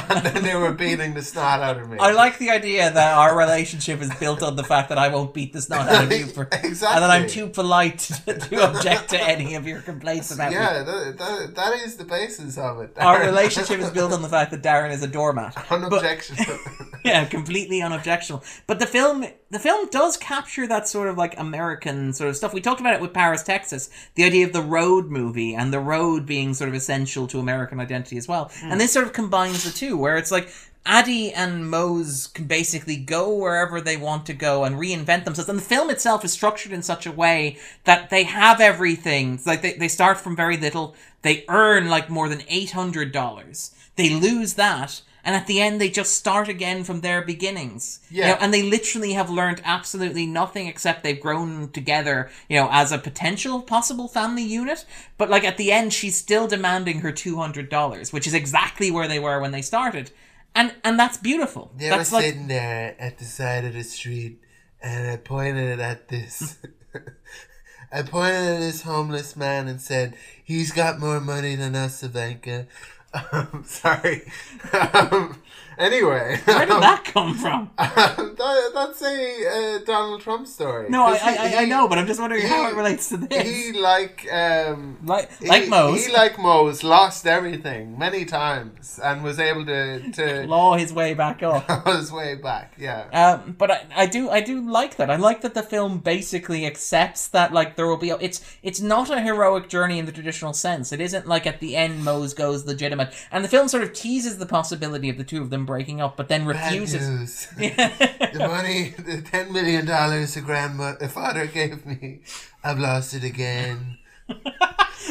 and 0.10 0.24
then 0.24 0.42
they 0.42 0.54
were 0.54 0.72
beating 0.72 1.14
the 1.14 1.22
snot 1.22 1.60
out 1.60 1.78
of 1.78 1.88
me. 1.90 1.98
I 1.98 2.12
like 2.12 2.38
the 2.38 2.50
idea 2.50 2.90
that 2.90 3.18
our 3.18 3.36
relationship 3.36 4.00
is 4.00 4.14
built 4.16 4.42
on 4.42 4.56
the 4.56 4.64
fact 4.64 4.88
that 4.88 4.98
I 4.98 5.08
won't 5.08 5.34
beat 5.34 5.52
the 5.52 5.60
snot 5.60 5.88
out 5.88 6.04
of 6.04 6.12
you 6.12 6.26
for, 6.26 6.42
Exactly. 6.52 6.94
and 6.94 7.02
that 7.02 7.10
I'm 7.10 7.28
too 7.28 7.48
polite 7.48 7.98
to, 8.00 8.38
to 8.38 8.70
object 8.70 9.10
to 9.10 9.20
any 9.22 9.54
of 9.54 9.66
your 9.66 9.80
complaints 9.80 10.30
about 10.32 10.50
me. 10.50 10.56
yeah, 10.56 10.82
that, 10.82 11.18
that, 11.18 11.54
that 11.54 11.74
is 11.84 11.96
the 11.96 12.04
basis 12.04 12.56
of 12.58 12.80
it. 12.80 12.92
Our 12.96 13.20
relationship 13.26 13.80
is 13.80 13.90
built 13.90 14.12
on 14.12 14.22
the 14.22 14.28
fact 14.28 14.50
that 14.52 14.62
Darren 14.62 14.90
is 14.92 15.02
a 15.02 15.08
doormat. 15.08 15.56
unobjectionable. 15.70 16.58
yeah, 17.04 17.24
completely 17.26 17.82
unobjectionable. 17.82 18.44
But 18.66 18.78
the 18.78 18.86
film, 18.86 19.24
the 19.50 19.58
film 19.58 19.88
does 19.90 20.16
capture 20.16 20.66
that 20.68 20.88
sort 20.88 21.08
of 21.08 21.18
like 21.18 21.38
American 21.38 22.12
sort 22.12 22.30
of 22.30 22.36
stuff. 22.36 22.54
We 22.54 22.60
talked 22.60 22.80
about 22.80 22.94
it 22.94 23.00
with 23.00 23.12
Paris, 23.12 23.42
Texas. 23.42 23.90
The 24.14 24.24
idea 24.24 24.46
of 24.46 24.52
the 24.52 24.62
road 24.62 25.06
movie 25.06 25.54
and 25.54 25.72
the 25.72 25.80
road 25.80 26.24
being 26.24 26.54
sort 26.54 26.68
of 26.68 26.74
essential 26.74 27.26
to 27.26 27.40
American 27.40 27.80
identity 27.80 28.16
as 28.16 28.28
well. 28.28 28.50
And 28.62 28.80
this 28.80 28.92
sort 28.92 29.06
of 29.06 29.12
combines 29.12 29.64
the 29.64 29.70
two, 29.70 29.96
where 29.96 30.16
it's 30.16 30.30
like. 30.30 30.48
Addie 30.86 31.30
and 31.30 31.68
Mose 31.68 32.28
can 32.28 32.46
basically 32.46 32.96
go 32.96 33.30
wherever 33.34 33.82
they 33.82 33.98
want 33.98 34.24
to 34.24 34.32
go 34.32 34.64
and 34.64 34.76
reinvent 34.76 35.24
themselves. 35.24 35.50
And 35.50 35.58
the 35.58 35.62
film 35.62 35.90
itself 35.90 36.24
is 36.24 36.32
structured 36.32 36.72
in 36.72 36.82
such 36.82 37.04
a 37.04 37.12
way 37.12 37.58
that 37.84 38.08
they 38.08 38.24
have 38.24 38.62
everything. 38.62 39.34
It's 39.34 39.46
like 39.46 39.60
they, 39.60 39.74
they 39.74 39.88
start 39.88 40.16
from 40.16 40.34
very 40.34 40.56
little. 40.56 40.94
They 41.20 41.44
earn 41.50 41.90
like 41.90 42.08
more 42.08 42.30
than 42.30 42.40
$800. 42.40 43.74
They 43.96 44.08
lose 44.08 44.54
that 44.54 45.02
and 45.30 45.36
at 45.40 45.46
the 45.46 45.60
end 45.66 45.74
they 45.80 45.90
just 46.00 46.14
start 46.22 46.48
again 46.56 46.82
from 46.88 47.00
their 47.00 47.20
beginnings 47.32 47.84
You 48.10 48.20
Yeah. 48.20 48.28
know, 48.28 48.38
and 48.42 48.50
they 48.54 48.62
literally 48.76 49.12
have 49.20 49.30
learned 49.40 49.60
absolutely 49.76 50.26
nothing 50.26 50.66
except 50.66 51.02
they've 51.04 51.24
grown 51.28 51.50
together 51.78 52.16
you 52.50 52.56
know 52.58 52.68
as 52.82 52.90
a 52.92 52.98
potential 53.08 53.56
possible 53.74 54.08
family 54.18 54.46
unit 54.60 54.80
but 55.18 55.30
like 55.34 55.44
at 55.50 55.56
the 55.56 55.70
end 55.78 55.92
she's 55.98 56.16
still 56.26 56.46
demanding 56.56 56.98
her 57.04 57.12
$200 57.12 58.12
which 58.14 58.26
is 58.26 58.34
exactly 58.42 58.88
where 58.90 59.08
they 59.12 59.20
were 59.26 59.38
when 59.40 59.52
they 59.56 59.62
started 59.74 60.06
and 60.58 60.68
and 60.86 60.98
that's 60.98 61.18
beautiful. 61.30 61.64
They 61.76 61.88
that's 61.88 62.10
were 62.10 62.16
like 62.18 62.24
sitting 62.26 62.48
there 62.48 62.96
at 63.06 63.18
the 63.20 63.24
side 63.24 63.64
of 63.64 63.72
the 63.74 63.84
street, 63.84 64.34
and 64.82 65.08
I 65.12 65.16
pointed 65.16 65.78
at 65.78 66.08
this. 66.08 66.58
I 67.92 68.02
pointed 68.02 68.54
at 68.54 68.58
this 68.58 68.82
homeless 68.82 69.36
man 69.36 69.68
and 69.68 69.80
said, 69.80 70.16
"He's 70.42 70.72
got 70.72 70.98
more 71.00 71.20
money 71.20 71.54
than 71.56 71.74
us, 71.76 72.02
Ivanka." 72.02 72.66
Sorry. 73.64 74.22
Um, 74.72 75.36
anyway, 75.80 76.38
where 76.44 76.66
did 76.66 76.82
that 76.82 77.04
come 77.12 77.34
from? 77.34 77.70
that, 77.76 78.70
that's 78.74 79.02
a 79.02 79.76
uh, 79.76 79.78
Donald 79.84 80.20
Trump 80.20 80.46
story. 80.46 80.88
No, 80.88 81.04
I 81.06 81.18
'Cause 81.18 81.20
he- 81.22 81.38
I, 81.38 81.58
I, 81.58 81.62
I 81.62 81.64
know, 81.64 81.88
but 81.88 81.98
I'm 81.98 82.06
just 82.06 82.20
wondering 82.20 82.46
how 82.46 82.68
it 82.68 82.74
relates 82.76 83.08
to 83.10 83.16
this. 83.16 83.42
He 83.48 83.72
like 83.72 84.26
um 84.32 84.98
like 85.04 85.28
like 85.42 85.64
he, 85.64 85.68
Mose, 85.70 86.06
He 86.06 86.12
like 86.12 86.38
Mose 86.38 86.82
lost 86.84 87.26
everything 87.26 87.98
many 87.98 88.24
times 88.24 89.00
and 89.02 89.22
was 89.24 89.38
able 89.38 89.64
to 89.66 90.10
to 90.12 90.44
claw 90.46 90.76
his 90.76 90.92
way 90.92 91.14
back 91.14 91.42
up. 91.50 91.86
his 91.88 92.12
way 92.12 92.34
back. 92.36 92.74
Yeah. 92.78 93.06
Um, 93.12 93.54
but 93.58 93.70
I, 93.70 93.86
I 93.96 94.06
do 94.06 94.30
I 94.30 94.40
do 94.40 94.60
like 94.60 94.96
that. 94.96 95.10
I 95.10 95.16
like 95.16 95.40
that 95.42 95.54
the 95.54 95.62
film 95.62 95.98
basically 95.98 96.66
accepts 96.66 97.28
that 97.28 97.52
like 97.52 97.76
there 97.76 97.86
will 97.86 97.96
be 97.96 98.10
a, 98.10 98.16
it's 98.16 98.40
it's 98.62 98.80
not 98.80 99.10
a 99.10 99.20
heroic 99.20 99.68
journey 99.68 99.98
in 99.98 100.06
the 100.06 100.12
traditional 100.12 100.52
sense. 100.52 100.92
It 100.92 101.00
isn't 101.00 101.26
like 101.26 101.46
at 101.46 101.60
the 101.60 101.76
end 101.76 102.04
Mose 102.04 102.34
goes 102.34 102.66
legitimate, 102.66 103.12
and 103.32 103.44
the 103.44 103.48
film 103.48 103.68
sort 103.68 103.82
of 103.82 103.92
teases 103.92 104.38
the 104.38 104.46
possibility 104.46 105.08
of 105.08 105.16
the 105.18 105.24
two 105.24 105.40
of 105.42 105.50
them 105.50 105.66
breaking 105.70 106.00
up, 106.00 106.16
but 106.16 106.26
then 106.28 106.44
refuses. 106.46 107.46
the 107.56 108.36
money, 108.40 108.92
the 108.98 109.22
ten 109.22 109.52
million 109.52 109.86
dollars 109.86 110.34
the 110.34 110.40
grandfather 110.40 111.46
gave 111.46 111.86
me, 111.86 112.18
I've 112.64 112.80
lost 112.80 113.14
it 113.14 113.22
again. 113.22 113.98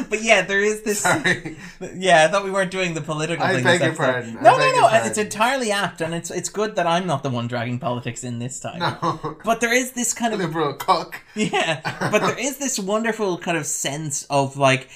but 0.09 0.21
yeah, 0.21 0.41
there 0.41 0.61
is 0.61 0.81
this. 0.81 0.99
Sorry. 0.99 1.57
Yeah, 1.95 2.25
I 2.25 2.27
thought 2.27 2.43
we 2.43 2.51
weren't 2.51 2.71
doing 2.71 2.93
the 2.93 3.01
political 3.01 3.45
I 3.45 3.53
thing. 3.53 3.63
beg 3.63 3.81
your 3.81 3.95
pardon. 3.95 4.35
No, 4.35 4.57
no, 4.57 4.71
no. 4.75 4.89
It's 4.91 5.17
entirely 5.17 5.71
apt, 5.71 6.01
and 6.01 6.13
it's 6.13 6.29
it's 6.29 6.49
good 6.49 6.75
that 6.75 6.85
I'm 6.85 7.07
not 7.07 7.23
the 7.23 7.29
one 7.29 7.47
dragging 7.47 7.79
politics 7.79 8.23
in 8.23 8.39
this 8.39 8.59
time. 8.59 8.79
No. 8.79 9.37
But 9.45 9.61
there 9.61 9.73
is 9.73 9.93
this 9.93 10.13
kind 10.13 10.33
of 10.33 10.39
Liberal 10.39 10.73
cock. 10.73 11.21
Yeah, 11.35 11.79
but 12.11 12.19
there 12.19 12.37
is 12.37 12.57
this 12.57 12.77
wonderful 12.77 13.37
kind 13.37 13.57
of 13.57 13.65
sense 13.65 14.25
of 14.29 14.57
like, 14.57 14.89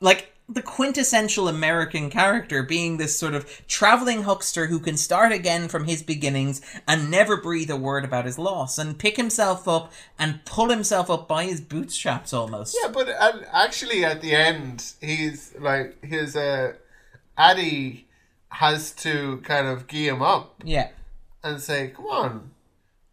like 0.00 0.29
the 0.52 0.62
quintessential 0.62 1.46
American 1.46 2.10
character 2.10 2.62
being 2.62 2.96
this 2.96 3.16
sort 3.16 3.34
of 3.34 3.46
traveling 3.68 4.24
huckster 4.24 4.66
who 4.66 4.80
can 4.80 4.96
start 4.96 5.30
again 5.30 5.68
from 5.68 5.84
his 5.84 6.02
beginnings 6.02 6.60
and 6.88 7.08
never 7.10 7.36
breathe 7.36 7.70
a 7.70 7.76
word 7.76 8.04
about 8.04 8.24
his 8.24 8.36
loss 8.38 8.76
and 8.76 8.98
pick 8.98 9.16
himself 9.16 9.68
up 9.68 9.92
and 10.18 10.44
pull 10.44 10.68
himself 10.70 11.08
up 11.08 11.28
by 11.28 11.44
his 11.44 11.60
bootstraps 11.60 12.32
almost. 12.32 12.76
Yeah, 12.82 12.90
but 12.90 13.08
uh, 13.08 13.38
actually, 13.52 14.04
at 14.04 14.20
the 14.22 14.32
end, 14.32 14.92
he's 15.00 15.54
like 15.60 16.04
his 16.04 16.34
uh, 16.34 16.72
Addie 17.38 18.08
has 18.48 18.90
to 18.90 19.40
kind 19.44 19.68
of 19.68 19.86
gee 19.86 20.08
him 20.08 20.20
up 20.22 20.60
Yeah. 20.64 20.88
and 21.44 21.60
say, 21.60 21.92
"Come 21.94 22.06
on, 22.06 22.50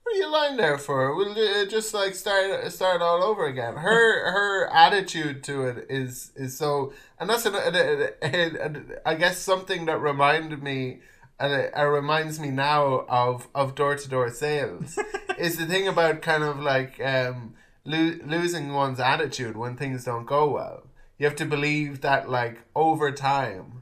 what 0.08 0.16
are 0.16 0.20
you 0.20 0.32
lying 0.32 0.58
there 0.58 0.78
for? 0.78 1.16
We'll 1.16 1.66
just 1.68 1.94
like 1.94 2.16
start 2.16 2.72
start 2.72 3.02
all 3.02 3.24
over 3.24 3.46
again." 3.46 3.76
Her 3.76 4.32
her 4.36 4.68
attitude 4.74 5.44
to 5.46 5.66
it 5.68 5.86
is 5.90 6.32
is 6.36 6.58
so, 6.58 6.94
and 7.20 7.30
that's 7.30 7.46
an, 7.46 7.56
an, 7.56 8.10
an, 8.22 8.56
an- 8.56 8.96
I 9.06 9.16
guess 9.16 9.38
something 9.38 9.86
that 9.86 10.00
reminded 10.02 10.64
me. 10.64 11.00
And 11.40 11.54
it, 11.54 11.72
it 11.78 11.82
reminds 11.84 12.40
me 12.40 12.50
now 12.50 13.06
of 13.08 13.48
of 13.54 13.76
door 13.76 13.96
to 13.96 14.10
door 14.10 14.32
sales. 14.32 14.98
is 15.38 15.58
the 15.58 15.68
thing 15.68 15.88
about 15.88 16.24
kind 16.24 16.44
of 16.44 16.60
like 16.60 17.00
um, 17.00 17.54
lo- 17.86 18.18
losing 18.26 18.74
one's 18.74 19.00
attitude 19.00 19.56
when 19.56 19.76
things 19.78 20.04
don't 20.06 20.26
go 20.26 20.50
well. 20.50 20.88
You 21.20 21.26
have 21.28 21.36
to 21.36 21.46
believe 21.46 22.02
that 22.02 22.28
like 22.30 22.58
over 22.76 23.12
time. 23.12 23.77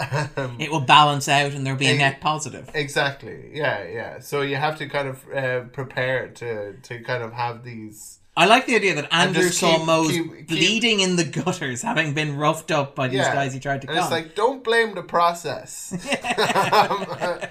Um, 0.00 0.56
It 0.58 0.70
will 0.70 0.80
balance 0.80 1.28
out 1.28 1.52
and 1.52 1.64
there'll 1.64 1.78
be 1.78 1.86
a 1.88 1.96
net 1.96 2.20
positive. 2.20 2.68
Exactly. 2.74 3.50
Yeah, 3.54 3.86
yeah. 3.86 4.18
So 4.20 4.40
you 4.42 4.56
have 4.56 4.76
to 4.78 4.88
kind 4.88 5.08
of 5.08 5.24
uh, 5.34 5.60
prepare 5.72 6.28
to 6.28 6.74
to 6.74 7.00
kind 7.02 7.22
of 7.22 7.32
have 7.32 7.62
these. 7.64 8.18
I 8.36 8.46
like 8.46 8.66
the 8.66 8.74
idea 8.74 8.96
that 8.96 9.12
Andrew 9.14 9.44
just 9.44 9.60
saw 9.60 9.76
keep- 9.76 9.86
Mose 9.86 10.10
keep- 10.10 10.32
keep- 10.38 10.48
bleeding 10.48 10.98
in 10.98 11.14
the 11.14 11.22
gutters, 11.24 11.82
having 11.82 12.14
been 12.14 12.36
roughed 12.36 12.72
up 12.72 12.96
by 12.96 13.06
these 13.06 13.18
Yeah. 13.18 13.32
guys 13.32 13.54
he 13.54 13.60
tried 13.60 13.82
to 13.82 13.88
And 13.88 13.96
it's 13.96 14.10
like 14.10 14.34
don't 14.34 14.64
blame 14.64 14.94
the 14.96 15.02
process. 15.04 15.92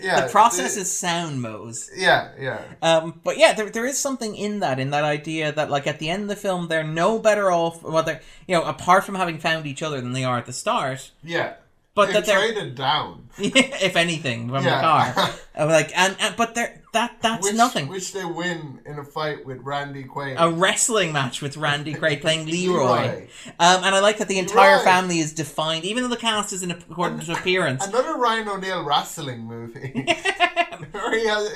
Yeah. 0.00 0.22
the 0.24 0.28
process 0.30 0.78
is 0.78 0.90
sound, 0.90 1.42
Mose. 1.42 1.90
Yeah, 1.94 2.30
yeah, 2.40 2.62
Um, 2.80 3.20
but 3.22 3.36
yeah, 3.36 3.52
there, 3.52 3.68
there 3.68 3.84
is 3.84 3.98
something 3.98 4.34
in 4.34 4.60
that, 4.60 4.78
in 4.80 4.88
that 4.90 5.04
idea 5.04 5.52
that 5.52 5.70
like 5.70 5.86
at 5.86 5.98
the 5.98 6.08
end 6.08 6.22
of 6.22 6.28
the 6.28 6.36
film, 6.36 6.68
they're 6.68 6.82
no 6.82 7.18
better 7.18 7.52
off, 7.52 7.82
well, 7.82 8.02
they're 8.02 8.22
you 8.48 8.54
know, 8.56 8.62
apart 8.64 9.04
from 9.04 9.16
having 9.16 9.38
found 9.38 9.66
each 9.66 9.82
other 9.82 10.00
than 10.00 10.12
they 10.12 10.24
are 10.24 10.38
at 10.38 10.46
the 10.46 10.52
start. 10.54 11.10
yeah. 11.22 11.54
But 11.96 12.08
They 12.08 12.12
that 12.12 12.26
they're, 12.26 12.38
traded 12.52 12.74
down. 12.76 13.30
if 13.38 13.96
anything, 13.96 14.48
from 14.50 14.64
Yeah. 14.64 14.76
the 14.76 14.80
car, 14.82 15.30
Uh, 15.58 15.64
like 15.66 15.90
and, 15.96 16.14
and 16.20 16.36
but 16.36 16.54
they're 16.54 16.82
that 16.92 17.16
that's 17.22 17.42
Which, 17.46 17.54
nothing. 17.56 17.88
Which 17.88 18.12
they 18.12 18.24
win 18.24 18.80
in 18.84 18.98
a 18.98 19.04
fight 19.04 19.44
with 19.46 19.58
Randy 19.62 20.04
Quaid. 20.04 20.36
a 20.38 20.50
wrestling 20.50 21.12
match 21.12 21.40
with 21.40 21.56
Randy 21.56 21.94
Quaid 21.94 22.20
playing 22.20 22.44
Leroy. 22.54 22.84
Leroy. 23.00 23.22
Um, 23.58 23.82
and 23.84 23.94
I 23.94 24.00
like 24.00 24.18
that 24.18 24.28
the 24.28 24.38
entire 24.38 24.72
Leroy. 24.76 24.84
family 24.84 25.18
is 25.20 25.32
defined, 25.32 25.84
even 25.86 26.02
though 26.02 26.10
the 26.10 26.16
cast 26.18 26.52
is 26.52 26.62
in 26.62 26.70
accordance 26.70 27.26
to 27.26 27.32
appearance. 27.32 27.86
Another 27.86 28.16
Ryan 28.18 28.48
O'Neal 28.48 28.84
wrestling 28.84 29.40
movie. 29.46 30.04
Where 30.92 31.18
he 31.18 31.26
has, 31.26 31.50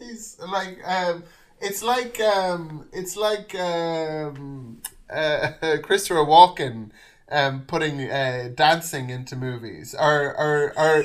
he's 0.00 0.38
like, 0.46 0.78
um, 0.86 1.24
it's 1.60 1.82
like, 1.82 2.20
um, 2.20 2.86
it's 2.92 3.16
like 3.16 3.54
um, 3.54 4.82
uh, 5.10 5.52
Christopher 5.82 6.20
Walken 6.20 6.90
um, 7.30 7.62
putting 7.66 8.10
uh, 8.10 8.50
dancing 8.54 9.10
into 9.10 9.36
movies, 9.36 9.94
or 9.98 10.36
or 10.36 10.72
or 10.78 11.04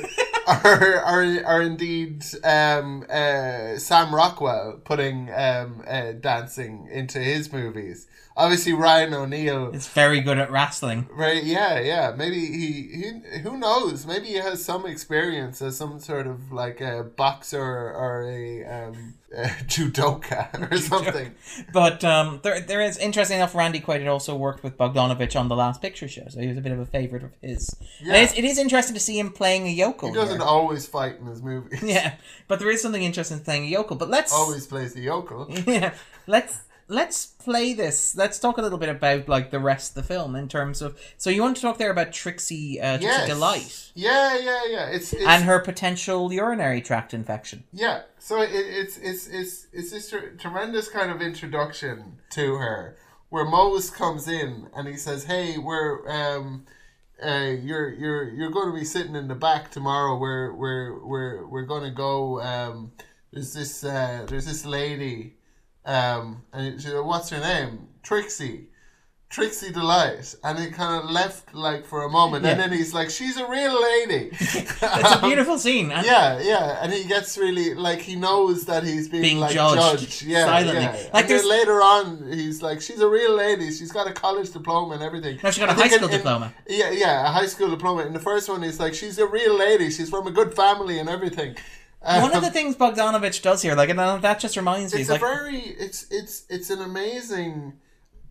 or, 0.64 1.00
or, 1.04 1.46
or 1.46 1.62
indeed 1.62 2.24
um, 2.44 3.04
uh, 3.10 3.76
Sam 3.78 4.14
Rockwell 4.14 4.80
putting 4.84 5.30
um, 5.32 5.82
uh, 5.86 6.12
dancing 6.12 6.88
into 6.90 7.18
his 7.18 7.52
movies. 7.52 8.06
Obviously, 8.36 8.72
Ryan 8.72 9.14
O'Neal 9.14 9.74
It's 9.74 9.88
very 9.88 10.20
good 10.20 10.38
at 10.38 10.50
wrestling. 10.50 11.06
Right, 11.12 11.44
yeah, 11.44 11.78
yeah. 11.80 12.14
Maybe 12.16 12.40
he, 12.40 12.82
he, 12.82 13.38
who 13.40 13.58
knows? 13.58 14.06
Maybe 14.06 14.28
he 14.28 14.34
has 14.34 14.64
some 14.64 14.86
experience 14.86 15.60
as 15.60 15.76
some 15.76 16.00
sort 16.00 16.26
of 16.26 16.50
like 16.50 16.80
a 16.80 17.04
boxer 17.04 17.60
or 17.60 18.24
a, 18.26 18.64
um, 18.64 19.14
judoka 19.66 20.70
or 20.70 20.76
something. 20.78 21.34
But 21.72 22.04
um, 22.04 22.40
there, 22.42 22.60
there 22.60 22.80
is 22.80 22.98
interesting 22.98 23.36
enough. 23.38 23.54
Randy 23.54 23.80
Quaid 23.80 24.00
had 24.00 24.08
also 24.08 24.36
worked 24.36 24.62
with 24.62 24.76
Bogdanovich 24.76 25.38
on 25.38 25.48
the 25.48 25.56
Last 25.56 25.80
Picture 25.80 26.08
Show, 26.08 26.26
so 26.28 26.40
he 26.40 26.48
was 26.48 26.56
a 26.56 26.60
bit 26.60 26.72
of 26.72 26.78
a 26.78 26.86
favorite 26.86 27.24
of 27.24 27.32
his. 27.40 27.74
Yeah. 28.02 28.14
And 28.14 28.24
it's, 28.24 28.38
it 28.38 28.44
is 28.44 28.58
interesting 28.58 28.94
to 28.94 29.00
see 29.00 29.18
him 29.18 29.30
playing 29.30 29.66
a 29.66 29.70
yokel. 29.70 30.08
He 30.08 30.14
doesn't 30.14 30.40
here. 30.40 30.46
always 30.46 30.86
fight 30.86 31.16
in 31.18 31.26
his 31.26 31.42
movies. 31.42 31.82
Yeah, 31.92 32.14
but 32.48 32.58
there 32.58 32.70
is 32.70 32.80
something 32.80 33.02
interesting 33.02 33.38
in 33.38 33.44
playing 33.44 33.64
a 33.64 33.68
yokel. 33.68 33.96
But 33.96 34.08
let's 34.08 34.32
Always 34.32 34.66
plays 34.66 34.94
the 34.94 35.02
yokel. 35.02 35.46
yeah, 35.66 35.94
let's 36.26 36.60
let's 36.92 37.26
play 37.26 37.72
this. 37.72 38.14
Let's 38.14 38.38
talk 38.38 38.58
a 38.58 38.62
little 38.62 38.78
bit 38.78 38.88
about 38.88 39.28
like 39.28 39.50
the 39.50 39.58
rest 39.58 39.90
of 39.90 39.94
the 39.96 40.14
film 40.14 40.36
in 40.36 40.48
terms 40.48 40.82
of. 40.82 40.98
So 41.16 41.30
you 41.30 41.42
want 41.42 41.56
to 41.56 41.62
talk 41.62 41.78
there 41.78 41.90
about 41.90 42.12
Trixie, 42.12 42.80
uh, 42.80 42.98
Trixie 42.98 43.06
Yes. 43.06 43.28
Delight 43.28 43.90
Yeah, 43.94 44.36
yeah, 44.38 44.62
yeah. 44.68 44.86
It's, 44.88 45.12
it's 45.12 45.24
and 45.24 45.44
her 45.44 45.58
potential 45.60 46.32
urinary 46.32 46.80
tract 46.80 47.14
infection. 47.14 47.64
Yeah, 47.72 48.02
so 48.18 48.42
it, 48.42 48.50
it's 48.52 48.96
it's 48.98 49.26
it's 49.26 49.66
it's 49.72 49.90
this 49.90 50.10
tr- 50.10 50.36
tremendous 50.38 50.88
kind 50.88 51.10
of 51.10 51.20
introduction 51.20 52.18
to 52.30 52.56
her, 52.56 52.96
where 53.30 53.44
Mose 53.44 53.90
comes 53.90 54.28
in 54.28 54.68
and 54.76 54.86
he 54.86 54.96
says, 54.96 55.24
"Hey, 55.24 55.58
we're 55.58 56.08
um, 56.08 56.66
uh, 57.24 57.54
you're 57.60 57.92
you're 57.94 58.28
you're 58.28 58.50
going 58.50 58.72
to 58.72 58.78
be 58.78 58.84
sitting 58.84 59.16
in 59.16 59.28
the 59.28 59.34
back 59.34 59.70
tomorrow. 59.70 60.18
We're 60.18 60.52
we're 60.54 61.04
we're 61.04 61.46
we're 61.46 61.66
going 61.66 61.84
to 61.84 61.90
go. 61.90 62.40
Um, 62.40 62.92
there's 63.32 63.54
this 63.54 63.84
uh, 63.84 64.26
there's 64.28 64.46
this 64.46 64.66
lady, 64.66 65.34
um, 65.84 66.42
and 66.52 66.80
she, 66.80 66.88
what's 66.90 67.30
her 67.30 67.40
name? 67.40 67.88
Trixie." 68.02 68.68
Trixie 69.30 69.72
Delight, 69.72 70.34
and 70.44 70.58
it 70.58 70.74
kind 70.74 71.02
of 71.02 71.10
left 71.10 71.54
like 71.54 71.86
for 71.86 72.02
a 72.04 72.10
moment, 72.10 72.44
and 72.44 72.60
then 72.60 72.70
he's 72.70 72.92
like, 72.92 73.08
"She's 73.08 73.38
a 73.38 73.48
real 73.48 73.80
lady." 73.82 74.28
It's 74.38 74.82
a 74.82 75.20
beautiful 75.22 75.58
scene. 75.58 75.90
And 75.90 76.04
Yeah, 76.12 76.38
yeah, 76.42 76.78
and 76.82 76.92
he 76.92 77.04
gets 77.04 77.38
really 77.38 77.72
like 77.72 78.00
he 78.00 78.14
knows 78.14 78.66
that 78.66 78.84
he's 78.84 79.08
being, 79.08 79.22
Being 79.22 79.40
like 79.40 79.54
judged 79.54 80.00
judged, 80.02 80.22
yeah, 80.24 80.44
silently. 80.44 80.82
yeah. 80.82 81.08
Like, 81.14 81.30
and 81.30 81.38
then 81.40 81.48
later 81.48 81.80
on, 81.80 82.30
he's 82.30 82.60
like, 82.60 82.82
she's 82.82 83.00
a 83.00 83.08
real 83.08 83.34
lady. 83.34 83.70
She's 83.72 83.90
got 83.90 84.06
a 84.06 84.12
college 84.12 84.50
diploma 84.50 84.94
and 84.96 85.02
everything. 85.02 85.38
No, 85.42 85.50
she 85.50 85.60
got 85.60 85.70
a 85.70 85.72
I 85.72 85.76
high 85.76 85.88
school 85.88 86.08
in- 86.08 86.12
in- 86.12 86.18
diploma. 86.18 86.52
Yeah, 86.68 86.90
yeah, 86.90 87.26
a 87.26 87.32
high 87.32 87.46
school 87.46 87.70
diploma. 87.70 88.02
In 88.02 88.12
the 88.12 88.20
first 88.20 88.50
one, 88.50 88.62
he's 88.62 88.78
like, 88.78 88.92
she's 88.92 89.16
a 89.18 89.26
real 89.26 89.56
lady. 89.56 89.88
She's 89.90 90.10
from 90.10 90.26
a 90.26 90.30
good 90.30 90.52
family 90.54 90.98
and 90.98 91.08
everything. 91.08 91.56
One 92.04 92.30
of 92.30 92.36
Um, 92.36 92.42
the 92.42 92.50
things 92.50 92.74
Bogdanovich 92.76 93.42
does 93.42 93.62
here, 93.62 93.74
like, 93.74 93.88
and 93.88 93.98
that 93.98 94.40
just 94.40 94.56
reminds 94.56 94.92
me, 94.94 95.02
it's 95.02 95.10
a 95.10 95.12
like, 95.12 95.20
very 95.20 95.58
it's 95.58 96.06
it's 96.10 96.44
it's 96.48 96.70
an 96.70 96.82
amazing 96.82 97.74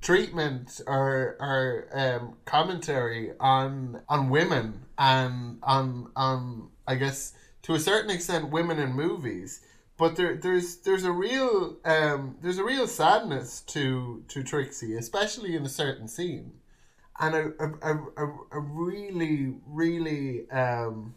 treatment 0.01 0.81
or 0.87 1.37
or 1.39 1.87
um, 1.93 2.33
commentary 2.45 3.31
on 3.39 4.01
on 4.09 4.29
women 4.29 4.85
and 4.97 5.59
on 5.63 6.11
on 6.15 6.69
I 6.87 6.95
guess 6.95 7.33
to 7.63 7.73
a 7.73 7.79
certain 7.79 8.11
extent 8.11 8.49
women 8.49 8.77
in 8.79 8.93
movies. 8.93 9.61
But 9.97 10.15
there, 10.15 10.35
there's 10.35 10.77
there's 10.77 11.03
a 11.03 11.11
real 11.11 11.77
um, 11.85 12.35
there's 12.41 12.57
a 12.57 12.63
real 12.63 12.87
sadness 12.87 13.61
to 13.67 14.23
to 14.29 14.43
Trixie, 14.43 14.95
especially 14.95 15.55
in 15.55 15.63
a 15.63 15.69
certain 15.69 16.07
scene, 16.07 16.53
and 17.19 17.35
a 17.35 17.53
a, 17.59 17.67
a, 17.83 17.97
a, 18.17 18.37
a 18.51 18.59
really 18.59 19.53
really 19.67 20.49
um, 20.49 21.13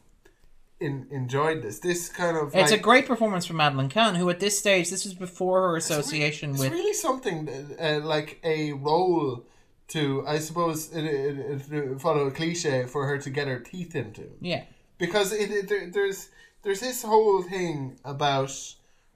in, 0.85 1.07
enjoyed 1.11 1.63
this. 1.63 1.79
This 1.81 2.09
kind 2.09 2.37
of 2.37 2.55
It's 2.55 2.71
like, 2.71 2.81
a 2.81 2.83
great 2.83 3.07
performance 3.07 3.45
from 3.47 3.57
Madeline 3.57 3.89
Kahn, 3.89 4.15
who 4.15 4.29
at 4.31 4.41
this 4.41 4.59
stage, 4.59 4.91
this 4.91 5.05
was 5.05 5.15
before 5.15 5.61
her 5.69 5.77
association 5.77 6.51
it's 6.51 6.61
with. 6.61 6.73
really 6.73 6.93
something 6.93 7.49
uh, 7.81 8.01
like 8.03 8.39
a 8.45 8.73
role 8.73 9.45
to 9.89 10.25
I 10.27 10.39
suppose 10.39 10.91
it, 10.93 11.05
it, 11.05 11.73
it, 11.73 12.01
follow 12.01 12.27
a 12.27 12.31
cliche 12.31 12.87
for 12.87 13.07
her 13.07 13.19
to 13.19 13.31
get 13.31 13.49
her 13.49 13.61
teeth 13.61 13.95
into 13.95 14.25
Yeah. 14.41 14.65
because 14.99 15.33
it, 15.33 15.51
it 15.51 15.69
there, 15.69 15.91
there's 15.91 16.31
there's 16.63 16.81
this 16.81 17.03
whole 17.03 17.43
thing 17.43 17.99
about 18.05 18.51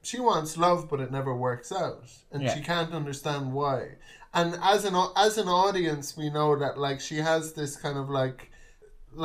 she 0.03 0.21
wants 0.21 0.59
love 0.59 0.81
but 0.91 1.01
it 1.01 1.11
never 1.11 1.35
works 1.35 1.73
out 1.73 2.05
and 2.31 2.43
Yeah. 2.43 2.55
she 2.55 2.61
can't 2.61 2.93
understand 2.93 3.55
why 3.55 3.79
and 4.35 4.59
as 4.63 4.85
an 4.85 4.95
as 5.17 5.39
an 5.39 5.49
audience 5.49 6.17
we 6.19 6.29
know 6.29 6.55
that 6.59 6.77
like 6.77 7.01
she 7.01 7.17
has 7.17 7.55
this 7.55 7.75
kind 7.77 7.97
of 7.97 8.11
like 8.11 8.51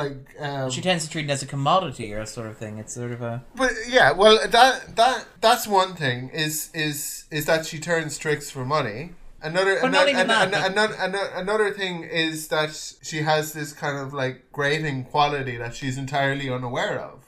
like 0.02 0.18
um 0.40 0.70
She 0.70 0.82
tends 0.82 1.04
to 1.06 1.10
treat 1.12 1.26
it 1.30 1.32
as 1.32 1.44
a 1.44 1.46
commodity 1.56 2.08
or 2.14 2.22
a 2.22 2.26
sort 2.38 2.48
of 2.52 2.58
thing. 2.58 2.74
It's 2.82 2.94
sort 2.94 3.12
of 3.12 3.22
a. 3.22 3.44
but 3.56 3.72
yeah 3.88 4.10
well 4.22 4.38
that 4.58 4.96
that 4.96 5.20
that's 5.46 5.66
one 5.68 5.92
thing 6.04 6.30
is 6.46 6.70
is 6.74 7.26
is 7.38 7.46
that 7.46 7.66
she 7.66 7.78
turns 7.80 8.18
tricks 8.18 8.50
for 8.50 8.64
money 8.66 9.12
another 9.42 9.78
But 9.82 9.92
not 9.92 10.08
even 10.10 10.22
an- 10.22 10.28
that, 10.30 10.46
an- 10.46 10.52
but- 10.52 10.72
another, 10.72 10.96
another 11.08 11.26
another 11.44 11.70
thing 11.80 12.04
is 12.26 12.48
that 12.48 12.72
she 13.10 13.18
has 13.32 13.54
this 13.54 13.72
kind 13.84 13.98
of 14.04 14.14
like 14.14 14.36
grating 14.52 15.04
quality 15.14 15.56
that 15.58 15.74
she's 15.76 15.98
entirely 15.98 16.50
unaware 16.50 16.98
of 17.12 17.20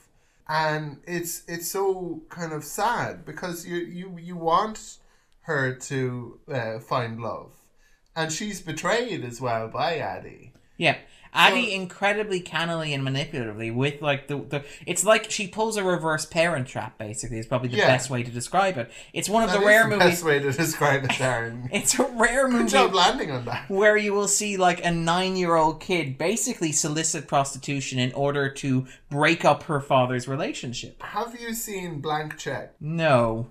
and 0.48 0.98
it's 1.06 1.44
it's 1.48 1.68
so 1.68 2.22
kind 2.30 2.52
of 2.54 2.64
sad 2.64 3.26
because 3.26 3.66
you 3.68 3.78
you 4.00 4.08
you 4.30 4.36
want 4.36 4.98
her 5.42 5.74
to 5.92 6.40
uh, 6.52 6.80
find 6.80 7.20
love 7.20 7.52
and 8.16 8.32
she's 8.32 8.62
betrayed 8.62 9.24
as 9.24 9.38
well 9.42 9.68
by 9.68 9.98
Addie 9.98 10.54
Yeah. 10.78 10.98
Addie 11.36 11.74
incredibly 11.74 12.40
cannily 12.40 12.94
and 12.94 13.04
manipulatively 13.06 13.74
with 13.76 14.02
like 14.02 14.28
the, 14.28 14.38
the 14.38 14.64
it's 14.88 15.04
like 15.04 15.30
she 15.30 15.48
pulls 15.48 15.78
a 15.78 15.84
reverse 15.84 16.26
parent 16.26 16.68
trap 16.68 16.98
basically 16.98 17.38
is 17.40 17.46
probably 17.46 17.70
the 17.70 17.78
Yeah. 17.78 17.88
best 17.88 18.10
way 18.10 18.24
to 18.24 18.32
describe 18.32 18.78
it. 18.78 18.90
It's 19.14 19.28
one 19.30 19.44
of 19.44 19.52
That 19.52 19.60
the 19.60 19.66
rare 19.66 19.84
the 19.84 19.90
movies 19.90 20.00
best 20.06 20.24
way 20.24 20.40
to 20.40 20.52
describe 20.52 21.04
it 21.04 21.10
Darren 21.26 21.70
it's 21.72 22.00
a 22.00 22.04
rare 22.06 22.48
movie. 22.48 22.64
good 22.64 22.72
job 22.72 22.94
landing 22.94 23.32
on 23.32 23.46
that 23.46 23.70
where 23.70 23.98
you 23.98 24.14
will 24.14 24.28
see 24.28 24.58
like 24.58 24.84
a 24.86 24.92
nine 24.92 25.36
year 25.36 25.56
old 25.56 25.82
kid 25.82 26.18
basically 26.18 26.72
solicit 26.72 27.28
prostitution 27.28 28.00
in 28.00 28.12
order 28.14 28.50
to 28.50 28.88
break 29.10 29.44
up 29.44 29.64
her 29.64 29.82
father's 29.82 30.28
relationship. 30.28 31.02
have 31.04 31.36
you 31.40 31.54
seen 31.54 32.00
Blank 32.02 32.38
Check 32.38 32.74
No. 32.80 33.48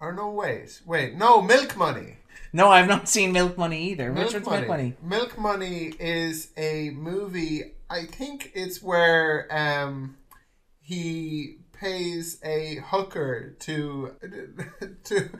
or 0.00 0.12
no 0.12 0.30
wait 0.30 0.80
wait 0.86 1.14
no 1.14 1.40
Milk 1.40 1.76
Money 1.76 2.16
No, 2.52 2.68
I've 2.68 2.88
not 2.88 3.08
seen 3.08 3.32
Milk 3.32 3.56
Money 3.56 3.90
either. 3.90 4.12
Which 4.12 4.32
Milk 4.32 4.46
one's 4.46 4.58
Milk 4.58 4.68
Money? 4.68 4.94
Milk 5.02 5.38
Money 5.38 5.92
is 5.98 6.50
a 6.56 6.90
movie. 6.90 7.74
I 7.88 8.04
think 8.06 8.52
it's 8.54 8.82
where 8.82 9.46
um, 9.50 10.16
he 10.80 11.58
pays 11.72 12.38
a 12.44 12.76
hooker 12.86 13.56
to 13.60 14.14
to. 15.04 15.30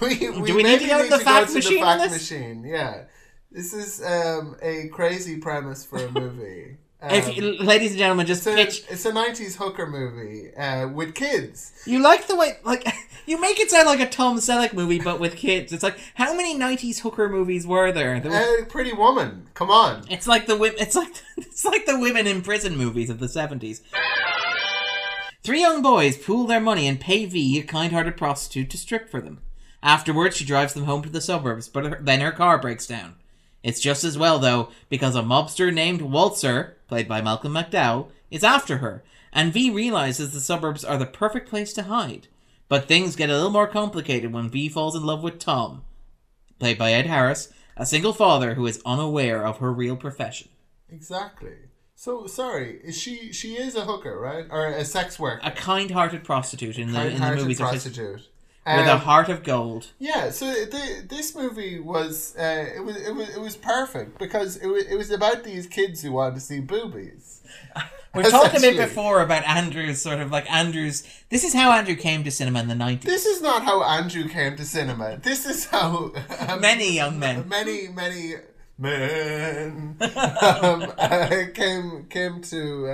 We, 0.00 0.16
Do 0.18 0.54
we 0.54 0.62
need 0.62 0.80
to 0.80 0.86
go 0.86 1.02
to 1.02 1.08
the 1.08 1.18
fact 1.18 1.48
to 1.48 1.54
machine 1.54 1.84
this? 1.98 2.12
machine. 2.12 2.64
Yeah, 2.64 3.04
this 3.50 3.72
is 3.72 4.02
um, 4.04 4.56
a 4.62 4.88
crazy 4.88 5.38
premise 5.38 5.84
for 5.84 6.04
a 6.04 6.10
movie. 6.10 6.76
Um, 7.00 7.10
if 7.12 7.36
you, 7.36 7.52
ladies 7.62 7.90
and 7.92 7.98
gentlemen, 7.98 8.26
just 8.26 8.44
it's, 8.44 8.54
a, 8.54 8.56
pitch. 8.56 8.82
it's 8.90 9.04
a 9.04 9.12
90s 9.12 9.54
hooker 9.54 9.86
movie 9.86 10.52
uh, 10.56 10.88
with 10.88 11.14
kids. 11.14 11.72
You 11.86 12.00
like 12.00 12.26
the 12.26 12.34
way, 12.34 12.58
like, 12.64 12.84
you 13.26 13.40
make 13.40 13.60
it 13.60 13.70
sound 13.70 13.86
like 13.86 14.00
a 14.00 14.08
Tom 14.08 14.38
Selleck 14.38 14.72
movie, 14.72 14.98
but 14.98 15.20
with 15.20 15.36
kids. 15.36 15.72
It's 15.72 15.84
like, 15.84 15.96
how 16.14 16.34
many 16.34 16.58
'90s 16.58 16.98
hooker 17.00 17.28
movies 17.28 17.68
were 17.68 17.92
there? 17.92 18.18
There 18.18 18.32
was- 18.32 18.62
Uh, 18.62 18.64
Pretty 18.68 18.92
Woman, 18.92 19.46
come 19.54 19.70
on. 19.70 20.06
it's 20.10 20.26
like 20.26 20.46
the 20.46 20.56
women. 20.56 20.78
It's 20.80 20.96
like 20.96 21.12
it's 21.36 21.64
like 21.64 21.86
the 21.86 21.98
women 22.00 22.26
in 22.26 22.42
prison 22.42 22.76
movies 22.76 23.10
of 23.10 23.20
the 23.20 23.26
'70s. 23.26 23.80
Three 25.44 25.60
young 25.60 25.80
boys 25.82 26.16
pool 26.18 26.46
their 26.46 26.60
money 26.60 26.86
and 26.88 27.00
pay 27.00 27.24
V, 27.26 27.60
a 27.60 27.62
kind-hearted 27.62 28.16
prostitute, 28.16 28.70
to 28.70 28.76
strip 28.76 29.08
for 29.08 29.20
them. 29.20 29.40
Afterwards, 29.82 30.36
she 30.36 30.44
drives 30.44 30.74
them 30.74 30.84
home 30.84 31.02
to 31.02 31.08
the 31.08 31.20
suburbs, 31.20 31.68
but 31.68 31.84
her, 31.84 31.98
then 32.02 32.20
her 32.20 32.32
car 32.32 32.58
breaks 32.58 32.86
down. 32.88 33.14
It's 33.62 33.80
just 33.80 34.02
as 34.04 34.18
well, 34.18 34.38
though, 34.40 34.70
because 34.88 35.14
a 35.16 35.22
mobster 35.22 35.72
named 35.72 36.02
Waltzer, 36.02 36.76
played 36.88 37.06
by 37.06 37.20
Malcolm 37.20 37.52
McDowell, 37.52 38.08
is 38.30 38.42
after 38.42 38.78
her, 38.78 39.04
and 39.32 39.52
V 39.52 39.70
realizes 39.70 40.32
the 40.32 40.40
suburbs 40.40 40.84
are 40.84 40.98
the 40.98 41.06
perfect 41.06 41.48
place 41.48 41.72
to 41.74 41.84
hide. 41.84 42.28
But 42.68 42.86
things 42.86 43.16
get 43.16 43.30
a 43.30 43.34
little 43.34 43.50
more 43.50 43.66
complicated 43.66 44.32
when 44.32 44.50
V 44.50 44.68
falls 44.68 44.96
in 44.96 45.04
love 45.04 45.22
with 45.22 45.38
Tom, 45.38 45.82
played 46.58 46.78
by 46.78 46.92
Ed 46.92 47.06
Harris, 47.06 47.52
a 47.76 47.86
single 47.86 48.12
father 48.12 48.54
who 48.54 48.66
is 48.66 48.82
unaware 48.84 49.46
of 49.46 49.58
her 49.58 49.72
real 49.72 49.96
profession. 49.96 50.48
Exactly. 50.90 51.54
So 51.94 52.26
sorry, 52.26 52.80
is 52.84 52.96
she 52.96 53.32
she 53.32 53.54
is 53.54 53.74
a 53.74 53.84
hooker, 53.84 54.18
right? 54.18 54.46
Or 54.50 54.66
a 54.66 54.84
sex 54.84 55.18
worker? 55.18 55.40
A 55.42 55.50
kind-hearted 55.50 56.24
prostitute 56.24 56.78
in 56.78 56.92
the, 56.92 57.10
in 57.10 57.20
the 57.20 57.34
movies 57.34 57.58
prostitute. 57.58 58.28
With 58.76 58.86
a 58.86 58.94
Um, 58.94 59.00
heart 59.00 59.28
of 59.28 59.42
gold. 59.42 59.88
yeah, 59.98 60.30
so 60.30 60.46
the, 60.46 61.04
this 61.08 61.34
movie 61.34 61.80
was 61.80 62.36
uh, 62.38 62.66
it 62.76 62.84
was 62.84 62.96
it 62.96 63.14
was 63.14 63.28
it 63.36 63.40
was 63.40 63.56
perfect 63.56 64.18
because 64.18 64.56
it 64.56 64.66
was, 64.66 64.84
it 64.84 64.96
was 64.96 65.10
about 65.10 65.44
these 65.44 65.66
kids 65.66 66.02
who 66.02 66.12
wanted 66.12 66.34
to 66.34 66.40
see 66.40 66.60
boobies. 66.60 67.42
We've 68.14 68.28
talked 68.30 68.56
a 68.56 68.60
bit 68.60 68.76
before 68.76 69.20
about 69.22 69.44
Andrew's 69.46 70.00
sort 70.02 70.18
of 70.20 70.30
like 70.30 70.50
Andrew's. 70.50 71.04
This 71.30 71.44
is 71.44 71.52
how 71.54 71.70
Andrew 71.72 71.94
came 71.94 72.24
to 72.24 72.30
cinema 72.30 72.60
in 72.60 72.68
the 72.68 72.74
nineties. 72.74 73.08
This 73.10 73.26
is 73.26 73.40
not 73.42 73.62
how 73.64 73.82
Andrew 73.82 74.26
came 74.28 74.56
to 74.56 74.64
cinema. 74.64 75.18
This 75.22 75.44
is 75.46 75.66
how 75.66 76.12
um, 76.48 76.60
Many 76.60 76.92
young 76.94 77.18
men. 77.18 77.48
many 77.48 77.88
many 77.88 78.34
men 78.78 79.96
um, 80.00 80.92
uh, 80.98 81.44
came 81.54 82.06
came 82.08 82.40
to. 82.42 82.88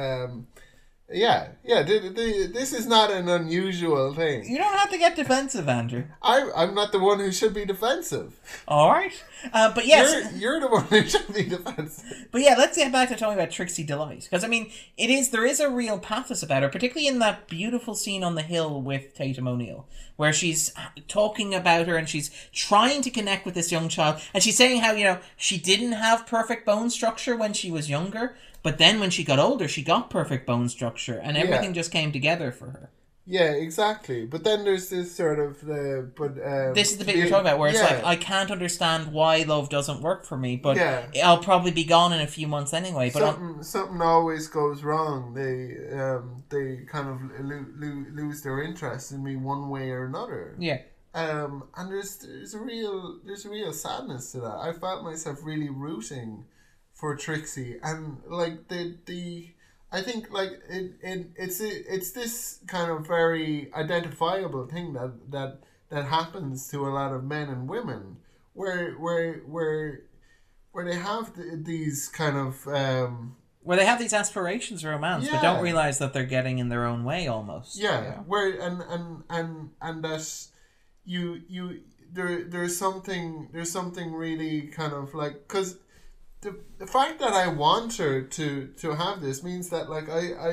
Yeah, 1.12 1.48
yeah. 1.62 1.82
This 1.82 2.72
is 2.72 2.86
not 2.86 3.10
an 3.10 3.28
unusual 3.28 4.14
thing. 4.14 4.48
You 4.48 4.56
don't 4.56 4.76
have 4.78 4.90
to 4.90 4.96
get 4.96 5.14
defensive, 5.14 5.68
Andrew. 5.68 6.04
I, 6.22 6.50
I'm 6.56 6.74
not 6.74 6.92
the 6.92 6.98
one 6.98 7.18
who 7.18 7.30
should 7.30 7.52
be 7.52 7.66
defensive. 7.66 8.40
All 8.66 8.90
right, 8.90 9.12
uh, 9.52 9.72
but 9.74 9.86
yes, 9.86 10.32
You're, 10.32 10.40
you're 10.40 10.60
the 10.60 10.68
one 10.68 10.84
who 10.84 11.02
should 11.02 11.32
be 11.34 11.44
defensive. 11.44 12.28
but 12.32 12.40
yeah, 12.40 12.54
let's 12.56 12.78
get 12.78 12.90
back 12.90 13.10
to 13.10 13.16
talking 13.16 13.38
about 13.38 13.50
Trixie 13.50 13.84
Delight 13.84 14.22
because 14.22 14.44
I 14.44 14.48
mean, 14.48 14.70
it 14.96 15.10
is 15.10 15.28
there 15.28 15.44
is 15.44 15.60
a 15.60 15.68
real 15.68 15.98
pathos 15.98 16.42
about 16.42 16.62
her, 16.62 16.70
particularly 16.70 17.06
in 17.06 17.18
that 17.18 17.48
beautiful 17.48 17.94
scene 17.94 18.24
on 18.24 18.34
the 18.34 18.42
hill 18.42 18.80
with 18.80 19.14
Tatum 19.14 19.46
O'Neal, 19.46 19.86
where 20.16 20.32
she's 20.32 20.72
talking 21.06 21.54
about 21.54 21.86
her 21.86 21.98
and 21.98 22.08
she's 22.08 22.30
trying 22.52 23.02
to 23.02 23.10
connect 23.10 23.44
with 23.44 23.54
this 23.54 23.70
young 23.70 23.90
child, 23.90 24.22
and 24.32 24.42
she's 24.42 24.56
saying 24.56 24.80
how 24.80 24.92
you 24.92 25.04
know 25.04 25.18
she 25.36 25.58
didn't 25.58 25.92
have 25.92 26.26
perfect 26.26 26.64
bone 26.64 26.88
structure 26.88 27.36
when 27.36 27.52
she 27.52 27.70
was 27.70 27.90
younger, 27.90 28.36
but 28.64 28.78
then 28.78 28.98
when 28.98 29.10
she 29.10 29.22
got 29.22 29.38
older, 29.38 29.68
she 29.68 29.82
got 29.84 30.10
perfect 30.10 30.44
bone 30.46 30.68
structure, 30.68 31.18
and 31.22 31.36
everything 31.36 31.72
just 31.72 31.92
came 31.92 32.10
together 32.10 32.50
for 32.50 32.66
her. 32.70 32.90
Yeah, 33.26 33.52
exactly. 33.52 34.26
But 34.26 34.44
then 34.44 34.64
there's 34.64 34.90
this 34.90 35.14
sort 35.16 35.38
of 35.38 35.64
the 35.64 36.10
but 36.14 36.32
um, 36.44 36.74
This 36.74 36.92
is 36.92 36.98
the 36.98 37.06
bit 37.06 37.16
you're 37.16 37.26
talking 37.28 37.46
about, 37.46 37.58
where 37.58 37.70
it's 37.70 37.78
yeah. 37.78 37.94
like 37.96 38.04
I 38.04 38.16
can't 38.16 38.50
understand 38.50 39.12
why 39.14 39.44
love 39.44 39.70
doesn't 39.70 40.02
work 40.02 40.26
for 40.26 40.36
me, 40.36 40.56
but 40.56 40.76
Yeah. 40.76 41.06
I'll 41.24 41.38
probably 41.42 41.70
be 41.70 41.84
gone 41.84 42.12
in 42.12 42.20
a 42.20 42.26
few 42.26 42.46
months 42.46 42.74
anyway. 42.74 43.10
But 43.10 43.22
I'm, 43.22 43.34
something 43.34 43.62
something 43.62 44.02
always 44.02 44.48
goes 44.48 44.82
wrong. 44.84 45.32
They 45.32 45.56
um 45.98 46.42
they 46.50 46.84
kind 46.86 47.08
of 47.08 47.16
lo- 47.50 47.64
lo- 47.78 48.04
lose 48.12 48.42
their 48.42 48.62
interest 48.62 49.12
in 49.12 49.22
me 49.24 49.36
one 49.36 49.70
way 49.70 49.88
or 49.90 50.04
another. 50.04 50.54
yeah, 50.58 50.80
Um, 51.14 51.52
and 51.78 51.90
there's 51.90 52.16
there's 52.18 52.52
a 52.52 52.60
real 52.60 53.20
there's 53.24 53.46
a 53.46 53.50
real 53.50 53.72
sadness 53.72 54.32
to 54.32 54.40
that. 54.40 54.58
I 54.68 54.74
felt 54.74 55.02
myself 55.02 55.38
really 55.42 55.70
rooting 55.70 56.44
for 57.04 57.14
Trixie, 57.14 57.76
and 57.82 58.16
like 58.26 58.68
the 58.68 58.96
the 59.04 59.50
I 59.92 60.00
think 60.00 60.32
like 60.32 60.52
it, 60.70 60.92
it 61.02 61.26
it's 61.36 61.60
it's 61.60 62.12
this 62.12 62.60
kind 62.66 62.90
of 62.90 63.06
very 63.06 63.70
identifiable 63.74 64.66
thing 64.66 64.94
that 64.94 65.12
that 65.30 65.60
that 65.90 66.06
happens 66.06 66.66
to 66.70 66.88
a 66.88 66.88
lot 66.88 67.12
of 67.12 67.22
men 67.22 67.50
and 67.50 67.68
women, 67.68 68.16
where 68.54 68.92
where 68.92 69.34
where 69.40 70.04
where 70.72 70.86
they 70.86 70.96
have 70.96 71.36
the, 71.36 71.60
these 71.62 72.08
kind 72.08 72.38
of 72.38 72.66
um 72.68 73.36
where 73.60 73.76
they 73.76 73.84
have 73.84 73.98
these 73.98 74.14
aspirations 74.14 74.80
for 74.80 74.88
romance, 74.88 75.28
but 75.28 75.42
don't 75.42 75.62
realize 75.62 75.98
that 75.98 76.14
they're 76.14 76.24
getting 76.24 76.58
in 76.58 76.70
their 76.70 76.86
own 76.86 77.04
way 77.04 77.28
almost. 77.28 77.78
yeah, 78.00 78.14
where 78.20 78.48
and 78.58 78.80
and 78.80 79.24
and 79.28 79.70
and 79.82 80.02
that 80.04 80.26
you 81.04 81.42
you 81.48 81.80
there 82.14 82.44
there's 82.44 82.78
something 82.78 83.50
there's 83.52 83.70
something 83.70 84.14
really 84.14 84.68
kind 84.68 84.94
of 84.94 85.12
like 85.12 85.46
because 85.46 85.76
the, 86.44 86.52
the 86.78 86.86
fact 86.86 87.18
that 87.18 87.32
I 87.44 87.46
want 87.48 87.96
her 88.02 88.14
to 88.38 88.46
to 88.82 88.88
have 89.02 89.16
this 89.26 89.42
means 89.42 89.66
that 89.74 89.84
like 89.96 90.08
I 90.20 90.22
I 90.50 90.52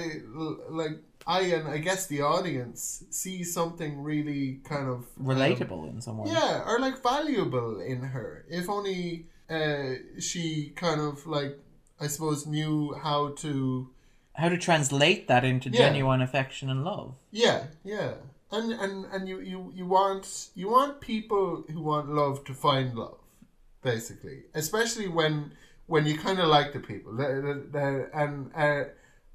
like 0.81 0.95
I 1.27 1.41
and 1.57 1.68
I 1.76 1.77
guess 1.88 2.07
the 2.07 2.22
audience 2.35 3.03
see 3.11 3.43
something 3.43 3.91
really 4.11 4.43
kind 4.73 4.88
of 4.95 4.99
um, 5.19 5.26
relatable 5.34 5.84
in 5.91 6.01
some 6.01 6.18
way. 6.18 6.31
yeah, 6.31 6.63
or 6.69 6.80
like 6.80 6.97
valuable 7.03 7.80
in 7.93 7.99
her. 8.15 8.45
If 8.49 8.65
only 8.77 9.27
uh, 9.57 9.91
she 10.19 10.72
kind 10.76 10.99
of 11.01 11.15
like 11.38 11.53
I 11.99 12.07
suppose 12.07 12.47
knew 12.47 12.76
how 13.07 13.19
to 13.43 13.53
How 14.41 14.49
to 14.49 14.57
translate 14.57 15.22
that 15.27 15.43
into 15.51 15.69
Yeah. 15.69 15.77
genuine 15.85 16.22
affection 16.27 16.69
and 16.73 16.84
love? 16.91 17.09
Yeah, 17.31 17.59
yeah. 17.84 18.11
And 18.57 18.68
and 18.84 18.95
and 19.13 19.22
you 19.30 19.38
you 19.51 19.59
you 19.80 19.85
want 19.97 20.26
you 20.55 20.68
want 20.77 20.93
people 21.13 21.45
who 21.72 21.81
want 21.91 22.07
love 22.22 22.38
to 22.49 22.53
find 22.53 22.88
love, 23.03 23.19
basically. 23.84 24.38
Especially 24.53 25.07
when 25.19 25.34
when 25.91 26.05
you 26.05 26.18
kind 26.18 26.39
of 26.39 26.47
like 26.47 26.72
the 26.73 26.80
people. 26.80 27.11
And 27.19 27.76
uh, 27.76 28.84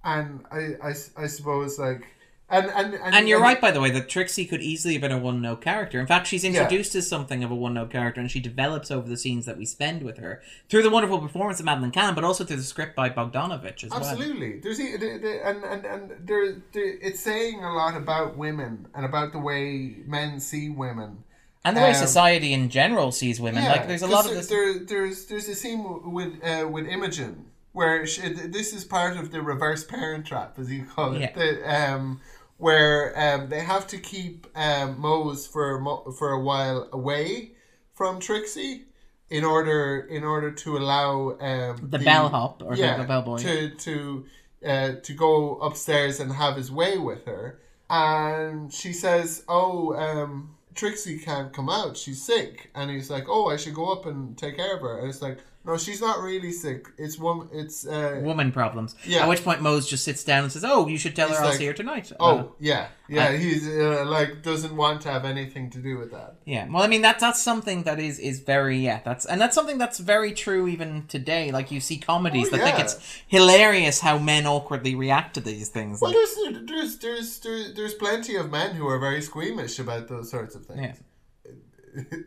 and 0.05 0.45
I, 0.51 0.59
I 0.91 0.93
I 1.25 1.27
suppose 1.27 1.79
like 1.79 2.03
And 2.49 2.67
and 2.71 2.95
and, 2.95 3.15
And 3.15 3.29
you're 3.29 3.41
right, 3.41 3.61
by 3.61 3.73
the 3.73 3.81
way, 3.81 3.91
that 3.91 4.09
Trixie 4.09 4.47
could 4.47 4.63
easily 4.63 4.95
have 4.95 5.03
been 5.03 5.11
a 5.11 5.19
one 5.19 5.43
note 5.43 5.61
character. 5.63 5.99
In 5.99 6.07
fact, 6.07 6.29
she's 6.29 6.45
introduced 6.45 6.95
as 6.95 7.09
something 7.09 7.43
of 7.43 7.51
a 7.51 7.55
one 7.57 7.75
note 7.75 7.91
character, 7.91 8.21
and 8.21 8.31
she 8.31 8.39
develops 8.41 8.91
over 8.91 9.09
the 9.09 9.17
scenes 9.17 9.47
that 9.47 9.59
we 9.59 9.67
spend 9.67 10.05
with 10.05 10.19
her 10.19 10.41
through 10.69 10.85
the 10.85 10.91
wonderful 10.91 11.19
performance 11.19 11.59
of 11.59 11.67
Madeline 11.67 11.91
Kahn, 11.91 12.15
but 12.15 12.23
also 12.23 12.45
through 12.45 12.57
the 12.57 12.63
script 12.63 12.95
by 12.95 13.11
Bogdanovich 13.11 13.83
as 13.85 13.91
well. 13.91 14.05
Absolutely. 14.05 14.61
There's 14.61 14.79
the, 14.79 14.97
the, 14.97 15.41
and 15.45 15.65
and 15.65 15.85
and 15.85 16.03
there, 16.25 16.63
there 16.73 16.99
it's 17.03 17.21
saying 17.21 17.65
a 17.65 17.73
lot 17.73 17.97
about 17.97 18.37
women 18.37 18.87
and 18.95 19.05
about 19.05 19.33
the 19.33 19.41
way 19.41 19.97
men 20.07 20.39
see 20.39 20.69
women. 20.71 21.25
And 21.67 21.77
the 21.77 21.81
way 21.87 21.89
Um, 21.91 21.95
society 22.09 22.53
in 22.59 22.69
general 22.71 23.11
sees 23.21 23.41
women. 23.41 23.65
like, 23.65 23.87
there's 23.89 24.03
a 24.03 24.07
lot 24.17 24.25
of 24.27 24.33
this. 24.33 24.47
There, 24.49 24.79
there's 24.93 25.27
there's 25.27 25.49
a 25.49 25.55
scene 25.63 25.81
with 26.19 26.33
uh, 26.51 26.67
with 26.75 26.87
Imogene 26.87 27.47
where 27.73 28.07
she, 28.07 28.21
this 28.59 28.73
is 28.73 28.85
part 28.85 29.15
of 29.19 29.25
the 29.33 29.41
reverse 29.53 29.83
parent 29.85 30.25
trap, 30.31 30.59
as 30.59 30.71
you 30.73 30.85
call 30.95 31.15
it. 31.15 31.21
Yeah. 31.21 31.33
The, 31.41 31.49
um, 31.79 32.21
where 32.59 33.13
um, 33.25 33.41
they 33.53 33.61
have 33.61 33.87
to 33.89 33.99
keep 33.99 34.47
um, 34.57 34.99
Mose 35.01 35.47
for 35.47 35.65
a 35.77 36.13
for 36.19 36.29
a 36.39 36.41
while 36.41 36.89
away 36.93 37.53
from 37.99 38.19
Trixie 38.21 38.85
in 39.29 39.45
order 39.45 40.07
in 40.17 40.23
order 40.25 40.51
to 40.53 40.77
allow 40.79 41.37
um, 41.41 41.77
The 41.91 41.99
bellhop, 41.99 42.63
or 42.65 42.75
the- 42.77 42.81
yeah, 42.83 42.97
the 42.97 43.05
bellboy. 43.05 43.39
to 43.39 43.71
to 43.87 44.25
uh, 44.67 44.93
to 45.03 45.13
go 45.13 45.57
upstairs 45.67 46.21
and 46.21 46.33
have 46.33 46.57
his 46.57 46.71
way 46.71 46.97
with 46.97 47.25
her, 47.27 47.61
and 47.91 48.73
she 48.73 48.93
says, 48.93 49.45
"Oh, 49.49 49.95
um, 49.95 50.56
Trixie 50.77 51.19
can't 51.19 51.53
come 51.53 51.69
out; 51.69 51.97
she's 51.97 52.23
sick." 52.23 52.71
And 52.75 52.91
he's 52.91 53.11
like, 53.11 53.29
"Oh, 53.29 53.47
I 53.49 53.57
should 53.57 53.75
go 53.75 53.91
up 53.91 54.07
and 54.07 54.37
take 54.39 54.57
care 54.57 54.77
of 54.77 54.83
her." 54.83 54.99
And 54.99 55.09
it's 55.09 55.23
like, 55.23 55.39
"No, 55.67 55.77
she's 55.77 56.01
not 56.01 56.21
really 56.21 56.53
sick. 56.53 56.87
It's 56.97 57.19
one. 57.19 57.49
It's 57.53 57.87
uh, 57.87 58.21
woman 58.23 58.53
problems. 58.53 58.95
Yeah. 59.05 59.23
At 59.25 59.29
which 59.29 59.43
point 59.45 59.61
Mose 59.61 59.89
just 59.89 60.05
sits 60.05 60.23
down 60.25 60.45
and 60.45 60.53
says, 60.53 60.65
"Oh, 60.65 60.87
you 60.87 60.97
should 60.97 61.17
tell 61.17 61.29
He's 61.29 61.39
her 61.39 61.45
I'll 61.45 61.53
see 61.53 61.67
her 61.67 61.73
tonight." 61.73 62.13
Uh, 62.13 62.17
oh 62.21 62.55
yeah, 62.61 62.89
yeah." 63.09 63.25
I- 63.31 63.37
he's 63.37 63.67
uh, 63.69 64.05
like 64.07 64.43
doesn't 64.43 64.75
want 64.77 65.01
to 65.03 65.11
have 65.11 65.25
anything 65.25 65.71
to 65.71 65.79
do 65.79 65.99
with 65.99 66.13
that. 66.13 66.37
yeah. 66.45 66.67
Well, 66.71 66.83
I 66.83 66.87
mean 66.87 67.03
that's 67.03 67.21
that's 67.21 67.43
something 67.43 67.83
that 67.83 67.99
is 67.99 68.19
is 68.19 68.41
very 68.41 68.79
yeah. 68.79 69.01
That's 69.05 69.27
and 69.27 69.41
that's 69.41 69.55
something 69.55 69.79
that's 69.79 69.99
very 69.99 70.33
true 70.33 70.69
even 70.69 71.07
today. 71.09 71.51
Like 71.51 71.71
you 71.71 71.81
see 71.81 71.99
comedies 71.99 72.49
Oh, 72.49 72.57
that 72.57 72.63
think 72.65 72.79
it's 72.79 73.23
hilarious 73.27 74.01
how 74.01 74.19
men 74.19 74.47
awkwardly 74.47 74.95
react 74.95 75.35
to 75.35 75.41
these 75.41 75.69
things. 75.69 76.01
Well, 76.01 76.13
Like, 76.13 76.17
there's 76.17 76.67
there's 76.71 76.99
there's 76.99 77.39
there's 77.41 77.75
there's 77.75 77.95
plenty 77.95 78.37
of 78.37 78.51
men 78.51 78.75
who 78.77 78.87
are 78.87 78.99
very 78.99 79.21
squeamish 79.23 79.79
about 79.79 80.09
those 80.09 80.31
sorts 80.31 80.55
of 80.55 80.65
things. 80.67 80.81
yeah. 80.81 80.95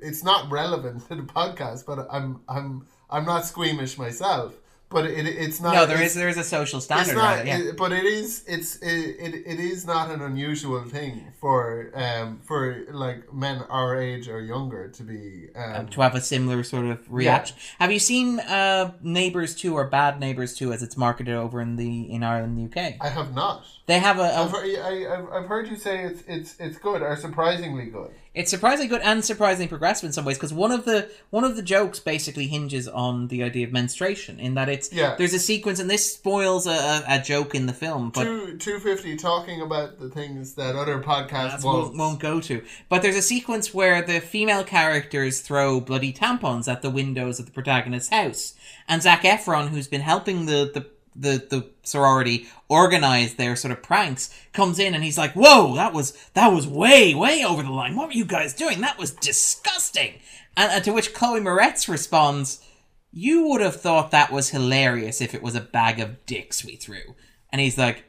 it's 0.02 0.24
not 0.24 0.50
relevant 0.52 1.08
to 1.08 1.16
the 1.16 1.24
podcast, 1.24 1.86
but 1.86 2.08
I'm 2.12 2.42
I'm 2.50 2.88
I'm 3.10 3.26
not 3.26 3.46
squeamish 3.46 3.98
myself. 3.98 4.54
But 4.92 5.06
it 5.06 5.28
it's 5.28 5.62
not. 5.62 5.76
No, 5.76 5.86
there 5.86 6.02
is 6.02 6.16
there 6.16 6.30
is 6.30 6.38
a 6.38 6.44
social 6.44 6.82
standard 6.82 7.14
not, 7.16 7.40
it. 7.42 7.46
Yeah. 7.46 7.60
it- 7.60 7.78
but 7.78 7.92
it 7.92 8.06
is. 8.06 8.44
It's 8.48 8.78
it, 8.78 9.18
it, 9.20 9.36
it 9.46 9.60
is 9.60 9.86
not 9.86 10.10
an 10.10 10.20
unusual 10.20 10.82
thing 10.84 11.28
for 11.40 11.92
um 11.94 12.40
for 12.44 12.86
like 12.90 13.32
men 13.32 13.62
our 13.70 14.02
age 14.02 14.28
or 14.28 14.42
younger 14.42 14.88
to 14.88 15.04
be 15.04 15.50
um, 15.56 15.90
to 15.90 16.02
have 16.02 16.16
a 16.16 16.22
similar 16.22 16.64
sort 16.64 16.88
of 16.88 17.00
reaction. 17.08 17.56
Have 17.80 17.92
you 17.92 18.00
seen 18.00 18.40
uh, 18.40 18.94
Neighbours 19.04 19.54
Two 19.54 19.76
or 19.76 19.86
Bad 19.86 20.20
Neighbours 20.20 20.56
Two 20.56 20.74
as 20.74 20.82
it's 20.82 20.98
marketed 20.98 21.36
over 21.36 21.62
in 21.62 21.76
the 21.76 22.12
in 22.12 22.24
Ireland, 22.24 22.58
and 22.58 22.72
the 22.74 22.82
UK? 22.82 22.96
I 23.00 23.10
have 23.10 23.36
not. 23.36 23.64
They 23.86 24.00
have 24.00 24.18
a, 24.18 24.24
a 24.24 24.44
I've, 24.46 24.52
heard- 24.52 24.80
I, 24.80 25.14
I've, 25.20 25.30
I've 25.44 25.48
heard 25.48 25.68
you 25.70 25.76
say 25.76 26.04
it's 26.04 26.24
it's 26.28 26.56
it's 26.60 26.80
good 26.80 27.04
or 27.04 27.16
surprisingly 27.16 27.86
good. 27.92 28.10
It's 28.40 28.50
surprisingly 28.52 28.88
good 28.88 29.02
and 29.02 29.24
surprisingly 29.26 29.68
progressive 29.68 30.06
in 30.06 30.14
some 30.14 30.24
ways 30.24 30.38
because 30.38 30.54
one 30.54 30.72
of 30.72 30.86
the 30.86 31.10
one 31.30 31.44
of 31.44 31.58
the 31.58 31.62
jokes 31.62 32.00
basically 32.00 32.48
hinges 32.48 32.88
on 32.88 33.28
the 33.28 33.44
idea 33.44 33.68
of 33.68 33.74
menstruation 33.74 34.40
in 34.40 34.54
that 34.54 34.70
it's 34.70 34.94
Yeah. 34.94 35.16
there's 35.18 35.34
a 35.34 35.40
sequence 35.40 35.78
and 35.82 35.90
this 35.90 36.14
spoils 36.14 36.66
a, 36.66 36.72
a, 36.72 37.04
a 37.18 37.20
joke 37.20 37.54
in 37.54 37.66
the 37.66 37.74
film 37.74 38.12
but 38.16 38.24
Two 38.24 38.58
two 38.58 38.80
fifty 38.80 39.18
talking 39.18 39.60
about 39.62 40.00
the 40.00 40.10
things 40.10 40.54
that 40.54 40.78
other 40.78 41.02
podcasts 41.02 41.66
won't. 41.66 41.88
won't, 41.88 41.98
won't 41.98 42.20
go 42.22 42.40
to 42.40 42.64
but 42.88 43.02
there's 43.02 43.18
a 43.18 43.22
sequence 43.22 43.74
where 43.74 44.02
the 44.02 44.22
female 44.22 44.64
characters 44.64 45.42
throw 45.42 45.82
bloody 45.82 46.14
tampons 46.14 46.72
at 46.72 46.82
the 46.82 46.90
windows 46.90 47.40
of 47.40 47.46
the 47.46 47.52
protagonist's 47.52 48.10
house 48.10 48.54
and 48.88 49.02
Zac 49.04 49.24
Efron 49.24 49.68
who's 49.68 49.90
been 49.90 50.00
helping 50.14 50.46
the 50.46 50.72
the 50.74 50.86
the, 51.16 51.46
the 51.50 51.70
sorority 51.84 52.48
organize 52.68 53.36
their 53.36 53.56
sort 53.56 53.72
of 53.72 53.82
pranks 53.84 54.34
comes 54.54 54.80
in 54.80 54.94
and 54.94 55.04
he's 55.04 55.18
like 55.18 55.34
whoa 55.34 55.76
that 55.76 55.94
was 55.94 56.12
that 56.34 56.50
was 56.50 56.68
way 56.68 57.14
way 57.14 57.44
over 57.44 57.64
the 57.64 57.72
line 57.72 57.96
what 57.96 58.08
were 58.08 58.14
you 58.14 58.26
guys 58.26 58.54
doing 58.54 58.82
that 58.82 58.98
was 58.98 59.12
disgusting 59.12 60.14
and, 60.56 60.72
and 60.72 60.84
to 60.84 60.94
which 60.94 61.14
Chloe 61.14 61.40
Moretz 61.40 61.88
responds 61.88 62.64
you 63.12 63.48
would 63.48 63.62
have 63.62 63.82
thought 63.82 64.12
that 64.12 64.32
was 64.32 64.50
hilarious 64.50 65.20
if 65.20 65.34
it 65.34 65.42
was 65.42 65.56
a 65.56 65.62
bag 65.62 66.00
of 66.00 66.26
dicks 66.26 66.64
we 66.64 66.76
threw 66.76 67.16
and 67.52 67.60
he's 67.60 67.78
like 67.78 68.06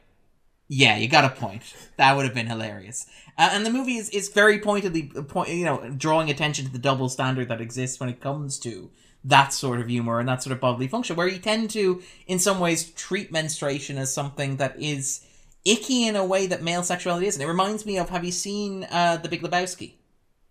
yeah, 0.73 0.95
you 0.95 1.09
got 1.09 1.25
a 1.25 1.29
point. 1.29 1.63
That 1.97 2.15
would 2.15 2.23
have 2.23 2.33
been 2.33 2.47
hilarious. 2.47 3.05
Uh, 3.37 3.49
and 3.51 3.65
the 3.65 3.69
movie 3.69 3.97
is, 3.97 4.09
is 4.11 4.29
very 4.29 4.57
pointedly, 4.57 5.11
uh, 5.17 5.21
point, 5.21 5.49
you 5.49 5.65
know, 5.65 5.93
drawing 5.97 6.29
attention 6.29 6.63
to 6.63 6.71
the 6.71 6.79
double 6.79 7.09
standard 7.09 7.49
that 7.49 7.59
exists 7.59 7.99
when 7.99 8.07
it 8.07 8.21
comes 8.21 8.57
to 8.59 8.89
that 9.23 9.53
sort 9.53 9.79
of 9.79 9.87
humor 9.87 10.19
and 10.19 10.27
that 10.27 10.41
sort 10.41 10.53
of 10.53 10.59
bodily 10.59 10.87
function, 10.87 11.15
where 11.15 11.27
you 11.27 11.39
tend 11.39 11.69
to, 11.71 12.01
in 12.27 12.39
some 12.39 12.59
ways, 12.59 12.89
treat 12.91 13.31
menstruation 13.31 13.97
as 13.97 14.13
something 14.13 14.57
that 14.57 14.79
is 14.81 15.25
icky 15.63 16.07
in 16.07 16.15
a 16.15 16.25
way 16.25 16.47
that 16.47 16.63
male 16.63 16.83
sexuality 16.83 17.27
isn't. 17.27 17.41
It 17.41 17.47
reminds 17.47 17.85
me 17.85 17.97
of, 17.99 18.09
have 18.09 18.25
you 18.25 18.31
seen 18.31 18.87
uh, 18.89 19.17
The 19.17 19.29
Big 19.29 19.41
Lebowski? 19.41 19.93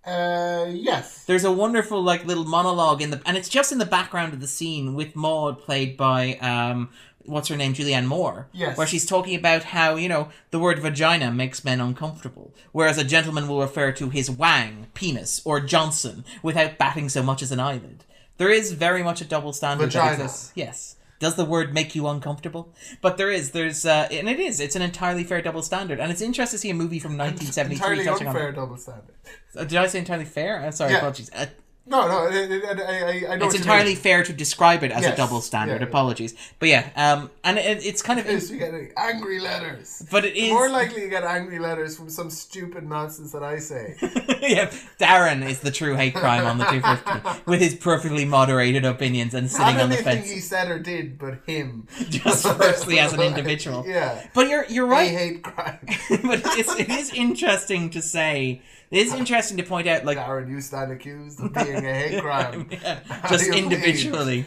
Uh, 0.05 0.67
yes. 0.71 1.25
There's 1.25 1.45
a 1.45 1.53
wonderful 1.53 2.03
like 2.03 2.25
little 2.25 2.45
monologue 2.45 3.03
in 3.03 3.11
the, 3.11 3.21
and 3.27 3.37
it's 3.37 3.49
just 3.49 3.73
in 3.73 3.79
the 3.79 3.85
background 3.85 4.33
of 4.33 4.41
the 4.41 4.47
scene 4.47 4.95
with 4.95 5.15
Maude 5.15 5.59
played 5.59 5.97
by 5.97 6.37
um, 6.37 6.89
what's 7.27 7.49
her 7.49 7.57
name, 7.57 7.75
Julianne 7.75 8.07
Moore. 8.07 8.49
Yes. 8.53 8.79
Where 8.79 8.87
she's 8.87 9.05
talking 9.05 9.37
about 9.37 9.65
how 9.65 9.97
you 9.97 10.09
know 10.09 10.31
the 10.53 10.59
word 10.59 10.79
vagina 10.79 11.31
makes 11.31 11.65
men 11.65 11.81
uncomfortable, 11.81 12.55
whereas 12.73 12.97
a 12.97 13.05
gentleman 13.05 13.47
will 13.47 13.61
refer 13.61 13.93
to 13.93 14.09
his 14.09 14.31
wang, 14.31 14.87
penis, 14.95 15.43
or 15.45 15.61
Johnson 15.61 16.25
without 16.43 16.79
batting 16.79 17.09
so 17.09 17.23
much 17.23 17.43
as 17.43 17.53
an 17.53 17.61
eyelid. 17.61 18.05
There 18.41 18.49
is 18.49 18.73
very 18.73 19.03
much 19.03 19.21
a 19.21 19.27
double 19.27 19.53
standard 19.53 19.93
that 19.93 20.15
exists. 20.15 20.51
Yes. 20.55 20.97
Does 21.19 21.35
the 21.37 21.45
word 21.45 21.75
make 21.75 21.95
you 21.95 22.09
uncomfortable? 22.09 22.73
But 23.03 23.19
there 23.19 23.31
is, 23.31 23.51
there's, 23.51 23.85
uh, 23.85 24.09
and 24.11 24.31
it 24.31 24.41
is. 24.41 24.61
It's 24.61 24.75
an 24.75 24.81
entirely 24.81 25.25
fair 25.25 25.43
double 25.43 25.61
standard, 25.61 26.01
and 26.01 26.11
it's 26.11 26.23
interesting 26.23 26.57
to 26.57 26.59
see 26.63 26.71
a 26.71 26.75
movie 26.75 26.99
from 26.99 27.19
1973 27.19 27.75
Entirely 27.77 28.05
touching 28.07 28.29
on. 28.29 28.35
unfair 28.35 28.53
double 28.53 28.79
standard. 28.79 29.15
Uh, 29.55 29.65
Did 29.65 29.77
I 29.77 29.87
say 29.89 29.99
entirely 29.99 30.25
fair? 30.25 30.65
Uh, 30.65 30.71
sorry, 30.71 30.93
Yeah. 30.93 30.97
apologies. 31.01 31.31
Uh, 31.35 31.47
No, 31.87 32.07
no, 32.07 32.29
I, 32.29 32.29
I, 32.29 33.27
I, 33.29 33.33
I 33.33 33.37
know 33.37 33.47
it's 33.47 33.57
entirely 33.57 33.97
fair 33.97 34.23
to 34.23 34.33
describe 34.33 34.85
it 34.85 34.93
as 34.93 35.05
a 35.05 35.17
double 35.17 35.41
standard. 35.41 35.75
Yeah, 35.75 35.81
yeah. 35.81 35.89
Apologies, 35.89 36.35
but 36.61 36.69
yeah, 36.69 36.91
um, 36.95 37.31
and 37.43 37.59
it, 37.59 37.85
it's 37.85 38.01
kind 38.01 38.21
of, 38.21 38.27
Is 38.27 38.51
you 38.51 38.59
get 38.59 38.73
angry 38.97 39.41
letters. 39.41 40.07
but 40.09 40.25
it 40.25 40.37
is 40.37 40.51
More 40.51 40.69
likely 40.69 41.03
you 41.03 41.09
get 41.09 41.25
angry 41.25 41.59
letters 41.59 41.97
from 41.97 42.09
some 42.09 42.31
stupid 42.31 42.89
nonsense 42.89 43.33
that 43.33 43.43
I 43.43 43.59
say. 43.59 43.97
yeah. 44.43 44.71
Darren 45.01 45.45
is 45.45 45.61
the 45.61 45.73
true 45.73 45.97
hate 45.97 46.15
crime 46.15 46.47
on 46.47 46.59
the 46.59 46.65
250 46.65 47.43
with 47.51 47.61
his 47.61 47.75
perfectly 47.75 48.25
moderated 48.25 48.85
opinions 48.85 49.35
and 49.35 49.51
sitting 49.51 49.75
Not 49.77 49.85
on 49.85 49.91
the 49.91 49.97
fence. 49.97 50.31
he 50.31 50.39
said 50.39 50.71
or 50.71 50.79
did, 50.79 51.19
but 51.19 51.41
him. 51.47 51.89
Just 52.09 52.47
firstly 52.47 53.01
as 53.01 53.15
an 53.15 53.21
individual. 53.31 53.85
Yeah. 53.87 54.27
But 54.33 54.49
you're 54.49 54.65
you're 54.67 54.87
I 54.87 54.91
right. 54.91 55.11
hate 55.11 55.43
crime. 55.43 55.79
but 56.23 56.43
it's, 56.57 56.79
it 56.79 56.89
is 56.89 57.13
interesting 57.13 57.91
to 57.91 58.01
say. 58.03 58.63
It 58.91 59.07
is 59.07 59.15
interesting 59.15 59.57
to 59.59 59.63
point 59.63 59.87
out, 59.87 60.05
like 60.05 60.19
Darren, 60.19 60.51
you 60.51 60.61
stand 60.61 60.91
accused 60.91 61.41
of 61.41 61.53
being 61.55 61.87
a 61.87 61.95
hate 61.95 62.21
crime. 62.23 62.69
Yeah, 62.83 63.01
just 63.29 63.49
individually, 63.55 64.47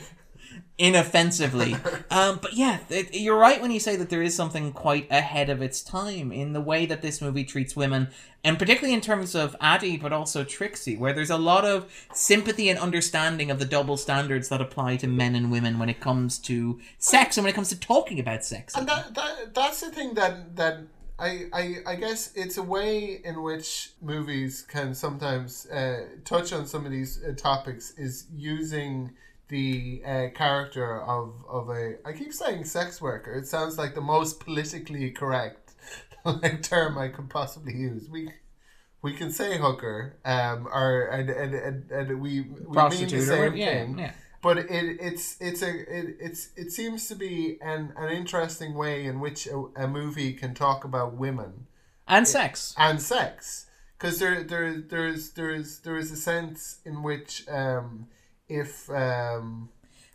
inoffensively. 0.78 1.76
um, 2.10 2.40
but 2.42 2.54
yeah, 2.54 2.80
it, 2.90 3.14
you're 3.14 3.38
right 3.38 3.62
when 3.62 3.72
you 3.72 3.80
say 3.80 3.96
that 3.96 4.10
there 4.10 4.22
is 4.22 4.36
something 4.36 4.74
quite 4.74 5.08
ahead 5.12 5.50
of 5.50 5.62
its 5.62 5.82
time 5.82 6.32
in 6.32 6.54
the 6.54 6.62
way 6.62 6.86
that 6.86 7.02
this 7.02 7.22
movie 7.22 7.46
treats 7.46 7.76
women, 7.76 8.10
and 8.44 8.60
particularly 8.60 8.94
in 8.94 9.00
terms 9.02 9.34
of 9.36 9.56
Addie, 9.62 9.96
but 9.98 10.12
also 10.12 10.44
Trixie, 10.44 10.98
where 10.98 11.14
there's 11.14 11.30
a 11.30 11.38
lot 11.38 11.64
of 11.64 11.90
sympathy 12.14 12.68
and 12.70 12.78
understanding 12.78 13.50
of 13.50 13.60
the 13.60 13.66
double 13.66 13.96
standards 13.96 14.50
that 14.50 14.60
apply 14.62 14.98
to 14.98 15.08
men 15.08 15.36
and 15.36 15.52
women 15.52 15.80
when 15.80 15.90
it 15.90 16.02
comes 16.02 16.38
to 16.40 16.82
sex 16.98 17.38
and 17.38 17.46
when 17.46 17.54
it 17.54 17.56
comes 17.56 17.70
to 17.70 17.80
talking 17.80 18.20
about 18.20 18.44
sex. 18.44 18.76
And 18.76 18.88
that, 18.90 19.14
that 19.16 19.54
that's 19.54 19.80
the 19.80 19.92
thing 19.92 20.16
that 20.16 20.56
that 20.58 20.80
I, 21.20 21.46
I 21.54 21.76
I 21.86 21.96
guess 21.96 22.32
it's 22.36 22.58
a 22.58 22.64
way 22.64 23.22
in 23.24 23.44
which 23.44 23.92
movies 24.02 24.64
can 24.68 24.96
sometimes 24.96 25.66
uh, 25.68 26.06
touch 26.26 26.52
on 26.54 26.66
some 26.66 26.86
of 26.86 26.92
these 26.92 27.24
uh, 27.24 27.34
topics 27.36 27.92
is 27.98 28.26
using 28.34 29.12
the 29.50 30.02
uh, 30.06 30.28
character 30.34 31.02
of 31.04 31.34
of 31.48 31.70
a 31.70 31.96
I 32.06 32.14
keep 32.14 32.34
saying 32.34 32.66
sex 32.66 33.00
worker. 33.00 33.34
It 33.34 33.48
sounds 33.48 33.78
like 33.78 33.94
the 33.94 34.02
most 34.02 34.40
politically 34.40 35.12
correct 35.12 35.74
like 36.26 36.64
term 36.64 36.98
I 36.98 37.10
could 37.10 37.30
possibly 37.30 37.74
use. 37.74 38.10
We 38.10 38.32
we 39.04 39.14
can 39.14 39.32
say 39.32 39.58
hooker, 39.58 40.18
um, 40.26 40.68
or 40.68 41.08
and 41.08 41.30
and, 41.30 41.54
and, 41.54 41.92
and 41.92 42.22
we, 42.22 42.42
we 42.42 42.90
mean 42.90 43.08
the 43.10 43.22
same 43.22 43.56
yeah, 43.56 43.74
thing 43.74 44.00
yeah. 44.00 44.14
But 44.44 44.58
it 44.60 44.68
it's 44.70 45.38
it's 45.42 45.62
a 45.64 45.72
it, 46.00 46.18
it's 46.20 46.50
it 46.56 46.72
seems 46.72 47.08
to 47.08 47.16
be 47.16 47.58
an 47.62 47.94
an 47.98 48.10
interesting 48.12 48.76
way 48.76 49.06
in 49.06 49.20
which 49.20 49.48
a, 49.48 49.58
a 49.76 49.88
movie 49.88 50.34
can 50.34 50.54
talk 50.54 50.84
about 50.86 51.16
women 51.16 51.66
And 52.08 52.28
sex. 52.28 52.76
and 52.78 53.02
sex 53.02 53.66
because 53.98 54.20
there 54.20 54.44
there 54.44 54.80
there's 54.80 55.32
there's 55.32 55.80
there 55.80 55.98
is 55.98 56.12
a 56.12 56.18
sense 56.18 56.80
in 56.86 57.02
which 57.02 57.48
um 57.50 58.08
if 58.48 58.90
um 58.92 59.70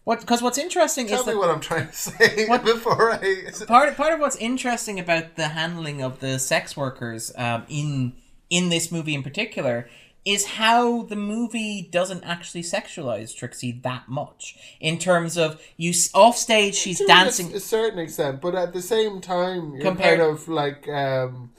What? 0.05 0.21
Because 0.21 0.41
what's 0.43 0.59
interesting 0.59 1.07
Tell 1.09 1.21
is 1.21 1.27
me 1.27 1.33
that 1.33 1.39
what 1.39 1.51
I'm 1.51 1.61
trying 1.61 1.89
to 1.89 1.95
say 1.95 2.47
What- 2.51 2.65
before 2.65 3.11
I. 3.13 3.51
part 3.67 3.97
part 3.97 4.13
of 4.15 4.21
what's 4.21 4.37
interesting 4.37 5.01
about 5.01 5.37
the 5.37 5.49
handling 5.49 6.03
of 6.03 6.21
the 6.21 6.39
sex 6.39 6.77
workers 6.77 7.33
um, 7.37 7.65
in 7.69 8.13
in 8.51 8.69
this 8.71 8.91
movie 8.93 9.15
in 9.15 9.23
particular 9.23 9.89
is 10.33 10.45
how 10.61 11.03
the 11.13 11.17
movie 11.35 11.89
doesn't 11.99 12.23
actually 12.25 12.63
sexualize 12.63 13.35
Trixie 13.35 13.73
that 13.83 14.05
much 14.09 14.57
in 14.81 14.99
terms 14.99 15.37
of 15.45 15.61
you 15.77 15.93
off 16.15 16.37
stage 16.37 16.75
she's 16.75 16.99
To 16.99 17.07
dancing 17.07 17.53
a, 17.53 17.57
a 17.57 17.61
certain 17.61 17.99
extent, 17.99 18.41
but 18.41 18.55
at 18.55 18.73
the 18.73 18.83
same 18.83 19.21
time, 19.21 19.73
you're 19.73 19.83
Compared- 19.83 20.19
kind 20.19 20.31
of 20.33 20.49
like 20.49 20.89
um, 20.89 21.51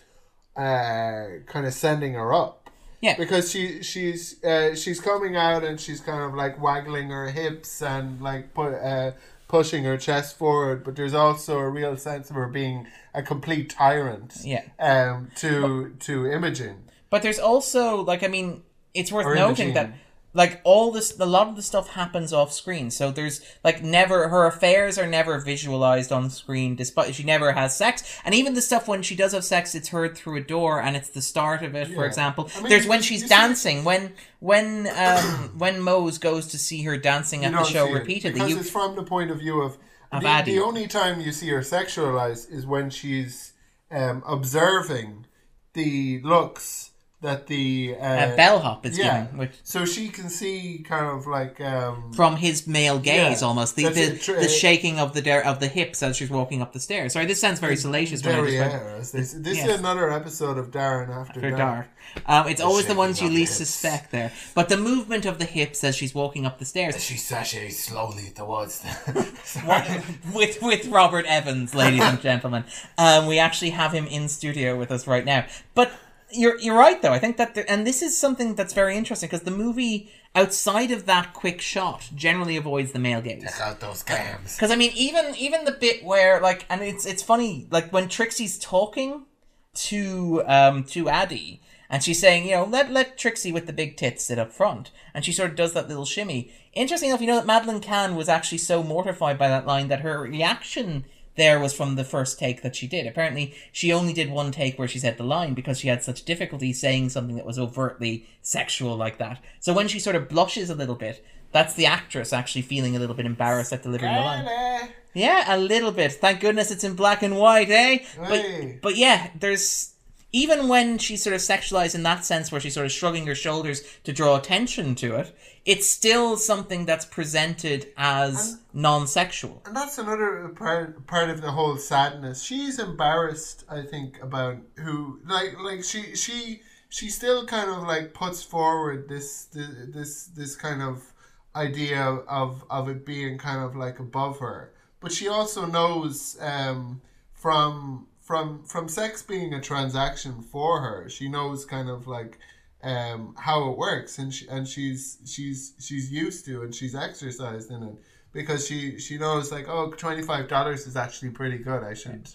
uh, 0.56 1.26
kind 1.46 1.66
of 1.66 1.74
sending 1.74 2.14
her 2.14 2.34
up. 2.34 2.56
Yeah. 3.02 3.16
because 3.18 3.50
she 3.50 3.82
she's 3.82 4.44
uh, 4.44 4.76
she's 4.76 5.00
coming 5.00 5.38
out 5.38 5.64
and 5.64 5.80
she's 5.80 6.02
kind 6.02 6.22
of 6.22 6.34
like 6.34 6.62
waggling 6.62 7.10
her 7.12 7.30
hips 7.32 7.82
and 7.82 8.20
like 8.22 8.54
put 8.54 8.74
uh, 8.74 9.12
pushing 9.48 9.86
her 9.86 9.96
chest 9.98 10.38
forward, 10.38 10.84
but 10.84 10.98
there's 10.98 11.14
also 11.14 11.60
a 11.60 11.70
real 11.70 11.96
sense 11.96 12.30
of 12.30 12.36
her 12.36 12.48
being 12.48 12.88
a 13.14 13.24
complete 13.24 13.70
tyrant. 13.70 14.34
Yeah. 14.44 14.64
Um, 14.80 15.32
to 15.38 15.96
to 16.08 16.26
Imogene. 16.30 16.82
But 17.10 17.22
there's 17.24 17.40
also 17.40 18.02
like 18.04 18.24
I 18.24 18.28
mean, 18.28 18.64
it's 18.94 19.12
worth 19.12 19.26
Or 19.26 19.36
noting 19.36 19.74
that 19.74 19.94
like 20.32 20.62
all 20.64 20.92
this 20.92 21.20
a 21.20 21.26
lot 21.26 21.48
of 21.48 21.56
the 21.56 21.62
stuff 21.64 21.90
happens 21.90 22.32
off 22.32 22.54
screen. 22.54 22.92
So 22.92 23.10
there's 23.10 23.42
like 23.64 23.82
never 23.82 24.30
her 24.30 24.46
affairs 24.46 25.00
are 25.00 25.08
never 25.08 25.40
visualized 25.40 26.12
on 26.12 26.30
screen 26.30 26.76
despite 26.76 27.16
she 27.16 27.24
never 27.24 27.52
has 27.54 27.76
sex. 27.76 28.04
And 28.24 28.36
even 28.36 28.54
the 28.54 28.62
stuff 28.62 28.88
when 28.88 29.02
she 29.02 29.16
does 29.16 29.32
have 29.34 29.44
sex 29.44 29.74
it's 29.74 29.90
heard 29.90 30.16
through 30.16 30.38
a 30.38 30.42
door 30.42 30.80
and 30.82 30.96
it's 30.96 31.10
the 31.10 31.22
start 31.24 31.64
of 31.64 31.76
it, 31.76 31.88
for 31.88 32.06
example. 32.06 32.50
I 32.56 32.60
mean, 32.60 32.70
there's 32.70 32.86
when 32.86 33.02
she's 33.02 33.24
you 33.24 33.28
see- 33.28 33.34
dancing, 33.36 33.84
when 33.84 34.14
when 34.40 34.88
um 34.96 35.54
when 35.58 35.82
Mose 35.82 36.20
goes 36.20 36.46
to 36.50 36.60
see 36.60 36.84
her 36.84 36.96
dancing 36.96 37.44
at 37.44 37.52
the 37.52 37.64
show 37.64 37.92
repeatedly. 37.92 38.34
because 38.34 38.50
You, 38.52 38.60
it's 38.60 38.70
from 38.70 38.96
the 38.96 39.04
point 39.04 39.32
of 39.32 39.40
view 39.40 39.62
of, 39.62 39.78
Of 40.12 40.22
the, 40.22 40.28
Addie. 40.28 40.54
the 40.54 40.64
only 40.64 40.88
time 40.88 41.20
you 41.22 41.32
see 41.32 41.50
her 41.50 41.62
sexualized 41.62 42.52
is 42.52 42.68
when 42.68 42.92
she's 42.92 43.54
um, 43.90 44.22
observing 44.28 45.26
the 45.74 46.22
looks 46.22 46.89
that 47.22 47.48
the 47.48 47.96
uh, 48.00 48.04
uh, 48.04 48.36
bellhop 48.38 48.86
is 48.86 48.98
yeah. 48.98 49.24
giving, 49.24 49.38
which 49.40 49.52
so 49.64 49.84
she 49.84 50.08
can 50.08 50.30
see 50.30 50.84
kind 50.88 51.06
of 51.06 51.28
like 51.28 51.60
um, 51.60 52.14
from 52.14 52.38
his 52.38 52.66
male 52.66 52.98
gaze 52.98 53.42
Yeah. 53.42 53.48
almost 53.48 53.76
the 53.76 53.90
the, 53.90 54.36
the 54.40 54.48
shaking 54.48 55.00
of 55.00 55.14
the 55.14 55.22
der- 55.22 55.42
of 55.44 55.60
the 55.60 55.68
hips 55.68 56.02
as 56.02 56.16
she's 56.16 56.30
walking 56.30 56.62
up 56.62 56.72
the 56.72 56.80
stairs. 56.80 57.12
Sorry, 57.14 57.26
this 57.26 57.42
sounds 57.42 57.60
very 57.60 57.76
salacious. 57.76 58.24
when 58.26 58.36
I 58.36 58.42
describe- 58.46 58.72
derriere. 58.72 58.96
as. 59.00 59.12
This 59.12 59.36
Yes. 59.58 59.68
is 59.68 59.80
another 59.80 60.10
episode 60.12 60.58
of 60.58 60.72
Darren 60.72 61.10
After, 61.10 61.40
After 61.40 61.50
Dark. 61.52 61.58
dark. 61.58 61.88
Um, 62.26 62.48
it's 62.48 62.62
always 62.62 62.86
the 62.88 62.96
ones 62.96 63.22
you 63.22 63.28
the 63.28 63.36
least 63.36 63.58
suspect 63.58 64.12
there. 64.12 64.32
But 64.56 64.70
the 64.70 64.78
movement 64.78 65.26
of 65.26 65.38
the 65.40 65.46
hips 65.46 65.84
as 65.84 65.96
she's 65.96 66.16
walking 66.16 66.46
up 66.46 66.58
the 66.58 66.66
stairs 66.66 67.04
She 67.04 67.16
sashays 67.16 67.78
slowly 67.84 68.32
towards 68.34 68.84
with 70.34 70.62
with 70.62 70.88
Robert 70.88 71.26
Evans, 71.26 71.76
ladies 71.76 72.02
and 72.02 72.22
gentlemen. 72.30 72.64
Um, 72.98 73.28
we 73.28 73.40
actually 73.40 73.72
have 73.72 73.92
him 73.92 74.08
in 74.08 74.28
studio 74.30 74.78
with 74.78 74.92
us 74.92 75.06
right 75.08 75.26
now. 75.26 75.46
But 75.76 75.92
you're 76.32 76.60
you're 76.60 76.78
right 76.78 77.02
though. 77.02 77.14
I 77.14 77.20
think 77.20 77.38
that 77.38 77.58
and 77.68 77.86
this 77.86 78.02
is 78.02 78.18
something 78.18 78.56
that's 78.56 78.74
very 78.74 78.96
interesting 78.98 79.28
because 79.28 79.44
the 79.44 79.52
movie 79.52 80.12
outside 80.36 80.92
of 80.92 81.06
that 81.06 81.34
quick 81.34 81.62
shot 81.62 82.10
generally 82.16 82.58
avoids 82.58 82.92
the 82.92 83.00
male 83.00 83.22
gaze. 83.22 83.44
Check 83.44 83.62
out 83.62 83.80
those 83.80 84.04
cams. 84.04 84.56
Because 84.56 84.72
I 84.72 84.76
mean, 84.76 84.92
even 84.96 85.36
even 85.36 85.66
the 85.66 85.72
bit 85.72 86.04
where 86.04 86.40
like, 86.40 86.66
and 86.70 86.82
it's 86.82 87.06
it's 87.06 87.24
funny, 87.24 87.68
like 87.72 87.92
when 87.92 88.08
Trixie's 88.08 88.58
talking 88.58 89.26
to 89.74 90.44
um 90.46 90.84
to 90.86 91.10
Addie, 91.10 91.62
and 91.90 92.04
she's 92.04 92.20
saying, 92.20 92.46
you 92.46 92.52
know, 92.52 92.66
let 92.66 92.92
let 92.92 93.18
Trixie 93.18 93.52
with 93.52 93.66
the 93.66 93.74
big 93.74 93.98
tits 93.98 94.26
sit 94.26 94.40
up 94.40 94.52
front, 94.52 94.92
and 95.14 95.26
she 95.26 95.32
sort 95.32 95.52
of 95.52 95.56
does 95.56 95.74
that 95.74 95.88
little 95.88 96.06
shimmy. 96.06 96.52
Interesting 96.74 97.10
enough, 97.10 97.22
you 97.22 97.28
know 97.28 97.36
that 97.36 97.48
Madeline 97.48 97.82
Kahn 97.82 98.16
was 98.16 98.30
actually 98.30 98.60
so 98.60 98.84
mortified 98.84 99.38
by 99.38 99.48
that 99.48 99.66
line 99.66 99.88
that 99.88 100.02
her 100.02 100.22
reaction 100.22 101.06
there 101.40 101.60
was 101.60 101.74
from 101.74 101.96
the 101.96 102.04
first 102.04 102.38
take 102.38 102.62
that 102.62 102.76
she 102.76 102.86
did. 102.88 103.08
Apparently, 103.08 103.56
she 103.72 103.94
only 103.94 104.14
did 104.14 104.30
one 104.30 104.52
take 104.52 104.78
where 104.78 104.88
she 104.88 105.00
said 105.00 105.18
the 105.18 105.24
line 105.24 105.54
because 105.54 105.80
she 105.80 105.88
had 105.88 106.04
such 106.04 106.26
difficulty 106.26 106.74
saying 106.74 107.10
something 107.10 107.36
that 107.36 107.46
was 107.46 107.58
overtly 107.58 108.28
sexual 108.42 108.96
like 108.96 109.18
that. 109.18 109.42
So 109.60 109.74
when 109.74 109.88
she 109.88 110.00
sort 110.00 110.16
of 110.16 110.28
blushes 110.28 110.70
a 110.70 110.76
little 110.76 110.96
bit, 110.96 111.26
that's 111.52 111.74
the 111.74 111.86
actress 111.86 112.34
actually 112.34 112.62
feeling 112.64 112.96
a 112.96 113.00
little 113.00 113.16
bit 113.16 113.26
embarrassed 113.26 113.74
at 113.74 113.84
delivering 113.84 114.14
the 114.14 114.20
line. 114.20 114.90
Yeah, 115.14 115.56
a 115.56 115.58
little 115.58 115.92
bit. 115.92 116.14
Thank 116.14 116.42
goodness 116.42 116.72
it's 116.72 116.84
in 116.84 116.94
black 116.94 117.24
and 117.24 117.38
white, 117.38 117.70
eh? 117.70 117.98
Hey. 117.98 118.06
But 118.18 118.82
but 118.82 118.98
yeah, 118.98 119.32
there's 119.40 119.94
even 120.32 120.68
when 120.68 120.98
she's 121.00 121.24
sort 121.24 121.34
of 121.34 121.42
sexualized 121.42 121.96
in 121.96 122.04
that 122.04 122.24
sense 122.24 122.52
where 122.52 122.62
she's 122.62 122.76
sort 122.76 122.86
of 122.86 122.92
shrugging 122.92 123.26
her 123.26 123.36
shoulders 123.36 123.82
to 124.04 124.14
draw 124.14 124.36
attention 124.36 124.94
to 124.96 125.16
it, 125.16 125.36
it's 125.66 125.90
still 125.90 126.38
something 126.38 126.86
that's 126.86 127.06
presented 127.06 127.92
as 127.98 128.60
non-sexual. 128.74 129.62
And 129.66 129.76
that's 129.76 129.98
another 129.98 130.50
part 130.56 131.06
part 131.08 131.30
of 131.30 131.42
the 131.42 131.52
whole 131.52 131.78
sadness. 131.78 132.44
She's 132.44 132.80
embarrassed, 132.80 133.66
I 133.70 133.84
think, 133.84 134.22
about 134.22 134.58
who 134.78 135.20
like 135.26 135.60
like 135.60 135.84
she 135.84 136.16
she 136.16 136.62
she 136.90 137.10
still 137.10 137.46
kind 137.46 137.70
of 137.70 137.84
like 137.84 138.14
puts 138.14 138.42
forward 138.44 139.08
this 139.08 139.46
this 139.46 139.70
this, 139.88 140.26
this 140.28 140.56
kind 140.56 140.82
of 140.82 141.14
idea 141.56 142.02
of 142.02 142.64
of 142.70 142.90
it 142.90 143.06
being 143.06 143.38
kind 143.38 143.64
of 143.64 143.76
like 143.76 144.00
above 144.00 144.40
her. 144.40 144.74
But 145.00 145.12
she 145.12 145.28
also 145.28 145.66
knows 145.66 146.38
um 146.42 147.02
from 147.34 148.08
from 148.20 148.64
from 148.64 148.88
sex 148.88 149.22
being 149.24 149.54
a 149.54 149.62
transaction 149.62 150.42
for 150.42 150.82
her, 150.82 151.10
she 151.10 151.28
knows 151.28 151.66
kind 151.66 151.90
of 151.90 152.08
like 152.08 152.38
um 152.84 153.36
how 153.38 153.70
it 153.70 153.78
works. 153.78 154.18
And 154.20 154.34
she 154.34 154.48
and 154.48 154.68
she's 154.68 155.18
she's 155.26 155.74
she's 155.80 156.12
used 156.12 156.46
to 156.46 156.62
and 156.64 156.74
she's 156.74 156.96
exercised 156.96 157.72
in 157.72 157.84
it 157.84 157.96
because 158.32 158.68
she 158.68 159.00
she 159.00 159.18
knows 159.18 159.52
like 159.52 159.68
oh 159.68 159.92
$25 159.92 160.74
is 160.88 160.96
actually 160.96 161.32
pretty 161.32 161.58
good. 161.58 161.84
I 161.84 161.94
should 161.94 162.30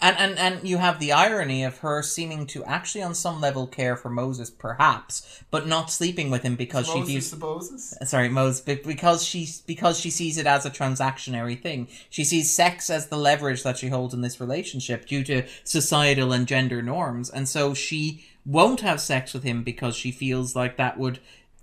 And, 0.00 0.16
and 0.16 0.38
and 0.38 0.68
you 0.68 0.78
have 0.78 0.98
the 0.98 1.12
irony 1.12 1.62
of 1.62 1.78
her 1.78 2.02
seeming 2.02 2.46
to 2.48 2.64
actually 2.64 3.02
on 3.02 3.14
some 3.14 3.40
level 3.40 3.66
care 3.66 3.94
for 3.94 4.08
Moses 4.08 4.50
perhaps, 4.50 5.44
but 5.50 5.66
not 5.68 5.90
sleeping 5.92 6.30
with 6.30 6.42
him 6.42 6.56
because 6.56 6.86
she 6.86 6.94
Moses 6.94 7.08
views 7.08 7.30
supposes 7.30 7.98
sorry 8.06 8.28
Mose 8.28 8.60
but 8.60 8.82
because 8.82 9.22
she 9.22 9.46
because 9.66 10.00
she 10.00 10.10
sees 10.10 10.38
it 10.38 10.46
as 10.46 10.66
a 10.66 10.70
transactionary 10.70 11.60
thing. 11.60 11.88
She 12.10 12.24
sees 12.24 12.56
sex 12.56 12.90
as 12.90 13.08
the 13.08 13.18
leverage 13.18 13.62
that 13.62 13.78
she 13.78 13.88
holds 13.88 14.14
in 14.14 14.22
this 14.22 14.40
relationship 14.40 15.06
due 15.06 15.22
to 15.24 15.46
societal 15.62 16.32
and 16.32 16.48
gender 16.48 16.82
norms. 16.82 17.30
And 17.30 17.48
so 17.48 17.74
she 17.74 18.24
won't 18.46 18.80
have 18.80 19.00
sex 19.00 19.34
with 19.34 19.42
him 19.42 19.62
because 19.64 19.96
she 19.96 20.10
feels 20.12 20.54
like 20.56 20.76
that 20.76 20.98
would 20.98 21.18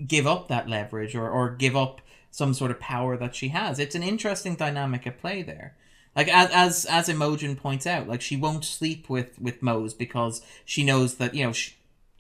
give 0.06 0.28
up 0.28 0.48
that 0.50 0.68
leverage 0.70 1.16
or, 1.16 1.30
or 1.30 1.50
give 1.52 1.76
up 1.76 2.02
some 2.30 2.54
sort 2.54 2.72
of 2.72 2.80
power 2.80 3.16
that 3.18 3.36
she 3.36 3.50
has. 3.50 3.80
It's 3.80 3.96
an 3.96 4.04
interesting 4.04 4.56
dynamic 4.56 5.08
at 5.08 5.20
play 5.22 5.42
there. 5.44 5.76
Like 6.16 6.28
as 6.28 6.50
as 6.52 6.86
as 6.86 7.10
Imogene 7.10 7.56
points 7.56 7.88
out 7.88 8.08
like 8.08 8.22
she 8.22 8.36
won't 8.38 8.66
sleep 8.66 9.10
with 9.10 9.40
with 9.40 9.64
Mose 9.64 9.94
because 9.96 10.42
she 10.66 10.84
knows 10.84 11.16
that 11.16 11.34
you 11.34 11.44
know 11.46 11.54
she, 11.54 11.74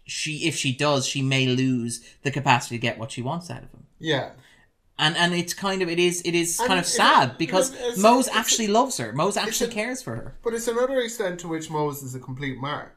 she 0.06 0.48
if 0.48 0.56
she 0.56 0.73
does 0.76 1.06
she 1.06 1.22
may 1.22 1.45
lose 1.45 2.03
the 2.23 2.31
capacity 2.31 2.76
to 2.77 2.81
get 2.81 2.98
what 2.98 3.11
she 3.11 3.22
wants 3.22 3.52
out 3.52 3.64
of 3.64 3.69
him. 3.72 3.85
Yeah. 3.99 4.31
And 4.98 5.15
and 5.18 5.34
it's 5.34 5.53
kind 5.53 5.81
of 5.84 5.90
it 5.90 5.99
is 5.99 6.22
it 6.26 6.34
is 6.34 6.57
And 6.60 6.68
kind 6.68 6.80
of 6.80 6.88
sad 6.88 7.31
it- 7.31 7.38
because 7.38 7.76
Mose 7.98 8.27
actually 8.30 8.68
loves 8.68 8.98
her. 8.98 9.11
Mose 9.14 9.38
actually 9.38 9.69
a- 9.69 9.73
cares 9.73 10.02
for 10.02 10.15
her, 10.15 10.35
but 10.44 10.53
it's 10.56 10.68
another 10.68 10.99
extent 10.99 11.40
to 11.41 11.48
which 11.48 11.69
moses 11.69 12.03
is 12.03 12.15
a 12.15 12.19
complete 12.19 12.57
mark 12.57 12.95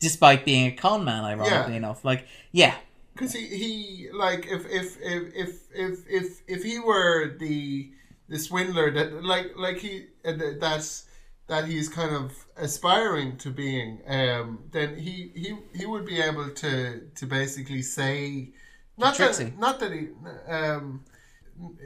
despite 0.00 0.44
being 0.44 0.66
a 0.66 0.72
con 0.72 1.04
man. 1.04 1.24
Ironically 1.24 1.72
Yeah. 1.72 1.78
enough, 1.78 2.04
like 2.04 2.26
yeah, 2.52 2.74
because 3.12 3.32
he, 3.32 3.46
he 3.46 4.08
like 4.12 4.46
if 4.46 4.66
if 4.66 4.96
if 5.00 5.34
if 5.34 5.50
if 5.74 5.98
if 6.08 6.40
if 6.48 6.62
he 6.64 6.78
were 6.78 7.36
the 7.38 7.92
the 8.28 8.38
swindler 8.38 8.90
that 8.90 9.22
like 9.24 9.56
like 9.56 9.78
he 9.78 10.06
uh, 10.24 10.32
that's 10.58 11.06
that 11.46 11.66
he's 11.66 11.88
kind 11.88 12.14
of 12.14 12.46
aspiring 12.56 13.36
to 13.36 13.50
being 13.50 14.00
um 14.06 14.60
then 14.70 14.96
he 14.96 15.32
he 15.34 15.56
he 15.74 15.84
would 15.84 16.06
be 16.06 16.20
able 16.20 16.48
to 16.50 17.00
to 17.16 17.26
basically 17.26 17.82
say 17.82 18.48
not 18.96 19.16
that 19.18 19.58
not 19.58 19.80
that 19.80 19.92
he 19.92 20.08
um 20.48 21.04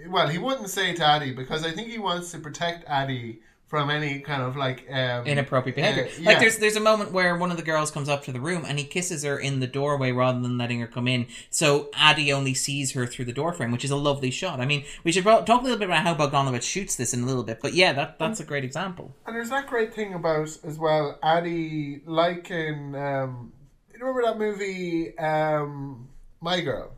well 0.08 0.28
he 0.28 0.36
wouldn't 0.36 0.68
say 0.68 0.92
to 0.94 1.02
Addie 1.02 1.32
because 1.32 1.64
I 1.64 1.70
think 1.70 1.88
he 1.88 1.98
wants 1.98 2.30
to 2.32 2.38
protect 2.38 2.84
Addie 2.86 3.40
from 3.74 3.90
any 3.90 4.20
kind 4.20 4.40
of 4.40 4.54
like 4.56 4.86
um 4.88 5.26
inappropriate 5.26 5.74
behavior. 5.74 6.06
uh, 6.06 6.22
Like 6.22 6.38
there's 6.38 6.58
there's 6.58 6.76
a 6.76 6.80
moment 6.80 7.10
where 7.10 7.36
one 7.36 7.50
of 7.50 7.56
the 7.56 7.64
girls 7.64 7.90
comes 7.90 8.08
up 8.08 8.22
to 8.26 8.30
the 8.32 8.38
room 8.38 8.64
and 8.64 8.78
he 8.78 8.84
kisses 8.84 9.24
her 9.24 9.36
in 9.36 9.58
the 9.58 9.66
doorway 9.66 10.12
rather 10.12 10.40
than 10.40 10.56
letting 10.56 10.78
her 10.78 10.86
come 10.86 11.08
in. 11.08 11.26
So 11.50 11.90
Addie 11.96 12.32
only 12.32 12.54
sees 12.54 12.92
her 12.92 13.04
through 13.04 13.24
the 13.24 13.32
door 13.32 13.52
frame, 13.52 13.72
which 13.72 13.84
is 13.84 13.90
a 13.90 13.96
lovely 13.96 14.30
shot. 14.30 14.60
I 14.60 14.64
mean, 14.64 14.84
we 15.02 15.10
should 15.10 15.24
talk 15.24 15.48
a 15.48 15.64
little 15.64 15.76
bit 15.76 15.88
about 15.88 16.04
how 16.04 16.14
Bogdanovich 16.14 16.62
shoots 16.62 16.94
this 16.94 17.12
in 17.12 17.24
a 17.24 17.26
little 17.26 17.42
bit, 17.42 17.58
but 17.60 17.74
yeah, 17.74 17.92
that 17.94 18.16
that's 18.20 18.38
a 18.38 18.44
great 18.44 18.62
example. 18.62 19.12
And 19.26 19.34
there's 19.34 19.50
that 19.50 19.66
great 19.66 19.92
thing 19.92 20.14
about 20.14 20.56
as 20.62 20.78
well, 20.78 21.18
Addie, 21.20 22.00
like 22.06 22.52
in 22.52 22.94
um, 22.94 23.52
you 23.92 23.98
remember 23.98 24.22
that 24.22 24.38
movie, 24.38 25.18
um, 25.18 26.08
My 26.40 26.60
Girl, 26.60 26.92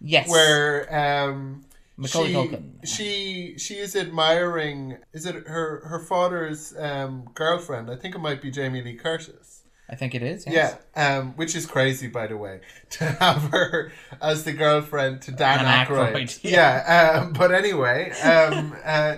Yes, 0.00 0.28
where 0.30 0.86
um, 0.94 1.64
Macaulay 2.00 2.28
she, 2.28 2.34
Culkin. 2.34 2.86
she 2.86 3.54
she 3.58 3.74
is 3.74 3.94
admiring. 3.94 4.98
Is 5.12 5.26
it 5.26 5.34
her 5.46 5.82
her 5.86 6.00
father's 6.00 6.74
um, 6.78 7.28
girlfriend? 7.34 7.90
I 7.90 7.96
think 7.96 8.14
it 8.14 8.20
might 8.20 8.40
be 8.40 8.50
Jamie 8.50 8.82
Lee 8.82 8.94
Curtis. 8.94 9.64
I 9.88 9.96
think 9.96 10.14
it 10.14 10.22
is. 10.22 10.46
Yeah, 10.46 10.76
um, 10.94 11.32
which 11.36 11.56
is 11.56 11.66
crazy, 11.66 12.06
by 12.06 12.28
the 12.28 12.36
way, 12.36 12.60
to 12.90 13.04
have 13.04 13.42
her 13.50 13.92
as 14.22 14.44
the 14.44 14.52
girlfriend 14.52 15.22
to 15.22 15.32
Dan, 15.32 15.64
Dan 15.64 15.86
Aykroyd. 15.86 16.12
Aykroyd, 16.12 16.38
Yeah, 16.42 17.20
um, 17.22 17.32
but 17.32 17.52
anyway, 17.52 18.12
um, 18.22 18.76
uh, 18.84 19.16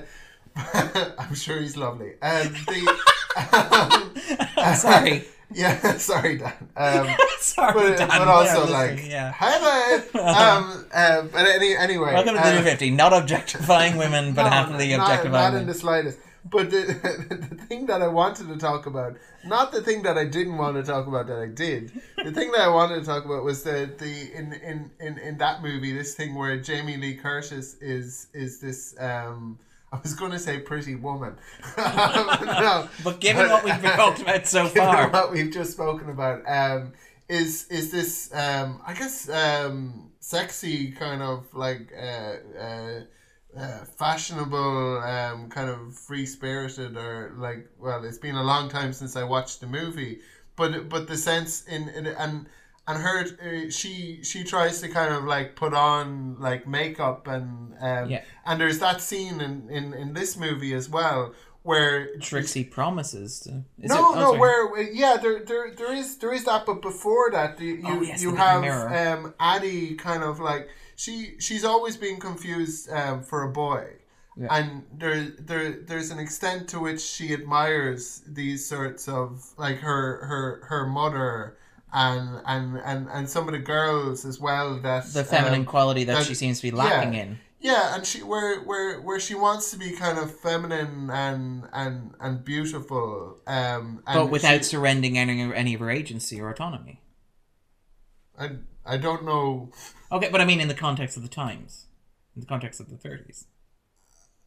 I'm 1.18 1.34
sure 1.34 1.60
he's 1.60 1.76
lovely. 1.76 2.12
Um, 2.22 2.54
the, 2.66 2.98
um, 4.56 4.74
Sorry. 4.74 5.24
Yeah, 5.54 5.96
sorry, 5.98 6.38
Dan. 6.38 6.52
Um, 6.76 7.08
Sorry, 7.40 7.72
but, 7.90 7.98
Dan. 7.98 8.08
but 8.08 8.28
also 8.28 8.70
like, 8.70 9.04
yeah. 9.04 9.32
hello. 9.36 10.02
Um, 10.14 10.86
uh, 10.94 11.22
but 11.22 11.46
any, 11.48 11.76
anyway, 11.76 12.12
Welcome 12.14 12.36
to 12.36 12.40
the 12.40 12.62
50. 12.62 12.90
Not 12.90 13.12
objectifying 13.12 13.96
women, 13.96 14.32
but 14.32 14.44
no, 14.44 14.50
happily 14.50 14.96
not, 14.96 15.10
objectifying 15.10 15.52
not 15.52 15.60
in 15.60 15.66
the 15.66 15.74
slightest. 15.74 16.18
But 16.44 16.70
the, 16.70 16.80
the 17.28 17.56
thing 17.66 17.86
that 17.86 18.02
I 18.02 18.08
wanted 18.08 18.48
to 18.48 18.56
talk 18.56 18.86
about, 18.86 19.16
not 19.44 19.72
the 19.72 19.80
thing 19.80 20.02
that 20.02 20.18
I 20.18 20.24
didn't 20.24 20.56
want 20.56 20.76
to 20.76 20.82
talk 20.82 21.06
about 21.06 21.26
that 21.28 21.38
I 21.38 21.46
did. 21.46 21.92
The 22.16 22.32
thing 22.32 22.50
that 22.52 22.60
I 22.60 22.68
wanted 22.68 23.00
to 23.00 23.04
talk 23.06 23.24
about 23.24 23.44
was 23.44 23.62
the 23.62 23.90
the 23.98 24.32
in 24.34 24.52
in 24.54 24.90
in, 25.00 25.18
in 25.18 25.38
that 25.38 25.62
movie, 25.62 25.92
this 25.92 26.14
thing 26.14 26.34
where 26.34 26.56
Jamie 26.60 26.96
Lee 26.96 27.14
Curtis 27.14 27.76
is 27.80 28.28
is 28.34 28.60
this. 28.60 28.94
um 29.00 29.58
I 29.92 29.98
was 30.02 30.14
going 30.14 30.32
to 30.32 30.38
say 30.38 30.58
pretty 30.58 30.94
woman. 30.94 31.36
no, 31.76 32.88
But 33.04 33.20
given 33.20 33.50
what 33.50 33.62
we've 33.62 33.82
talked 33.82 34.22
about 34.22 34.46
so 34.46 34.66
far, 34.66 35.10
what 35.10 35.30
we've 35.30 35.52
just 35.52 35.72
spoken 35.72 36.08
about, 36.08 36.42
um, 36.48 36.94
is 37.28 37.66
is 37.68 37.90
this 37.90 38.34
um, 38.34 38.80
I 38.86 38.94
guess 38.94 39.28
um, 39.28 40.10
sexy 40.20 40.92
kind 40.92 41.22
of 41.22 41.52
like 41.54 41.92
uh, 41.94 42.36
uh, 42.58 43.00
uh, 43.56 43.84
fashionable, 43.98 44.98
um, 44.98 45.50
kind 45.50 45.68
of 45.68 45.94
free 45.94 46.24
spirited, 46.24 46.96
or 46.96 47.34
like 47.36 47.68
well, 47.78 48.02
it's 48.04 48.18
been 48.18 48.36
a 48.36 48.42
long 48.42 48.70
time 48.70 48.94
since 48.94 49.14
I 49.14 49.24
watched 49.24 49.60
the 49.60 49.66
movie, 49.66 50.20
but 50.56 50.88
but 50.88 51.06
the 51.06 51.18
sense 51.18 51.64
in, 51.64 51.90
in 51.90 52.06
and 52.06 52.46
and 52.88 53.02
her 53.02 53.20
uh, 53.20 53.70
she 53.70 54.22
she 54.22 54.44
tries 54.44 54.80
to 54.80 54.88
kind 54.88 55.14
of 55.14 55.24
like 55.24 55.56
put 55.56 55.72
on 55.74 56.36
like 56.40 56.66
makeup 56.66 57.26
and 57.26 57.74
um, 57.80 58.10
Yeah. 58.10 58.24
and 58.44 58.60
there's 58.60 58.78
that 58.80 59.00
scene 59.00 59.40
in, 59.40 59.68
in 59.70 59.94
in 59.94 60.14
this 60.14 60.36
movie 60.36 60.74
as 60.74 60.88
well 60.88 61.32
where 61.62 62.16
Trixie 62.16 62.64
promises 62.64 63.40
to. 63.40 63.62
Is 63.78 63.90
no, 63.90 64.12
it? 64.12 64.16
Oh, 64.16 64.32
no. 64.32 64.38
Where 64.38 64.82
yeah, 64.82 65.16
there, 65.16 65.44
there, 65.44 65.70
there 65.70 65.92
is, 65.92 66.16
there 66.16 66.32
is 66.32 66.44
that. 66.44 66.66
But 66.66 66.82
before 66.82 67.30
that, 67.30 67.60
you, 67.60 67.74
you, 67.74 67.82
Oh, 67.84 68.02
yes, 68.02 68.20
you 68.20 68.34
have 68.34 68.64
um, 68.92 69.34
Addie 69.38 69.94
kind 69.94 70.24
of 70.24 70.40
like 70.40 70.68
she, 70.96 71.34
she's 71.38 71.64
always 71.64 71.96
been 71.96 72.18
confused 72.18 72.90
um, 72.90 73.22
for 73.22 73.44
a 73.44 73.48
boy, 73.48 73.86
Yeah. 74.36 74.48
and 74.50 74.84
there, 74.92 75.24
there, 75.38 75.72
there's 75.72 76.10
an 76.10 76.18
extent 76.18 76.68
to 76.70 76.80
which 76.80 77.00
she 77.00 77.32
admires 77.32 78.22
these 78.26 78.66
sorts 78.66 79.08
of 79.08 79.52
like 79.56 79.78
her, 79.78 80.24
her, 80.26 80.64
her 80.66 80.86
mother. 80.86 81.58
And, 81.94 82.40
and, 82.46 82.78
and, 82.84 83.08
and 83.12 83.28
some 83.28 83.48
of 83.48 83.52
the 83.52 83.58
girls 83.58 84.24
as 84.24 84.40
well 84.40 84.80
that 84.80 85.04
the 85.12 85.24
feminine 85.24 85.60
um, 85.60 85.66
quality 85.66 86.04
that 86.04 86.14
that- 86.18 86.26
she 86.26 86.34
seems 86.34 86.58
to 86.60 86.62
be 86.62 86.70
lacking 86.70 87.12
yeah. 87.12 87.20
in. 87.22 87.38
yeah, 87.60 87.94
and 87.94 88.06
she 88.06 88.22
where 88.22 88.60
where 88.62 88.98
where 89.02 89.20
she 89.20 89.34
wants 89.34 89.70
to 89.72 89.76
be 89.76 89.92
kind 89.92 90.18
of 90.18 90.34
feminine 90.40 91.10
and 91.10 91.64
and 91.72 92.14
and 92.18 92.44
beautiful, 92.44 93.36
um, 93.46 94.02
and 94.06 94.14
But 94.14 94.30
without 94.30 94.58
she- 94.58 94.64
surrendering 94.64 95.18
any, 95.18 95.42
any 95.54 95.74
of 95.74 95.80
her 95.80 95.90
agency 95.90 96.40
or 96.40 96.48
autonomy. 96.48 97.02
I 98.38 98.52
I 98.86 98.96
don't 98.96 99.24
know. 99.26 99.70
Okay, 100.10 100.30
but 100.30 100.40
I 100.40 100.46
mean 100.46 100.60
in 100.60 100.68
the 100.68 100.74
context 100.74 101.16
of 101.18 101.22
the 101.22 101.28
times. 101.28 101.86
In 102.34 102.40
the 102.40 102.46
context 102.46 102.80
of 102.80 102.88
the 102.88 102.96
30s. 102.96 103.44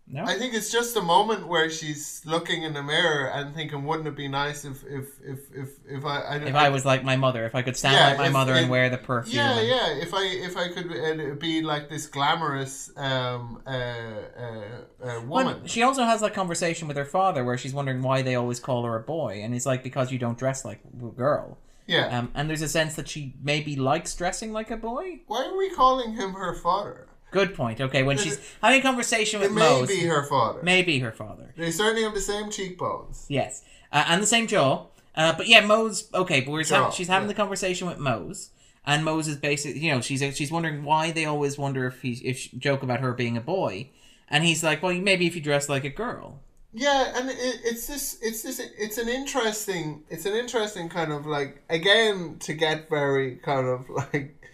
No? 0.08 0.24
I 0.24 0.36
think 0.36 0.54
it's 0.54 0.72
just 0.72 0.96
a 0.96 1.02
moment 1.02 1.48
where 1.48 1.68
she's 1.68 2.22
looking 2.26 2.62
in 2.62 2.74
the 2.74 2.84
mirror 2.84 3.26
and 3.28 3.56
thinking, 3.56 3.86
"Wouldn't 3.86 4.08
it 4.08 4.16
be 4.16 4.28
nice 4.28 4.64
if 4.64 4.84
if 4.86 5.08
if 5.24 5.40
if, 5.52 5.70
if 5.90 6.06
I, 6.06 6.20
I 6.22 6.36
if 6.36 6.54
I 6.54 6.70
was 6.70 6.86
like 6.86 7.04
my 7.04 7.16
mother, 7.16 7.44
if 7.46 7.56
I 7.56 7.64
could 7.64 7.76
stand 7.76 7.96
Yeah, 7.96 8.10
like 8.10 8.18
my 8.20 8.28
if- 8.28 8.34
mother 8.34 8.54
and 8.54 8.70
wear 8.70 8.92
the 8.92 9.00
perfume. 9.00 9.38
yeah 9.38 9.58
and- 9.58 9.68
yeah 9.68 9.88
if 10.06 10.14
I 10.14 10.24
if 10.26 10.56
I 10.58 10.68
could 10.70 10.92
uh, 11.32 11.36
be 11.36 11.64
like 11.64 11.90
this 11.90 12.06
glamorous 12.06 12.92
um 12.98 13.64
uh, 13.66 13.70
uh, 13.70 14.62
uh 15.04 15.22
woman." 15.22 15.62
But 15.62 15.72
she 15.72 15.82
also 15.82 16.04
has 16.04 16.22
that 16.22 16.36
conversation 16.36 16.88
with 16.88 16.98
her 16.98 17.06
father 17.06 17.44
where 17.44 17.58
she's 17.58 17.74
wondering 17.74 18.04
why 18.04 18.22
they 18.22 18.36
always 18.36 18.60
call 18.60 18.84
her 18.86 18.96
a 18.96 19.02
boy, 19.02 19.42
and 19.44 19.54
he's 19.54 19.66
like, 19.66 19.82
because 19.84 20.12
you 20.12 20.20
don't 20.20 20.38
dress 20.38 20.64
like 20.64 20.82
a 21.02 21.06
girl. 21.08 21.58
yeah. 21.88 22.16
Um, 22.20 22.32
and 22.36 22.48
there's 22.48 22.62
a 22.62 22.70
sense 22.70 22.96
that 22.96 23.08
she 23.10 23.34
maybe 23.42 23.76
likes 23.76 24.16
dressing 24.16 24.52
like 24.54 24.70
a 24.70 24.78
boy. 24.78 25.22
Why 25.26 25.46
are 25.46 25.58
we 25.58 25.70
calling 25.72 26.14
him 26.14 26.34
her 26.34 26.54
father? 26.54 27.08
Good 27.36 27.54
point. 27.54 27.82
Okay, 27.82 28.02
when 28.02 28.18
she's 28.18 28.40
having 28.62 28.80
a 28.80 28.82
conversation 28.82 29.42
It 29.42 29.50
with 29.50 29.52
may 29.52 29.60
Mose, 29.60 29.90
be 29.90 30.06
her 30.06 30.24
father. 30.24 30.62
maybe 30.64 31.00
her 31.00 31.12
father. 31.12 31.54
They 31.58 31.70
certainly 31.70 32.04
have 32.04 32.14
the 32.14 32.22
same 32.22 32.50
cheekbones. 32.50 33.26
Yes, 33.28 33.62
uh, 33.92 34.06
and 34.08 34.24
the 34.24 34.26
same 34.26 34.48
jaw. 34.48 34.86
Uh, 35.16 35.34
but 35.36 35.46
yeah, 35.46 35.60
Mose. 35.66 36.10
Okay, 36.14 36.40
but 36.40 36.52
we're 36.52 36.64
Jaw, 36.64 36.76
having, 36.76 36.92
she's 36.94 37.10
having 37.10 37.28
yeah. 37.28 37.34
the 37.34 37.42
conversation 37.42 37.90
with 37.90 38.00
Mose, 38.00 38.52
and 38.86 39.04
Mose 39.04 39.28
is 39.28 39.36
basically, 39.36 39.82
you 39.82 39.92
know, 39.92 40.00
she's 40.00 40.22
she's 40.38 40.50
wondering 40.50 40.86
why 40.86 41.12
they 41.12 41.26
always 41.26 41.58
wonder 41.58 41.86
if 41.88 42.02
he 42.02 42.14
if 42.24 42.38
she, 42.38 42.58
joke 42.58 42.84
about 42.84 43.02
her 43.02 43.12
being 43.12 43.36
a 43.36 43.42
boy, 43.42 43.90
and 44.30 44.46
he's 44.46 44.64
like, 44.64 44.82
well, 44.82 44.94
maybe 44.94 45.28
if 45.28 45.36
you 45.36 45.42
dress 45.42 45.68
like 45.68 45.84
a 45.84 45.90
girl. 45.90 46.40
Yeah, 46.72 47.14
and 47.18 47.30
it, 47.30 47.36
it's 47.64 47.88
this, 47.88 48.18
it's 48.22 48.44
this, 48.44 48.60
it's 48.78 48.98
an 48.98 49.08
interesting, 49.10 50.04
it's 50.10 50.26
an 50.26 50.34
interesting 50.34 50.88
kind 50.88 51.12
of 51.12 51.26
like 51.26 51.64
again 51.70 52.38
to 52.40 52.54
get 52.54 52.90
very 52.90 53.36
kind 53.38 53.68
of 53.68 53.90
like 53.90 54.45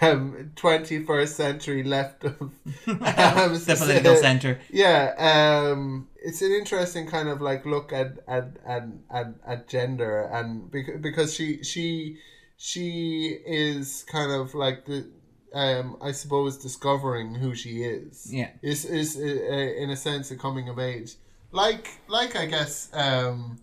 um 0.00 0.52
21st 0.54 1.28
century 1.28 1.82
left 1.82 2.24
of 2.24 2.40
um, 2.40 2.52
the 2.86 3.76
political 3.78 4.16
center. 4.16 4.60
Yeah, 4.70 5.14
um, 5.18 6.08
it's 6.22 6.40
an 6.40 6.52
interesting 6.52 7.08
kind 7.08 7.28
of 7.28 7.40
like 7.40 7.66
look 7.66 7.92
at 7.92 8.18
at 8.28 8.58
at 8.64 8.84
at, 9.10 9.34
at 9.46 9.68
gender 9.68 10.22
and 10.32 10.70
because 10.70 11.00
because 11.00 11.34
she 11.34 11.64
she 11.64 12.18
she 12.56 13.38
is 13.44 14.04
kind 14.04 14.30
of 14.30 14.54
like 14.54 14.86
the 14.86 15.10
um 15.52 15.96
I 16.00 16.12
suppose 16.12 16.58
discovering 16.58 17.34
who 17.34 17.54
she 17.54 17.82
is. 17.82 18.32
Yeah. 18.32 18.50
Is 18.62 18.84
is 18.84 19.16
uh, 19.16 19.20
in 19.20 19.90
a 19.90 19.96
sense 19.96 20.30
a 20.30 20.36
coming 20.36 20.68
of 20.68 20.78
age. 20.78 21.14
Like 21.50 21.88
like 22.06 22.36
I 22.36 22.46
guess 22.46 22.88
um 22.92 23.58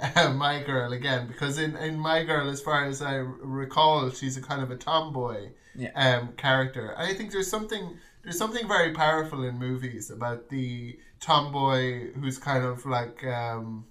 my 0.34 0.64
girl 0.64 0.92
again 0.92 1.28
because 1.28 1.58
in 1.58 1.76
in 1.76 1.96
my 1.96 2.24
girl 2.24 2.48
as 2.50 2.60
far 2.60 2.86
as 2.86 3.00
I 3.00 3.14
recall 3.14 4.10
she's 4.10 4.36
a 4.36 4.42
kind 4.42 4.62
of 4.62 4.72
a 4.72 4.76
tomboy 4.76 5.50
Yeah. 5.74 5.90
um 5.94 6.32
character. 6.36 6.94
I 6.96 7.14
think 7.14 7.32
there's 7.32 7.50
something 7.50 7.96
there's 8.22 8.38
something 8.38 8.68
very 8.68 8.92
powerful 8.92 9.44
in 9.44 9.58
movies 9.58 10.10
about 10.10 10.48
the 10.48 10.98
tomboy 11.20 12.12
who's 12.12 12.38
kind 12.38 12.64
of 12.64 12.86
like 12.86 13.24
um 13.24 13.86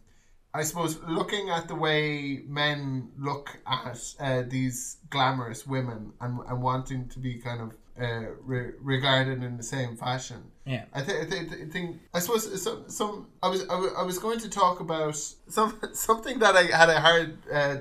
I 0.53 0.63
suppose 0.63 0.99
looking 1.07 1.49
at 1.49 1.67
the 1.67 1.75
way 1.75 2.41
men 2.47 3.11
look 3.17 3.59
at 3.67 4.15
uh, 4.19 4.41
these 4.47 4.97
glamorous 5.11 5.67
women 5.67 6.13
and, 6.19 6.39
and 6.47 6.63
wanting 6.63 7.07
to 7.09 7.19
be 7.19 7.35
kind 7.35 7.61
of 7.61 7.73
uh, 8.01 8.31
re- 8.43 8.71
regarded 8.81 9.43
in 9.43 9.57
the 9.57 9.63
same 9.63 9.95
fashion. 9.95 10.51
Yeah. 10.65 10.85
I 10.93 11.01
think 11.01 11.21
I 11.21 11.25
think, 11.25 11.51
I 11.53 11.65
think 11.71 11.99
I 12.15 12.19
suppose 12.19 12.61
some 12.63 12.85
some 12.87 13.27
I 13.43 13.49
was 13.49 13.67
I 13.69 13.75
was, 13.75 13.91
I 13.99 14.01
was 14.03 14.17
going 14.17 14.39
to 14.39 14.49
talk 14.49 14.79
about 14.79 15.15
some 15.15 15.79
something 15.93 16.39
that 16.39 16.55
I 16.55 16.63
had 16.63 16.89
a 16.89 16.99
hard 16.99 17.37
uh, 17.51 17.77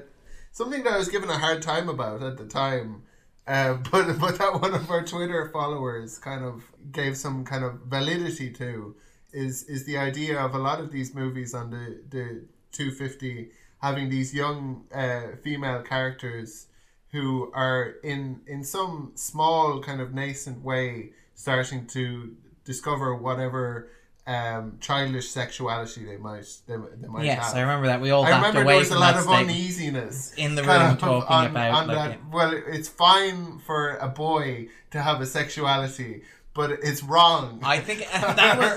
something 0.52 0.82
that 0.82 0.92
I 0.92 0.98
was 0.98 1.08
given 1.08 1.30
a 1.30 1.38
hard 1.38 1.62
time 1.62 1.88
about 1.88 2.22
at 2.22 2.36
the 2.36 2.46
time. 2.46 3.02
Uh, 3.48 3.74
but 3.90 4.18
but 4.20 4.38
that 4.38 4.60
one 4.60 4.74
of 4.74 4.90
our 4.90 5.04
Twitter 5.04 5.48
followers 5.52 6.18
kind 6.18 6.44
of 6.44 6.62
gave 6.92 7.16
some 7.16 7.44
kind 7.44 7.64
of 7.64 7.80
validity 7.86 8.52
to 8.52 8.94
is 9.32 9.64
is 9.64 9.84
the 9.86 9.96
idea 9.96 10.38
of 10.38 10.54
a 10.54 10.58
lot 10.58 10.80
of 10.80 10.92
these 10.92 11.14
movies 11.14 11.54
on 11.54 11.70
the 11.70 12.00
the 12.10 12.44
250 12.72 13.50
having 13.80 14.10
these 14.10 14.34
young 14.34 14.84
uh, 14.94 15.36
female 15.42 15.82
characters 15.82 16.66
who 17.12 17.50
are 17.54 17.94
in 18.04 18.40
in 18.46 18.62
some 18.62 19.12
small 19.14 19.80
kind 19.80 20.00
of 20.00 20.12
nascent 20.12 20.62
way 20.62 21.10
starting 21.34 21.86
to 21.86 22.36
discover 22.64 23.14
whatever 23.14 23.88
um, 24.28 24.76
childish 24.78 25.30
sexuality 25.30 26.04
they 26.04 26.18
might 26.18 26.46
they, 26.66 26.76
they 27.00 27.08
might 27.08 27.24
Yes, 27.24 27.46
have. 27.46 27.56
I 27.56 27.60
remember 27.62 27.86
that. 27.86 28.00
We 28.02 28.10
all 28.10 28.24
I 28.24 28.36
remember 28.36 28.62
there 28.62 28.76
was 28.76 28.90
a 28.90 28.98
lot 28.98 29.16
of 29.16 29.26
uneasiness 29.26 30.34
in 30.36 30.54
the 30.54 30.62
room 30.62 30.82
of 30.82 30.98
talking 30.98 31.34
on, 31.34 31.46
about, 31.46 31.72
on 31.72 31.86
like, 31.88 31.96
that. 31.96 32.30
Well, 32.30 32.52
it's 32.66 32.90
fine 32.90 33.58
for 33.58 33.96
a 33.96 34.08
boy 34.08 34.68
to 34.90 35.00
have 35.00 35.22
a 35.22 35.26
sexuality, 35.26 36.24
but 36.58 36.70
it's 36.88 37.02
wrong. 37.04 37.60
I 37.62 37.78
think 37.86 38.00
that 38.40 38.58
was. 38.58 38.72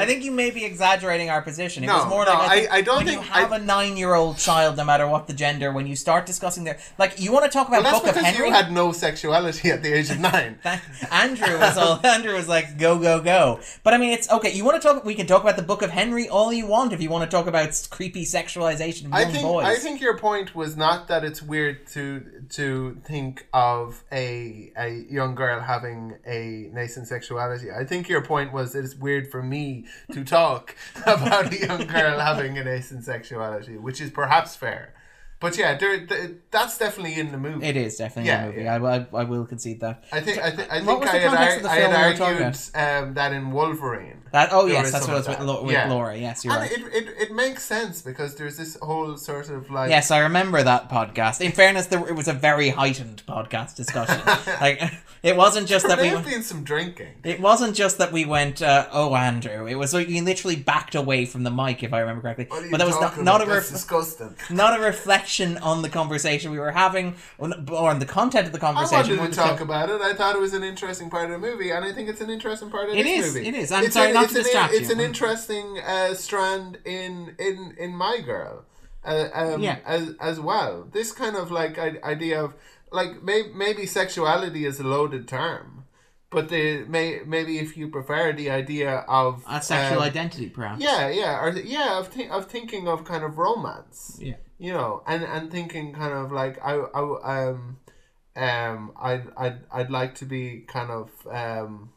I 0.00 0.04
think 0.08 0.24
you 0.24 0.32
may 0.42 0.50
be 0.50 0.64
exaggerating 0.64 1.28
our 1.30 1.42
position. 1.50 1.84
It 1.84 1.86
No, 1.86 1.98
was 1.98 2.06
more 2.14 2.24
no, 2.24 2.32
like 2.32 2.50
I, 2.50 2.56
think 2.58 2.72
I- 2.72 2.76
I 2.78 2.80
don't 2.88 2.96
when 2.96 3.06
think- 3.06 3.22
you 3.24 3.32
have 3.40 3.52
I- 3.52 3.56
a 3.56 3.60
nine-year-old 3.60 4.36
child, 4.38 4.76
no 4.76 4.84
matter 4.84 5.06
what 5.06 5.22
the 5.28 5.32
gender, 5.44 5.68
when 5.76 5.86
you 5.86 5.94
start 5.94 6.26
discussing 6.26 6.64
their 6.64 6.78
like, 6.98 7.12
you 7.20 7.30
want 7.32 7.44
to 7.48 7.50
talk 7.56 7.68
about 7.68 7.84
well, 7.84 8.00
Book 8.00 8.10
of 8.16 8.16
Henry. 8.16 8.48
you 8.48 8.52
had 8.52 8.72
no 8.72 8.90
sexuality 8.92 9.70
at 9.70 9.80
the 9.84 9.92
age 9.98 10.10
of 10.10 10.18
nine. 10.18 10.58
Andrew 11.24 11.56
was 11.58 11.76
all. 11.78 12.04
Andrew 12.14 12.34
was 12.34 12.48
like, 12.48 12.78
"Go, 12.78 12.98
go, 12.98 13.20
go!" 13.20 13.60
But 13.84 13.94
I 13.94 13.98
mean, 13.98 14.10
it's 14.10 14.28
okay. 14.36 14.52
You 14.52 14.64
want 14.64 14.82
to 14.82 14.88
talk? 14.88 15.04
We 15.04 15.14
can 15.14 15.26
talk 15.32 15.42
about 15.42 15.56
the 15.56 15.62
Book 15.72 15.82
of 15.82 15.90
Henry 15.90 16.28
all 16.28 16.52
you 16.52 16.66
want 16.66 16.92
if 16.92 17.00
you 17.00 17.10
want 17.10 17.24
to 17.30 17.36
talk 17.36 17.46
about 17.46 17.70
creepy 17.90 18.24
sexualization 18.24 19.06
of 19.06 19.12
I 19.14 19.20
young 19.22 19.30
think 19.32 19.44
boys. 19.44 19.66
I 19.66 19.76
think 19.76 20.00
your 20.00 20.16
point 20.18 20.54
was 20.56 20.76
not 20.76 21.06
that 21.08 21.22
it's 21.24 21.40
weird 21.42 21.86
to 21.94 22.04
to 22.58 22.96
think 23.04 23.46
of 23.52 24.02
a 24.10 24.72
a 24.76 24.88
young 25.18 25.34
girl 25.34 25.60
having 25.60 26.16
a 26.26 26.68
nascent 26.72 27.06
sexuality. 27.20 27.70
I 27.70 27.84
think 27.84 28.08
your 28.08 28.22
point 28.22 28.50
was 28.50 28.72
that 28.72 28.82
it's 28.82 28.94
weird 28.94 29.30
for 29.30 29.42
me 29.42 29.84
to 30.12 30.24
talk 30.24 30.74
about 31.06 31.52
a 31.52 31.58
young 31.58 31.86
girl 31.86 32.18
having 32.30 32.56
a 32.56 32.64
nascent 32.64 33.04
sexuality, 33.04 33.76
which 33.76 34.00
is 34.00 34.10
perhaps 34.10 34.56
fair. 34.56 34.94
But 35.40 35.56
yeah, 35.56 35.78
there, 35.78 36.06
th- 36.06 36.30
that's 36.50 36.76
definitely 36.76 37.18
in 37.18 37.32
the 37.32 37.38
movie. 37.38 37.66
It 37.66 37.76
is 37.76 37.96
definitely 37.96 38.28
Yeah, 38.28 38.44
a 38.44 38.46
movie. 38.48 38.62
yeah. 38.62 38.74
I, 38.76 38.96
I, 38.98 39.06
I 39.22 39.24
will 39.24 39.46
concede 39.46 39.80
that. 39.80 40.04
I 40.12 40.20
think 40.20 40.38
I, 40.38 40.50
th- 40.50 40.68
I 40.70 40.80
think 40.84 41.02
I 41.02 41.12
the 41.12 41.18
had, 41.18 41.30
context 41.30 41.54
ar- 41.54 41.58
of 41.58 41.64
I 41.66 41.74
had 41.76 42.18
we 42.18 42.24
argued 42.24 42.56
um, 43.08 43.14
that 43.14 43.32
in 43.32 43.50
Wolverine. 43.50 44.18
That 44.32 44.50
oh 44.52 44.66
yes, 44.66 44.92
that's 44.92 45.08
what 45.08 45.14
it 45.14 45.16
was 45.16 45.28
with. 45.28 45.40
Lo- 45.40 45.62
with 45.64 45.72
Yeah. 45.72 45.88
Laura. 45.88 46.16
Yes, 46.16 46.44
you're 46.44 46.52
and 46.54 46.62
right. 46.62 46.70
it, 46.70 46.82
it, 46.94 47.14
it 47.22 47.32
makes 47.34 47.64
sense 47.64 48.00
because 48.02 48.36
there's 48.36 48.56
this 48.58 48.76
whole 48.82 49.16
sort 49.16 49.48
of 49.50 49.70
like 49.70 49.88
Yes, 49.90 50.10
I 50.12 50.18
remember 50.18 50.62
that 50.62 50.88
podcast. 50.90 51.40
In 51.40 51.52
fairness, 51.52 51.86
there, 51.86 52.06
it 52.06 52.14
was 52.14 52.28
a 52.28 52.32
very 52.34 52.68
heightened 52.68 53.22
podcast 53.26 53.74
discussion. 53.76 54.20
like 54.60 54.80
it 55.22 55.36
wasn't 55.36 55.66
just 55.66 55.88
that 55.88 55.96
there 55.96 56.04
we. 56.04 56.10
may 56.10 56.16
have 56.16 56.24
been 56.30 56.42
some 56.42 56.62
drinking. 56.64 57.14
It 57.24 57.40
wasn't 57.40 57.74
just 57.74 57.98
that 57.98 58.12
we 58.12 58.24
went, 58.24 58.60
uh, 58.62 58.86
oh 58.92 59.16
Andrew. 59.16 59.66
It 59.66 59.74
was 59.76 59.92
like 59.94 60.08
you 60.08 60.22
literally 60.22 60.56
backed 60.56 60.94
away 60.94 61.24
from 61.26 61.42
the 61.42 61.50
mic, 61.50 61.82
if 61.82 61.92
I 61.92 62.00
remember 62.00 62.22
correctly. 62.22 62.44
What 62.48 62.62
are 62.62 62.64
you 62.66 62.70
But 62.70 62.78
that 62.78 62.86
was 62.86 63.00
not, 63.00 63.20
not 63.22 63.40
a 63.42 63.46
ref- 63.46 63.68
disgusting. 63.70 64.36
not 64.50 64.78
a 64.78 64.82
reflection 64.82 65.29
on 65.38 65.82
the 65.82 65.88
conversation 65.88 66.50
we 66.50 66.58
were 66.58 66.72
having, 66.72 67.14
or 67.38 67.90
on 67.90 67.98
the 68.00 68.06
content 68.06 68.46
of 68.46 68.52
the 68.52 68.58
conversation. 68.58 69.14
I 69.14 69.18
wanted 69.18 69.32
to 69.34 69.38
talk 69.38 69.60
about 69.60 69.88
it. 69.90 70.00
I 70.00 70.12
thought 70.14 70.34
it 70.34 70.40
was 70.40 70.54
an 70.54 70.64
interesting 70.64 71.08
part 71.10 71.30
of 71.30 71.40
the 71.40 71.46
movie, 71.48 71.70
and 71.70 71.84
I 71.84 71.92
think 71.92 72.08
it's 72.08 72.20
an 72.20 72.30
interesting 72.30 72.70
part 72.70 72.88
of 72.88 72.96
It 72.96 73.04
this 73.04 73.26
is, 73.26 73.34
movie. 73.34 73.48
it 73.48 73.54
is. 73.54 73.70
I'm 73.70 73.84
It's 73.84 73.94
sorry, 73.94 74.08
an- 74.08 74.14
not 74.14 74.28
to 74.30 74.36
an, 74.38 74.42
distract 74.42 74.74
It's 74.74 74.90
an 74.90 75.00
interesting 75.00 75.78
uh, 75.78 76.14
strand 76.14 76.78
in 76.84 77.36
in 77.38 77.74
in 77.78 77.94
My 77.94 78.18
Girl, 78.24 78.64
uh, 79.04 79.28
um, 79.32 79.62
Yeah. 79.62 79.78
as 79.86 80.14
as 80.20 80.40
well. 80.40 80.88
This 80.90 81.12
kind 81.12 81.36
of 81.36 81.50
like 81.50 81.78
idea 81.78 82.42
of 82.42 82.54
like 82.90 83.22
may, 83.22 83.44
maybe 83.54 83.86
sexuality 83.86 84.64
is 84.66 84.80
a 84.80 84.84
loaded 84.84 85.28
term, 85.28 85.84
but 86.28 86.48
the 86.48 86.84
may 86.88 87.20
maybe 87.24 87.58
if 87.60 87.76
you 87.76 87.86
prefer 87.88 88.32
the 88.32 88.50
idea 88.50 89.04
of 89.22 89.44
A 89.48 89.62
sexual 89.62 89.98
um, 90.02 90.08
identity, 90.12 90.48
perhaps. 90.48 90.82
yeah, 90.82 91.08
yeah, 91.08 91.40
or 91.40 91.50
yeah, 91.76 91.98
of, 92.00 92.08
thi- 92.08 92.28
of 92.28 92.46
thinking 92.46 92.88
of 92.88 93.04
kind 93.04 93.22
of 93.22 93.38
romance 93.38 94.18
Yeah. 94.20 94.34
You 94.66 94.72
know, 94.72 95.02
and 95.06 95.22
and 95.24 95.50
thinking 95.50 95.86
kind 95.92 96.12
of 96.12 96.30
like 96.40 96.54
I 96.62 96.74
I 97.00 97.02
um 97.38 97.78
um 98.36 98.92
I'd 99.08 99.24
I'd 99.36 99.58
I'd 99.72 99.90
like 99.90 100.14
to 100.16 100.24
be 100.26 100.44
kind 100.76 100.90
of 100.90 101.10
um 101.42 101.90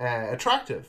uh, 0.00 0.26
attractive, 0.36 0.84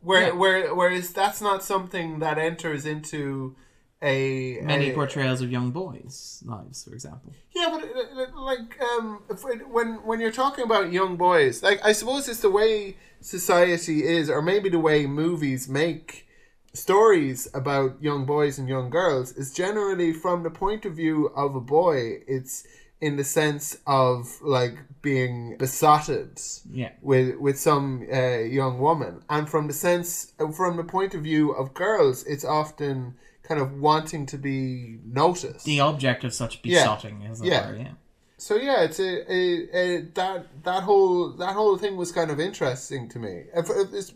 where 0.00 0.28
Yeah. 0.28 0.32
where 0.42 0.74
whereas 0.74 1.12
that's 1.12 1.40
not 1.48 1.62
something 1.72 2.20
that 2.20 2.36
enters 2.38 2.86
into 2.86 3.56
a 4.02 4.60
Many 4.62 4.90
a- 4.90 4.94
portrayals 4.94 5.40
of 5.42 5.50
young 5.50 5.70
boys' 5.72 6.42
lives, 6.46 6.84
for 6.84 6.92
example. 6.94 7.32
yeah, 7.58 7.68
but 7.70 7.82
uh, 7.84 8.22
uh, 8.22 8.40
like 8.52 8.70
um, 8.90 9.06
it- 9.28 9.68
when 9.76 9.88
when 10.08 10.20
you're 10.20 10.38
talking 10.44 10.64
about 10.64 10.92
young 10.92 11.16
boys, 11.16 11.62
like 11.62 11.80
I 11.84 11.92
suppose 11.92 12.28
it's 12.28 12.40
the 12.40 12.50
way 12.60 12.96
society 13.20 13.98
is, 14.16 14.30
or 14.30 14.40
maybe 14.40 14.68
the 14.70 14.78
way 14.78 15.06
movies 15.06 15.68
make 15.68 16.26
stories 16.72 17.48
about 17.54 18.02
young 18.02 18.24
boys 18.26 18.58
and 18.58 18.68
young 18.68 18.90
girls 18.90 19.32
is 19.32 19.52
generally 19.52 20.12
from 20.12 20.42
the 20.42 20.50
point 20.50 20.84
of 20.84 20.94
view 20.94 21.26
of 21.36 21.54
a 21.56 21.60
boy. 21.60 22.22
It's 22.26 22.64
in 23.00 23.16
the 23.16 23.24
sense 23.24 23.78
of 23.86 24.40
like 24.42 24.76
being 25.02 25.56
besotted 25.58 26.38
Yeah. 26.70 26.92
with 27.00 27.36
with 27.38 27.58
some 27.58 28.06
uh, 28.12 28.38
young 28.40 28.78
woman, 28.78 29.22
and 29.30 29.48
from 29.48 29.66
the 29.68 29.72
sense 29.72 30.32
from 30.54 30.76
the 30.76 30.84
point 30.84 31.14
of 31.14 31.22
view 31.22 31.52
of 31.52 31.72
girls, 31.74 32.22
it's 32.24 32.44
often 32.44 33.14
kind 33.42 33.60
of 33.60 33.80
wanting 33.80 34.26
to 34.26 34.36
be 34.38 34.98
noticed. 35.04 35.64
The 35.64 35.80
object 35.80 36.24
of 36.24 36.32
such 36.34 36.60
Yeah. 36.62 36.80
besotting, 36.82 37.24
as 37.24 37.40
it 37.40 37.46
Yeah. 37.46 37.72
yeah. 37.72 37.92
So 38.36 38.54
yeah, 38.56 38.82
it's 38.84 38.98
a, 39.00 39.32
a, 39.32 39.40
a 39.82 40.00
that 40.14 40.46
that 40.64 40.82
whole 40.84 41.30
that 41.42 41.54
whole 41.54 41.76
thing 41.78 41.96
was 41.96 42.12
kind 42.12 42.30
of 42.30 42.38
interesting 42.38 43.08
to 43.10 43.18
me. 43.18 43.44
If, 43.54 43.66
if 43.70 44.10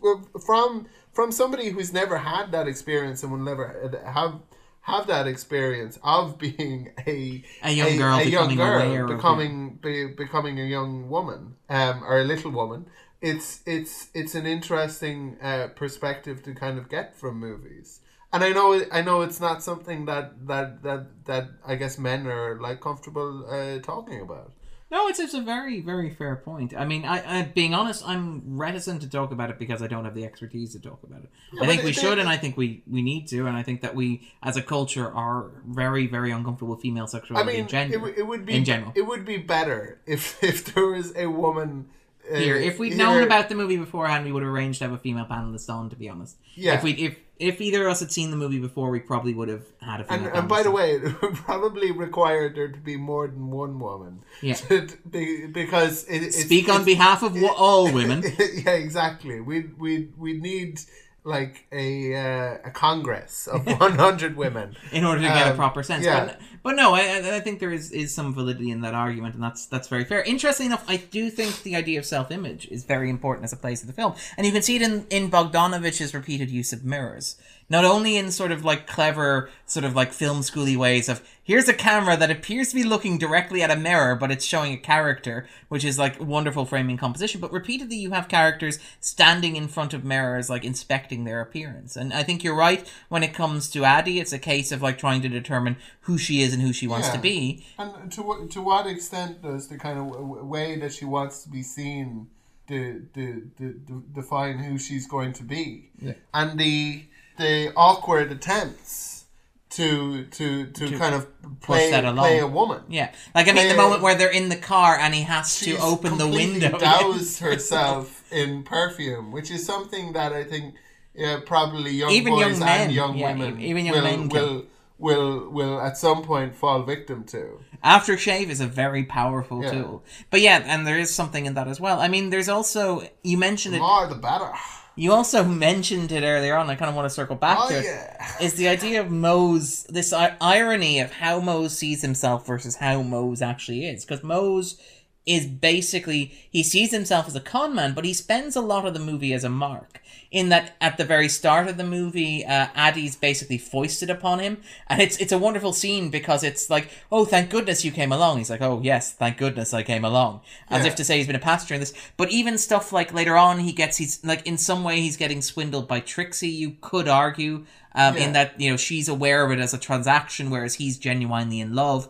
from 0.45 0.87
from 1.15 1.31
somebody 1.31 1.69
who's 1.69 1.93
never 1.93 2.17
had 2.17 2.51
that 2.51 2.67
experience 2.67 3.23
and 3.23 3.31
will 3.31 3.39
never 3.39 3.89
have 4.05 4.41
have 4.81 5.07
that 5.07 5.25
experience 5.25 5.97
of 6.03 6.37
being 6.45 6.91
a 7.07 7.43
A 7.63 7.71
young 7.71 7.97
girl 7.97 8.23
becoming 8.23 8.59
aware 8.59 9.05
of 9.05 9.09
becoming 9.17 9.79
be, 9.81 10.07
becoming 10.07 10.59
a 10.59 10.65
young 10.65 11.09
woman 11.09 11.55
um, 11.69 12.03
or 12.03 12.19
a 12.19 12.23
little 12.23 12.51
woman. 12.51 12.85
It's 13.21 13.61
it's 13.65 14.09
it's 14.13 14.35
an 14.35 14.45
interesting 14.45 15.37
uh, 15.41 15.69
perspective 15.75 16.43
to 16.43 16.53
kind 16.53 16.77
of 16.77 16.89
get 16.89 17.15
from 17.15 17.39
movies. 17.39 18.01
And 18.31 18.43
I 18.43 18.49
know 18.49 18.83
I 18.91 19.01
know 19.01 19.21
it's 19.21 19.39
not 19.39 19.63
something 19.63 20.05
that 20.05 20.45
that 20.47 20.83
that, 20.83 21.25
that 21.25 21.45
I 21.65 21.75
guess 21.75 21.97
men 21.97 22.27
are 22.27 22.59
like 22.59 22.81
comfortable 22.81 23.45
uh, 23.49 23.79
talking 23.79 24.21
about. 24.21 24.51
No, 24.91 25.07
it's 25.07 25.19
it's 25.19 25.33
a 25.33 25.41
very 25.41 25.81
very 25.81 26.11
fair 26.11 26.35
point. 26.35 26.73
I 26.77 26.85
mean, 26.85 27.05
I, 27.05 27.39
I 27.39 27.41
being 27.43 27.73
honest, 27.73 28.07
I'm 28.07 28.43
reticent 28.55 29.01
to 29.01 29.09
talk 29.09 29.31
about 29.31 29.49
it 29.49 29.57
because 29.57 29.81
I 29.81 29.87
don't 29.87 30.05
have 30.05 30.13
the 30.13 30.23
expertise 30.23 30.73
to 30.73 30.79
talk 30.79 31.01
about 31.03 31.23
it. 31.23 31.29
I 31.59 31.65
think 31.65 31.83
we 31.83 31.91
should, 31.91 32.19
and 32.19 32.29
I 32.29 32.37
think 32.37 32.55
we 32.55 32.83
we 32.87 33.01
need 33.01 33.27
to, 33.29 33.47
and 33.47 33.57
I 33.57 33.63
think 33.63 33.81
that 33.81 33.95
we 33.95 34.31
as 34.43 34.57
a 34.57 34.61
culture 34.61 35.11
are 35.11 35.49
very 35.67 36.05
very 36.05 36.31
uncomfortable 36.31 36.75
with 36.75 36.81
female 36.81 37.05
I 37.05 37.07
sexuality 37.07 37.51
mean, 37.53 37.61
in 37.61 37.67
gender. 37.67 38.07
it, 38.09 38.19
it 38.19 38.27
would 38.27 38.45
be 38.45 38.53
in 38.53 38.63
general. 38.63 38.91
It 38.95 39.01
would 39.07 39.25
be 39.25 39.37
better 39.37 39.99
if 40.05 40.41
if 40.43 40.73
there 40.73 40.85
was 40.85 41.15
a 41.15 41.25
woman 41.27 41.87
uh, 42.31 42.35
here, 42.37 42.55
if 42.55 42.77
we'd 42.77 42.93
here- 42.93 43.03
known 43.03 43.23
about 43.23 43.49
the 43.49 43.55
movie 43.55 43.77
beforehand, 43.77 44.23
we 44.23 44.31
would 44.31 44.43
have 44.43 44.51
arranged 44.51 44.79
to 44.79 44.85
have 44.85 44.93
a 44.93 44.99
female 44.99 45.25
panelist 45.25 45.67
on. 45.69 45.89
To 45.89 45.95
be 45.95 46.09
honest, 46.09 46.37
Yeah. 46.53 46.75
If 46.75 46.83
we 46.83 46.91
if 46.93 47.17
if 47.37 47.59
either 47.59 47.85
of 47.85 47.91
us 47.91 47.99
had 47.99 48.11
seen 48.11 48.31
the 48.31 48.37
movie 48.37 48.59
before, 48.59 48.89
we 48.89 48.99
probably 48.99 49.33
would 49.33 49.49
have 49.49 49.65
had 49.81 50.01
a 50.01 50.13
And, 50.13 50.27
and 50.27 50.47
by 50.47 50.63
the 50.63 50.71
way, 50.71 50.91
it 50.93 51.21
would 51.21 51.35
probably 51.45 51.91
require 51.91 52.49
there 52.53 52.69
to 52.69 52.79
be 52.79 52.97
more 52.97 53.27
than 53.27 53.49
one 53.51 53.79
woman. 53.79 54.21
Yeah. 54.41 54.57
Be, 55.09 55.47
because 55.47 56.05
it, 56.07 56.33
speak 56.33 56.69
on 56.69 56.85
behalf 56.85 57.23
of 57.23 57.39
wo- 57.39 57.53
all 57.53 57.91
women. 57.91 58.23
yeah, 58.39 58.71
exactly. 58.71 59.41
We 59.41 59.65
we 59.77 60.09
we 60.17 60.33
need 60.33 60.79
like 61.25 61.65
a 61.71 62.15
uh, 62.15 62.57
a 62.65 62.71
congress 62.71 63.47
of 63.47 63.65
one 63.79 63.93
hundred 63.97 64.37
women. 64.37 64.75
in 64.91 65.03
order 65.03 65.21
to 65.21 65.27
get 65.27 65.47
a 65.47 65.51
Um, 65.51 65.55
proper 65.57 65.81
sense. 65.83 66.05
yeah. 66.05 66.25
But, 66.25 66.39
but 66.63 66.75
no, 66.75 66.93
I, 66.93 66.99
I- 67.01 67.35
I 67.37 67.39
think 67.41 67.59
there 67.59 67.71
is, 67.71 67.91
is 67.91 68.13
some 68.13 68.33
validity 68.33 68.69
in 68.71 68.81
that 68.81 68.93
argument, 68.93 69.33
and 69.35 69.43
that's 69.43 69.65
that's 69.65 69.87
very 69.87 70.05
fair. 70.05 70.21
Interestingly 70.21 70.67
enough, 70.67 70.85
I 70.87 70.97
do 70.97 71.29
think 71.29 71.63
the 71.63 71.75
idea 71.75 71.97
of 71.99 72.05
self 72.05 72.31
image 72.31 72.67
is 72.69 72.83
very 72.85 73.09
important 73.09 73.43
as 73.45 73.53
a 73.53 73.57
place 73.57 73.81
in 73.81 73.87
the 73.87 73.93
film, 73.93 74.13
and 74.37 74.45
you 74.45 74.53
can 74.53 74.61
see 74.61 74.75
it 74.75 74.81
in 74.83 75.05
in 75.09 75.29
Bogdanovich's 75.31 76.13
repeated 76.13 76.49
use 76.51 76.71
of 76.71 76.83
mirrors. 76.85 77.35
Not 77.67 77.83
only 77.83 78.15
in 78.15 78.31
sort 78.31 78.51
of 78.51 78.63
like 78.63 78.85
clever, 78.85 79.49
sort 79.65 79.85
of 79.85 79.95
like 79.95 80.13
film 80.13 80.41
schooly 80.41 80.77
ways 80.77 81.09
of 81.09 81.27
here's 81.43 81.67
a 81.67 81.73
camera 81.73 82.15
that 82.15 82.29
appears 82.29 82.69
to 82.69 82.75
be 82.75 82.83
looking 82.83 83.17
directly 83.17 83.63
at 83.63 83.71
a 83.71 83.75
mirror, 83.75 84.15
but 84.15 84.31
it's 84.31 84.45
showing 84.45 84.73
a 84.73 84.77
character, 84.77 85.47
which 85.67 85.83
is 85.83 85.97
like 85.97 86.19
wonderful 86.19 86.65
framing 86.65 86.97
composition. 86.97 87.41
But 87.41 87.51
repeatedly, 87.51 87.97
you 87.97 88.11
have 88.11 88.27
characters 88.27 88.77
standing 88.99 89.55
in 89.55 89.67
front 89.67 89.93
of 89.93 90.03
mirrors, 90.03 90.49
like 90.49 90.63
inspecting 90.63 91.23
their 91.23 91.41
appearance. 91.41 91.95
And 91.95 92.13
I 92.13 92.21
think 92.23 92.43
you're 92.43 92.55
right 92.55 92.87
when 93.09 93.23
it 93.23 93.33
comes 93.33 93.69
to 93.71 93.83
Addie. 93.83 94.19
It's 94.19 94.33
a 94.33 94.39
case 94.39 94.71
of 94.71 94.81
like 94.81 94.97
trying 94.97 95.21
to 95.23 95.29
determine 95.29 95.77
who 96.01 96.17
she 96.17 96.41
is 96.41 96.53
and 96.53 96.61
who 96.61 96.73
she 96.73 96.87
wants 96.87 97.09
to 97.09 97.17
be. 97.17 97.65
And 97.79 98.11
to 98.11 98.21
what 98.21 98.51
to 98.51 98.61
what 98.61 98.85
extent 98.85 99.41
does 99.41 99.69
the 99.69 99.77
kind 99.77 99.97
of 99.97 100.05
way 100.45 100.77
that 100.77 100.93
she 100.93 101.05
wants 101.05 101.43
to 101.43 101.49
be 101.49 101.63
seen 101.63 102.27
de, 102.67 102.99
de, 103.13 103.41
de, 103.57 103.73
define 104.13 104.59
who 104.59 104.77
she's 104.77 105.07
going 105.07 105.33
to 105.33 105.43
be? 105.43 105.89
Yeah. 105.99 106.13
And 106.33 106.59
the 106.59 107.05
the 107.37 107.73
awkward 107.75 108.31
attempts 108.31 109.25
to 109.71 110.23
to 110.25 110.67
to, 110.67 110.97
kind 110.97 111.15
of 111.15 111.27
play 111.61 111.91
that 111.91 112.05
along. 112.05 112.17
play 112.17 112.39
a 112.39 112.47
woman. 112.47 112.81
Yeah, 112.89 113.11
like 113.33 113.47
I 113.49 113.51
mean, 113.51 113.67
the 113.67 113.75
moment 113.75 114.01
where 114.01 114.15
they're 114.15 114.31
in 114.31 114.49
the 114.49 114.55
car 114.55 114.97
and 114.97 115.13
he 115.13 115.23
has 115.23 115.59
to 115.61 115.77
open 115.77 116.17
the 116.17 116.27
window. 116.27 116.77
Douse 116.77 117.39
herself 117.47 118.23
in 118.31 118.63
perfume, 118.63 119.31
which 119.31 119.51
is 119.51 119.65
something 119.65 120.13
that 120.13 120.31
I 120.33 120.43
think 120.43 120.75
yeah, 121.13 121.39
probably 121.45 121.91
young 121.91 122.11
Even 122.11 122.33
boys 122.33 122.41
young 122.41 122.59
men, 122.59 122.81
and 122.81 122.91
young 122.93 123.17
yeah, 123.17 123.33
women 123.35 123.61
even 123.61 123.85
young 123.85 123.95
will, 123.95 124.03
men 124.03 124.29
can. 124.29 124.39
will 124.39 124.65
will 124.97 125.49
will 125.49 125.81
at 125.81 125.97
some 125.97 126.23
point 126.23 126.55
fall 126.55 126.83
victim 126.83 127.23
to. 127.25 127.59
Aftershave 127.83 128.47
is 128.49 128.61
a 128.61 128.67
very 128.67 129.03
powerful 129.03 129.61
Yeah. 129.61 129.71
tool. 129.71 130.03
But 130.29 130.41
yeah, 130.41 130.63
and 130.65 130.87
there 130.87 130.97
is 130.97 131.13
something 131.13 131.45
in 131.45 131.53
that 131.55 131.67
as 131.67 131.79
well. 131.81 131.99
I 131.99 132.07
mean, 132.07 132.29
there's 132.29 132.49
also 132.49 133.03
you 133.23 133.37
mentioned 133.37 133.75
it. 133.75 133.79
More 133.79 134.07
the 134.07 134.15
better. 134.15 134.51
You 134.95 135.11
also 135.11 135.43
mentioned 135.43 136.11
it 136.11 136.23
earlier 136.23 136.55
on. 136.55 136.69
I 136.69 136.75
kind 136.75 136.89
of 136.89 136.95
want 136.95 137.05
to 137.05 137.13
circle 137.13 137.35
back 137.35 137.57
Oh 137.59 137.69
to 137.69 137.79
it. 137.79 137.83
yeah. 137.85 138.31
Is 138.41 138.53
the 138.53 138.67
idea 138.69 139.01
of 139.01 139.11
Mose 139.11 139.83
this 139.89 140.13
irony 140.13 140.99
of 140.99 141.11
how 141.11 141.39
Mose 141.39 141.77
sees 141.77 142.01
himself 142.01 142.47
versus 142.47 142.77
how 142.77 143.01
Mose 143.01 143.41
actually 143.41 143.85
is? 143.85 144.05
Because 144.05 144.23
Mose 144.23 144.77
is 145.25 145.47
basically 145.47 146.31
he 146.51 146.61
sees 146.63 146.91
himself 146.91 147.27
as 147.27 147.35
a 147.35 147.39
con 147.39 147.73
man, 147.73 147.93
but 147.93 148.05
he 148.05 148.13
spends 148.13 148.55
a 148.55 148.61
lot 148.61 148.85
of 148.85 148.93
the 148.93 148.99
movie 148.99 149.33
as 149.33 149.43
a 149.43 149.49
mark. 149.49 150.01
In 150.31 150.49
that, 150.49 150.75
at 150.81 150.97
the 150.97 151.05
very 151.05 151.29
start 151.29 151.67
of 151.67 151.77
the 151.77 151.83
movie, 151.83 152.43
uh, 152.45 152.67
Addie's 152.75 153.15
basically 153.15 153.57
foisted 153.57 154.09
upon 154.09 154.39
him, 154.39 154.57
and 154.87 155.01
it's 155.01 155.17
it's 155.17 155.31
a 155.31 155.37
wonderful 155.37 155.71
scene 155.71 156.09
because 156.09 156.43
it's 156.43 156.69
like, 156.69 156.89
oh, 157.11 157.23
thank 157.25 157.49
goodness 157.49 157.85
you 157.85 157.91
came 157.91 158.11
along. 158.11 158.39
He's 158.39 158.49
like, 158.49 158.61
oh 158.61 158.81
yes, 158.83 159.13
thank 159.13 159.37
goodness 159.37 159.73
I 159.73 159.83
came 159.83 160.03
along, 160.03 160.41
as 160.69 160.81
Yeah. 160.83 160.89
if 160.89 160.95
to 160.95 161.03
say 161.05 161.17
he's 161.17 161.27
been 161.27 161.35
a 161.35 161.39
pastor 161.39 161.73
in 161.73 161.79
this. 161.79 161.93
But 162.17 162.31
even 162.31 162.57
stuff 162.57 162.91
like 162.91 163.13
later 163.13 163.37
on, 163.37 163.59
he 163.59 163.71
gets 163.71 163.97
he's 163.97 164.23
like 164.25 164.45
in 164.45 164.57
some 164.57 164.83
way 164.83 164.99
he's 164.99 165.15
getting 165.17 165.41
swindled 165.41 165.87
by 165.87 166.01
Trixie. 166.01 166.49
You 166.49 166.75
could 166.81 167.07
argue 167.07 167.65
um, 167.93 168.17
Yeah. 168.17 168.25
in 168.25 168.33
that 168.33 168.59
you 168.59 168.71
know 168.71 168.77
she's 168.77 169.07
aware 169.07 169.45
of 169.45 169.51
it 169.51 169.59
as 169.59 169.73
a 169.73 169.77
transaction, 169.77 170.49
whereas 170.49 170.75
he's 170.75 170.97
genuinely 170.97 171.59
in 171.61 171.73
love. 171.73 172.09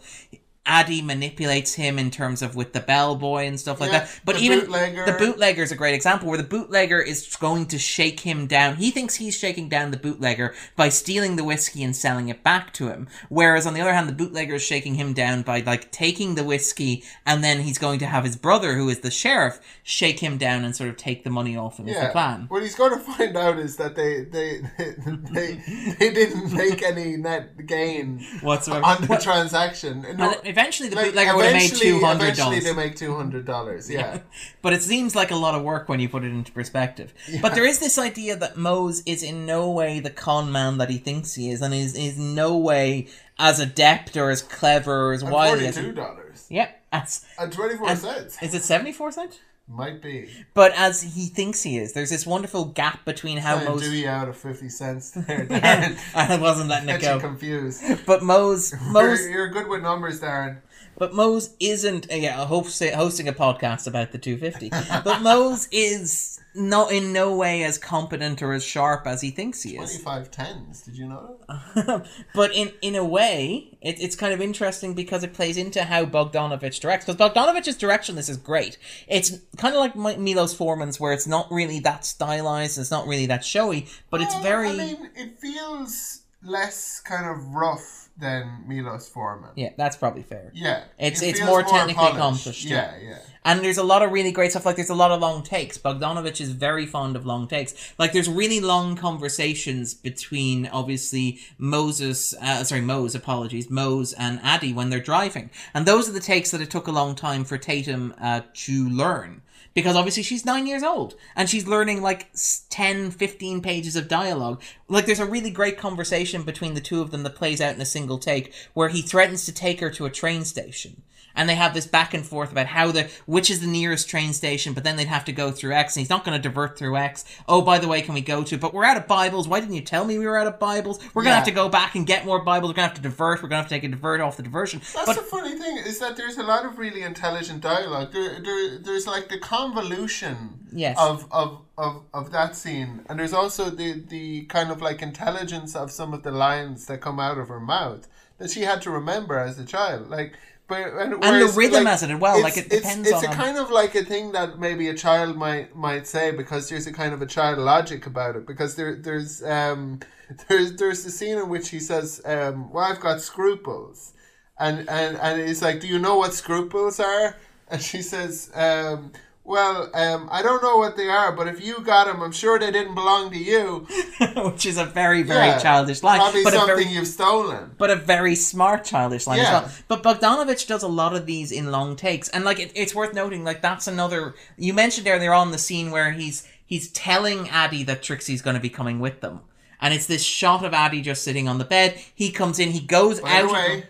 Addie 0.67 1.01
manipulates 1.01 1.75
him 1.75 1.99
in 1.99 2.09
terms 2.09 2.41
of 2.41 2.55
with 2.55 2.73
the 2.73 2.79
bellboy 2.79 3.43
and 3.45 3.59
stuff 3.59 3.79
like 3.79 3.91
Yeah, 3.91 3.99
that. 3.99 4.19
But 4.25 4.35
the 4.37 4.41
even 4.41 4.59
bootlegger. 4.61 5.05
the 5.05 5.11
bootlegger 5.13 5.61
is 5.61 5.71
a 5.71 5.75
great 5.75 5.93
example 5.93 6.27
where 6.27 6.37
the 6.39 6.43
bootlegger 6.43 6.99
is 6.99 7.35
going 7.35 7.67
to 7.67 7.77
shake 7.77 8.21
him 8.21 8.47
down. 8.47 8.77
He 8.77 8.89
thinks 8.91 9.15
he's 9.15 9.37
shaking 9.37 9.69
down 9.69 9.91
the 9.91 9.97
bootlegger 9.97 10.55
by 10.75 10.89
stealing 10.89 11.35
the 11.35 11.43
whiskey 11.43 11.83
and 11.83 11.95
selling 11.95 12.29
it 12.29 12.41
back 12.43 12.73
to 12.73 12.87
him. 12.87 13.07
Whereas 13.29 13.67
on 13.67 13.73
the 13.75 13.81
other 13.81 13.93
hand, 13.93 14.09
the 14.09 14.13
bootlegger 14.13 14.55
is 14.55 14.63
shaking 14.63 14.95
him 14.95 15.13
down 15.13 15.43
by 15.43 15.59
like 15.61 15.91
taking 15.91 16.35
the 16.35 16.43
whiskey 16.43 17.03
and 17.25 17.43
then 17.43 17.59
he's 17.61 17.77
going 17.77 17.99
to 17.99 18.05
have 18.07 18.23
his 18.23 18.35
brother, 18.35 18.73
who 18.75 18.89
is 18.89 18.99
the 19.01 19.11
sheriff, 19.11 19.59
shake 19.83 20.19
him 20.19 20.37
down 20.37 20.65
and 20.65 20.75
sort 20.75 20.89
of 20.89 20.97
take 20.97 21.23
the 21.23 21.29
money 21.29 21.55
off 21.55 21.77
him. 21.79 21.87
Is 21.87 21.99
the 22.01 22.09
plan. 22.09 22.45
What 22.47 22.63
he's 22.63 22.75
going 22.75 22.93
to 22.97 22.99
find 22.99 23.37
out 23.37 23.59
is 23.59 23.77
that 23.77 23.95
they 23.95 24.21
they 24.23 24.61
they, 24.77 25.61
they 25.99 26.13
didn't 26.13 26.53
make 26.53 26.81
any 26.81 27.17
net 27.17 27.65
gain 27.67 28.25
Whatsoever. 28.41 28.83
on 28.83 29.01
the 29.01 29.07
What- 29.07 29.21
transaction. 29.21 30.05
No, 30.17 30.33
eventually, 30.57 30.89
the 30.89 30.95
like, 30.95 31.05
bootlegger 31.07 31.35
would 31.35 31.45
have 31.45 31.53
made 31.53 31.65
eventually- 31.65 31.91
two 31.91 31.99
hundred 32.05 32.23
Eventually, 32.23 32.59
dollars. 32.59 32.63
they 32.63 32.73
make 32.73 32.95
two 32.95 33.15
hundred 33.15 33.45
dollars. 33.45 33.89
Yeah. 33.89 34.19
But 34.61 34.73
it 34.73 34.81
seems 34.81 35.15
like 35.15 35.31
a 35.31 35.35
lot 35.35 35.53
of 35.55 35.61
work 35.63 35.87
when 35.89 35.99
you 35.99 36.09
put 36.09 36.23
it 36.23 36.31
into 36.31 36.51
perspective. 36.51 37.13
But 37.41 37.53
there 37.55 37.65
is 37.65 37.79
this 37.79 37.97
idea 37.99 38.35
that 38.35 38.57
Mose 38.57 39.03
is 39.05 39.21
in 39.21 39.45
no 39.45 39.69
way 39.69 39.99
the 39.99 40.09
con 40.09 40.51
man 40.51 40.77
that 40.79 40.89
he 40.89 40.97
thinks 40.97 41.35
he 41.35 41.49
is, 41.51 41.61
and 41.61 41.73
is 41.73 41.93
is 41.95 42.17
no 42.17 42.57
way 42.57 43.07
as 43.37 43.59
adept 43.59 44.15
or 44.17 44.29
as 44.31 44.41
clever 44.41 45.09
or 45.09 45.13
as 45.13 45.23
wily 45.23 45.67
as. 45.67 45.75
Forty-two 45.75 45.93
dollars 45.95 46.47
Yep, 46.49 46.81
as, 46.91 47.25
and 47.39 47.51
twenty-four 47.51 47.89
and- 47.89 47.99
cents 47.99 48.37
is 48.41 48.53
it 48.55 48.63
seventy 48.63 48.91
four 48.91 49.11
cent? 49.11 49.39
Might 49.67 50.01
be. 50.01 50.29
But 50.53 50.73
as 50.73 51.01
he 51.01 51.27
thinks 51.27 51.63
he 51.63 51.77
is, 51.77 51.93
there's 51.93 52.09
this 52.09 52.25
wonderful 52.25 52.65
gap 52.65 53.05
between 53.05 53.37
how 53.37 53.63
Mose. 53.63 53.81
Dewey 53.81 54.07
out 54.07 54.29
of 54.29 54.37
fifty 54.37 54.69
cents 54.69 55.11
there, 55.11 55.45
Darren. 55.49 55.97
I 56.15 56.37
wasn't 56.37 56.69
letting 56.69 56.89
it 56.89 57.01
go. 57.01 57.19
confused. 57.19 57.83
But 58.05 58.23
Mose, 58.23 58.73
Mose, 58.89 59.21
You're, 59.23 59.31
you're 59.31 59.49
good 59.49 59.67
with 59.67 59.81
numbers, 59.81 60.21
Darren. 60.21 60.57
But 60.97 61.13
Mose 61.13 61.53
isn't 61.59 62.11
uh, 62.11 62.15
yeah, 62.15 62.45
hosting 62.45 62.93
hosting 62.93 63.27
a 63.27 63.33
podcast 63.33 63.87
about 63.87 64.11
the 64.11 64.17
250. 64.17 64.69
but 65.03 65.21
Mose 65.21 65.67
is 65.71 66.34
not 66.55 66.91
in 66.91 67.11
no 67.11 67.35
way 67.35 67.63
as 67.63 67.77
competent 67.77 68.41
or 68.41 68.53
as 68.53 68.63
sharp 68.63 69.05
as 69.05 69.21
he 69.21 69.29
thinks 69.29 69.61
he 69.63 69.77
is. 69.77 69.91
Twenty-five 69.91 70.31
tens. 70.31 70.81
Did 70.81 70.97
you 70.97 71.07
know 71.07 71.37
that? 71.47 72.07
but 72.33 72.53
in 72.53 72.71
in 72.81 72.95
a 72.95 73.03
way, 73.03 73.77
it, 73.81 74.01
it's 74.01 74.15
kind 74.15 74.33
of 74.33 74.41
interesting 74.41 74.93
because 74.93 75.23
it 75.23 75.33
plays 75.33 75.57
into 75.57 75.83
how 75.83 76.05
Bogdanovich 76.05 76.79
directs. 76.79 77.05
Because 77.05 77.19
Bogdanovich's 77.19 77.77
direction, 77.77 78.15
this 78.15 78.29
is 78.29 78.37
great. 78.37 78.77
It's 79.07 79.39
kind 79.57 79.75
of 79.75 79.79
like 79.79 79.95
Mi- 79.95 80.17
Milos 80.17 80.53
Forman's, 80.53 80.99
where 80.99 81.13
it's 81.13 81.27
not 81.27 81.51
really 81.51 81.79
that 81.79 82.05
stylized, 82.05 82.77
it's 82.77 82.91
not 82.91 83.07
really 83.07 83.25
that 83.27 83.43
showy, 83.43 83.87
but 84.09 84.21
it's 84.21 84.35
very 84.39 84.69
I 84.69 84.73
mean, 84.73 85.09
it 85.15 85.39
feels 85.39 86.21
less 86.43 86.99
kind 87.01 87.27
of 87.27 87.53
rough 87.53 88.04
than 88.17 88.63
Milos 88.67 89.09
Forman. 89.09 89.51
yeah. 89.55 89.69
That's 89.77 89.97
probably 89.97 90.23
fair. 90.23 90.51
Yeah, 90.55 90.83
It's- 90.97 91.21
it 91.21 91.29
it's 91.29 91.39
feels 91.39 91.49
more 91.49 91.63
technically 91.63 91.95
polished. 91.95 92.15
accomplished, 92.15 92.65
Yeah, 92.65 92.93
yeah. 93.01 93.17
And 93.43 93.59
there's 93.63 93.77
a 93.77 93.83
lot 93.83 94.01
of 94.01 94.11
really 94.11 94.31
great 94.31 94.51
stuff. 94.51 94.65
Like 94.65 94.75
there's 94.77 94.89
a 94.89 94.95
lot 94.95 95.11
of 95.11 95.19
long 95.21 95.43
takes. 95.43 95.77
Bogdanovich 95.77 96.41
is 96.41 96.51
very 96.51 96.85
fond 96.87 97.15
of 97.15 97.25
long 97.25 97.47
takes. 97.47 97.75
Like 97.99 98.11
there's 98.13 98.29
really 98.29 98.59
long 98.59 98.95
conversations 98.95 99.93
between 99.93 100.65
obviously 100.67 101.39
Moses, 101.57 102.33
uh, 102.41 102.63
sorry 102.63 102.81
Mose, 102.81 103.13
apologies, 103.15 103.69
Mose 103.69 104.13
and 104.13 104.39
Addie 104.43 104.73
when 104.73 104.89
they're 104.89 104.99
driving, 104.99 105.49
and 105.73 105.85
those 105.85 106.07
are 106.09 106.13
the 106.13 106.19
takes 106.19 106.51
that 106.51 106.61
it 106.61 106.69
took 106.71 106.87
a 106.87 106.91
long 106.91 107.15
time 107.15 107.43
for 107.43 107.57
Tatum 107.57 108.15
uh, 108.19 108.41
to 108.53 108.89
learn. 108.89 109.41
Because 109.75 109.95
obviously 109.95 110.23
she's 110.23 110.45
nine 110.45 110.65
years 110.65 110.81
old 110.81 111.15
and 111.35 111.47
she's 111.49 111.67
learning 111.67 112.01
like 112.01 112.29
s- 112.33 112.65
10, 112.69 113.11
15 113.11 113.61
pages 113.61 113.95
of 113.95 114.07
dialogue. 114.07 114.61
Like 114.87 115.05
there's 115.05 115.19
a 115.19 115.25
really 115.25 115.51
great 115.51 115.77
conversation 115.77 116.41
between 116.43 116.73
the 116.73 116.81
two 116.81 117.01
of 117.01 117.11
them 117.11 117.21
that 117.23 117.35
plays 117.35 117.61
out 117.61 117.75
in 117.75 117.81
a 117.81 117.85
single 117.85 118.17
take 118.17 118.53
where 118.73 118.89
he 118.89 119.01
threatens 119.03 119.45
to 119.45 119.53
take 119.53 119.81
her 119.81 119.91
to 119.91 120.05
a 120.05 120.09
train 120.09 120.45
station 120.45 121.03
and 121.35 121.47
they 121.49 121.55
have 121.55 121.73
this 121.73 121.85
back 121.87 122.13
and 122.13 122.25
forth 122.25 122.51
about 122.51 122.67
how 122.67 122.91
the 122.91 123.09
which 123.25 123.49
is 123.49 123.59
the 123.61 123.67
nearest 123.67 124.09
train 124.09 124.33
station, 124.33 124.73
but 124.73 124.83
then 124.83 124.95
they'd 124.95 125.07
have 125.07 125.25
to 125.25 125.31
go 125.31 125.51
through 125.51 125.73
X, 125.73 125.95
and 125.95 126.01
he's 126.01 126.09
not 126.09 126.23
going 126.25 126.35
to 126.39 126.41
divert 126.41 126.77
through 126.77 126.97
X. 126.97 127.25
Oh, 127.47 127.61
by 127.61 127.77
the 127.79 127.87
way, 127.87 128.01
can 128.01 128.13
we 128.13 128.21
go 128.21 128.43
to? 128.43 128.57
But 128.57 128.73
we're 128.73 128.85
out 128.85 128.97
of 128.97 129.07
Bibles. 129.07 129.47
Why 129.47 129.59
didn't 129.59 129.75
you 129.75 129.81
tell 129.81 130.05
me 130.05 130.17
we 130.17 130.25
were 130.25 130.37
out 130.37 130.47
of 130.47 130.59
Bibles? 130.59 130.99
We're 131.13 131.23
gonna 131.23 131.31
Yeah. 131.31 131.35
have 131.37 131.45
to 131.45 131.51
go 131.51 131.69
back 131.69 131.95
and 131.95 132.05
get 132.07 132.25
more 132.25 132.43
Bibles. 132.43 132.69
We're 132.71 132.75
gonna 132.75 132.87
have 132.87 132.95
to 132.97 133.01
divert. 133.01 133.41
We're 133.43 133.49
gonna 133.49 133.61
have 133.61 133.69
to 133.69 133.75
take 133.75 133.83
a 133.83 133.87
divert 133.89 134.21
off 134.21 134.37
the 134.37 134.43
diversion. 134.43 134.79
That's 134.93 135.05
but 135.07 135.15
the 135.15 135.21
funny 135.21 135.57
thing 135.57 135.77
is 135.77 135.99
that 135.99 136.15
there's 136.17 136.37
a 136.37 136.43
lot 136.43 136.65
of 136.65 136.77
really 136.77 137.01
intelligent 137.01 137.61
dialogue. 137.61 138.11
There, 138.13 138.39
there 138.41 138.77
there's 138.79 139.07
like 139.07 139.29
the 139.29 139.39
convolution 139.39 140.59
Yes. 140.71 140.97
of, 140.99 141.25
of 141.31 141.61
of 141.77 142.03
of 142.13 142.31
that 142.31 142.55
scene, 142.55 143.01
and 143.09 143.19
there's 143.19 143.33
also 143.33 143.69
the 143.69 143.93
the 144.07 144.43
kind 144.45 144.71
of 144.71 144.81
like 144.81 145.01
intelligence 145.01 145.75
of 145.75 145.91
some 145.91 146.13
of 146.13 146.23
the 146.23 146.31
lines 146.31 146.85
that 146.87 147.01
come 147.01 147.19
out 147.19 147.37
of 147.37 147.47
her 147.49 147.59
mouth 147.59 148.07
that 148.37 148.51
she 148.51 148.61
had 148.61 148.81
to 148.81 148.91
remember 148.91 149.37
as 149.39 149.57
a 149.59 149.65
child, 149.65 150.09
like. 150.09 150.33
But, 150.67 150.93
and, 150.93 151.13
the 151.13 151.17
whereas, 151.17 151.55
rhythm 151.55 151.85
as 151.85 152.01
it 152.01 152.15
well, 152.15 152.41
like, 152.41 152.57
it's- 152.57 152.73
it 152.73 152.81
depends 152.81 153.07
It's, 153.07 153.23
on, 153.23 153.25
a 153.25 153.35
kind 153.35 153.57
of 153.57 153.69
like 153.69 153.93
a 153.93 154.03
thing 154.03 154.31
that 154.31 154.57
maybe 154.59 154.87
a 154.89 154.95
child 154.95 155.37
might 155.37 155.75
might 155.75 156.07
say 156.07 156.31
because 156.31 156.69
there's 156.69 156.87
a 156.87 156.93
kind 156.93 157.13
of 157.13 157.21
a 157.21 157.27
child 157.27 157.59
logic 157.59 158.07
about 158.07 158.35
it. 158.35 158.47
Because 158.47 158.75
there 158.75 158.95
there's 158.95 159.43
um 159.43 159.99
there's 160.47 160.75
there's 160.77 161.03
the 161.03 161.11
scene 161.11 161.37
in 161.37 161.49
which 161.49 161.69
he 161.69 161.79
says, 161.79 162.19
um, 162.25 162.71
"Well, 162.71 162.83
I've 162.83 162.99
got 162.99 163.21
scruples," 163.21 164.13
and 164.59 164.89
and 164.89 165.17
and 165.17 165.39
it's 165.39 165.61
like, 165.61 165.81
"Do 165.81 165.87
you 165.87 165.99
know 165.99 166.17
what 166.17 166.33
scruples 166.33 166.99
are?" 166.99 167.35
And 167.67 167.81
she 167.81 168.01
says, 168.03 168.51
um, 168.53 169.11
"Well, 169.45 169.89
um, 169.93 170.27
I 170.31 170.41
don't 170.41 170.61
know 170.63 170.77
what 170.77 170.97
they 170.97 171.07
are, 171.07 171.31
but 171.31 171.47
if 171.47 171.63
you 171.63 171.79
got 171.81 172.07
them, 172.07 172.21
I'm 172.21 172.31
sure 172.31 172.57
they 172.59 172.71
didn't 172.71 172.95
belong 172.95 173.29
to 173.31 173.37
you." 173.37 173.87
which 174.35 174.65
is 174.65 174.77
a 174.77 174.85
very 174.85 175.21
very 175.23 175.47
Yeah, 175.47 175.59
childish 175.59 176.01
line, 176.03 176.19
Probably 176.19 176.43
but 176.43 176.53
a 176.53 176.57
something 176.57 176.75
very 176.77 176.87
you've 176.89 177.07
stolen. 177.07 177.71
but 177.77 177.89
a 177.89 177.95
very 177.95 178.35
smart 178.35 178.83
childish 178.83 179.27
line 179.27 179.37
Yeah. 179.39 179.43
as 179.43 179.51
well. 179.63 179.71
But 179.87 180.03
Bogdanovich 180.03 180.67
does 180.67 180.83
a 180.83 180.87
lot 180.87 181.15
of 181.15 181.25
these 181.25 181.51
in 181.51 181.71
long 181.71 181.95
takes, 181.95 182.27
and 182.29 182.43
like 182.43 182.59
it, 182.59 182.71
it's 182.75 182.95
worth 182.95 183.13
noting, 183.13 183.43
like 183.43 183.61
that's 183.61 183.87
another 183.87 184.35
you 184.57 184.73
mentioned 184.73 185.07
earlier 185.07 185.33
on 185.33 185.51
the 185.51 185.57
scene 185.57 185.91
where 185.91 186.11
he's 186.11 186.47
he's 186.65 186.89
telling 186.91 187.47
Addie 187.49 187.83
that 187.83 188.01
Trixie's 188.01 188.41
going 188.41 188.55
to 188.55 188.59
be 188.61 188.69
coming 188.69 188.99
with 188.99 189.21
them, 189.21 189.41
and 189.79 189.93
it's 189.93 190.07
this 190.07 190.23
shot 190.23 190.65
of 190.65 190.73
Addie 190.73 191.01
just 191.01 191.23
sitting 191.23 191.47
on 191.47 191.59
the 191.59 191.65
bed. 191.65 191.99
He 192.15 192.31
comes 192.31 192.57
in, 192.59 192.71
he 192.71 192.79
goes 192.81 193.19
By 193.21 193.41
out 193.41 193.47
the 193.47 193.53
way, 193.53 193.83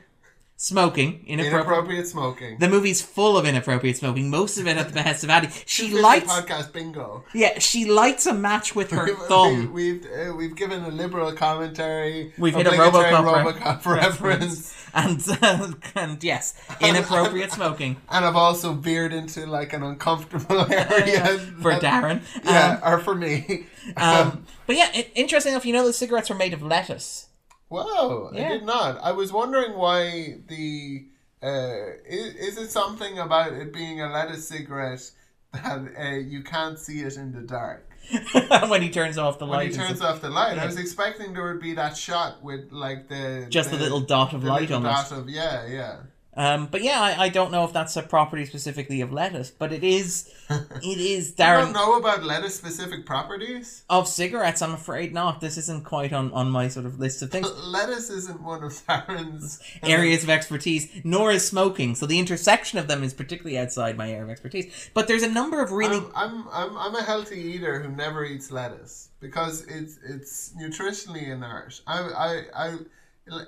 smoking 0.58 1.24
inappropriate. 1.28 1.54
inappropriate 1.54 2.08
smoking. 2.08 2.58
The 2.60 2.70
movie's 2.70 3.02
full 3.02 3.38
of 3.38 3.46
inappropriate 3.46 3.98
smoking, 3.98 4.30
most 4.30 4.58
of 4.58 4.68
it 4.68 4.78
at 4.78 4.88
the 4.88 4.94
behest 4.94 5.24
of 5.24 5.30
Addie. 5.30 5.50
She 5.66 5.90
250 5.90 6.02
lights, 6.02 6.32
podcast 6.32 6.72
bingo. 6.74 7.24
yeah, 7.34 7.60
she 7.60 7.86
lights 7.90 8.26
a 8.26 8.34
match 8.34 8.76
with 8.76 8.92
her 8.92 9.06
We- 9.06 9.14
thumb. 9.28 9.74
We've 9.74 10.06
uh, 10.06 10.34
we've 10.36 10.56
given 10.56 10.84
a 10.84 10.90
liberal 10.90 11.32
commentary. 11.34 12.34
We've 12.38 12.56
hit 12.56 12.68
a 12.68 12.72
Robocop, 12.72 13.54
Robocop 13.54 13.86
reference, 13.86 14.74
and 14.94 15.22
uh, 15.42 15.72
and 15.96 16.24
yes, 16.24 16.54
inappropriate 16.80 17.52
smoking 17.52 17.98
and 18.10 18.24
I've 18.26 18.36
also 18.38 18.74
veered 18.74 19.12
into 19.14 19.46
like 19.46 19.74
an 19.74 19.84
uncomfortable 19.84 20.62
area 20.72 21.38
for 21.62 21.72
that- 21.78 21.82
Darren. 21.82 22.22
Yeah, 22.44 22.80
or 22.84 23.00
for 23.00 23.14
me. 23.16 23.66
Um, 23.98 24.46
but 24.66 24.76
yeah, 24.78 24.90
it, 24.96 25.12
interesting 25.16 25.52
enough, 25.52 25.66
you 25.66 25.74
know 25.74 25.86
the 25.86 25.94
cigarettes 25.94 26.30
were 26.30 26.36
made 26.36 26.54
of 26.54 26.62
lettuce. 26.64 27.25
Whoa, 27.70 28.32
Yeah. 28.34 28.46
I 28.46 28.50
did 28.50 28.64
not. 28.66 29.00
I 29.02 29.12
was 29.12 29.32
wondering 29.34 29.78
why 29.78 30.38
the 30.48 31.06
uh, 31.44 31.98
is, 32.08 32.36
is 32.36 32.58
it 32.58 32.72
something 32.72 33.20
about 33.20 33.54
it 33.54 33.74
being 33.74 34.02
a 34.02 34.10
lettuce 34.12 34.48
cigarette 34.48 35.12
that 35.54 35.88
uh, 36.00 36.16
you 36.16 36.44
can't 36.44 36.78
see 36.80 37.02
it 37.02 37.18
in 37.18 37.32
the 37.32 37.42
dark 37.42 37.90
when 38.70 38.82
he 38.82 38.90
turns 38.90 39.18
off 39.18 39.40
the 39.40 39.46
when 39.46 39.60
light. 39.60 39.72
he 39.72 39.76
turns 39.78 40.02
off 40.02 40.22
the 40.22 40.30
light? 40.30 40.58
I 40.58 40.66
was 40.66 40.78
expecting 40.80 41.34
there 41.34 41.44
would 41.52 41.62
be 41.62 41.74
that 41.76 41.98
shot 41.98 42.44
with 42.44 42.72
like 42.72 43.08
the 43.10 43.48
Just 43.50 43.72
a 43.72 43.78
the, 43.78 43.84
little 43.84 44.02
dot 44.02 44.34
of 44.34 44.42
the 44.44 44.48
light 44.50 44.72
on 44.72 44.84
dot 44.84 45.12
it. 45.12 45.18
of 45.18 45.30
yeah 45.30 45.66
yeah. 45.68 45.98
Um, 46.38 46.68
but 46.68 46.84
yeah, 46.84 47.00
I, 47.00 47.26
I 47.26 47.30
don't 47.30 47.52
know 47.52 47.64
if 47.64 47.72
that's 47.72 47.96
a 47.96 48.02
property 48.02 48.46
specifically 48.46 49.02
of 49.02 49.12
lettuce, 49.14 49.52
but 49.52 49.72
it 49.72 49.84
is. 49.84 50.32
It 50.84 51.00
is 51.00 51.34
I 51.40 51.60
don't 51.60 51.74
know 51.74 51.98
about 51.98 52.24
lettuce 52.24 52.56
specific 52.56 53.04
properties. 53.04 53.84
of 53.90 54.08
cigarettes. 54.08 54.62
I'm 54.62 54.76
afraid 54.76 55.12
not. 55.12 55.42
This 55.42 55.58
isn't 55.58 55.86
quite 55.86 56.14
on 56.14 56.32
on 56.34 56.52
my 56.52 56.68
sort 56.68 56.86
of 56.86 57.00
list 57.00 57.24
of 57.24 57.32
things. 57.32 57.52
Lettuce 57.66 58.12
isn't 58.12 58.44
one 58.44 58.64
of 58.64 58.72
Darren's 58.86 59.60
areas 59.84 60.24
of 60.24 60.30
expertise, 60.30 60.88
nor 61.04 61.32
is 61.32 61.48
smoking. 61.48 61.96
So 61.96 62.06
the 62.06 62.20
intersection 62.20 62.78
of 62.78 62.88
them 62.88 63.02
is 63.04 63.12
particularly 63.12 63.58
outside 63.58 63.98
my 63.98 64.12
area 64.12 64.24
of 64.24 64.30
expertise. 64.30 64.90
But 64.94 65.08
there's 65.08 65.24
a 65.24 65.32
number 65.32 65.64
of 65.64 65.72
really 65.72 65.98
I'm, 65.98 66.12
I'm 66.16 66.48
I'm 66.52 66.78
I'm 66.78 66.96
a 66.96 67.04
healthy 67.04 67.40
eater 67.40 67.80
who 67.80 67.90
never 67.90 68.24
eats 68.24 68.52
lettuce 68.52 69.10
because 69.20 69.66
it's 69.66 69.98
it's 70.08 70.54
nutritionally 70.62 71.28
inert. 71.28 71.82
I 71.88 72.00
I 72.00 72.44
I 72.68 72.78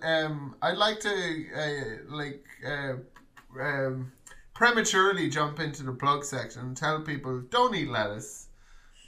um 0.04 0.56
I'd 0.62 0.78
like 0.78 1.00
to 1.02 1.46
uh, 1.56 2.16
like 2.16 2.44
uh, 2.66 2.94
um 3.62 4.12
prematurely 4.54 5.30
jump 5.30 5.60
into 5.60 5.84
the 5.84 5.92
plug 5.92 6.24
section 6.26 6.62
and 6.62 6.78
tell 6.78 7.02
people 7.02 7.42
don't 7.50 7.76
eat 7.76 7.90
lettuce. 7.90 8.48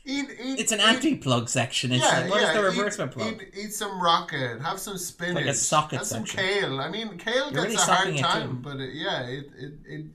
Eat 0.05 0.29
eat. 0.41 0.59
it's 0.59 0.71
an 0.71 0.79
anti-plug 0.79 1.49
section. 1.49 1.91
It's 1.91 2.03
Yeah, 2.03 2.29
what 2.29 2.41
is 2.41 2.47
yeah. 2.49 2.53
the 2.53 2.67
eat, 2.67 2.77
reverse 2.77 2.99
of 2.99 3.09
a 3.09 3.11
plug? 3.11 3.41
Eat, 3.41 3.53
eat 3.65 3.73
some 3.73 4.01
rocket. 4.01 4.61
Have 4.61 4.79
some 4.79 4.97
spinach. 4.97 5.55
socket 5.55 5.99
Have 5.99 6.07
some 6.07 6.25
section. 6.25 6.39
kale. 6.39 6.79
I 6.79 6.89
mean, 6.89 7.17
kale 7.17 7.51
You're 7.51 7.65
gets 7.65 7.75
really 7.75 7.75
a 7.75 7.79
hard 7.79 8.17
time, 8.17 8.61
but 8.61 8.79
it, 8.79 8.93
yeah, 8.93 9.27
it, 9.27 9.45
it, 9.57 9.73
it 9.87 10.05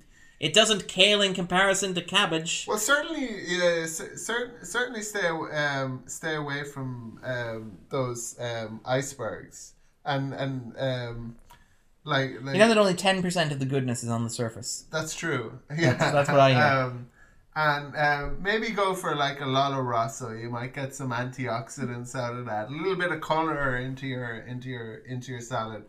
It 0.41 0.55
doesn't 0.55 0.89
kale 0.89 1.21
in 1.21 1.35
comparison 1.35 1.95
to 1.95 2.01
cabbage. 2.03 2.65
well, 2.67 2.79
certainly, 2.79 3.29
uh, 3.63 3.87
cer- 3.87 4.55
certainly 4.63 5.03
stay 5.03 5.29
um, 5.29 6.03
stay 6.07 6.35
away 6.35 6.65
from 6.65 7.21
um, 7.23 7.79
those 7.91 8.37
um, 8.41 8.81
icebergs 8.85 9.74
and 10.05 10.33
and 10.35 10.75
um, 10.79 11.37
Like, 12.05 12.43
like 12.43 12.55
You 12.55 12.61
know 12.61 12.69
that 12.69 12.79
only 12.79 12.95
ten 12.95 13.23
percent 13.23 13.51
of 13.53 13.59
the 13.59 13.67
goodness 13.67 14.05
is 14.05 14.11
on 14.11 14.25
the 14.25 14.31
surface. 14.31 14.85
That's 14.91 15.15
true. 15.15 15.59
Yeah, 15.75 15.95
that's 15.95 16.29
what 16.29 16.41
I 16.41 16.51
hear. 16.53 16.63
Um, 16.63 17.09
and 17.57 17.97
um, 17.97 18.43
maybe 18.43 18.71
go 18.71 18.95
for 18.95 19.15
like 19.15 19.41
a 19.41 19.47
Lollo 19.47 19.81
Rosso. 19.81 20.33
You 20.33 20.51
might 20.51 20.75
get 20.75 20.95
some 20.95 21.11
antioxidants 21.11 22.15
out 22.15 22.35
of 22.35 22.47
that. 22.47 22.69
A 22.69 22.73
little 22.73 22.97
bit 22.97 23.13
of 23.13 23.21
color 23.21 23.79
into 23.79 24.07
your 24.07 24.41
into 24.41 24.69
your 24.69 24.97
into 25.07 25.33
your 25.33 25.41
salad. 25.41 25.85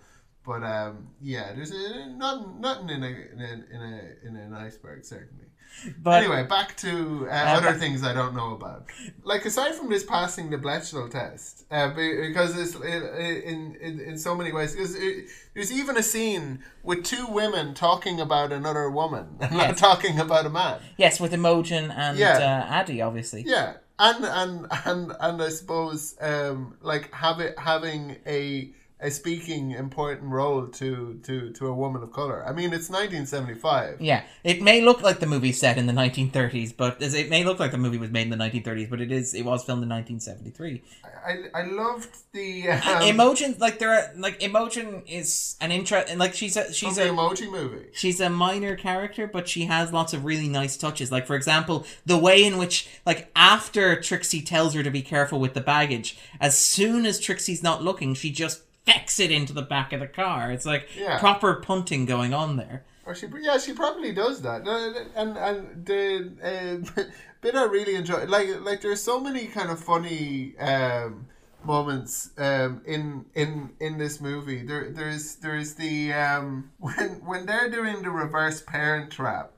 But 0.46 0.64
um, 0.64 1.10
yeah, 1.22 1.54
there's 1.54 1.72
a, 1.72 2.08
nothing 2.16 2.62
nothing 2.62 2.90
in 2.90 3.04
a 3.04 3.08
in 3.08 3.42
a 3.42 3.76
in 3.76 3.82
a 3.82 4.28
in 4.28 4.36
an 4.38 4.54
iceberg 4.54 5.04
certainly. 5.04 5.45
But 6.04 6.24
anyway, 6.24 6.44
back 6.48 6.76
to 6.78 7.28
uh, 7.30 7.34
Uh, 7.34 7.58
other 7.58 7.72
back- 7.72 7.80
things 7.80 8.04
I 8.04 8.14
don't 8.14 8.36
know 8.36 8.54
about. 8.56 8.86
Like 9.24 9.46
aside 9.46 9.76
from 9.76 9.90
this 9.90 10.04
passing 10.04 10.50
the 10.50 10.58
Bechdel 10.58 11.10
test, 11.12 11.66
uh, 11.72 11.90
because 11.94 12.58
it's 12.58 12.76
in 12.76 13.76
in, 13.82 14.00
in 14.00 14.18
so 14.18 14.36
many 14.36 14.52
ways. 14.52 14.74
Because 14.74 14.96
it, 14.96 15.26
there's 15.54 15.72
even 15.72 15.98
a 15.98 16.04
scene 16.04 16.64
with 16.84 17.04
two 17.04 17.26
women 17.28 17.74
talking 17.74 18.20
about 18.20 18.52
another 18.52 18.90
woman, 18.90 19.26
and 19.42 19.52
not 19.58 19.78
talking 19.78 20.20
about 20.20 20.46
a 20.46 20.50
man. 20.50 20.80
yes, 20.98 21.20
with 21.20 21.34
Imogene 21.34 21.92
and 21.92 22.18
Yeah. 22.18 22.38
uh, 22.38 22.74
Addie, 22.80 23.02
obviously. 23.02 23.44
Yeah, 23.46 23.74
and 24.00 24.26
and 24.26 24.68
and 24.86 25.12
and 25.20 25.42
I 25.42 25.50
suppose 25.50 26.16
um, 26.22 26.76
like 26.82 27.12
have 27.14 27.40
it, 27.40 27.58
having 27.60 28.18
a 28.26 28.72
a 29.02 29.12
speaking 29.12 29.72
important 29.72 30.32
role 30.32 30.68
to 30.68 31.20
to 31.24 31.52
to 31.52 31.68
a 31.68 31.74
woman 31.74 32.02
of 32.02 32.14
color. 32.14 32.46
I 32.48 32.54
mean, 32.54 32.74
it's 32.74 32.90
1975. 32.90 34.00
Yeah, 34.00 34.24
it 34.44 34.62
may 34.62 34.82
look 34.82 35.02
like 35.02 35.20
the 35.20 35.26
movie 35.26 35.52
set 35.52 35.78
in 35.78 35.86
the 35.86 35.94
1930s, 35.94 36.76
but 36.76 36.98
it 37.02 37.30
may 37.30 37.44
look 37.44 37.60
like 37.60 37.72
the 37.72 37.78
movie 37.78 37.98
was 37.98 38.10
made 38.10 38.24
in 38.24 38.30
the 38.30 38.38
1930s, 38.38 38.90
but 38.90 39.02
it 39.02 39.12
is. 39.12 39.34
It 39.34 39.44
was 39.44 39.66
filmed 39.66 39.84
in 39.84 39.90
1973. 39.90 40.82
I 41.26 41.60
I 41.62 41.66
loved 41.66 42.10
the 42.32 42.70
um, 42.70 43.02
Imogene, 43.02 43.56
like 43.60 43.80
there 43.80 43.94
are 43.94 44.12
like 44.16 44.42
emotion 44.42 45.04
is 45.08 45.58
an 45.60 45.72
interest, 45.72 46.10
and 46.10 46.18
like 46.18 46.34
she's 46.34 46.56
a 46.56 46.72
she's 46.74 46.98
a 46.98 47.08
emoji 47.08 47.52
movie. 47.52 47.88
she's 47.92 48.22
a 48.22 48.30
minor 48.30 48.78
character, 48.78 49.28
but 49.28 49.50
she 49.50 49.66
has 49.66 49.92
lots 49.92 50.14
of 50.14 50.24
really 50.24 50.48
nice 50.48 50.78
touches. 50.78 51.12
Like 51.12 51.28
for 51.28 51.36
example, 51.36 51.86
the 52.06 52.18
way 52.18 52.46
in 52.46 52.58
which 52.58 52.88
like 53.06 53.30
after 53.36 54.00
Trixie 54.00 54.42
tells 54.42 54.74
her 54.74 54.84
to 54.84 54.92
be 54.92 55.02
careful 55.02 55.40
with 55.42 55.54
the 55.54 55.62
baggage, 55.62 56.18
as 56.40 56.58
soon 56.58 57.06
as 57.06 57.20
Trixie's 57.20 57.62
not 57.62 57.84
looking, 57.84 58.14
she 58.14 58.32
just 58.32 58.62
fecks 58.86 59.20
it 59.20 59.32
into 59.32 59.54
the 59.54 59.62
back 59.62 59.94
of 59.94 60.00
the 60.00 60.08
car. 60.08 60.52
It's 60.52 60.66
like 60.66 60.90
Yeah. 60.98 61.18
proper 61.20 61.56
punting 61.56 62.06
going 62.06 62.34
on 62.34 62.58
there. 62.58 62.86
Or 63.06 63.14
she, 63.14 63.28
yeah, 63.42 63.58
she 63.60 63.74
probably 63.74 64.14
does 64.14 64.42
that. 64.42 64.68
And 64.68 65.36
and 65.38 65.86
the 65.86 66.84
uh, 66.98 67.04
bit 67.42 67.56
I 67.56 67.64
really 67.66 67.96
enjoy, 67.96 68.26
like 68.26 68.48
like 68.62 68.82
there's 68.82 69.02
so 69.02 69.20
many 69.20 69.46
kind 69.46 69.70
of 69.70 69.80
funny 69.80 70.58
um, 70.58 71.28
moments 71.64 72.32
um, 72.40 72.82
in 72.86 73.26
in 73.36 73.72
in 73.80 73.98
this 74.00 74.20
movie. 74.20 74.64
There 74.64 74.90
there's 74.92 75.36
there's 75.36 75.76
the 75.76 76.14
um, 76.14 76.72
when 76.80 77.22
when 77.26 77.46
they're 77.46 77.70
doing 77.70 78.02
the 78.02 78.10
reverse 78.10 78.62
parent 78.62 79.12
trap, 79.12 79.52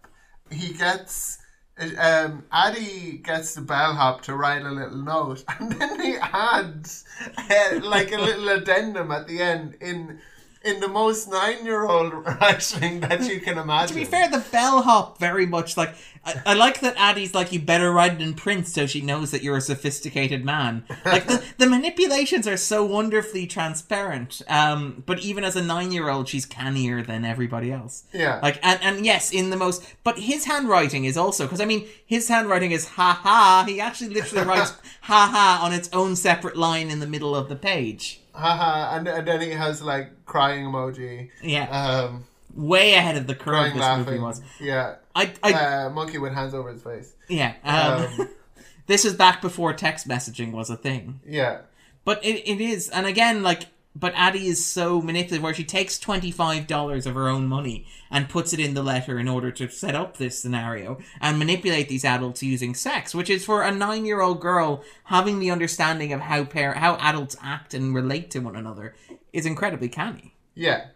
he 0.51 0.73
gets. 0.73 1.37
Um, 1.79 2.45
Addie 2.51 3.21
gets 3.23 3.53
the 3.53 3.61
bellhop 3.61 4.23
to 4.23 4.35
write 4.35 4.63
a 4.63 4.71
little 4.71 4.97
note, 4.97 5.43
and 5.59 5.71
then 5.73 5.99
he 5.99 6.15
adds 6.15 7.05
uh, 7.37 7.79
like 7.83 8.11
a 8.11 8.17
little 8.17 8.49
addendum 8.49 9.11
at 9.11 9.27
the 9.27 9.41
end 9.41 9.75
in 9.79 10.19
in 10.68 10.80
the 10.81 10.88
most 10.88 11.30
nine-year-old 11.30 12.14
writing 12.41 12.99
that 12.99 13.27
you 13.27 13.39
can 13.39 13.57
imagine. 13.57 13.95
To 13.95 13.95
be 13.95 14.06
fair, 14.06 14.30
the 14.30 14.44
bellhop 14.52 15.18
very 15.18 15.45
much 15.45 15.77
like 15.77 15.95
I, 16.27 16.41
I 16.48 16.53
like 16.56 16.81
that 16.81 16.95
Addie's 16.98 17.34
like 17.34 17.53
you 17.53 17.60
better 17.60 17.91
write 17.91 18.14
it 18.14 18.22
in 18.22 18.34
print 18.34 18.68
so 18.68 18.85
she 18.85 19.02
knows 19.02 19.31
that 19.31 19.41
you're 19.41 19.57
a 19.57 19.61
sophisticated 19.61 20.44
man. 20.44 20.84
Like 21.06 21.26
the, 21.26 21.44
the 21.57 21.68
manipulations 21.68 22.48
are 22.48 22.57
so 22.57 22.84
wonderfully 22.84 23.48
transparent. 23.48 24.41
Um, 24.49 25.03
but 25.06 25.19
even 25.19 25.45
as 25.45 25.56
a 25.56 25.64
nine 25.64 25.91
year 25.91 26.10
old, 26.10 26.27
she's 26.27 26.45
cannier 26.45 27.02
than 27.02 27.23
everybody 27.23 27.72
else. 27.72 28.03
Yeah. 28.14 28.39
Like 28.44 28.60
and 28.61 28.80
and 28.84 29.06
yes, 29.06 29.31
in 29.31 29.49
the 29.49 29.57
most. 29.57 29.84
But 30.03 30.19
his 30.19 30.45
handwriting 30.45 31.06
is 31.06 31.15
also 31.15 31.45
because 31.45 31.61
I 31.61 31.65
mean 31.65 31.88
his 32.06 32.27
handwriting 32.27 32.72
is 32.72 32.89
ha 32.89 33.19
ha. 33.23 33.64
He 33.65 33.80
actually 33.80 34.14
literally 34.14 34.45
writes 34.45 34.73
ha 35.02 35.30
ha 35.31 35.61
on 35.64 35.73
its 35.73 35.89
own 35.94 36.15
separate 36.18 36.57
line 36.57 36.91
in 36.91 36.99
the 36.99 37.07
middle 37.07 37.35
of 37.35 37.48
the 37.48 37.56
page. 37.56 38.22
Haha, 38.38 38.95
and, 38.97 39.07
and 39.07 39.27
then 39.27 39.41
he 39.41 39.49
has 39.51 39.81
like 39.81 40.26
crying 40.26 40.65
emoji, 40.65 41.30
Yeah, 41.43 41.65
um, 41.69 42.26
way 42.55 42.93
ahead 42.93 43.18
of 43.18 43.27
the 43.27 43.35
curve 43.35 43.53
crying, 43.55 43.73
this 43.73 43.81
laughing. 43.81 44.05
movie 44.05 44.19
was. 44.19 44.41
Yeah, 44.59 44.95
I 45.15 45.34
I 45.43 45.53
uh, 45.53 45.89
monkey 45.89 46.18
with 46.18 46.34
hands 46.34 46.53
over 46.53 46.69
his 46.72 46.81
face. 46.84 47.14
Yeah. 47.27 47.53
Um, 47.64 48.19
Um, 48.22 48.30
this 48.88 49.03
is 49.05 49.14
back 49.15 49.41
before 49.41 49.73
text 49.73 50.07
messaging 50.07 50.51
was 50.51 50.69
a 50.69 50.77
thing. 50.77 51.19
Yeah, 51.26 51.61
But 52.05 52.23
it, 52.23 52.47
it 52.47 52.61
is. 52.61 52.89
And 52.89 53.05
again, 53.05 53.43
like, 53.43 53.64
but 53.99 54.14
Addie 54.15 54.48
is 54.48 54.65
so 54.65 55.02
manipulative 55.02 55.44
where 55.44 55.53
she 55.53 55.64
takes 55.64 55.98
$25 55.98 57.06
of 57.06 57.15
her 57.15 57.28
own 57.28 57.48
money 57.48 57.88
and 58.11 58.30
puts 58.30 58.53
it 58.53 58.60
in 58.60 58.74
the 58.74 58.84
letter 58.84 59.18
in 59.18 59.28
order 59.28 59.52
to 59.52 59.69
set 59.69 59.95
up 59.95 60.18
this 60.18 60.40
scenario 60.40 60.99
and 61.19 61.40
manipulate 61.40 61.90
these 61.90 62.06
adults 62.06 62.44
using 62.44 62.76
sex, 62.76 63.15
which 63.15 63.30
is 63.30 63.44
for 63.44 63.64
a 63.64 63.72
nine 63.72 64.06
year 64.06 64.22
old 64.22 64.40
girl 64.40 64.84
having 65.06 65.40
the 65.40 65.52
understanding 65.52 66.14
of 66.14 66.22
how 66.22 66.44
par- 66.44 66.76
how 66.76 66.95
adults 66.98 67.36
act 67.41 67.74
and 67.74 67.95
relate 67.95 68.30
to 68.32 68.40
one 68.40 68.56
another 68.56 68.94
is 69.34 69.45
incredibly 69.45 69.90
canny. 69.90 70.36
yeah. 70.53 70.88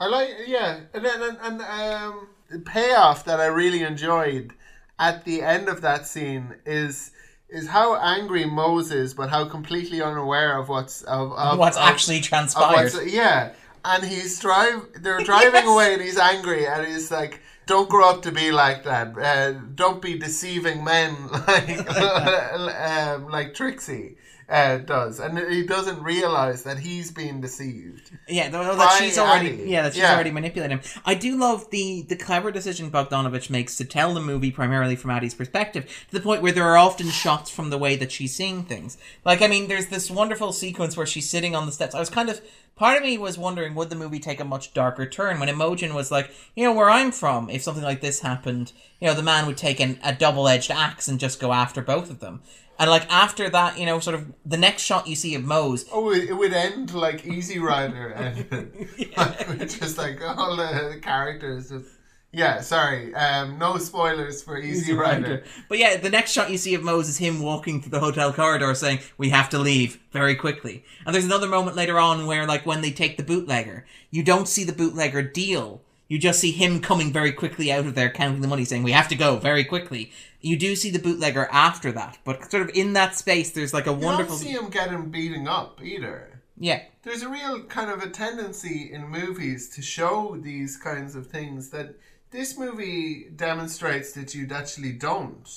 I 0.00 0.06
like 0.06 0.30
yeah, 0.48 0.80
and 0.94 1.04
then 1.04 1.22
and, 1.22 1.38
and 1.40 1.62
um, 1.62 2.28
the 2.50 2.58
payoff 2.58 3.24
that 3.26 3.38
I 3.38 3.46
really 3.46 3.82
enjoyed 3.82 4.52
at 4.98 5.24
the 5.24 5.42
end 5.42 5.68
of 5.68 5.80
that 5.82 6.08
scene 6.08 6.56
is 6.66 7.12
is 7.52 7.68
how 7.68 7.96
angry 7.96 8.44
Moses, 8.46 9.14
but 9.14 9.28
how 9.30 9.44
completely 9.44 10.00
unaware 10.02 10.58
of 10.58 10.68
what's 10.68 11.02
of, 11.02 11.32
of 11.32 11.58
What's 11.58 11.76
of- 11.76 11.82
actually 11.84 12.20
transpired. 12.20 12.92
what's- 12.92 13.12
yeah, 13.12 13.52
and 13.84 14.04
he's 14.04 14.38
drive. 14.40 14.78
They're 15.02 15.20
driving 15.32 15.64
Yes. 15.66 15.74
away, 15.74 15.92
and 15.94 16.02
he's 16.02 16.18
angry, 16.18 16.66
and 16.66 16.86
he's 16.86 17.10
like, 17.10 17.40
"Don't 17.66 17.88
grow 17.90 18.08
up 18.10 18.22
to 18.22 18.32
be 18.32 18.50
like 18.52 18.84
that. 18.84 19.16
Uh, 19.18 19.52
don't 19.74 20.00
be 20.00 20.18
deceiving 20.18 20.82
men 20.84 21.14
like 21.46 21.90
um, 22.88 23.28
like 23.28 23.54
Trixie." 23.54 24.16
Uh, 24.52 24.76
does 24.76 25.18
and 25.18 25.38
he 25.50 25.62
doesn't 25.66 26.02
realize 26.02 26.62
that 26.64 26.78
he's 26.78 27.10
being 27.10 27.40
deceived. 27.40 28.10
Yeah, 28.28 28.50
th- 28.50 28.52
that 28.52 28.96
she's 28.98 29.16
already 29.16 29.48
Addie. 29.54 29.64
yeah 29.70 29.82
that 29.82 29.94
she's 29.94 30.02
Yeah. 30.02 30.12
already 30.14 30.30
manipulating 30.30 30.76
him. 30.78 30.84
I 31.06 31.14
do 31.14 31.38
love 31.38 31.70
the 31.70 32.02
the 32.02 32.16
clever 32.16 32.50
decision 32.50 32.90
Bogdanovich 32.90 33.48
makes 33.48 33.76
to 33.78 33.86
tell 33.86 34.12
the 34.12 34.20
movie 34.20 34.50
primarily 34.50 34.94
from 34.94 35.10
Addie's 35.10 35.32
perspective 35.32 35.86
to 36.10 36.12
the 36.12 36.20
point 36.20 36.42
where 36.42 36.52
there 36.52 36.66
are 36.66 36.76
often 36.76 37.08
shots 37.08 37.48
from 37.50 37.70
the 37.70 37.78
way 37.78 37.96
that 37.96 38.12
she's 38.12 38.34
seeing 38.34 38.62
things. 38.62 38.98
Like 39.24 39.40
I 39.40 39.46
mean, 39.46 39.68
there's 39.68 39.86
this 39.86 40.10
wonderful 40.10 40.52
sequence 40.52 40.98
where 40.98 41.06
she's 41.06 41.30
sitting 41.30 41.56
on 41.56 41.64
the 41.64 41.72
steps. 41.72 41.94
I 41.94 42.00
was 42.00 42.10
kind 42.10 42.28
of 42.28 42.42
part 42.76 42.98
of 42.98 43.02
me 43.04 43.16
was 43.16 43.38
wondering 43.38 43.74
would 43.74 43.88
the 43.88 43.96
movie 43.96 44.18
take 44.20 44.38
a 44.40 44.44
much 44.44 44.74
darker 44.74 45.06
turn 45.06 45.40
when 45.40 45.48
Imogene 45.48 45.94
was 45.94 46.10
like, 46.10 46.30
you 46.54 46.64
know, 46.64 46.72
where 46.74 46.90
I'm 46.90 47.10
from, 47.10 47.48
if 47.48 47.62
something 47.62 47.84
like 47.84 48.02
this 48.02 48.20
happened, 48.20 48.72
you 49.00 49.06
know, 49.08 49.14
the 49.14 49.22
man 49.22 49.46
would 49.46 49.56
take 49.56 49.80
an, 49.80 49.98
a 50.04 50.12
double 50.12 50.46
edged 50.46 50.70
axe 50.70 51.08
and 51.08 51.18
just 51.18 51.40
go 51.40 51.52
after 51.54 51.80
both 51.80 52.10
of 52.10 52.20
them. 52.20 52.42
And 52.82 52.90
like 52.90 53.08
after 53.12 53.48
that, 53.48 53.78
you 53.78 53.86
know, 53.86 54.00
sort 54.00 54.16
of 54.16 54.32
the 54.44 54.56
next 54.56 54.82
shot 54.82 55.06
you 55.06 55.14
see 55.14 55.36
of 55.36 55.44
Mose, 55.44 55.84
Oh, 55.92 56.10
it, 56.12 56.36
would 56.36 56.52
end 56.52 56.92
like 56.92 57.24
Easy 57.24 57.60
Rider, 57.60 58.08
and 58.50 58.74
like, 59.16 59.68
just 59.68 59.98
like 59.98 60.20
all 60.20 60.56
the 60.56 60.98
characters. 61.00 61.68
Just, 61.68 61.86
yeah, 62.32 62.60
sorry. 62.60 63.14
Um, 63.14 63.56
no 63.56 63.78
spoilers 63.78 64.42
for 64.42 64.58
Easy, 64.58 64.94
Rider. 64.94 65.44
But 65.68 65.78
yeah, 65.78 65.96
the 65.96 66.10
next 66.10 66.32
shot 66.32 66.50
you 66.50 66.58
see 66.58 66.74
of 66.74 66.82
Mose 66.82 67.08
is 67.08 67.18
him 67.18 67.40
walking 67.40 67.80
through 67.80 67.92
the 67.92 68.00
hotel 68.00 68.32
corridor 68.32 68.74
saying, 68.74 68.98
We 69.16 69.28
have 69.28 69.48
to 69.50 69.60
leave 69.60 70.00
very 70.10 70.34
quickly. 70.34 70.84
And 71.06 71.14
there's 71.14 71.24
another 71.24 71.46
moment 71.46 71.76
later 71.76 72.00
on 72.00 72.26
where, 72.26 72.48
like, 72.48 72.66
when 72.66 72.80
they 72.80 72.90
take 72.90 73.16
the 73.16 73.22
bootlegger, 73.22 73.86
you 74.10 74.24
don't 74.24 74.48
see 74.48 74.64
the 74.64 74.72
bootlegger 74.72 75.22
deal. 75.22 75.82
You 76.08 76.18
just 76.18 76.40
see 76.40 76.50
him 76.50 76.80
coming 76.80 77.12
very 77.12 77.30
quickly 77.30 77.70
out 77.70 77.86
of 77.86 77.94
there, 77.94 78.10
counting 78.10 78.40
the 78.40 78.48
money, 78.48 78.64
saying, 78.64 78.82
We 78.82 78.90
have 78.90 79.08
to 79.08 79.14
go 79.14 79.36
very 79.36 79.62
quickly. 79.62 80.10
You 80.42 80.56
do 80.56 80.74
see 80.76 80.90
the 80.90 80.98
bootlegger 80.98 81.48
after 81.52 81.92
that, 81.92 82.18
but 82.24 82.50
sort 82.50 82.62
of 82.64 82.70
in 82.74 82.92
that 82.94 83.16
space, 83.16 83.52
there's 83.52 83.72
like 83.72 83.86
a 83.86 83.90
You 83.90 83.96
wonderful. 83.96 84.36
don't 84.36 84.44
see 84.44 84.50
him 84.52 84.68
getting 84.70 85.10
beating 85.10 85.48
up 85.48 85.80
either. 85.82 86.42
Yeah. 86.58 86.82
There's 87.02 87.22
a 87.22 87.28
real 87.28 87.62
kind 87.64 87.90
of 87.90 88.02
a 88.02 88.10
tendency 88.10 88.90
in 88.92 89.08
movies 89.08 89.68
to 89.70 89.82
show 89.82 90.36
these 90.40 90.76
kinds 90.76 91.14
of 91.16 91.26
things 91.28 91.70
that 91.70 91.94
this 92.30 92.58
movie 92.58 93.28
demonstrates 93.34 94.12
that 94.12 94.34
you 94.34 94.46
actually 94.52 94.92
don't 94.92 95.48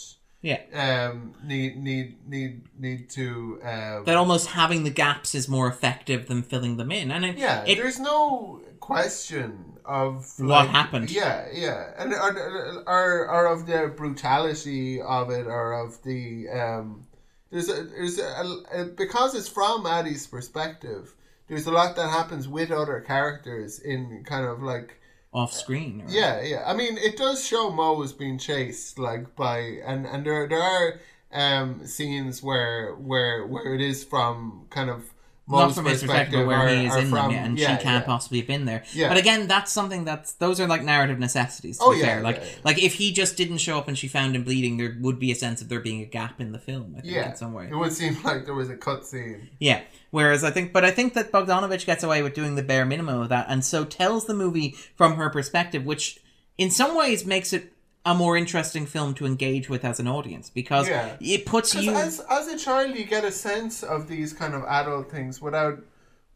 Yeah. 0.42 0.62
um, 0.74 1.34
need 1.44 1.78
need 1.78 2.28
need 2.28 2.64
need 2.80 3.10
to. 3.12 3.60
Um, 3.64 4.06
That 4.06 4.18
almost 4.18 4.48
having 4.48 4.84
the 4.84 4.90
gaps 4.90 5.36
is 5.36 5.48
more 5.48 5.68
effective 5.68 6.28
than 6.28 6.44
filling 6.44 6.78
them 6.78 6.92
in. 6.92 7.12
And 7.12 7.24
it, 7.26 7.38
Yeah, 7.38 7.64
it, 7.66 7.76
there's 7.78 8.00
no 8.00 8.62
question 8.80 9.75
of 9.88 10.32
What 10.40 10.68
happened. 10.68 11.12
Yeah, 11.12 11.48
yeah, 11.54 11.92
and 11.98 12.14
or, 12.14 12.84
or, 12.88 13.30
or 13.30 13.46
of 13.48 13.66
the 13.68 13.94
brutality 13.96 15.02
of 15.02 15.30
it, 15.30 15.48
or 15.48 15.74
of 15.74 16.02
the 16.04 16.50
um, 16.50 17.06
there's 17.52 17.70
a, 17.70 17.84
there's 17.84 18.20
a, 18.20 18.58
a, 18.74 18.86
because 18.86 19.36
it's 19.36 19.48
from 19.48 19.86
Addie's 19.86 20.28
perspective. 20.28 21.14
There's 21.48 21.68
a 21.68 21.72
lot 21.72 21.96
that 21.96 22.10
happens 22.10 22.48
with 22.48 22.72
other 22.72 23.00
characters 23.02 23.80
in 23.80 24.24
kind 24.26 24.46
of 24.46 24.64
like 24.64 25.00
off 25.34 25.54
screen. 25.54 26.02
or- 26.02 26.10
yeah, 26.10 26.42
yeah. 26.42 26.64
I 26.66 26.74
mean, 26.74 26.98
it 26.98 27.18
does 27.18 27.46
show 27.46 27.70
Mose 27.70 28.14
being 28.14 28.38
chased 28.40 28.98
like 28.98 29.36
by 29.36 29.60
and 29.86 30.06
and 30.06 30.26
there 30.26 30.48
there 30.48 30.62
are 30.62 31.00
um 31.32 31.86
scenes 31.86 32.42
where 32.42 32.96
where 32.96 33.46
where 33.46 33.76
it 33.76 33.82
is 33.82 34.04
from 34.04 34.66
kind 34.70 34.90
of 34.90 35.04
not 35.48 35.76
from 35.76 35.86
his 35.86 36.02
perspective, 36.02 36.48
where 36.48 36.58
are- 36.58 36.68
he 36.68 36.86
is 36.86 36.96
in 36.96 37.02
them, 37.04 37.10
from- 37.12 37.32
yeah, 37.32 37.46
and 37.46 37.60
yeah, 37.60 37.78
she 37.78 37.84
can't 37.84 38.02
yeah. 38.04 38.06
possibly 38.06 38.40
have 38.40 38.48
been 38.48 38.66
there. 38.66 38.84
Yeah. 38.94 39.10
But 39.10 39.18
again, 39.18 39.48
that's 39.48 39.72
something 39.72 40.04
that's 40.06 40.34
those 40.34 40.60
are 40.60 40.68
like 40.68 40.84
narrative 40.84 41.20
necessities. 41.20 41.78
To 41.78 41.84
Oh, 41.84 41.92
be 41.94 42.00
yeah, 42.00 42.06
fair. 42.06 42.22
like 42.22 42.42
like 42.64 42.82
if 42.82 42.96
he 42.96 43.12
just 43.14 43.38
didn't 43.38 43.60
show 43.60 43.78
up 43.78 43.88
and 43.88 43.98
she 43.98 44.08
found 44.08 44.36
him 44.36 44.44
bleeding, 44.44 44.78
there 44.78 44.98
would 45.02 45.20
be 45.20 45.32
a 45.32 45.36
sense 45.36 45.62
of 45.62 45.70
there 45.70 45.80
being 45.80 46.02
a 46.02 46.06
gap 46.06 46.42
in 46.42 46.52
the 46.52 46.60
film. 46.60 46.96
I 46.98 47.02
think 47.02 47.14
Yeah, 47.14 47.30
in 47.30 47.36
some 47.36 47.54
way. 47.54 47.68
it 47.72 47.76
would 47.76 47.94
seem 47.94 48.18
like 48.24 48.46
there 48.46 48.56
was 48.56 48.70
a 48.70 48.76
cut 48.76 49.06
scene. 49.06 49.50
Yeah. 49.60 49.82
Whereas 50.12 50.44
I 50.44 50.50
think, 50.52 50.74
but 50.74 50.84
I 50.86 50.92
think 50.92 51.14
that 51.14 51.32
Bogdanovich 51.32 51.86
gets 51.86 52.04
away 52.04 52.24
with 52.24 52.34
doing 52.34 52.56
the 52.56 52.64
bare 52.64 52.86
minimum 52.86 53.22
of 53.22 53.30
that, 53.30 53.48
and 53.50 53.64
so 53.66 53.84
tells 53.86 54.26
the 54.26 54.34
movie 54.34 54.76
from 54.96 55.16
her 55.16 55.30
perspective, 55.30 55.86
which 55.86 56.20
in 56.58 56.72
some 56.72 56.96
ways 56.98 57.26
makes 57.26 57.52
it 57.52 57.74
a 58.06 58.14
more 58.14 58.38
interesting 58.38 58.86
film 58.86 59.14
to 59.16 59.26
engage 59.26 59.68
with 59.70 59.84
as 59.84 60.00
an 60.00 60.08
audience 60.08 60.50
because 60.50 60.88
Yeah. 60.88 61.16
it 61.20 61.46
puts 61.46 61.74
you. 61.74 61.92
as 61.94 62.20
as 62.30 62.48
a 62.48 62.58
child, 62.58 62.96
you 62.96 63.06
get 63.06 63.24
a 63.24 63.32
sense 63.32 63.82
of 63.84 64.08
these 64.08 64.32
kind 64.34 64.54
of 64.54 64.64
adult 64.66 65.10
things 65.12 65.42
without 65.42 65.80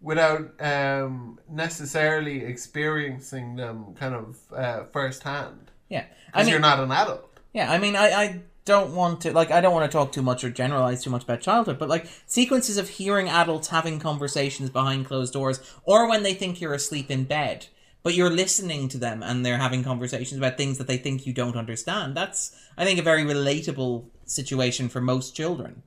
without 0.01 0.49
um, 0.61 1.39
necessarily 1.49 2.43
experiencing 2.45 3.55
them 3.57 3.93
kind 3.99 4.15
of 4.15 4.37
uh, 4.55 4.83
firsthand. 4.93 5.71
yeah. 5.89 5.99
I 5.99 6.05
Because 6.31 6.45
mean, 6.45 6.51
you're 6.53 6.61
not 6.61 6.79
an 6.79 6.91
adult. 6.91 7.25
Yeah, 7.53 7.71
I 7.71 7.77
mean, 7.79 7.95
I, 7.95 8.07
I 8.13 8.41
don't 8.65 8.93
want 8.93 9.21
to 9.21 9.33
like 9.33 9.51
I 9.51 9.61
don't 9.61 9.73
want 9.73 9.91
to 9.91 9.95
talk 9.97 10.11
too 10.11 10.21
much 10.21 10.43
or 10.43 10.49
generalize 10.51 11.03
too 11.03 11.09
much 11.09 11.23
about 11.23 11.41
childhood, 11.41 11.77
but 11.79 11.89
like 11.89 12.05
sequences 12.27 12.77
of 12.77 12.87
hearing 12.89 13.27
adults 13.27 13.69
having 13.69 13.99
conversations 13.99 14.69
behind 14.69 15.07
closed 15.07 15.33
doors, 15.33 15.59
or 15.83 16.07
when 16.07 16.23
they 16.23 16.33
think 16.33 16.61
you're 16.61 16.73
asleep 16.73 17.09
in 17.11 17.23
bed, 17.25 17.67
but 18.03 18.13
you're 18.13 18.29
listening 18.29 18.87
to 18.89 18.97
them 18.97 19.21
and 19.23 19.45
they're 19.45 19.57
having 19.57 19.83
conversations 19.83 20.37
about 20.37 20.57
things 20.57 20.77
that 20.77 20.87
they 20.87 20.97
think 20.97 21.25
you 21.27 21.33
don't 21.33 21.55
understand. 21.57 22.15
That's 22.15 22.55
I 22.77 22.85
think 22.85 22.99
a 22.99 23.03
very 23.03 23.23
relatable 23.23 24.05
situation 24.25 24.89
for 24.89 25.01
most 25.01 25.35
children. 25.35 25.83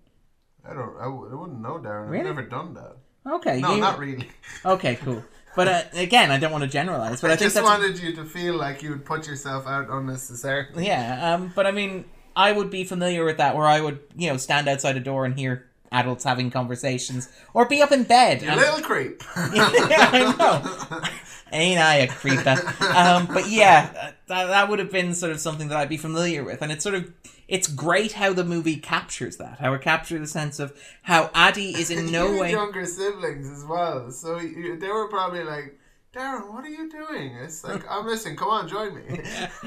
I 0.64 0.74
don't. 0.74 0.97
I, 1.01 1.05
w- 1.05 1.28
I 1.32 1.34
wouldn't 1.34 1.60
know, 1.60 1.78
Darren. 1.78 2.09
Really? 2.09 2.20
I've 2.28 2.36
never 2.36 2.43
done 2.48 2.74
that. 2.74 2.97
Okay, 3.34 3.60
No, 3.60 3.74
you- 3.74 3.80
not 3.80 3.98
really. 3.98 4.28
okay, 4.64 4.97
cool. 4.97 5.24
But 5.55 5.68
uh, 5.68 5.82
again, 5.93 6.30
I 6.30 6.39
don't 6.39 6.51
want 6.51 6.64
to 6.64 6.70
generalize, 6.70 7.20
but 7.20 7.30
I, 7.30 7.34
I 7.34 7.36
think 7.36 7.47
just 7.52 7.56
that's 7.56 7.66
wanted 7.66 7.98
you 7.98 8.14
to 8.16 8.24
feel 8.24 8.55
like 8.55 8.82
you 8.82 8.89
would 8.90 9.05
put 9.05 9.26
yourself 9.26 9.66
out 9.66 9.90
unnecessarily. 9.90 10.86
Yeah, 10.86 11.34
um, 11.34 11.52
but 11.55 11.66
I 11.66 11.72
mean, 11.72 12.06
I 12.34 12.52
would 12.52 12.70
be 12.70 12.84
familiar 12.84 13.22
with 13.24 13.36
that, 13.36 13.55
where 13.55 13.66
I 13.66 13.80
would, 13.80 14.01
you 14.16 14.30
know, 14.30 14.39
stand 14.39 14.66
outside 14.66 14.97
a 14.97 15.01
door 15.01 15.26
and 15.26 15.39
hear 15.39 15.68
adults 15.90 16.24
having 16.24 16.51
conversations, 16.51 17.28
or 17.52 17.66
be 17.66 17.82
up 17.82 17.93
in 17.93 18.05
bed. 18.05 18.40
You 18.40 18.48
and- 18.48 18.60
little 18.60 18.80
creep. 18.80 19.22
yeah, 19.36 20.09
I 20.12 20.34
know. 20.39 21.09
Ain't 21.52 21.78
I 21.78 21.94
a 21.96 22.08
creeper? 22.08 22.56
Um, 22.94 23.26
but 23.26 23.48
yeah, 23.48 24.12
that, 24.26 24.46
that 24.46 24.68
would 24.68 24.78
have 24.78 24.90
been 24.90 25.14
sort 25.14 25.32
of 25.32 25.40
something 25.40 25.68
that 25.68 25.76
I'd 25.78 25.88
be 25.88 25.96
familiar 25.96 26.44
with, 26.44 26.62
and 26.62 26.72
it's 26.72 26.82
sort 26.82 26.94
of 26.94 27.12
it's 27.48 27.68
great 27.68 28.12
how 28.12 28.32
the 28.32 28.44
movie 28.44 28.76
captures 28.76 29.36
that, 29.36 29.58
how 29.58 29.74
it 29.74 29.82
captures 29.82 30.20
the 30.20 30.26
sense 30.26 30.58
of 30.58 30.74
how 31.02 31.30
Addie 31.34 31.72
is 31.72 31.90
in 31.90 32.10
no 32.12 32.38
way. 32.40 32.50
younger 32.50 32.86
siblings 32.86 33.50
as 33.50 33.64
well, 33.64 34.10
so 34.10 34.38
you, 34.38 34.78
they 34.78 34.88
were 34.88 35.08
probably 35.08 35.44
like, 35.44 35.78
"Darren, 36.14 36.52
what 36.52 36.64
are 36.64 36.68
you 36.68 36.90
doing?" 36.90 37.34
It's 37.36 37.64
like, 37.64 37.82
"I'm 37.90 38.06
listening. 38.06 38.36
Come 38.36 38.48
on, 38.48 38.68
join 38.68 38.94
me." 38.94 39.20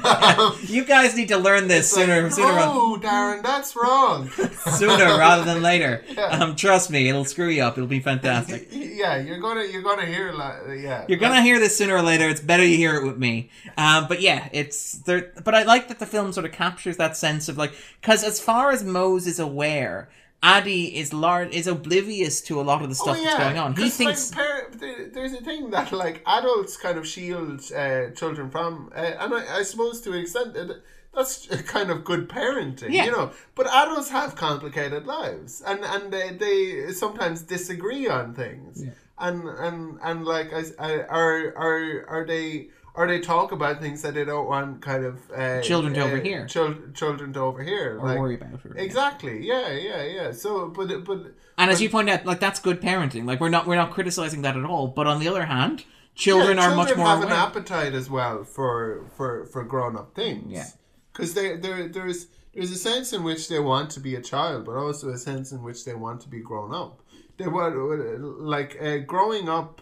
Um, 0.04 0.56
You 0.64 0.86
guys 0.86 1.16
need 1.16 1.30
to 1.30 1.38
learn 1.38 1.68
this 1.68 1.88
it's 1.88 1.98
like, 1.98 2.06
sooner, 2.06 2.30
sooner, 2.30 2.60
oh, 2.60 3.00
Darren, 3.02 3.42
that's 3.42 3.76
wrong. 3.76 4.30
sooner 4.78 5.18
rather 5.18 5.44
than 5.44 5.62
later. 5.62 6.04
Yeah. 6.10 6.26
Um, 6.26 6.56
trust 6.56 6.90
me, 6.92 7.10
it'll 7.10 7.26
screw 7.26 7.48
you 7.50 7.64
up. 7.64 7.78
It'll 7.78 7.88
be 7.88 8.00
fantastic. 8.00 8.68
yeah, 8.72 9.18
you're 9.18 9.40
gonna 9.40 9.64
you're 9.64 9.82
gonna 9.82 10.06
hear 10.06 10.32
like 10.34 10.56
yeah. 10.80 11.06
You're 11.08 11.20
gonna 11.20 11.42
hear 11.42 11.60
this 11.60 11.76
sooner 11.78 11.96
or 11.96 12.02
later. 12.02 12.30
It's 12.30 12.42
better 12.42 12.64
you 12.64 12.78
hear 12.78 12.96
it 12.96 13.06
with 13.06 13.18
me. 13.18 13.50
Um, 13.78 14.08
but 14.08 14.22
yeah, 14.22 14.50
it's 14.52 14.94
there. 14.94 15.32
But 15.44 15.56
I 15.56 15.64
like 15.64 15.88
that 15.88 16.00
the 16.00 16.06
film 16.06 16.32
sort 16.32 16.46
of 16.46 16.52
captures 16.52 16.98
that 16.98 17.18
sense 17.18 17.50
of 17.50 17.58
like, 17.58 17.74
because 18.02 18.24
as 18.24 18.40
far 18.40 18.72
as 18.72 18.84
Mose 18.84 19.26
is 19.28 19.40
aware, 19.40 20.10
Addie 20.46 20.96
is 21.02 21.14
large 21.14 21.52
is 21.60 21.68
oblivious 21.68 22.36
to 22.48 22.54
a 22.62 22.64
lot 22.70 22.82
of 22.84 22.90
the 22.90 22.96
stuff 22.96 23.18
that's 23.22 23.38
going 23.46 23.58
on. 23.58 23.76
He 23.76 23.90
thinks. 23.90 24.22
like, 24.36 24.38
par- 24.40 24.70
there's 25.14 25.34
a 25.34 25.42
thing 25.42 25.72
that 25.72 25.92
like 25.92 26.22
adults 26.28 26.78
kind 26.78 26.98
of 27.00 27.06
shield 27.08 27.62
uh, 27.76 28.12
children 28.12 28.50
from, 28.50 28.92
uh, 28.96 29.00
and 29.22 29.34
I, 29.34 29.58
I 29.60 29.64
suppose 29.64 30.02
to 30.02 30.12
an 30.14 30.20
extent 30.20 30.54
that 30.54 30.82
that's 31.16 31.48
kind 31.76 31.90
of 31.90 32.04
good 32.04 32.30
parenting, 32.30 32.92
Yeah. 32.92 33.06
you 33.06 33.12
know. 33.12 33.32
But 33.56 33.68
adults 33.68 34.10
have 34.10 34.36
complicated 34.36 35.08
lives, 35.08 35.62
and 35.66 35.80
and 35.94 36.14
they, 36.14 36.32
they 36.44 36.92
sometimes 36.92 37.42
disagree 37.42 38.08
on 38.08 38.34
things, 38.36 38.84
and 39.18 39.48
and 39.48 39.98
and 40.04 40.26
like 40.26 40.50
I, 40.54 40.64
I, 40.80 40.92
are 41.22 41.54
are 41.58 42.06
are 42.08 42.26
they. 42.34 42.70
Or 42.98 43.08
they 43.08 43.20
talk 43.20 43.52
about 43.52 43.82
things 43.82 44.02
that 44.04 44.14
they 44.14 44.24
don't 44.24 44.48
want 44.48 44.82
kind 44.82 45.04
of 45.04 45.20
uh, 45.36 45.62
Children 45.62 45.94
to 45.96 46.02
uh, 46.02 46.06
overhear. 46.06 46.46
chil- 46.48 46.78
children 46.94 47.34
to 47.34 47.40
overhear. 47.42 47.98
or 48.00 48.08
like- 48.08 48.20
worry 48.20 48.36
about 48.36 48.62
her. 48.62 48.74
Exactly. 48.76 49.46
Yeah. 49.46 49.70
Yeah. 49.72 50.04
Yeah. 50.04 50.32
So, 50.32 50.68
but 50.70 51.04
but 51.04 51.34
And 51.58 51.70
as 51.72 51.82
you 51.82 51.90
point 51.90 52.10
out, 52.10 52.26
like 52.26 52.40
that's 52.40 52.60
good 52.60 52.82
parenting. 52.82 53.26
Like 53.26 53.40
we're 53.42 53.50
not 53.50 53.68
we're 53.68 53.76
not 53.76 53.92
criticizing 53.92 54.44
that 54.44 54.56
at 54.56 54.64
all. 54.66 54.88
But 54.88 55.08
on 55.08 55.20
the 55.20 55.28
other 55.28 55.46
hand, 55.46 55.84
children 56.16 56.58
Yeah, 56.58 56.72
are 56.72 56.76
much 56.76 56.96
more 56.96 57.06
have 57.08 57.24
an 57.24 57.32
appetite 57.34 57.94
as 57.94 58.10
well 58.10 58.44
for 58.46 59.06
for 59.18 59.46
for 59.48 59.64
grown 59.64 59.98
up 59.98 60.16
things. 60.16 60.52
Yeah. 60.52 60.68
because 61.12 61.34
there 61.34 61.58
there 61.58 61.90
there's 61.90 62.28
there's 62.54 62.72
a 62.72 62.78
sense 62.78 63.12
in 63.12 63.24
which 63.26 63.50
they 63.50 63.60
want 63.60 63.90
to 63.92 64.00
be 64.00 64.16
a 64.16 64.22
child, 64.22 64.64
but 64.66 64.76
also 64.78 65.10
a 65.10 65.18
sense 65.18 65.52
in 65.52 65.62
which 65.62 65.84
they 65.84 65.94
want 65.94 66.22
to 66.22 66.30
be 66.30 66.40
grown 66.40 66.74
up. 66.74 67.02
They 67.38 67.48
were 67.48 67.70
like 68.56 68.78
uh, 68.82 69.00
growing 69.00 69.50
up 69.50 69.82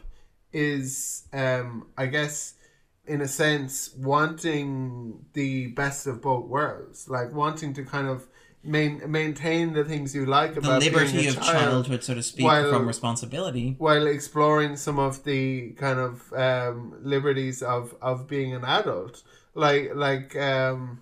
is 0.52 1.24
um 1.34 1.88
I 1.98 2.06
guess 2.08 2.56
in 3.06 3.22
a 3.22 3.28
sense 3.28 3.94
wanting 3.98 5.26
the 5.34 5.68
best 5.68 6.08
of 6.08 6.22
both 6.22 6.46
worlds, 6.46 7.10
like 7.10 7.34
wanting 7.34 7.74
to 7.76 7.84
kind 7.84 8.08
of. 8.08 8.28
Main, 8.66 9.02
maintain 9.12 9.74
the 9.74 9.84
things 9.84 10.16
you 10.16 10.26
like 10.26 10.54
the 10.54 10.60
about 10.62 10.82
liberty 10.82 11.12
being 11.12 11.26
a 11.26 11.30
of 11.32 11.36
child, 11.36 11.48
childhood, 11.86 12.02
so 12.02 12.14
to 12.14 12.24
speak, 12.24 12.46
while- 12.46 12.70
from 12.70 12.88
responsibility. 12.88 13.76
while 13.78 14.08
exploring 14.08 14.78
some 14.78 15.00
of 15.00 15.22
the 15.26 15.72
kind 15.72 16.00
of 16.00 16.32
um, 16.32 16.96
liberties 17.04 17.62
of, 17.62 17.94
of 18.02 18.26
being 18.26 18.56
an 18.56 18.64
adult, 18.64 19.22
like 19.54 19.92
like 19.96 20.34
um, 20.38 21.02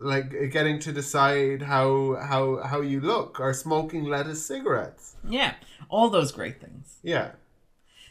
like 0.00 0.50
getting 0.50 0.80
to 0.80 0.90
decide 0.92 1.62
how 1.62 2.16
how 2.16 2.60
how 2.64 2.80
you 2.80 3.00
look 3.00 3.38
or 3.38 3.54
smoking 3.54 4.02
lettuce 4.06 4.44
cigarettes. 4.44 5.14
Yeah, 5.22 5.54
all 5.88 6.10
those 6.10 6.32
great 6.32 6.60
things. 6.60 6.96
Yeah, 7.04 7.30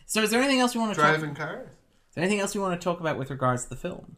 So, 0.05 0.21
is 0.21 0.29
there 0.29 0.39
anything 0.39 0.61
else 0.61 0.73
you 0.73 0.79
want 0.79 0.95
to 0.95 1.01
talk? 1.01 1.09
driving 1.09 1.35
cars. 1.35 1.67
There 2.17 2.23
anything 2.23 2.39
else 2.39 2.55
we 2.55 2.61
want 2.61 2.81
to 2.81 2.83
talk 2.83 2.99
about 2.99 3.19
with 3.19 3.29
regards 3.29 3.65
to 3.65 3.69
the 3.69 3.75
film? 3.75 4.15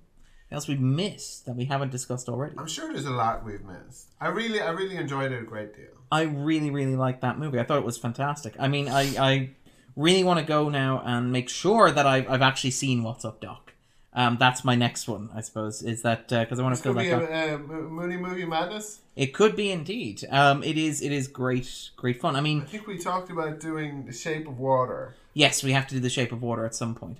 Anything 0.49 0.55
else 0.55 0.67
we've 0.69 0.79
missed 0.79 1.45
that 1.45 1.57
we 1.57 1.65
haven't 1.65 1.91
discussed 1.91 2.29
already? 2.29 2.55
I'm 2.57 2.65
sure 2.65 2.93
there's 2.93 3.03
a 3.03 3.11
lot 3.11 3.43
we've 3.43 3.61
missed. 3.65 4.13
I 4.21 4.29
really 4.29 4.61
I 4.61 4.69
really 4.69 4.95
enjoyed 4.95 5.33
it 5.33 5.41
a 5.41 5.45
great 5.45 5.75
deal. 5.75 5.91
I 6.09 6.21
really, 6.21 6.71
really 6.71 6.95
liked 6.95 7.19
that 7.23 7.37
movie. 7.37 7.59
I 7.59 7.63
thought 7.63 7.79
it 7.79 7.83
was 7.83 7.97
fantastic. 7.97 8.55
I 8.57 8.69
mean, 8.69 8.87
I, 8.87 9.01
I 9.19 9.49
really 9.97 10.23
want 10.23 10.39
to 10.39 10.45
go 10.45 10.69
now 10.69 11.01
and 11.05 11.33
make 11.33 11.49
sure 11.49 11.91
that 11.91 12.07
I've, 12.07 12.29
I've 12.29 12.41
actually 12.41 12.71
seen 12.71 13.03
What's 13.03 13.25
Up, 13.25 13.41
Doc. 13.41 13.73
Um, 14.13 14.37
that's 14.39 14.63
my 14.63 14.75
next 14.75 15.09
one, 15.09 15.29
I 15.35 15.41
suppose. 15.41 15.83
Is 15.83 16.01
that 16.03 16.29
because 16.29 16.57
I 16.57 16.63
want 16.63 16.77
to 16.77 16.81
fill 16.81 16.93
Could 16.93 17.03
that 17.03 17.27
be 17.27 17.29
a, 17.29 17.55
a 17.55 17.81
Mooney 17.81 18.15
movie 18.15 18.45
madness. 18.45 19.01
It 19.17 19.33
could 19.33 19.57
be 19.57 19.71
indeed. 19.71 20.23
Um, 20.29 20.63
it 20.63 20.77
is. 20.77 21.01
It 21.01 21.11
is 21.11 21.27
great, 21.27 21.89
great 21.97 22.21
fun. 22.21 22.37
I 22.37 22.39
mean, 22.39 22.61
I 22.61 22.65
think 22.65 22.87
we 22.87 22.97
talked 22.97 23.29
about 23.29 23.59
doing 23.59 24.05
The 24.05 24.13
Shape 24.13 24.47
of 24.47 24.57
Water. 24.57 25.15
yes, 25.33 25.63
we 25.65 25.73
have 25.73 25.85
to 25.87 25.95
do 25.95 25.99
The 25.99 26.09
Shape 26.09 26.31
of 26.31 26.41
Water 26.41 26.65
at 26.65 26.73
some 26.73 26.95
point. 26.95 27.17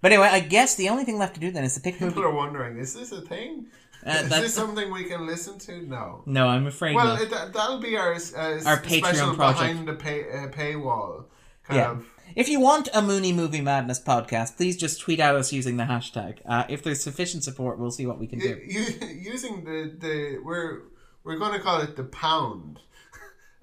But 0.00 0.12
anyway, 0.12 0.28
I 0.28 0.40
guess 0.40 0.74
the 0.76 0.88
only 0.88 1.04
thing 1.04 1.18
left 1.18 1.34
to 1.34 1.40
do 1.40 1.50
then 1.50 1.64
is 1.64 1.74
to 1.74 1.80
pick 1.80 1.98
People 1.98 2.22
are 2.22 2.32
wondering, 2.34 2.78
is 2.78 2.94
this 2.94 3.10
a 3.12 3.20
thing? 3.20 3.66
Uh, 4.06 4.10
is 4.10 4.28
this 4.28 4.54
something 4.54 4.92
we 4.92 5.04
can 5.04 5.26
listen 5.26 5.58
to? 5.58 5.82
No. 5.82 6.22
No, 6.24 6.46
I'm 6.46 6.66
afraid 6.68 6.94
Well, 6.94 7.06
not. 7.14 7.20
it, 7.22 7.30
that, 7.30 7.52
that'll 7.52 7.80
be 7.80 7.96
our 7.96 8.12
uh, 8.12 8.14
Our 8.14 8.20
special 8.20 8.78
Patreon 8.80 9.34
project. 9.34 9.60
behind 9.60 9.88
the 9.88 9.94
pay, 9.94 10.22
uh, 10.30 10.46
paywall 10.48 11.24
kind 11.64 11.78
Yeah. 11.78 11.90
of. 11.92 12.06
If 12.36 12.48
you 12.48 12.60
want 12.60 12.88
a 12.94 13.02
Mooney 13.02 13.32
Movie 13.32 13.60
Madness 13.60 13.98
podcast, 13.98 14.56
please 14.56 14.76
just 14.76 15.00
tweet 15.00 15.18
at 15.18 15.34
us 15.34 15.52
using 15.52 15.78
the 15.78 15.84
hashtag. 15.84 16.38
Uh, 16.46 16.64
if 16.68 16.82
there's 16.84 17.02
sufficient 17.02 17.42
support, 17.42 17.78
we'll 17.78 17.90
see 17.90 18.06
what 18.06 18.18
we 18.20 18.26
can 18.28 18.38
do. 18.38 18.60
You, 18.64 18.84
using 19.18 19.64
the, 19.64 19.96
the 19.98 20.38
we're 20.44 20.82
we're 21.24 21.38
going 21.38 21.54
to 21.54 21.58
call 21.60 21.80
it 21.80 21.96
the 21.96 22.04
pound 22.04 22.78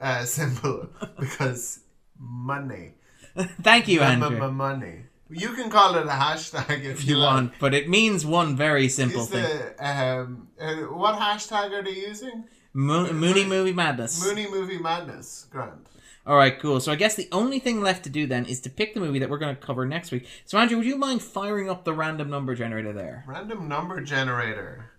uh, 0.02 0.26
symbol 0.26 0.90
because 1.20 1.80
money, 2.20 2.96
Thank 3.62 3.88
you, 3.88 4.02
Andrew. 4.02 4.52
money. 4.52 5.04
You 5.30 5.54
can 5.54 5.70
call 5.70 5.96
it 5.96 6.06
a 6.06 6.10
hashtag 6.10 6.84
if, 6.84 7.00
if 7.00 7.06
you 7.06 7.18
like. 7.18 7.34
want, 7.34 7.54
but 7.60 7.74
it 7.74 7.90
means 7.90 8.26
one 8.26 8.56
very 8.56 8.88
simple 8.90 9.22
Is 9.22 9.30
thing: 9.30 9.44
the, 9.44 9.88
um, 9.88 10.48
uh, 10.60 10.76
what 10.96 11.20
hashtag 11.20 11.72
are 11.72 11.84
they 11.84 11.96
using? 11.96 12.46
Mo- 12.74 13.12
Mooney 13.12 13.46
Movie 13.46 13.74
Madness. 13.74 14.24
Mooney 14.24 14.48
movie 14.50 14.78
madness. 14.78 15.48
Grant. 15.50 15.88
All 16.28 16.36
right, 16.36 16.60
cool. 16.60 16.80
So 16.80 16.92
I 16.92 16.96
guess 16.96 17.16
the 17.16 17.28
only 17.32 17.60
thing 17.60 17.82
left 17.82 18.04
to 18.06 18.10
do 18.10 18.26
then 18.26 18.46
is 18.46 18.60
to 18.62 18.70
pick 18.70 18.96
the 18.96 19.00
movie 19.00 19.20
that 19.20 19.30
we're 19.30 19.38
going 19.38 19.56
to 19.56 19.62
cover 19.62 19.86
next 19.86 20.12
week. 20.12 20.28
So 20.46 20.58
Andrew, 20.58 20.78
would 20.78 20.86
you 20.86 20.98
mind 20.98 21.22
firing 21.22 21.70
up 21.70 21.86
the 21.86 21.94
random 21.94 22.30
number 22.30 22.56
generator 22.56 22.94
there? 22.94 23.24
Random 23.28 23.68
number 23.68 24.02
generator. 24.02 24.92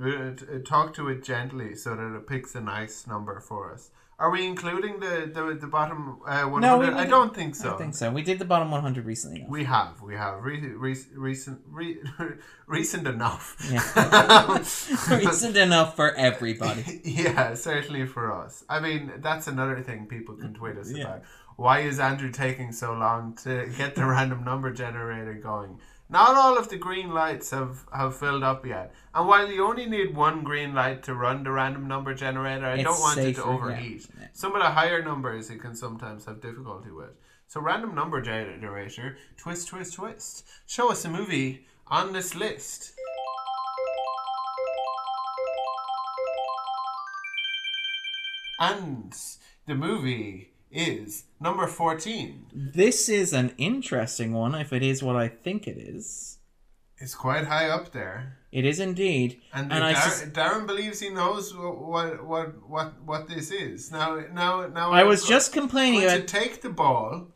Uh, 0.00 0.08
uh, 0.08 0.34
Talk 0.64 0.92
to 0.94 1.08
it 1.08 1.24
gently 1.24 1.74
so 1.74 1.96
that 1.96 2.16
it 2.16 2.26
picks 2.26 2.54
a 2.54 2.60
nice 2.60 3.06
number 3.06 3.40
for 3.40 3.72
us. 3.72 3.90
Are 4.18 4.30
we 4.30 4.46
including 4.46 5.00
the 5.00 5.30
the, 5.34 5.58
the 5.60 5.66
bottom 5.66 6.18
uh, 6.26 6.44
100? 6.44 6.60
No, 6.60 6.78
we- 6.78 6.86
I 6.86 7.04
don't 7.06 7.34
think 7.34 7.54
so. 7.56 7.74
I 7.74 7.78
think 7.78 7.94
so. 7.94 8.10
We 8.12 8.22
did 8.22 8.38
the 8.38 8.44
bottom 8.44 8.70
100 8.70 9.04
recently. 9.04 9.40
enough. 9.40 9.50
We 9.50 9.64
have, 9.64 10.02
we 10.02 10.14
have 10.14 10.42
re- 10.42 10.60
re- 10.60 10.96
recent, 11.16 11.60
re- 11.68 11.98
recent 12.66 13.06
enough. 13.08 13.56
Recent 15.10 15.56
enough 15.56 15.96
for 15.96 16.14
everybody. 16.14 17.00
yeah, 17.04 17.54
certainly 17.54 18.06
for 18.06 18.32
us. 18.32 18.64
I 18.68 18.80
mean, 18.80 19.12
that's 19.18 19.46
another 19.48 19.80
thing 19.82 20.06
people 20.06 20.36
can 20.36 20.54
tweet 20.54 20.76
us 20.76 20.90
Yeah. 20.92 21.04
about. 21.04 21.22
why 21.56 21.80
is 21.80 21.98
Andrew 22.00 22.30
taking 22.30 22.72
so 22.72 22.92
long 22.94 23.34
to 23.44 23.66
get 23.76 23.94
the 23.94 24.04
random 24.04 24.44
number 24.44 24.72
generator 24.72 25.34
going? 25.34 25.78
Not 26.08 26.36
all 26.36 26.58
of 26.58 26.68
the 26.68 26.76
green 26.76 27.10
lights 27.12 27.50
have, 27.50 27.86
have 27.92 28.16
filled 28.16 28.42
up 28.42 28.66
yet. 28.66 28.92
And 29.14 29.26
while 29.26 29.50
you 29.50 29.66
only 29.66 29.86
need 29.86 30.14
one 30.14 30.44
green 30.44 30.74
light 30.74 31.02
to 31.04 31.14
run 31.14 31.44
the 31.44 31.50
random 31.50 31.88
number 31.88 32.14
generator, 32.14 32.66
I 32.66 32.74
It's 32.74 32.84
don't 32.84 33.00
want 33.00 33.18
it 33.18 33.36
to 33.36 33.44
overheat. 33.44 34.06
Yeah. 34.18 34.28
Some 34.32 34.54
of 34.54 34.62
the 34.62 34.70
higher 34.70 35.02
numbers 35.02 35.50
you 35.50 35.58
can 35.58 35.74
sometimes 35.74 36.26
have 36.26 36.40
difficulty 36.40 36.90
with. 36.90 37.10
So 37.46 37.60
random 37.60 37.94
number 37.94 38.20
generator, 38.20 39.16
twist, 39.36 39.68
twist, 39.68 39.94
twist. 39.94 40.46
Show 40.66 40.90
us 40.90 41.04
a 41.04 41.10
movie 41.10 41.66
on 41.86 42.12
this 42.12 42.34
list. 42.34 42.92
And 48.60 49.12
the 49.66 49.74
movie 49.74 50.53
is 50.74 51.24
number 51.40 51.66
14. 51.66 52.46
This 52.52 53.08
is 53.08 53.32
an 53.32 53.54
interesting 53.58 54.32
one, 54.32 54.54
if 54.54 54.72
it 54.72 54.82
is 54.82 55.02
what 55.02 55.16
I 55.16 55.28
think 55.28 55.66
it 55.66 55.78
is. 55.78 56.38
It's 56.98 57.14
quite 57.14 57.46
high 57.46 57.68
up 57.68 57.92
there. 57.92 58.38
It 58.52 58.64
is 58.64 58.78
indeed. 58.78 59.40
And, 59.52 59.72
And 59.72 59.82
I 59.82 59.92
Dar- 59.92 60.02
sus- 60.02 60.22
Darren 60.30 60.66
believes 60.66 61.00
he 61.00 61.10
knows 61.10 61.50
wh- 61.52 61.80
what 61.80 62.24
what 62.24 62.68
what 62.68 63.02
what 63.02 63.28
this 63.28 63.50
is. 63.50 63.90
Now 63.90 64.22
now 64.32 64.68
now 64.68 64.92
I 64.92 65.00
I'm 65.00 65.08
was 65.08 65.26
just 65.26 65.52
complaining 65.52 66.02
going 66.02 66.20
to 66.20 66.26
take 66.26 66.62
the 66.62 66.70
ball 66.70 67.26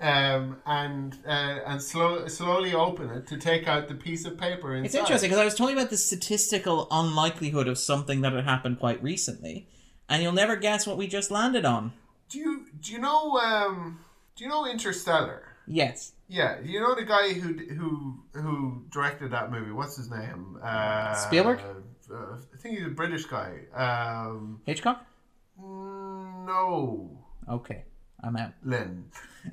um, 0.00 0.56
and 0.66 1.16
uh, 1.26 1.58
and 1.66 1.82
slow, 1.82 2.28
slowly 2.28 2.74
open 2.74 3.10
it 3.10 3.26
to 3.26 3.36
take 3.36 3.66
out 3.66 3.88
the 3.88 3.94
piece 3.96 4.24
of 4.24 4.38
paper 4.38 4.74
inside. 4.76 4.86
It's 4.86 4.94
interesting 4.94 5.30
because 5.30 5.40
I 5.40 5.44
was 5.44 5.56
talking 5.56 5.76
about 5.76 5.90
the 5.90 5.96
statistical 5.96 6.86
unlikelihood 6.90 7.66
of 7.66 7.78
something 7.78 8.20
that 8.20 8.32
had 8.32 8.44
happened 8.44 8.78
quite 8.78 9.02
recently, 9.02 9.66
and 10.08 10.22
you'll 10.22 10.32
never 10.32 10.54
guess 10.54 10.86
what 10.86 10.96
we 10.96 11.08
just 11.08 11.32
landed 11.32 11.64
on. 11.64 11.92
Do 12.28 12.38
you 12.38 12.66
do 12.80 12.92
you 12.92 12.98
know 12.98 13.36
um 13.38 14.00
do 14.36 14.44
you 14.44 14.50
know 14.50 14.66
Interstellar? 14.66 15.42
Yes. 15.66 16.12
Yeah, 16.28 16.60
you 16.62 16.80
know 16.80 16.94
the 16.94 17.04
guy 17.04 17.32
who 17.32 17.54
who 17.74 18.22
who 18.32 18.84
directed 18.90 19.30
that 19.32 19.50
movie. 19.50 19.72
What's 19.72 19.96
his 19.96 20.10
name? 20.10 20.58
Uh, 20.62 21.14
Spielberg? 21.14 21.60
Uh, 22.10 22.36
I 22.54 22.56
think 22.58 22.78
he's 22.78 22.86
a 22.86 22.90
British 22.90 23.24
guy. 23.24 23.60
Um, 23.74 24.60
Hitchcock? 24.64 25.04
no, 25.58 27.18
Okay. 27.48 27.84
I'm 28.22 28.36
out. 28.36 28.52
Lynn. 28.64 29.04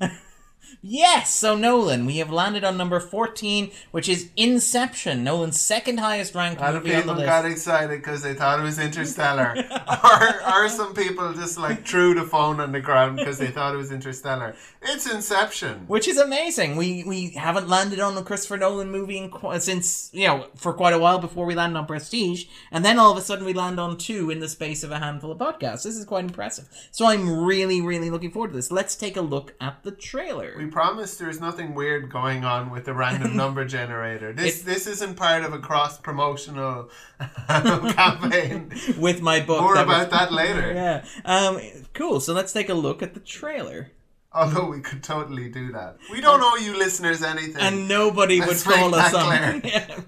Yes, 0.82 1.34
so 1.34 1.56
Nolan, 1.56 2.06
we 2.06 2.18
have 2.18 2.30
landed 2.30 2.62
on 2.62 2.76
number 2.76 3.00
14, 3.00 3.70
which 3.90 4.08
is 4.08 4.30
Inception, 4.36 5.24
Nolan's 5.24 5.60
second 5.60 5.98
highest 5.98 6.34
ranked 6.34 6.60
A 6.60 6.64
lot 6.64 6.76
of 6.76 6.84
movie 6.84 6.94
on 6.94 7.00
the 7.00 7.02
people 7.02 7.14
list. 7.16 7.26
got 7.26 7.44
excited 7.44 7.98
because 8.00 8.22
they 8.22 8.34
thought 8.34 8.60
it 8.60 8.62
was 8.62 8.78
Interstellar, 8.78 9.56
or, 10.04 10.52
or 10.64 10.68
some 10.68 10.94
people 10.94 11.32
just 11.34 11.58
like 11.58 11.86
threw 11.86 12.14
the 12.14 12.22
phone 12.24 12.60
on 12.60 12.72
the 12.72 12.80
ground 12.80 13.16
because 13.16 13.38
they 13.38 13.48
thought 13.48 13.74
it 13.74 13.78
was 13.78 13.90
Interstellar. 13.90 14.54
It's 14.82 15.12
Inception. 15.12 15.86
Which 15.88 16.06
is 16.06 16.18
amazing. 16.18 16.76
We 16.76 17.02
we 17.04 17.30
haven't 17.30 17.68
landed 17.68 17.98
on 17.98 18.16
a 18.16 18.22
Christopher 18.22 18.56
Nolan 18.56 18.90
movie 18.90 19.18
in 19.18 19.30
qu- 19.30 19.58
since 19.58 20.10
you 20.12 20.26
know 20.28 20.46
for 20.56 20.72
quite 20.72 20.94
a 20.94 20.98
while 20.98 21.18
before 21.18 21.46
we 21.46 21.54
land 21.54 21.76
on 21.76 21.86
Prestige, 21.86 22.44
and 22.70 22.84
then 22.84 22.98
all 22.98 23.10
of 23.10 23.18
a 23.18 23.22
sudden 23.22 23.44
we 23.44 23.52
land 23.52 23.80
on 23.80 23.98
two 23.98 24.30
in 24.30 24.38
the 24.40 24.48
space 24.48 24.84
of 24.84 24.90
a 24.92 24.98
handful 24.98 25.32
of 25.32 25.38
podcasts. 25.38 25.82
This 25.82 25.96
is 25.96 26.04
quite 26.04 26.24
impressive. 26.24 26.68
So 26.92 27.06
I'm 27.06 27.44
really 27.44 27.80
really 27.80 28.10
looking 28.10 28.30
forward 28.30 28.50
to 28.50 28.56
this. 28.56 28.70
Let's 28.70 28.94
take 28.94 29.16
a 29.16 29.20
look 29.22 29.54
at 29.60 29.82
the 29.82 29.90
trailer 29.90 30.55
We 30.56 30.66
promise 30.66 31.16
there's 31.16 31.40
nothing 31.40 31.74
weird 31.74 32.10
going 32.10 32.44
on 32.44 32.70
with 32.70 32.84
the 32.86 32.94
random 32.94 33.36
number 33.42 33.64
generator. 33.64 34.32
This 34.32 34.62
this 34.62 34.86
isn't 34.86 35.16
part 35.16 35.44
of 35.44 35.52
a 35.52 35.58
cross 35.58 35.98
promotional 35.98 36.90
campaign. 37.48 38.72
with 38.98 39.20
my 39.20 39.40
book. 39.40 39.60
More 39.62 39.74
that 39.74 39.86
was- 39.86 39.96
about 40.06 40.10
that 40.10 40.32
later. 40.32 40.72
Yeah. 40.74 41.04
Um. 41.24 41.60
Cool. 41.94 42.20
So 42.20 42.32
let's 42.32 42.52
take 42.52 42.68
a 42.68 42.74
look 42.74 43.02
at 43.02 43.14
the 43.14 43.20
trailer. 43.20 43.90
Although 44.32 44.66
we 44.68 44.80
could 44.80 45.02
totally 45.02 45.48
do 45.48 45.72
that. 45.72 45.96
We 46.10 46.20
don't 46.20 46.42
owe 46.42 46.56
you 46.56 46.76
listeners 46.76 47.22
anything. 47.22 47.56
And 47.56 47.88
nobody 47.88 48.38
would 48.40 48.48
Let's 48.48 48.66
make 48.66 48.76
call 48.76 48.94
us 48.94 49.12
that 49.12 49.14
on. 49.54 49.60
clear. 49.62 49.72
Yeah. 49.72 50.00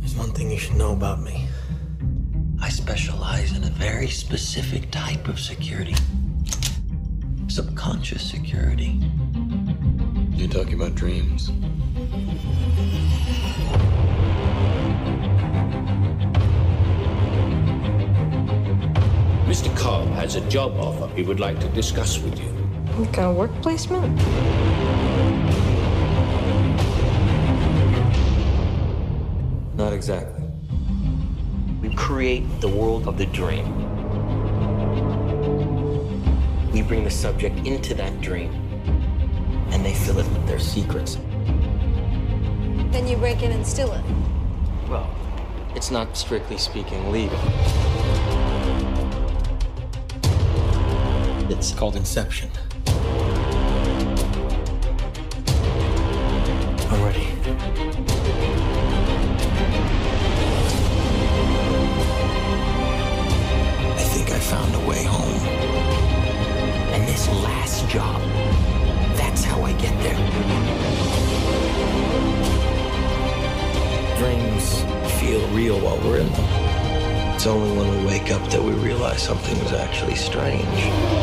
There's 0.00 0.16
one 0.16 0.32
thing 0.32 0.50
you 0.50 0.58
should 0.58 0.74
know 0.74 0.92
about 0.92 1.20
me. 1.20 1.46
I 2.62 2.70
specialize 2.70 3.54
in 3.54 3.64
a 3.64 3.70
very 3.70 4.08
specific 4.08 4.90
type 4.90 5.28
of 5.28 5.38
security 5.38 5.94
subconscious 7.52 8.22
security. 8.22 8.98
You're 10.30 10.48
talking 10.48 10.72
about 10.72 10.94
dreams. 10.94 11.50
Mr. 19.46 19.76
Cobb 19.76 20.08
has 20.14 20.36
a 20.36 20.40
job 20.48 20.78
offer 20.78 21.14
he 21.14 21.22
would 21.22 21.40
like 21.40 21.60
to 21.60 21.68
discuss 21.68 22.18
with 22.20 22.38
you. 22.38 22.46
What 22.96 23.12
kind 23.12 23.28
of 23.28 23.36
work 23.36 23.52
placement? 23.60 24.16
Not 29.76 29.92
exactly. 29.92 30.41
We 32.22 32.38
create 32.38 32.60
the 32.60 32.68
world 32.68 33.08
of 33.08 33.18
the 33.18 33.26
dream. 33.26 33.66
We 36.70 36.80
bring 36.82 37.02
the 37.02 37.10
subject 37.10 37.66
into 37.66 37.94
that 37.94 38.20
dream, 38.20 38.52
and 39.72 39.84
they 39.84 39.92
fill 39.92 40.20
it 40.20 40.28
with 40.28 40.46
their 40.46 40.60
secrets. 40.60 41.16
Then 42.92 43.08
you 43.08 43.16
break 43.16 43.42
in 43.42 43.50
and 43.50 43.66
steal 43.66 43.90
it. 43.90 44.04
Well, 44.88 45.10
it's 45.74 45.90
not 45.90 46.16
strictly 46.16 46.58
speaking 46.58 47.10
legal. 47.10 47.40
It's 51.50 51.72
called 51.72 51.96
Inception. 51.96 52.52
Something 79.22 79.56
was 79.62 79.72
actually 79.72 80.16
strange. 80.16 81.21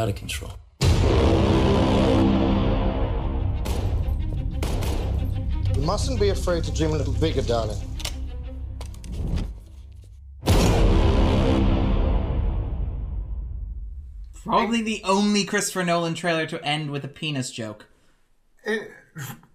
Out 0.00 0.08
of 0.08 0.14
control. 0.16 0.52
You 5.76 5.82
mustn't 5.82 6.18
be 6.18 6.30
afraid 6.30 6.64
to 6.64 6.72
dream 6.72 6.90
a 6.90 6.96
little 6.96 7.12
bigger, 7.12 7.42
darling. 7.42 7.78
Probably 14.42 14.82
the 14.82 15.02
only 15.04 15.44
Christopher 15.44 15.84
Nolan 15.84 16.14
trailer 16.14 16.46
to 16.46 16.64
end 16.64 16.90
with 16.90 17.04
a 17.04 17.08
penis 17.08 17.50
joke. 17.50 17.86
It, 18.64 18.90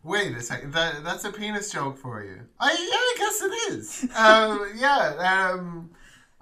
wait 0.03 0.35
a 0.37 0.41
second. 0.41 0.73
That 0.73 1.03
that's 1.03 1.25
a 1.25 1.31
penis 1.31 1.71
joke 1.71 1.97
for 1.97 2.23
you. 2.23 2.41
I 2.59 2.69
yeah, 2.71 2.77
I 2.79 3.15
guess 3.17 3.41
it 3.41 3.73
is. 3.73 4.15
um, 4.15 4.71
yeah. 4.77 5.51
Um, 5.53 5.89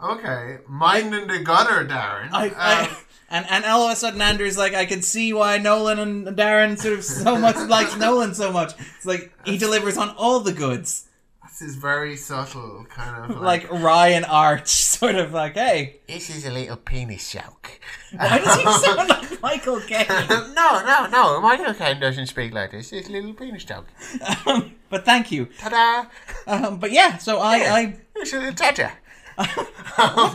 okay. 0.04 0.58
Mind 0.68 1.16
in 1.16 1.28
the 1.28 1.40
gutter, 1.40 1.86
Darren. 1.88 2.30
I, 2.32 2.48
Um, 2.50 2.54
I, 2.58 2.98
and 3.34 3.46
and 3.50 3.66
all 3.66 3.86
of 3.88 3.92
a 3.92 3.96
sudden 3.96 4.22
Andrew's 4.22 4.58
like, 4.58 4.74
I 4.74 4.86
can 4.86 5.02
see 5.02 5.34
why 5.34 5.58
Nolan 5.58 6.00
and 6.00 6.28
Darren 6.28 6.78
sort 6.80 6.94
of 6.94 7.04
so 7.04 7.38
much 7.48 7.58
likes 7.68 7.98
Nolan 7.98 8.36
so 8.36 8.52
much. 8.52 8.74
It's 8.96 9.06
like 9.06 9.34
he 9.46 9.58
delivers 9.58 9.98
on 9.98 10.12
all 10.12 10.40
the 10.40 10.54
goods, 10.54 11.10
this 11.54 11.62
is 11.62 11.76
very 11.76 12.16
subtle, 12.16 12.86
kind 12.90 13.32
of 13.32 13.40
like 13.40 13.70
Ryan 13.72 14.24
Arch, 14.24 14.68
sort 14.98 15.16
of 15.16 15.34
like, 15.34 15.54
hey, 15.54 15.98
this 16.08 16.30
is 16.30 16.46
a 16.46 16.52
little 16.52 16.78
penis 16.78 17.32
joke. 17.32 17.80
why 18.16 18.40
does 18.40 18.56
he 18.56 18.64
sound 18.64 19.10
like 19.10 19.42
Michael 19.42 19.80
Caine. 19.82 20.08
no, 20.30 20.84
no, 20.84 21.08
no. 21.12 21.42
Michael 21.42 21.76
Caine 21.76 22.00
doesn't 22.00 22.28
speak 22.28 22.54
like 22.54 22.72
this. 22.72 22.92
It's 22.92 23.08
a 23.08 23.12
little 23.12 23.34
penis 23.34 23.66
joke. 23.66 23.86
but 24.90 25.06
thank 25.06 25.32
you. 25.32 25.46
Ta-da! 25.60 26.10
Um, 26.48 26.80
but 26.80 26.92
yeah, 26.92 27.18
so 27.18 27.38
I, 27.40 27.58
I 27.58 27.98
It's 28.16 28.34
a 28.34 28.52
ta-ta. 28.54 28.94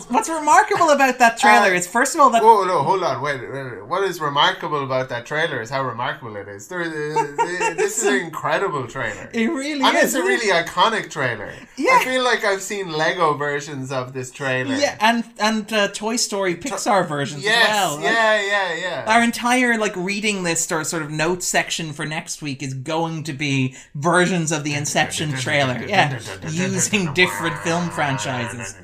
What's 0.09 0.29
remarkable 0.29 0.91
about 0.91 1.19
that 1.19 1.37
trailer 1.39 1.75
is 1.75 1.87
first 1.87 2.15
of 2.15 2.21
all 2.21 2.31
that 2.31 2.43
Whoa, 2.43 2.65
no, 2.65 2.83
hold 2.83 3.03
on, 3.03 3.21
wait, 3.23 3.41
wait. 3.41 3.87
What 3.87 4.05
is 4.05 4.21
remarkable 4.21 4.85
about 4.85 5.09
that 5.09 5.27
trailer 5.27 5.61
is 5.61 5.71
how 5.71 5.83
remarkable 5.85 6.37
it 6.37 6.49
is. 6.49 6.69
There, 6.69 6.83
uh, 6.83 6.87
this 7.77 7.99
is 7.99 8.05
an 8.05 8.15
incredible 8.17 8.87
trailer. 8.87 9.31
it 9.33 9.49
really 9.49 9.81
is. 9.81 9.87
And 9.87 9.97
is. 9.97 10.05
it's 10.05 10.15
a 10.15 10.23
really 10.23 10.53
iconic 10.53 11.11
trailer. 11.11 11.53
Yeah. 11.77 11.99
I 12.01 12.05
feel 12.05 12.23
like 12.23 12.45
I've 12.45 12.63
seen 12.63 12.93
Lego 12.93 13.35
versions 13.35 13.91
of 13.93 14.13
this 14.13 14.31
trailer. 14.31 14.75
yeah, 14.75 14.97
and 15.01 15.25
and 15.39 15.73
uh, 15.73 15.89
Toy 15.89 16.17
Story 16.17 16.55
Pixar 16.55 17.07
versions 17.09 17.43
Yes. 17.45 17.69
as 17.69 17.75
well. 17.77 17.95
Like, 17.97 18.05
yeah, 18.05 18.41
yeah, 18.43 18.75
yeah. 18.75 19.05
Our 19.13 19.23
entire 19.23 19.79
like 19.79 19.95
reading 19.97 20.43
list 20.43 20.71
or 20.73 20.85
sort 20.85 21.03
of 21.03 21.11
notes 21.11 21.47
section 21.47 21.93
for 21.93 22.05
next 22.05 22.43
week 22.43 22.63
is 22.63 22.75
going 22.75 23.25
to 23.25 23.33
be 23.33 23.75
versions 23.95 24.53
of 24.53 24.65
the 24.65 24.75
Inception 24.75 25.33
trailer. 25.33 25.83
Yeah, 25.85 26.19
using 26.49 27.13
different 27.15 27.59
film 27.59 27.91
franchises. 27.91 28.75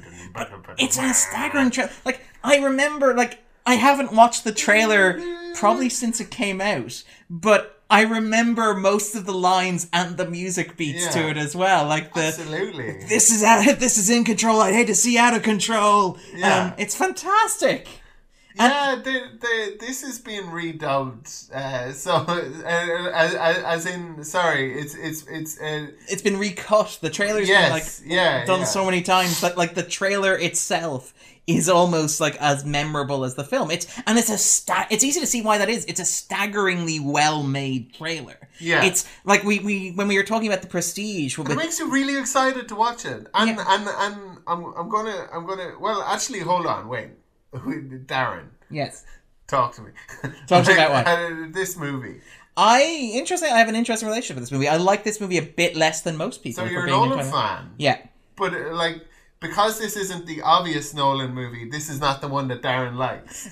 It's 0.79 0.99
a 0.99 1.13
staggering 1.15 1.71
trailer. 1.71 1.91
Like 2.05 2.21
I 2.43 2.59
remember, 2.59 3.15
like 3.15 3.43
I 3.67 3.75
haven't 3.75 4.13
watched 4.13 4.45
the 4.45 4.53
trailer 4.53 5.21
probably 5.55 5.89
since 5.89 6.21
it 6.21 6.31
came 6.31 6.61
out, 6.61 7.03
but 7.31 7.83
I 7.91 8.03
remember 8.03 8.75
most 8.75 9.15
of 9.15 9.27
the 9.27 9.33
lines 9.33 9.89
and 9.93 10.17
the 10.17 10.29
music 10.29 10.77
beats 10.77 11.13
to 11.15 11.29
it 11.29 11.37
as 11.37 11.55
well. 11.55 11.87
Like 11.87 12.15
the 12.15 12.25
Absolutely. 12.25 13.05
this 13.09 13.31
is 13.31 13.43
out, 13.43 13.79
this 13.79 13.99
is 13.99 14.11
in 14.11 14.25
control. 14.25 14.61
I 14.61 14.73
hate 14.73 14.87
to 14.89 14.95
see 14.95 15.19
out 15.19 15.35
of 15.35 15.43
control. 15.43 16.19
Yeah. 16.35 16.67
Um, 16.67 16.75
it's 16.79 16.97
fantastic. 16.97 17.89
Yeah, 18.57 18.97
the, 19.03 19.21
the, 19.41 19.77
this 19.81 20.03
is 20.03 20.19
being 20.21 20.45
redubbed. 20.45 21.51
Uh, 21.53 21.93
so, 21.93 22.13
uh, 22.29 23.11
as, 23.13 23.35
as 23.35 23.87
in, 23.87 24.23
sorry, 24.25 24.73
it's 24.79 24.95
it's 24.95 25.27
it's. 25.27 25.61
Uh, 25.61 25.89
It's 26.09 26.23
been 26.23 26.39
recut. 26.39 26.99
The 27.01 27.11
trailer's 27.11 27.49
Yes, 27.49 28.01
been 28.01 28.09
like 28.09 28.17
yeah, 28.17 28.45
done 28.45 28.61
yeah. 28.61 28.65
so 28.67 28.85
many 28.85 29.03
times 29.03 29.41
that 29.41 29.57
like 29.57 29.75
the 29.75 29.83
trailer 29.83 30.39
itself 30.39 31.13
is 31.47 31.69
almost 31.69 32.21
like 32.21 32.37
as 32.41 32.65
memorable 32.65 33.23
as 33.25 33.35
the 33.35 33.45
film. 33.45 33.71
It's 33.71 33.87
and 34.07 34.19
it's 34.19 34.31
a 34.31 34.39
sta- 34.39 34.87
it's 34.91 35.05
easy 35.05 35.21
to 35.21 35.27
see 35.27 35.43
why 35.43 35.59
that 35.59 35.69
is. 35.69 35.85
It's 35.87 36.01
a 36.01 36.05
staggeringly 36.05 37.01
well 37.01 37.43
made 37.43 37.93
trailer. 37.93 38.39
Yeah. 38.61 38.85
It's 38.85 39.05
like 39.25 39.43
we, 39.45 39.59
we 39.59 39.91
when 39.91 40.09
we 40.09 40.17
were 40.17 40.23
talking 40.23 40.47
about 40.49 40.63
the 40.63 40.69
prestige 40.69 41.39
it 41.39 41.57
makes 41.57 41.79
you 41.81 41.91
really 41.91 42.17
excited 42.19 42.69
to 42.69 42.75
watch 42.77 43.05
it, 43.05 43.27
and 43.35 43.51
Yeah. 43.51 43.65
and 43.69 43.89
and 43.89 44.39
I'm 44.47 44.73
I'm 44.77 44.89
gonna 44.89 45.29
I'm 45.33 45.45
gonna 45.45 45.73
well 45.81 46.03
actually 46.03 46.39
hold 46.41 46.67
on 46.67 46.89
wait, 46.89 47.11
Darren, 47.59 48.47
Yes. 48.71 49.05
talk 49.47 49.75
to 49.77 49.83
me. 49.83 49.91
Talk 50.47 50.65
to 50.65 50.71
me 50.71 50.77
about 50.77 50.91
what? 50.93 51.07
Uh, 51.09 51.47
this 51.53 51.77
movie. 51.77 52.21
I 52.57 53.11
interesting 53.15 53.51
I 53.53 53.59
have 53.59 53.69
an 53.69 53.75
interesting 53.75 54.09
relationship 54.09 54.37
with 54.37 54.45
this 54.45 54.53
movie. 54.53 54.69
I 54.69 54.77
like 54.77 55.03
this 55.05 55.21
movie 55.21 55.39
a 55.39 55.43
bit 55.43 55.75
less 55.77 56.03
than 56.03 56.17
most 56.17 56.43
people. 56.43 56.63
So 56.63 56.67
if 56.67 56.73
you're 56.73 56.83
a 56.83 56.87
being 56.87 56.97
Nolan 56.99 57.19
entirely- 57.21 57.33
fan, 57.33 57.71
Yeah. 57.79 57.99
but 58.37 58.55
uh, 58.55 58.75
like 58.75 59.05
because 59.41 59.79
this 59.79 59.97
isn't 59.97 60.27
the 60.27 60.41
obvious 60.43 60.95
Nolan 60.95 61.35
movie, 61.35 61.69
this 61.69 61.91
is 61.91 62.01
not 62.01 62.21
the 62.21 62.29
one 62.29 62.49
that 62.49 62.63
Darren 62.63 62.95
likes. 62.97 63.49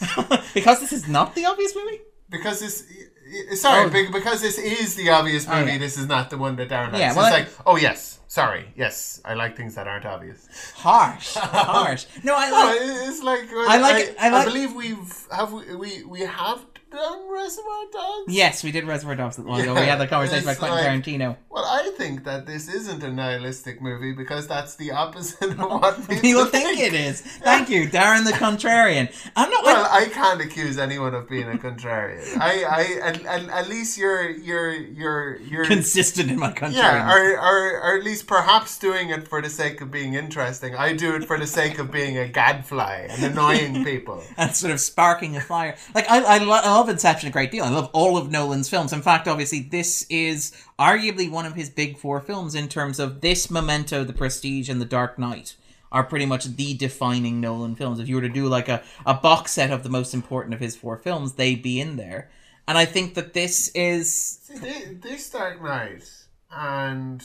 because 0.55 0.81
this 0.81 0.93
is 0.93 1.09
not 1.09 1.35
the 1.35 1.45
obvious 1.47 1.75
movie? 1.77 2.01
Because 2.31 2.61
this, 2.61 2.87
y- 2.89 3.45
y- 3.51 3.55
sorry, 3.57 3.85
Oh. 3.87 3.91
be- 3.91 4.11
because 4.11 4.41
this 4.41 4.57
is 4.59 4.95
the 4.95 5.11
obvious 5.11 5.47
Oh, 5.49 5.59
movie. 5.59 5.73
yeah. 5.73 5.79
This 5.79 5.99
is 5.99 6.07
not 6.07 6.31
the 6.31 6.39
one 6.39 6.57
that 6.57 6.69
Darren 6.71 6.93
likes. 6.93 6.99
Yeah, 7.01 7.09
it's 7.09 7.17
well, 7.17 7.27
I- 7.27 7.31
like, 7.41 7.49
oh 7.67 7.77
yes, 7.77 8.21
sorry, 8.33 8.65
yes, 8.75 9.21
I 9.27 9.35
like 9.35 9.57
things 9.59 9.75
that 9.75 9.87
aren't 9.87 10.07
obvious. 10.07 10.49
Harsh. 10.77 11.35
Harsh. 11.37 12.07
No, 12.25 12.35
I 12.35 12.49
No, 12.51 12.57
like 12.57 12.81
it- 12.81 13.09
it's 13.09 13.23
like 13.23 13.47
uh, 13.53 13.75
I 13.75 13.77
like 13.79 14.05
it- 14.05 14.17
I 14.19 14.29
like- 14.31 14.47
believe 14.47 14.73
we've 14.75 15.13
have 15.31 15.53
we 15.53 15.75
we, 15.77 15.91
we 16.05 16.21
have 16.21 16.61
done 16.91 17.21
Reservoir 17.33 17.85
Dogs. 17.91 18.35
Yes, 18.35 18.63
we 18.63 18.71
did 18.71 18.85
Reservoir 18.85 19.17
Dogs 19.17 19.39
a 19.39 19.43
while 19.43 19.61
ago. 19.61 19.73
We 19.75 19.81
had 19.87 19.99
that 19.99 20.11
conversation 20.11 20.45
about 20.45 20.59
Quentin 20.59 20.79
like- 20.79 20.87
Tarantino. 21.05 21.37
Well, 21.49 21.65
I 21.65 21.91
think 21.97 22.25
that 22.25 22.45
this 22.47 22.69
isn't 22.69 23.03
a 23.03 23.11
nihilistic 23.11 23.81
movie 23.81 24.13
because 24.13 24.47
that's 24.47 24.77
the 24.77 24.91
opposite 24.93 25.53
of 25.53 25.59
what 25.59 25.97
people, 26.09 26.17
People 26.21 26.45
think 26.47 26.79
it 26.81 26.93
is. 26.93 27.23
Thank 27.23 27.71
you, 27.71 27.89
Darren 27.89 28.25
the 28.25 28.33
Contrarian. 28.33 29.07
I'm 29.37 29.49
not. 29.51 29.65
Well, 29.65 29.87
I 29.91 30.05
can't 30.07 30.41
accuse 30.43 30.77
anyone 30.79 31.15
of 31.15 31.29
being 31.31 31.49
a 31.51 31.57
contrarian. 31.57 32.39
I, 32.39 32.65
I, 32.65 32.83
at, 33.09 33.25
at, 33.25 33.49
at 33.49 33.69
least 33.71 33.97
you're, 33.97 34.29
you're, 34.31 34.73
you're, 34.75 35.41
you're 35.41 35.65
consistent 35.65 36.31
in 36.31 36.39
my 36.39 36.53
contrarian. 36.53 36.75
Yeah, 36.75 37.15
or, 37.15 37.39
or, 37.39 37.81
or 37.85 37.99
at 37.99 38.05
least 38.05 38.22
perhaps 38.23 38.79
doing 38.79 39.11
it 39.11 39.29
for 39.29 39.43
the 39.43 39.51
sake 39.51 39.81
of 39.81 39.91
being 39.91 40.15
interesting. 40.15 40.75
I 40.75 40.95
do 40.95 41.15
it 41.15 41.25
for 41.25 41.39
the 41.39 41.47
sake 41.47 41.79
of 41.79 41.91
being 41.91 42.17
a 42.19 42.27
gadfly 42.29 43.07
and 43.11 43.23
annoying 43.25 43.85
people. 43.85 44.23
and 44.37 44.55
sort 44.55 44.73
of 44.73 44.81
sparking 44.81 45.37
a 45.37 45.41
fire. 45.41 45.77
Like 45.95 46.11
I, 46.11 46.23
I, 46.23 46.39
lo- 46.39 46.53
I 46.53 46.71
love 46.73 46.89
Inception 46.89 47.29
a 47.29 47.33
great 47.33 47.51
deal. 47.51 47.65
I 47.65 47.71
love 47.71 47.91
all 47.93 48.17
of 48.17 48.31
Nolan's 48.31 48.69
films. 48.69 48.93
In 48.93 49.03
fact, 49.03 49.29
obviously, 49.29 49.61
this 49.61 50.07
is 50.09 50.53
arguably 50.79 51.31
one 51.31 51.47
of 51.47 51.55
his 51.55 51.69
big 51.71 51.99
four 51.99 52.21
films 52.21 52.55
in 52.55 52.69
terms 52.69 52.99
of 52.99 53.21
this 53.21 53.51
Memento, 53.51 54.05
The 54.05 54.13
Prestige, 54.13 54.69
and 54.69 54.81
The 54.81 54.85
Dark 54.87 55.19
Knight 55.19 55.57
are 55.91 56.05
pretty 56.05 56.25
much 56.25 56.47
the 56.57 56.73
defining 56.75 57.39
Nolan 57.41 57.75
films. 57.75 58.01
If 58.01 58.09
you 58.09 58.15
were 58.17 58.23
to 58.23 58.29
do 58.31 58.47
like 58.49 58.69
a, 58.69 58.83
a 59.05 59.13
box 59.15 59.53
set 59.53 59.71
of 59.71 59.83
the 59.83 59.91
most 59.91 60.15
important 60.15 60.55
of 60.55 60.61
his 60.61 60.75
four 60.75 60.97
films, 60.97 61.35
they'd 61.35 61.63
be 61.63 61.81
in 61.81 61.97
there. 61.97 62.31
And 62.67 62.79
I 62.79 62.85
think 62.87 63.15
that 63.15 63.35
this 63.35 63.69
is 63.75 64.15
See, 64.43 64.55
thi- 64.55 64.95
this 64.95 65.29
Dark 65.29 65.63
Knight 65.63 66.09
and 66.51 67.23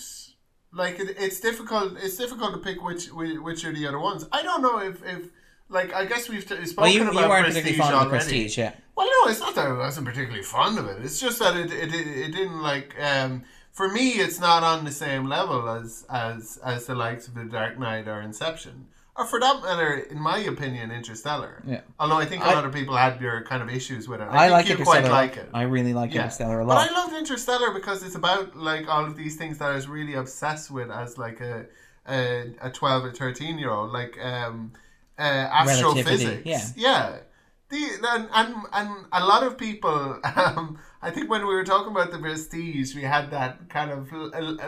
like 0.74 1.00
it, 1.00 1.16
it's 1.18 1.40
difficult. 1.40 1.94
It's 2.02 2.18
difficult 2.18 2.54
to 2.54 2.60
pick 2.60 2.84
which 2.84 3.08
which 3.08 3.66
are 3.66 3.74
the 3.74 3.88
other 3.88 4.00
ones. 4.00 4.26
I 4.32 4.42
don't 4.44 4.62
know 4.62 4.80
if 4.80 5.04
if 5.06 5.30
like 5.70 5.94
I 5.94 6.06
guess 6.06 6.30
we've 6.30 6.48
t- 6.48 6.66
spoken 6.66 6.76
well, 6.78 6.88
you, 6.88 7.04
you 7.04 7.10
about 7.10 7.30
weren't 7.30 7.46
Prestige 7.46 7.64
particularly 7.64 7.92
fond 7.94 8.06
of 8.06 8.10
Prestige, 8.10 8.58
yeah. 8.58 8.74
Well, 8.96 9.08
no, 9.08 9.32
it's 9.32 9.40
not 9.40 9.56
that 9.56 9.68
I 9.68 9.74
wasn't 9.74 10.08
particularly 10.08 10.44
fond 10.44 10.80
of 10.80 10.88
it. 10.88 11.04
It's 11.04 11.20
just 11.20 11.40
that 11.40 11.56
it 11.56 11.72
it, 11.72 11.94
it, 11.94 12.08
it 12.08 12.32
didn't 12.32 12.62
like 12.62 12.96
um 13.02 13.44
for 13.72 13.88
me 13.90 14.12
it's 14.12 14.40
not 14.40 14.64
on 14.64 14.86
the 14.86 14.92
same 14.92 15.28
level 15.28 15.70
as 15.70 16.06
as 16.10 16.58
as 16.64 16.86
the 16.86 16.96
likes 16.96 17.28
of 17.28 17.36
the 17.36 17.46
Dark 17.46 17.78
Knight 17.80 18.08
or 18.08 18.22
Inception. 18.22 18.88
Or 19.18 19.26
for 19.26 19.40
that 19.40 19.64
matter, 19.64 19.94
in 20.12 20.20
my 20.20 20.38
opinion, 20.40 20.92
Interstellar. 20.92 21.64
Yeah. 21.66 21.82
Although 22.00 22.18
I 22.18 22.26
think 22.26 22.44
a 22.44 22.48
I- 22.48 22.54
lot 22.54 22.66
of 22.66 22.72
people 22.74 22.96
had 22.96 23.20
your 23.20 23.42
kind 23.44 23.64
of 23.64 23.70
issues 23.70 24.08
with 24.08 24.22
it. 24.22 24.26
I, 24.30 24.36
I 24.36 24.40
think 24.40 24.52
like 24.52 24.66
you 24.68 24.72
Interstellar. 24.74 25.02
quite 25.02 25.12
like 25.12 25.38
it. 25.38 25.50
I 25.54 25.64
really 25.64 25.94
like 25.94 26.14
Yeah. 26.14 26.22
Interstellar 26.24 26.60
a 26.60 26.66
lot. 26.66 26.76
But. 26.76 26.92
I 26.92 27.00
loved 27.00 27.14
Interstellar 27.16 27.72
because 27.74 28.04
it's 28.04 28.16
about 28.16 28.56
like 28.56 28.88
all 28.88 29.04
of 29.06 29.16
these 29.18 29.36
things 29.36 29.58
that 29.58 29.70
I 29.72 29.76
was 29.76 29.88
really 29.88 30.14
obsessed 30.14 30.70
with 30.70 30.92
as 30.92 31.18
like 31.18 31.42
a 31.42 31.66
a, 32.10 32.54
a 32.62 32.70
twelve 32.72 33.04
or 33.06 33.12
thirteen 33.12 33.58
year 33.60 33.72
old, 33.72 33.92
like 33.92 34.18
um, 34.24 34.74
uh, 35.20 35.22
astrophysics. 35.24 36.46
yeah. 36.46 36.62
yeah. 36.76 37.18
The, 37.70 37.84
and, 38.16 38.30
and 38.34 38.56
and 38.72 39.06
a 39.12 39.26
lot 39.26 39.44
of 39.44 39.58
people, 39.58 40.20
um, 40.36 40.80
I 41.02 41.12
think 41.12 41.30
when 41.30 41.42
we 41.42 41.54
were 41.54 41.66
talking 41.66 41.92
about 41.92 42.12
the 42.12 42.20
Prestige, 42.20 42.96
we 42.96 43.02
had 43.02 43.32
that 43.32 43.68
kind 43.70 43.92
of 43.92 44.10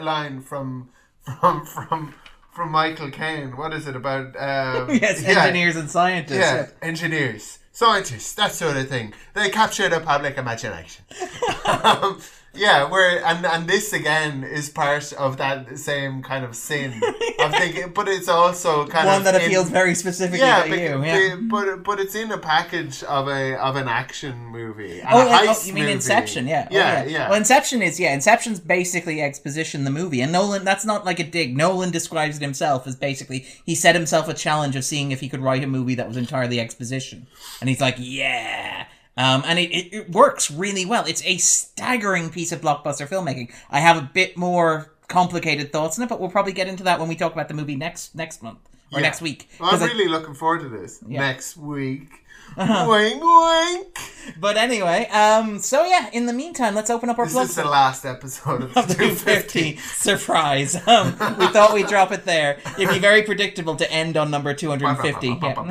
line 0.02 0.42
from 0.42 0.90
from 1.40 1.64
from 1.64 2.14
from 2.52 2.70
Michael 2.72 3.10
Caine. 3.10 3.56
What 3.56 3.72
is 3.72 3.86
it 3.86 3.96
about? 3.96 4.36
Um, 4.36 4.90
yes, 4.94 5.22
yeah. 5.22 5.40
engineers 5.40 5.76
and 5.76 5.90
scientists. 5.90 6.38
Yeah, 6.38 6.68
engineers, 6.82 7.58
scientists, 7.72 8.32
that 8.34 8.52
sort 8.52 8.76
of 8.76 8.88
thing. 8.88 9.12
They 9.34 9.50
capture 9.50 9.88
the 9.88 10.00
public 10.00 10.36
imagination. 10.36 11.04
um, 11.64 12.20
yeah, 12.52 12.90
where 12.90 13.24
and 13.24 13.46
and 13.46 13.68
this 13.68 13.92
again 13.92 14.42
is 14.42 14.68
part 14.68 15.12
of 15.12 15.36
that 15.36 15.78
same 15.78 16.22
kind 16.22 16.44
of 16.44 16.56
sin 16.56 17.00
of 17.38 17.52
thinking, 17.58 17.92
but 17.92 18.08
it's 18.08 18.28
also 18.28 18.86
kind 18.88 19.06
One 19.06 19.20
of 19.20 19.24
one 19.24 19.32
that 19.32 19.40
in- 19.40 19.46
appeals 19.46 19.70
very 19.70 19.94
specifically 19.94 20.40
yeah, 20.40 20.64
to 20.64 20.70
you. 20.70 21.04
Yeah. 21.04 21.36
but 21.42 21.84
but 21.84 22.00
it's 22.00 22.16
in 22.16 22.32
a 22.32 22.38
package 22.38 23.04
of 23.04 23.28
a 23.28 23.54
of 23.60 23.76
an 23.76 23.86
action 23.86 24.46
movie. 24.46 25.00
Oh, 25.02 25.28
oh, 25.30 25.62
you 25.64 25.72
mean 25.72 25.84
movie. 25.84 25.92
Inception? 25.92 26.48
Yeah. 26.48 26.66
Oh, 26.70 26.74
yeah, 26.74 27.04
yeah. 27.04 27.28
Well, 27.28 27.38
Inception 27.38 27.82
is 27.82 28.00
yeah. 28.00 28.12
Inception's 28.14 28.58
basically 28.58 29.20
exposition 29.22 29.84
the 29.84 29.90
movie, 29.90 30.20
and 30.20 30.32
Nolan. 30.32 30.64
That's 30.64 30.84
not 30.84 31.04
like 31.04 31.20
a 31.20 31.24
dig. 31.24 31.56
Nolan 31.56 31.92
describes 31.92 32.36
it 32.36 32.42
himself 32.42 32.86
as 32.86 32.96
basically 32.96 33.46
he 33.64 33.76
set 33.76 33.94
himself 33.94 34.28
a 34.28 34.34
challenge 34.34 34.74
of 34.74 34.84
seeing 34.84 35.12
if 35.12 35.20
he 35.20 35.28
could 35.28 35.40
write 35.40 35.62
a 35.62 35.68
movie 35.68 35.94
that 35.94 36.08
was 36.08 36.16
entirely 36.16 36.58
exposition, 36.58 37.28
and 37.60 37.68
he's 37.68 37.80
like, 37.80 37.94
yeah. 37.98 38.86
Um, 39.20 39.42
and 39.46 39.58
it, 39.58 39.70
it, 39.70 39.92
it 39.94 40.10
works 40.10 40.50
really 40.50 40.86
well. 40.86 41.04
It's 41.06 41.22
a 41.26 41.36
staggering 41.36 42.30
piece 42.30 42.52
of 42.52 42.60
blockbuster 42.62 43.06
filmmaking. 43.06 43.52
I 43.70 43.80
have 43.80 43.96
a 43.98 44.10
bit 44.14 44.36
more 44.36 44.92
complicated 45.08 45.72
thoughts 45.72 45.98
on 45.98 46.04
it, 46.04 46.08
but 46.08 46.20
we'll 46.20 46.30
probably 46.30 46.52
get 46.52 46.68
into 46.68 46.84
that 46.84 46.98
when 46.98 47.08
we 47.08 47.16
talk 47.16 47.32
about 47.32 47.48
the 47.48 47.54
movie 47.54 47.76
next 47.76 48.14
next 48.14 48.42
month 48.42 48.60
or 48.92 49.00
Yeah. 49.00 49.02
next 49.08 49.20
week. 49.20 49.48
Well, 49.58 49.70
I'm 49.74 49.82
I- 49.82 49.86
really 49.86 50.08
looking 50.08 50.34
forward 50.34 50.60
to 50.62 50.68
this 50.68 51.00
Yeah. 51.06 51.20
next 51.20 51.56
week. 51.56 52.08
Uh-huh. 52.56 52.86
Wink, 52.88 53.22
wink. 53.22 53.98
But 54.38 54.56
anyway, 54.56 55.06
um, 55.08 55.58
so 55.58 55.84
yeah. 55.84 56.08
In 56.12 56.26
the 56.26 56.32
meantime, 56.32 56.74
let's 56.74 56.90
open 56.90 57.08
up 57.08 57.18
our 57.18 57.24
This 57.26 57.34
plug 57.34 57.48
is 57.48 57.56
the 57.56 57.64
last 57.64 58.04
episode 58.04 58.62
of 58.62 58.76
of 58.76 58.88
the 58.88 58.94
250. 58.94 59.74
250 59.74 59.76
surprise. 59.76 60.76
Um, 60.86 61.12
we 61.38 61.46
thought 61.48 61.72
we'd 61.74 61.86
drop 61.86 62.12
it 62.12 62.24
there. 62.24 62.58
It'd 62.78 62.90
be 62.90 62.98
very 62.98 63.22
predictable 63.22 63.76
to 63.76 63.90
end 63.90 64.16
on 64.16 64.30
number 64.30 64.54
250. 64.54 65.28
Yeah. 65.28 65.66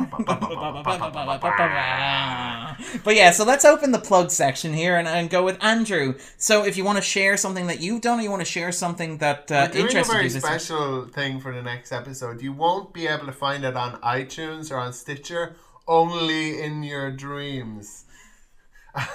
but 3.04 3.16
yeah, 3.16 3.32
so 3.32 3.44
let's 3.44 3.66
open 3.66 3.92
the 3.92 4.00
plug 4.00 4.32
section 4.32 4.74
here 4.74 4.98
and, 4.98 5.08
and 5.08 5.30
go 5.30 5.44
with 5.44 5.64
Andrew. 5.64 6.16
So 6.38 6.66
if 6.66 6.78
you 6.78 6.84
want 6.84 6.98
to 6.98 7.04
share 7.04 7.38
something 7.38 7.68
that 7.68 7.80
you've 7.82 8.02
done, 8.02 8.20
or 8.20 8.22
you 8.22 8.30
want 8.30 8.42
to 8.42 8.46
share 8.46 8.72
something 8.72 9.18
that 9.20 9.52
uh, 9.52 9.68
doing 9.68 9.96
a 9.96 10.04
very 10.04 10.24
you 10.24 10.30
special 10.30 11.06
thing 11.06 11.40
for 11.40 11.54
the 11.54 11.62
next 11.62 11.92
episode. 11.92 12.42
You 12.42 12.54
won't 12.54 12.94
be 12.94 13.08
able 13.08 13.26
to 13.26 13.32
find 13.32 13.64
it 13.64 13.76
on 13.76 14.00
iTunes 14.02 14.72
or 14.72 14.78
on 14.78 14.94
Stitcher, 14.94 15.56
only 15.90 16.62
in 16.62 16.84
your 16.84 17.12
dreams. 17.12 18.06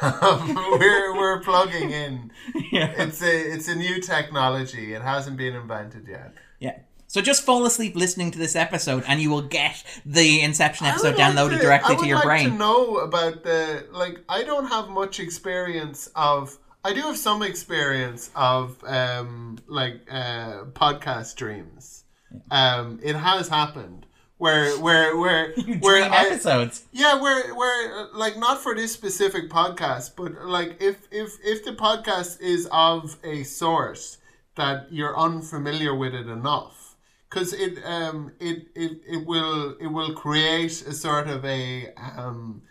Um, 0.02 0.54
we're 0.78 1.16
we're 1.16 1.40
plugging 1.40 1.90
in. 1.90 2.30
Yeah. 2.70 2.92
It's 2.96 3.22
a 3.22 3.52
it's 3.52 3.68
a 3.68 3.74
new 3.74 4.00
technology. 4.00 4.94
It 4.94 5.02
hasn't 5.02 5.36
been 5.36 5.54
invented 5.54 6.06
yet. 6.08 6.34
Yeah. 6.58 6.78
So 7.06 7.20
just 7.20 7.44
fall 7.44 7.64
asleep 7.66 7.94
listening 7.94 8.32
to 8.32 8.38
this 8.38 8.56
episode, 8.56 9.04
and 9.06 9.20
you 9.20 9.30
will 9.30 9.42
get 9.42 9.84
the 10.04 10.40
Inception 10.40 10.86
episode 10.86 11.10
would 11.14 11.18
like 11.18 11.34
downloaded 11.34 11.58
to- 11.58 11.62
directly 11.62 11.94
I 11.94 11.98
would 11.98 12.02
to 12.02 12.08
your 12.08 12.16
like 12.16 12.24
brain. 12.24 12.50
To 12.50 12.56
know 12.56 12.96
about 12.96 13.44
the 13.44 13.86
like, 13.92 14.18
I 14.28 14.42
don't 14.42 14.66
have 14.66 14.88
much 14.88 15.20
experience 15.20 16.10
of. 16.16 16.58
I 16.84 16.92
do 16.92 17.00
have 17.02 17.16
some 17.16 17.42
experience 17.42 18.30
of 18.34 18.82
um 18.84 19.58
like 19.68 20.00
uh 20.10 20.64
podcast 20.72 21.26
streams. 21.26 22.04
Um, 22.50 22.98
it 23.02 23.14
has 23.14 23.46
happened 23.48 24.06
where 24.38 24.76
where 24.86 25.16
where 25.16 25.52
You 25.58 25.74
where 25.78 26.02
I- 26.04 26.26
episodes. 26.26 26.84
Yeah, 26.92 27.20
where 27.20 27.54
where 27.54 28.08
like 28.14 28.36
not 28.36 28.60
for 28.62 28.74
this 28.74 28.92
specific 28.92 29.50
podcast, 29.50 30.12
but 30.16 30.46
like 30.46 30.82
if 30.82 31.06
if 31.10 31.38
if 31.44 31.64
the 31.64 31.72
podcast 31.72 32.40
is 32.40 32.68
of 32.72 33.16
a 33.24 33.44
source 33.44 34.18
that 34.56 34.86
you're 34.92 35.16
unfamiliar 35.16 35.94
with 35.94 36.14
it 36.14 36.28
enough, 36.28 36.96
because 37.28 37.52
it 37.52 37.78
um 37.84 38.32
it, 38.40 38.68
it 38.74 39.00
it 39.06 39.26
will 39.26 39.76
it 39.80 39.88
will 39.88 40.14
create 40.14 40.82
a 40.86 40.92
sort 40.92 41.28
of 41.28 41.44
a 41.44 41.92
um 42.16 42.62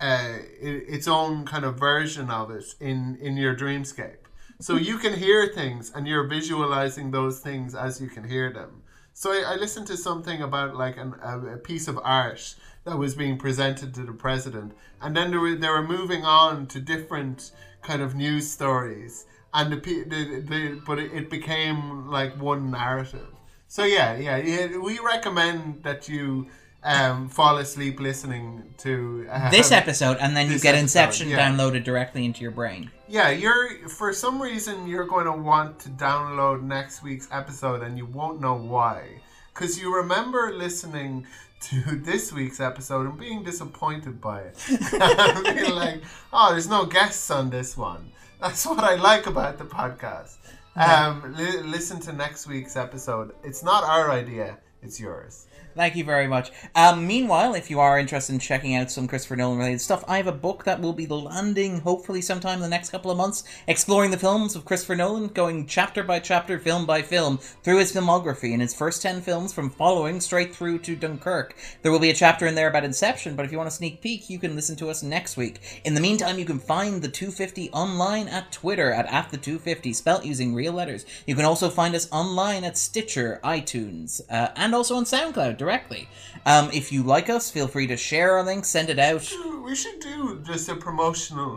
uh 0.00 0.04
i- 0.38 0.84
its 0.96 1.06
own 1.08 1.44
kind 1.46 1.64
of 1.64 1.78
version 1.78 2.30
of 2.30 2.50
it 2.50 2.64
in 2.80 3.16
in 3.20 3.36
your 3.36 3.54
dreamscape. 3.54 4.16
So 4.60 4.76
you 4.76 4.98
can 4.98 5.14
hear 5.14 5.48
things 5.48 5.90
and 5.94 6.06
you're 6.06 6.28
visualizing 6.28 7.10
those 7.10 7.40
things 7.40 7.74
as 7.74 8.00
you 8.00 8.08
can 8.08 8.22
hear 8.28 8.52
them. 8.52 8.81
So 9.14 9.32
I, 9.32 9.52
I 9.52 9.56
listened 9.56 9.86
to 9.88 9.96
something 9.96 10.42
about 10.42 10.76
like 10.76 10.96
an, 10.96 11.14
a, 11.22 11.54
a 11.54 11.56
piece 11.56 11.88
of 11.88 11.98
art 12.02 12.54
that 12.84 12.98
was 12.98 13.14
being 13.14 13.38
presented 13.38 13.94
to 13.94 14.04
the 14.04 14.12
president, 14.12 14.72
and 15.00 15.16
then 15.16 15.30
they 15.30 15.36
were 15.36 15.54
they 15.54 15.68
were 15.68 15.86
moving 15.86 16.24
on 16.24 16.66
to 16.68 16.80
different 16.80 17.52
kind 17.82 18.02
of 18.02 18.14
news 18.14 18.50
stories, 18.50 19.26
and 19.54 19.72
the, 19.72 19.76
the, 19.76 20.40
the 20.40 20.82
but 20.86 20.98
it, 20.98 21.12
it 21.12 21.30
became 21.30 22.08
like 22.10 22.40
one 22.40 22.70
narrative. 22.70 23.28
So 23.68 23.84
yeah, 23.84 24.16
yeah, 24.16 24.36
yeah 24.36 24.76
we 24.78 24.98
recommend 24.98 25.82
that 25.82 26.08
you 26.08 26.48
um, 26.84 27.28
fall 27.28 27.58
asleep 27.58 28.00
listening 28.00 28.62
to 28.78 29.26
um, 29.30 29.50
This 29.50 29.70
episode, 29.82 30.18
and 30.20 30.36
then 30.36 30.46
you 30.46 30.58
get 30.58 30.74
episode, 30.74 30.80
Inception 30.80 31.28
yeah. 31.28 31.38
downloaded 31.38 31.84
directly 31.84 32.24
into 32.24 32.42
your 32.42 32.50
brain. 32.50 32.90
Yeah, 33.08 33.30
you're 33.30 33.88
for 33.88 34.12
some 34.12 34.40
reason 34.40 34.86
you're 34.86 35.06
going 35.06 35.26
to 35.26 35.32
want 35.32 35.78
to 35.80 35.90
download 35.90 36.62
next 36.62 37.02
week's 37.02 37.28
episode, 37.30 37.82
and 37.82 37.96
you 37.96 38.06
won't 38.06 38.40
know 38.40 38.54
why, 38.54 39.20
because 39.54 39.80
you 39.80 39.94
remember 39.94 40.52
listening 40.54 41.26
to 41.60 41.80
this 42.02 42.32
week's 42.32 42.60
episode 42.60 43.06
and 43.06 43.18
being 43.18 43.44
disappointed 43.44 44.20
by 44.20 44.40
it, 44.40 44.58
being 45.54 45.74
like, 45.74 46.02
"Oh, 46.32 46.50
there's 46.50 46.68
no 46.68 46.84
guests 46.84 47.30
on 47.30 47.50
this 47.50 47.76
one." 47.76 48.10
That's 48.40 48.66
what 48.66 48.80
I 48.80 48.96
like 48.96 49.26
about 49.26 49.58
the 49.58 49.64
podcast. 49.64 50.36
Um, 50.74 51.34
li- 51.36 51.60
listen 51.62 52.00
to 52.00 52.12
next 52.12 52.48
week's 52.48 52.76
episode. 52.76 53.34
It's 53.44 53.62
not 53.62 53.84
our 53.84 54.10
idea; 54.10 54.58
it's 54.82 54.98
yours. 54.98 55.46
Thank 55.74 55.96
you 55.96 56.04
very 56.04 56.26
much. 56.26 56.50
Um, 56.74 57.06
meanwhile, 57.06 57.54
if 57.54 57.70
you 57.70 57.80
are 57.80 57.98
interested 57.98 58.34
in 58.34 58.38
checking 58.38 58.76
out 58.76 58.90
some 58.90 59.08
Christopher 59.08 59.36
Nolan 59.36 59.58
related 59.58 59.80
stuff, 59.80 60.04
I 60.06 60.18
have 60.18 60.26
a 60.26 60.32
book 60.32 60.64
that 60.64 60.82
will 60.82 60.92
be 60.92 61.06
landing 61.06 61.80
hopefully 61.80 62.20
sometime 62.20 62.56
in 62.56 62.62
the 62.62 62.68
next 62.68 62.90
couple 62.90 63.10
of 63.10 63.16
months, 63.16 63.44
exploring 63.66 64.10
the 64.10 64.18
films 64.18 64.54
of 64.54 64.66
Christopher 64.66 64.96
Nolan, 64.96 65.28
going 65.28 65.66
chapter 65.66 66.02
by 66.02 66.18
chapter, 66.18 66.58
film 66.58 66.84
by 66.84 67.00
film, 67.00 67.38
through 67.38 67.78
his 67.78 67.92
filmography 67.92 68.52
and 68.52 68.60
his 68.60 68.74
first 68.74 69.00
10 69.00 69.22
films 69.22 69.52
from 69.52 69.70
Following 69.70 70.20
straight 70.20 70.54
through 70.54 70.80
to 70.80 70.94
Dunkirk. 70.94 71.56
There 71.80 71.90
will 71.90 71.98
be 71.98 72.10
a 72.10 72.14
chapter 72.14 72.46
in 72.46 72.54
there 72.54 72.68
about 72.68 72.84
Inception, 72.84 73.34
but 73.34 73.46
if 73.46 73.52
you 73.52 73.56
want 73.56 73.68
a 73.68 73.72
sneak 73.72 74.02
peek, 74.02 74.28
you 74.28 74.38
can 74.38 74.54
listen 74.54 74.76
to 74.76 74.90
us 74.90 75.02
next 75.02 75.38
week. 75.38 75.80
In 75.84 75.94
the 75.94 76.00
meantime, 76.02 76.38
you 76.38 76.44
can 76.44 76.58
find 76.58 77.00
the 77.00 77.08
250 77.08 77.70
online 77.70 78.28
at 78.28 78.52
Twitter 78.52 78.92
at, 78.92 79.06
at 79.06 79.30
the 79.30 79.38
250, 79.38 79.94
spelt 79.94 80.26
using 80.26 80.54
real 80.54 80.74
letters. 80.74 81.06
You 81.26 81.34
can 81.34 81.46
also 81.46 81.70
find 81.70 81.94
us 81.94 82.08
online 82.12 82.64
at 82.64 82.76
Stitcher, 82.76 83.40
iTunes, 83.42 84.20
uh, 84.30 84.48
and 84.56 84.74
also 84.74 84.96
on 84.96 85.04
SoundCloud 85.04 85.61
directly. 85.66 86.08
Um, 86.44 86.70
if 86.72 86.90
you 86.92 87.02
like 87.14 87.28
us, 87.30 87.50
feel 87.50 87.68
free 87.68 87.86
to 87.86 87.96
share 87.96 88.32
our 88.36 88.44
link, 88.50 88.64
send 88.64 88.88
it 88.90 88.98
out. 88.98 89.24
We 89.70 89.76
should 89.82 90.00
do 90.00 90.40
just 90.50 90.68
a 90.68 90.76
promotional 90.88 91.52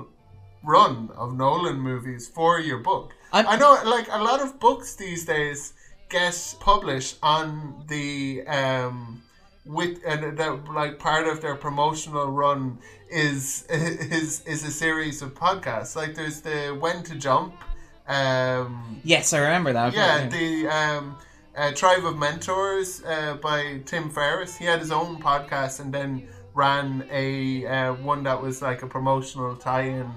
run 0.64 1.10
of 1.22 1.28
Nolan 1.42 1.80
movies 1.92 2.24
for 2.38 2.52
your 2.70 2.78
book. 2.90 3.08
I'm- 3.34 3.48
I 3.54 3.56
know, 3.62 3.74
like 3.98 4.08
a 4.20 4.22
lot 4.30 4.40
of 4.46 4.50
books 4.60 4.96
these 4.96 5.26
days 5.26 5.74
get 6.10 6.36
published 6.60 7.16
on 7.24 7.48
the 7.88 8.08
um 8.60 8.98
with 9.78 9.96
and 10.10 10.38
that 10.40 10.54
like 10.82 10.94
part 11.00 11.26
of 11.32 11.36
their 11.44 11.56
promotional 11.66 12.28
run 12.44 12.78
is 13.10 13.66
is 14.18 14.30
is 14.54 14.60
a 14.72 14.74
series 14.84 15.18
of 15.26 15.30
podcasts. 15.46 15.94
Like 16.02 16.12
there's 16.20 16.40
the 16.50 16.60
When 16.84 16.98
to 17.10 17.16
Jump. 17.26 17.54
Um, 18.08 19.02
Yes, 19.04 19.34
I 19.34 19.40
remember 19.48 19.72
that. 19.74 19.94
yeah, 19.94 20.28
the 20.38 20.68
um, 20.80 21.18
uh, 21.58 21.72
Tribe 21.72 22.06
of 22.06 22.18
Mentors 22.18 23.04
uh, 23.04 23.36
by 23.42 23.82
Tim 23.86 24.10
Ferriss. 24.10 24.56
He 24.58 24.66
had 24.66 24.80
his 24.80 24.92
own 24.92 25.22
podcast 25.22 25.80
and 25.80 25.94
then 25.94 26.28
ran 26.54 27.08
a 27.12 27.66
uh, 27.66 27.94
one 27.96 28.24
that 28.24 28.42
was 28.42 28.62
like 28.62 28.82
a 28.84 28.88
promotional 28.88 29.56
tie-in 29.56 30.10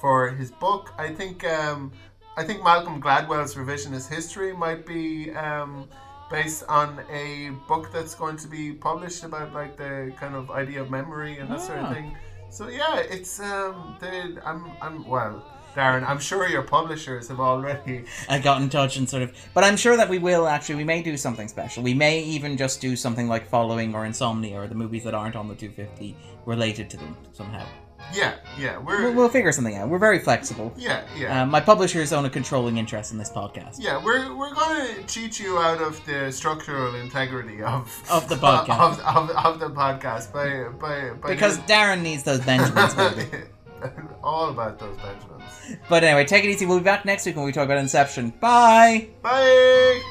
for 0.00 0.28
his 0.30 0.50
book. 0.50 0.92
I 0.98 1.08
think 1.12 1.44
um, 1.44 1.92
I 2.36 2.44
think 2.44 2.62
Malcolm 2.64 3.00
Gladwell's 3.00 3.54
revisionist 3.54 4.08
history 4.08 4.52
might 4.54 4.86
be 4.86 5.30
um, 5.32 5.88
based 6.30 6.64
on 6.68 7.00
a 7.10 7.50
book 7.68 7.92
that's 7.92 8.14
going 8.14 8.36
to 8.38 8.48
be 8.48 8.72
published 8.72 9.22
about 9.22 9.52
like 9.52 9.76
the 9.76 10.12
kind 10.16 10.34
of 10.34 10.50
idea 10.50 10.80
of 10.80 10.90
memory 10.90 11.38
and 11.38 11.50
that 11.50 11.60
sort 11.60 11.78
of 11.78 11.84
Ah. 11.86 11.92
thing. 11.94 12.16
So 12.50 12.68
yeah, 12.68 12.96
it's 12.98 13.40
um, 13.40 13.96
the, 14.00 14.40
I'm 14.44 14.70
I'm 14.80 15.06
well. 15.08 15.44
Darren, 15.74 16.06
I'm 16.06 16.18
sure 16.18 16.48
your 16.48 16.62
publishers 16.62 17.28
have 17.28 17.40
already 17.40 18.04
I 18.28 18.38
got 18.38 18.60
in 18.62 18.68
touch 18.68 18.96
and 18.96 19.08
sort 19.08 19.22
of, 19.22 19.32
but 19.54 19.64
I'm 19.64 19.76
sure 19.76 19.96
that 19.96 20.08
we 20.08 20.18
will 20.18 20.46
actually. 20.46 20.76
We 20.76 20.84
may 20.84 21.02
do 21.02 21.16
something 21.16 21.48
special. 21.48 21.82
We 21.82 21.94
may 21.94 22.20
even 22.22 22.56
just 22.56 22.80
do 22.80 22.96
something 22.96 23.28
like 23.28 23.48
Following 23.48 23.94
or 23.94 24.04
Insomnia 24.06 24.60
or 24.60 24.66
the 24.68 24.74
movies 24.74 25.04
that 25.04 25.14
aren't 25.14 25.36
on 25.36 25.48
the 25.48 25.54
250 25.54 26.16
related 26.46 26.90
to 26.90 26.96
them 26.96 27.16
somehow. 27.32 27.66
Yeah, 28.12 28.34
yeah, 28.58 28.78
we're 28.78 29.00
We'll, 29.04 29.14
we'll 29.14 29.28
figure 29.28 29.52
something 29.52 29.76
out. 29.76 29.88
We're 29.88 29.98
very 30.00 30.18
flexible. 30.18 30.74
yeah, 30.76 31.04
yeah, 31.16 31.42
Um, 31.42 31.50
my 31.50 31.60
publishers 31.60 32.12
own 32.12 32.24
a 32.24 32.30
controlling 32.30 32.76
interest 32.76 33.12
in 33.12 33.16
this 33.16 33.30
podcast. 33.30 33.76
yeah. 33.78 34.02
We're 34.04 34.34
we're 34.36 34.52
going 34.52 34.96
to 34.96 35.02
cheat 35.04 35.38
you 35.38 35.56
out 35.58 35.80
of 35.80 36.04
the 36.04 36.30
structural 36.32 36.96
integrity 36.96 37.62
of 37.62 37.88
Of 38.10 38.28
the 38.28 38.34
podcast. 38.34 38.98
of, 38.98 39.00
of, 39.00 39.30
of 39.30 39.60
the 39.60 39.70
podcast 39.70 40.32
by 40.32 40.68
by, 40.78 41.10
by 41.14 41.28
Because 41.28 41.58
Darren 41.60 42.02
needs 42.02 42.24
those 42.24 42.40
Benjamins. 42.40 42.94
baby. 42.94 43.44
all 44.22 44.50
about 44.50 44.78
those 44.78 44.96
Benjamins. 44.98 45.78
But 45.88 46.04
anyway, 46.04 46.24
take 46.24 46.44
it 46.44 46.48
easy. 46.48 46.66
We'll 46.66 46.78
be 46.78 46.84
back 46.84 47.04
next 47.04 47.26
week 47.26 47.36
when 47.36 47.44
we 47.44 47.52
talk 47.52 47.64
about 47.64 47.78
Inception. 47.78 48.30
Bye! 48.40 49.08
Bye! 49.22 50.02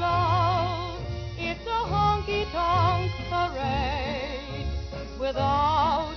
Love, 0.00 1.00
it's 1.38 1.66
a 1.66 1.70
honky 1.70 2.44
tonk 2.52 3.10
parade. 3.30 4.66
Without 5.18 6.07